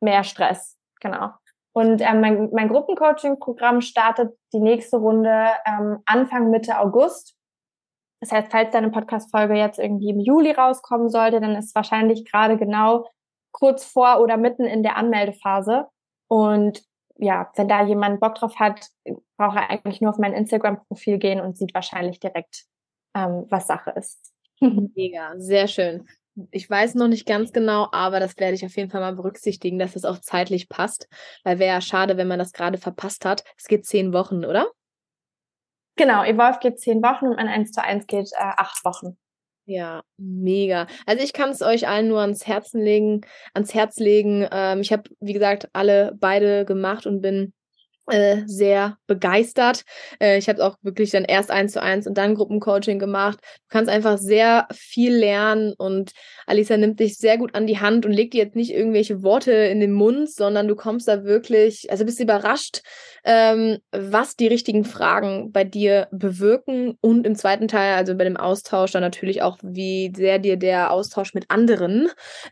mehr 0.00 0.24
Stress. 0.24 0.76
Genau. 1.00 1.30
Und 1.72 2.00
ähm, 2.00 2.20
mein, 2.20 2.50
mein 2.52 2.68
Gruppencoaching-Programm 2.68 3.80
startet 3.80 4.36
die 4.52 4.60
nächste 4.60 4.96
Runde 4.96 5.48
ähm, 5.66 5.98
Anfang 6.06 6.50
Mitte 6.50 6.78
August. 6.80 7.35
Das 8.26 8.32
heißt, 8.32 8.50
falls 8.50 8.72
deine 8.72 8.90
Podcast-Folge 8.90 9.54
jetzt 9.54 9.78
irgendwie 9.78 10.10
im 10.10 10.18
Juli 10.18 10.50
rauskommen 10.50 11.08
sollte, 11.08 11.40
dann 11.40 11.54
ist 11.54 11.76
wahrscheinlich 11.76 12.24
gerade 12.24 12.56
genau 12.56 13.08
kurz 13.52 13.84
vor 13.84 14.20
oder 14.20 14.36
mitten 14.36 14.64
in 14.64 14.82
der 14.82 14.96
Anmeldephase. 14.96 15.86
Und 16.28 16.82
ja, 17.18 17.52
wenn 17.54 17.68
da 17.68 17.84
jemand 17.84 18.18
Bock 18.18 18.34
drauf 18.34 18.56
hat, 18.56 18.88
braucht 19.36 19.56
er 19.56 19.70
eigentlich 19.70 20.00
nur 20.00 20.10
auf 20.10 20.18
mein 20.18 20.32
Instagram-Profil 20.32 21.18
gehen 21.18 21.40
und 21.40 21.56
sieht 21.56 21.72
wahrscheinlich 21.72 22.18
direkt, 22.18 22.64
ähm, 23.14 23.46
was 23.48 23.68
Sache 23.68 23.90
ist. 23.92 24.32
Mega, 24.60 25.34
sehr 25.36 25.68
schön. 25.68 26.08
Ich 26.50 26.68
weiß 26.68 26.96
noch 26.96 27.08
nicht 27.08 27.26
ganz 27.26 27.52
genau, 27.52 27.88
aber 27.92 28.18
das 28.18 28.36
werde 28.38 28.56
ich 28.56 28.66
auf 28.66 28.76
jeden 28.76 28.90
Fall 28.90 29.00
mal 29.00 29.14
berücksichtigen, 29.14 29.78
dass 29.78 29.94
es 29.94 30.04
auch 30.04 30.18
zeitlich 30.18 30.68
passt. 30.68 31.08
Weil 31.44 31.60
wäre 31.60 31.74
ja 31.74 31.80
schade, 31.80 32.16
wenn 32.16 32.28
man 32.28 32.40
das 32.40 32.52
gerade 32.52 32.76
verpasst 32.76 33.24
hat. 33.24 33.44
Es 33.56 33.68
geht 33.68 33.86
zehn 33.86 34.12
Wochen, 34.12 34.44
oder? 34.44 34.66
Genau, 35.96 36.22
Evolve 36.24 36.58
geht 36.60 36.78
zehn 36.78 37.02
Wochen 37.02 37.26
und 37.26 37.36
mein 37.36 37.48
1 37.48 37.72
zu 37.72 37.82
1 37.82 38.06
geht 38.06 38.30
äh, 38.32 38.36
acht 38.38 38.84
Wochen. 38.84 39.16
Ja, 39.68 40.02
mega. 40.16 40.86
Also 41.06 41.24
ich 41.24 41.32
kann 41.32 41.50
es 41.50 41.60
euch 41.60 41.88
allen 41.88 42.06
nur 42.06 42.20
ans 42.20 42.46
Herzen 42.46 42.80
legen, 42.80 43.22
ans 43.52 43.74
Herz 43.74 43.96
legen. 43.98 44.46
Ähm, 44.52 44.80
ich 44.80 44.92
habe, 44.92 45.10
wie 45.20 45.32
gesagt, 45.32 45.68
alle 45.72 46.12
beide 46.20 46.64
gemacht 46.64 47.04
und 47.06 47.20
bin 47.20 47.52
äh, 48.08 48.42
sehr 48.46 48.98
begeistert. 49.06 49.84
Äh, 50.20 50.38
ich 50.38 50.48
habe 50.48 50.64
auch 50.64 50.76
wirklich 50.82 51.10
dann 51.10 51.24
erst 51.24 51.50
eins 51.50 51.72
zu 51.72 51.82
eins 51.82 52.06
und 52.06 52.16
dann 52.16 52.34
Gruppencoaching 52.34 52.98
gemacht. 52.98 53.38
Du 53.42 53.68
kannst 53.68 53.90
einfach 53.90 54.18
sehr 54.18 54.66
viel 54.72 55.14
lernen 55.14 55.74
und 55.76 56.12
Alisa 56.46 56.76
nimmt 56.76 57.00
dich 57.00 57.18
sehr 57.18 57.38
gut 57.38 57.54
an 57.54 57.66
die 57.66 57.80
Hand 57.80 58.06
und 58.06 58.12
legt 58.12 58.34
dir 58.34 58.44
jetzt 58.44 58.56
nicht 58.56 58.72
irgendwelche 58.72 59.22
Worte 59.22 59.52
in 59.52 59.80
den 59.80 59.92
Mund, 59.92 60.30
sondern 60.30 60.68
du 60.68 60.76
kommst 60.76 61.08
da 61.08 61.24
wirklich, 61.24 61.90
also 61.90 62.04
bist 62.04 62.20
überrascht, 62.20 62.82
ähm, 63.24 63.78
was 63.90 64.36
die 64.36 64.46
richtigen 64.46 64.84
Fragen 64.84 65.50
bei 65.50 65.64
dir 65.64 66.08
bewirken 66.12 66.96
und 67.00 67.26
im 67.26 67.34
zweiten 67.34 67.68
Teil, 67.68 67.94
also 67.94 68.16
bei 68.16 68.24
dem 68.24 68.36
Austausch, 68.36 68.92
dann 68.92 69.02
natürlich 69.02 69.42
auch, 69.42 69.58
wie 69.62 70.12
sehr 70.16 70.38
dir 70.38 70.56
der 70.56 70.92
Austausch 70.92 71.34
mit 71.34 71.50
anderen 71.50 72.08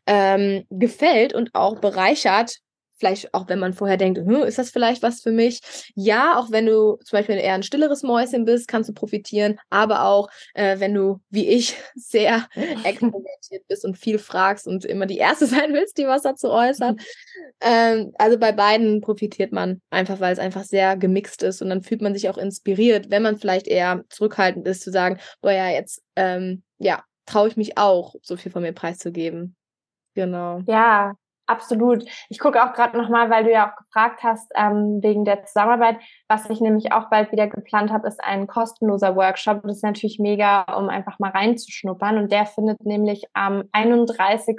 ähm, 0.07 0.65
gefällt 0.71 1.35
und 1.35 1.51
auch 1.55 1.79
bereichert 1.79 2.59
Vielleicht 2.97 3.35
auch, 3.35 3.49
wenn 3.49 3.59
man 3.59 3.73
vorher 3.73 3.97
denkt, 3.97 4.19
hm, 4.19 4.43
ist 4.43 4.59
das 4.59 4.71
vielleicht 4.71 5.03
was 5.03 5.21
für 5.21 5.33
mich? 5.33 5.61
Ja, 5.95 6.39
auch 6.39 6.51
wenn 6.51 6.67
du 6.67 6.97
zum 7.05 7.19
Beispiel 7.19 7.37
eher 7.37 7.55
ein 7.55 7.63
stilleres 7.65 8.03
Mäuschen 8.03 8.45
bist, 8.45 8.69
kannst 8.69 8.89
du 8.89 8.95
profitieren. 8.95 9.59
Aber 9.69 10.05
auch, 10.05 10.29
äh, 10.55 10.79
wenn 10.79 10.95
du, 10.95 11.21
wie 11.29 11.49
ich, 11.49 11.77
sehr 11.95 12.47
extrovertiert 12.85 13.67
bist 13.69 13.85
und 13.85 13.99
viel 13.99 14.19
fragst 14.19 14.67
und 14.67 14.85
immer 14.85 15.07
die 15.07 15.19
Erste 15.19 15.47
sein 15.49 15.73
willst, 15.73 15.99
die 15.99 16.07
was 16.07 16.23
dazu 16.23 16.51
äußert. 16.51 17.01
Ähm, 17.61 18.13
also 18.19 18.39
bei 18.39 18.53
beiden 18.53 19.01
profitiert 19.01 19.53
man 19.53 19.81
einfach, 19.91 20.21
weil 20.21 20.33
es 20.33 20.39
einfach 20.39 20.65
sehr 20.65 20.97
gemixt 20.97 21.43
ist 21.43 21.63
und 21.63 21.71
dann 21.71 21.83
fühlt 21.83 22.03
man 22.03 22.15
sich 22.15 22.29
auch 22.29 22.39
inspiriert, 22.39 23.11
wenn 23.11 23.23
man 23.23 23.39
vielleicht 23.39 23.67
eher 23.67 24.05
zurückhaltend 24.09 24.67
ist, 24.69 24.83
zu 24.83 24.91
sagen, 24.91 25.19
boah 25.41 25.53
ja, 25.53 25.69
jetzt, 25.71 26.03
ähm, 26.17 26.63
ja, 26.79 27.03
traue 27.27 27.49
ich 27.49 27.57
mich 27.57 27.77
auch, 27.79 28.15
so 28.23 28.37
viel 28.37 28.53
von 28.53 28.63
mir 28.63 28.73
preiszugeben. 28.73 29.57
Genau. 30.15 30.61
Ja, 30.67 31.15
Absolut. 31.47 32.05
Ich 32.31 32.39
gucke 32.39 32.63
auch 32.65 32.73
gerade 32.73 32.97
nochmal, 32.97 33.29
weil 33.29 33.45
du 33.45 33.53
ja 33.53 33.71
auch 33.71 33.77
gefragt 33.77 34.23
hast, 34.23 34.51
ähm, 34.55 35.01
wegen 35.03 35.25
der 35.25 35.45
Zusammenarbeit. 35.45 35.99
Was 36.27 36.49
ich 36.49 36.61
nämlich 36.61 36.93
auch 36.93 37.11
bald 37.11 37.33
wieder 37.33 37.49
geplant 37.49 37.93
habe, 37.93 38.09
ist 38.09 38.23
ein 38.25 38.47
kostenloser 38.47 39.15
Workshop. 39.15 39.63
Das 39.63 39.77
ist 39.77 39.85
natürlich 39.85 40.19
mega, 40.19 40.63
um 40.75 40.89
einfach 40.89 41.19
mal 41.19 41.31
reinzuschnuppern. 41.31 42.17
Und 42.17 42.33
der 42.33 42.47
findet 42.47 42.85
nämlich 42.85 43.25
am 43.35 43.65
31. 43.73 44.59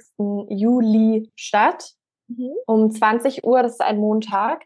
Juli 0.49 1.31
statt. 1.35 1.93
Mhm. 2.27 2.51
Um 2.67 2.91
20 2.91 3.43
Uhr, 3.43 3.63
das 3.63 3.73
ist 3.73 3.81
ein 3.81 3.97
Montag. 3.97 4.63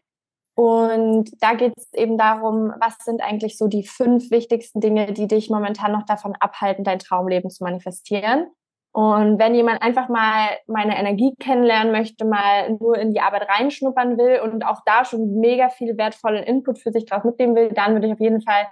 Und 0.54 1.30
da 1.42 1.54
geht 1.54 1.72
es 1.76 1.90
eben 1.94 2.18
darum, 2.18 2.74
was 2.80 2.98
sind 3.02 3.22
eigentlich 3.22 3.56
so 3.56 3.66
die 3.66 3.86
fünf 3.86 4.30
wichtigsten 4.30 4.80
Dinge, 4.80 5.12
die 5.14 5.26
dich 5.26 5.48
momentan 5.48 5.92
noch 5.92 6.04
davon 6.04 6.34
abhalten, 6.38 6.84
dein 6.84 6.98
Traumleben 6.98 7.48
zu 7.48 7.64
manifestieren. 7.64 8.48
Und 8.92 9.38
wenn 9.38 9.54
jemand 9.54 9.82
einfach 9.82 10.08
mal 10.08 10.48
meine 10.66 10.98
Energie 10.98 11.34
kennenlernen 11.38 11.92
möchte, 11.92 12.24
mal 12.24 12.70
nur 12.80 12.98
in 12.98 13.12
die 13.12 13.20
Arbeit 13.20 13.48
reinschnuppern 13.48 14.18
will 14.18 14.40
und 14.40 14.64
auch 14.64 14.80
da 14.84 15.04
schon 15.04 15.38
mega 15.38 15.68
viel 15.68 15.96
wertvollen 15.96 16.42
Input 16.42 16.80
für 16.80 16.90
sich 16.90 17.06
draus 17.06 17.22
mitnehmen 17.22 17.54
will, 17.54 17.68
dann 17.72 17.92
würde 17.92 18.08
ich 18.08 18.12
auf 18.12 18.20
jeden 18.20 18.42
Fall 18.42 18.66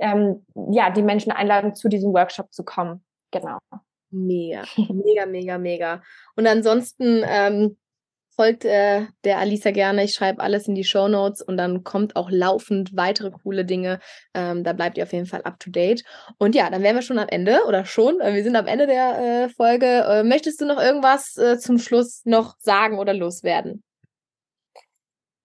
ähm, 0.00 0.44
ja 0.72 0.90
die 0.90 1.02
Menschen 1.02 1.30
einladen, 1.30 1.74
zu 1.76 1.88
diesem 1.88 2.12
Workshop 2.12 2.52
zu 2.52 2.64
kommen. 2.64 3.04
Genau. 3.30 3.58
Mega, 4.10 4.64
mega, 4.88 5.26
mega, 5.26 5.58
mega. 5.58 6.02
Und 6.34 6.48
ansonsten 6.48 7.22
ähm, 7.24 7.76
folgt 8.34 8.64
äh, 8.64 9.06
der 9.24 9.38
Alisa 9.38 9.70
gerne. 9.70 10.04
Ich 10.04 10.14
schreibe 10.14 10.42
alles 10.42 10.68
in 10.68 10.74
die 10.74 10.84
Show 10.84 11.08
Notes 11.08 11.42
und 11.42 11.56
dann 11.56 11.84
kommt 11.84 12.16
auch 12.16 12.30
laufend 12.30 12.96
weitere 12.96 13.30
coole 13.30 13.64
Dinge. 13.64 14.00
Ähm, 14.34 14.64
da 14.64 14.72
bleibt 14.72 14.98
ihr 14.98 15.04
auf 15.04 15.12
jeden 15.12 15.26
Fall 15.26 15.42
up 15.42 15.58
to 15.60 15.70
date. 15.70 16.04
Und 16.38 16.54
ja, 16.54 16.70
dann 16.70 16.82
wären 16.82 16.96
wir 16.96 17.02
schon 17.02 17.18
am 17.18 17.28
Ende 17.28 17.60
oder 17.66 17.84
schon. 17.84 18.20
Äh, 18.20 18.34
wir 18.34 18.42
sind 18.42 18.56
am 18.56 18.66
Ende 18.66 18.86
der 18.86 19.18
äh, 19.18 19.48
Folge. 19.48 19.86
Äh, 19.86 20.22
möchtest 20.24 20.60
du 20.60 20.66
noch 20.66 20.80
irgendwas 20.80 21.36
äh, 21.36 21.58
zum 21.58 21.78
Schluss 21.78 22.22
noch 22.24 22.56
sagen 22.58 22.98
oder 22.98 23.14
loswerden? 23.14 23.82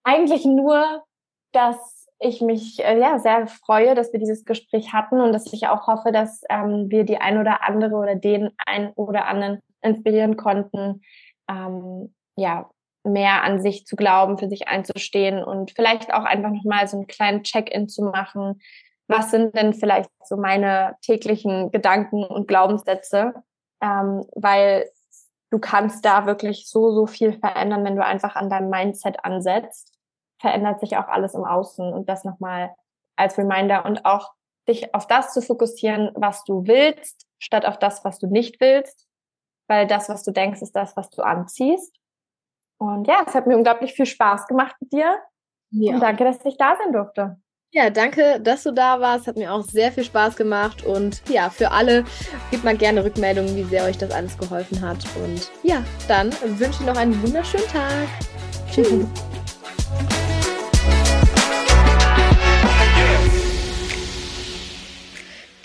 Eigentlich 0.04 0.46
nur, 0.46 1.04
dass 1.52 2.08
ich 2.20 2.42
mich 2.42 2.84
äh, 2.84 3.00
ja 3.00 3.20
sehr 3.20 3.48
freue, 3.48 3.96
dass 3.96 4.14
wir 4.14 4.20
dieses 4.20 4.46
Gespräch 4.46 4.94
hatten 4.94 5.20
und 5.20 5.34
dass 5.34 5.52
ich 5.52 5.68
auch 5.68 5.88
hoffe, 5.88 6.12
dass 6.12 6.42
ähm, 6.50 6.86
wir 6.90 7.04
die 7.04 7.18
ein 7.18 7.38
oder 7.40 7.64
andere 7.64 7.96
oder 7.96 8.16
den 8.16 8.52
ein 8.58 8.92
oder 8.94 9.26
anderen 9.28 9.60
inspirieren 9.82 10.38
konnten, 10.38 11.02
ähm, 11.50 12.14
ja, 12.38 12.70
mehr 13.06 13.44
an 13.44 13.62
sich 13.62 13.86
zu 13.86 13.96
glauben, 13.96 14.38
für 14.38 14.50
sich 14.50 14.68
einzustehen 14.68 15.44
und 15.44 15.72
vielleicht 15.72 16.14
auch 16.14 16.24
einfach 16.24 16.52
nochmal 16.52 16.88
so 16.88 16.98
einen 16.98 17.08
kleinen 17.08 17.44
Check-in 17.44 17.88
zu 17.88 18.04
machen. 18.04 18.62
Was 19.08 19.32
sind 19.32 19.56
denn 19.56 19.74
vielleicht 19.74 20.10
so 20.24 20.38
meine 20.38 20.96
täglichen 21.02 21.72
Gedanken 21.72 22.24
und 22.24 22.48
Glaubenssätze? 22.48 23.34
Ähm, 23.82 24.26
weil 24.36 24.90
du 25.52 25.60
kannst 25.60 26.04
da 26.06 26.26
wirklich 26.26 26.68
so, 26.68 26.92
so 26.92 27.06
viel 27.06 27.34
verändern, 27.34 27.84
wenn 27.86 27.96
du 27.96 28.04
einfach 28.04 28.36
an 28.36 28.50
deinem 28.50 28.70
Mindset 28.70 29.24
ansetzt. 29.24 29.94
Verändert 30.40 30.80
sich 30.80 30.98
auch 30.98 31.08
alles 31.08 31.34
im 31.34 31.46
Außen 31.46 31.94
und 31.94 32.10
das 32.10 32.24
nochmal 32.24 32.76
als 33.16 33.38
Reminder 33.38 33.86
und 33.86 34.06
auch 34.06 34.34
dich 34.68 34.94
auf 34.94 35.08
das 35.08 35.34
zu 35.34 35.42
fokussieren, 35.42 36.12
was 36.16 36.44
du 36.44 36.66
willst, 36.68 37.28
statt 37.38 37.66
auf 37.66 37.78
das, 37.78 38.04
was 38.04 38.20
du 38.20 38.28
nicht 38.28 38.60
willst, 38.60 39.08
weil 39.68 39.88
das, 39.88 40.10
was 40.10 40.24
du 40.24 40.32
denkst, 40.32 40.62
ist 40.62 40.76
das, 40.76 40.98
was 40.98 41.10
du 41.10 41.22
anziehst. 41.22 41.96
Und 42.78 43.08
ja, 43.08 43.24
es 43.26 43.34
hat 43.34 43.48
mir 43.48 43.58
unglaublich 43.58 43.94
viel 43.94 44.06
Spaß 44.06 44.48
gemacht 44.48 44.76
mit 44.80 44.92
dir. 44.94 45.18
Ja. 45.72 45.96
Und 45.96 46.02
danke, 46.02 46.24
dass 46.24 46.44
ich 46.46 46.58
da 46.58 46.78
sein 46.82 46.94
durfte. 46.94 47.38
Ja, 47.72 47.90
danke, 47.90 48.40
dass 48.40 48.64
du 48.64 48.72
da 48.72 49.02
warst. 49.02 49.28
Hat 49.28 49.36
mir 49.36 49.52
auch 49.52 49.64
sehr 49.64 49.92
viel 49.92 50.06
Spaß 50.06 50.38
gemacht. 50.38 50.86
Und 50.86 51.22
ja, 51.28 51.50
für 51.50 51.72
alle, 51.72 52.06
gebt 52.50 52.64
mal 52.64 52.78
gerne 52.78 53.04
Rückmeldungen, 53.04 53.56
wie 53.56 53.64
sehr 53.64 53.84
euch 53.84 53.98
das 53.98 54.12
alles 54.12 54.38
geholfen 54.38 54.82
hat. 54.82 55.06
Und 55.24 55.52
ja, 55.64 55.84
dann 56.08 56.32
wünsche 56.58 56.82
ich 56.82 56.88
noch 56.88 56.98
einen 56.98 57.22
wunderschönen 57.22 57.68
Tag. 57.68 58.08
Tschüss. 58.72 59.06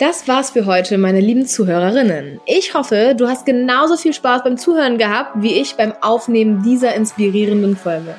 Das 0.01 0.27
war's 0.27 0.49
für 0.49 0.65
heute, 0.65 0.97
meine 0.97 1.19
lieben 1.19 1.45
Zuhörerinnen. 1.45 2.41
Ich 2.47 2.73
hoffe, 2.73 3.13
du 3.15 3.27
hast 3.27 3.45
genauso 3.45 3.97
viel 3.97 4.13
Spaß 4.13 4.43
beim 4.43 4.57
Zuhören 4.57 4.97
gehabt, 4.97 5.43
wie 5.43 5.53
ich 5.53 5.75
beim 5.75 5.93
Aufnehmen 6.01 6.63
dieser 6.63 6.95
inspirierenden 6.95 7.77
Folge. 7.77 8.15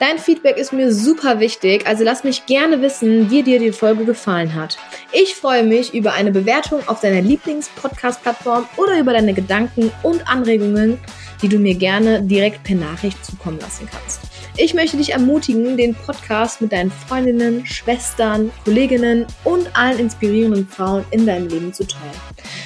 Dein 0.00 0.18
Feedback 0.18 0.56
ist 0.56 0.72
mir 0.72 0.90
super 0.94 1.38
wichtig, 1.38 1.86
also 1.86 2.04
lass 2.04 2.24
mich 2.24 2.46
gerne 2.46 2.80
wissen, 2.80 3.30
wie 3.30 3.42
dir 3.42 3.58
die 3.58 3.72
Folge 3.72 4.06
gefallen 4.06 4.54
hat. 4.54 4.78
Ich 5.12 5.34
freue 5.34 5.62
mich 5.62 5.92
über 5.92 6.14
eine 6.14 6.32
Bewertung 6.32 6.80
auf 6.86 7.00
deiner 7.00 7.20
Lieblings-Podcast-Plattform 7.20 8.66
oder 8.78 8.98
über 8.98 9.12
deine 9.12 9.34
Gedanken 9.34 9.92
und 10.02 10.26
Anregungen, 10.26 10.96
die 11.42 11.50
du 11.50 11.58
mir 11.58 11.74
gerne 11.74 12.22
direkt 12.22 12.64
per 12.64 12.76
Nachricht 12.76 13.22
zukommen 13.22 13.60
lassen 13.60 13.86
kannst. 13.92 14.25
Ich 14.58 14.72
möchte 14.72 14.96
dich 14.96 15.12
ermutigen, 15.12 15.76
den 15.76 15.94
Podcast 15.94 16.62
mit 16.62 16.72
deinen 16.72 16.90
Freundinnen, 16.90 17.66
Schwestern, 17.66 18.50
Kolleginnen 18.64 19.26
und 19.44 19.68
allen 19.76 19.98
inspirierenden 19.98 20.66
Frauen 20.66 21.04
in 21.10 21.26
deinem 21.26 21.48
Leben 21.48 21.74
zu 21.74 21.86
teilen. 21.86 22.14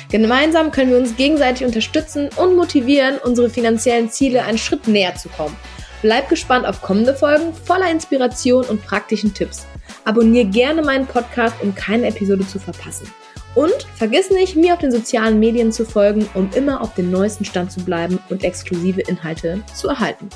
Gemeinsam 0.09 0.71
können 0.71 0.93
wir 0.93 0.99
uns 0.99 1.17
gegenseitig 1.17 1.67
unterstützen 1.67 2.29
und 2.37 2.55
motivieren, 2.55 3.19
unsere 3.25 3.51
finanziellen 3.51 4.09
Ziele 4.09 4.45
einen 4.45 4.59
Schritt 4.59 4.87
näher 4.87 5.17
zu 5.17 5.29
kommen. 5.31 5.57
Bleib 6.01 6.29
gespannt 6.29 6.65
auf 6.65 6.81
kommende 6.81 7.13
Folgen 7.13 7.53
voller 7.65 7.91
Inspiration 7.91 8.65
und 8.67 8.87
praktischen 8.87 9.35
Tipps. 9.35 9.67
Abonnier 10.05 10.45
gerne 10.45 10.83
meinen 10.83 11.07
Podcast, 11.07 11.57
um 11.61 11.75
keine 11.75 12.07
Episode 12.07 12.47
zu 12.47 12.61
verpassen. 12.61 13.13
Und 13.57 13.89
vergiss 13.97 14.31
nicht, 14.31 14.55
mir 14.55 14.75
auf 14.75 14.81
den 14.81 14.93
sozialen 14.93 15.41
Medien 15.41 15.73
zu 15.73 15.85
folgen, 15.85 16.29
um 16.35 16.51
immer 16.55 16.81
auf 16.83 16.95
dem 16.95 17.11
neuesten 17.11 17.45
Stand 17.45 17.73
zu 17.73 17.81
bleiben 17.81 18.21
und 18.31 18.45
exklusive 18.45 19.01
Inhalte 19.01 19.61
zu 19.75 19.89
erhalten. 19.89 20.29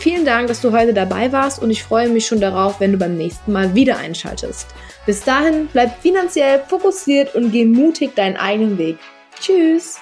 Vielen 0.00 0.24
Dank, 0.24 0.48
dass 0.48 0.62
du 0.62 0.72
heute 0.72 0.94
dabei 0.94 1.30
warst 1.30 1.62
und 1.62 1.68
ich 1.68 1.82
freue 1.82 2.08
mich 2.08 2.26
schon 2.26 2.40
darauf, 2.40 2.80
wenn 2.80 2.92
du 2.92 2.96
beim 2.96 3.18
nächsten 3.18 3.52
Mal 3.52 3.74
wieder 3.74 3.98
einschaltest. 3.98 4.66
Bis 5.04 5.22
dahin, 5.22 5.68
bleib 5.70 6.00
finanziell 6.00 6.62
fokussiert 6.66 7.34
und 7.34 7.52
geh 7.52 7.66
mutig 7.66 8.16
deinen 8.16 8.38
eigenen 8.38 8.78
Weg. 8.78 8.96
Tschüss! 9.38 10.00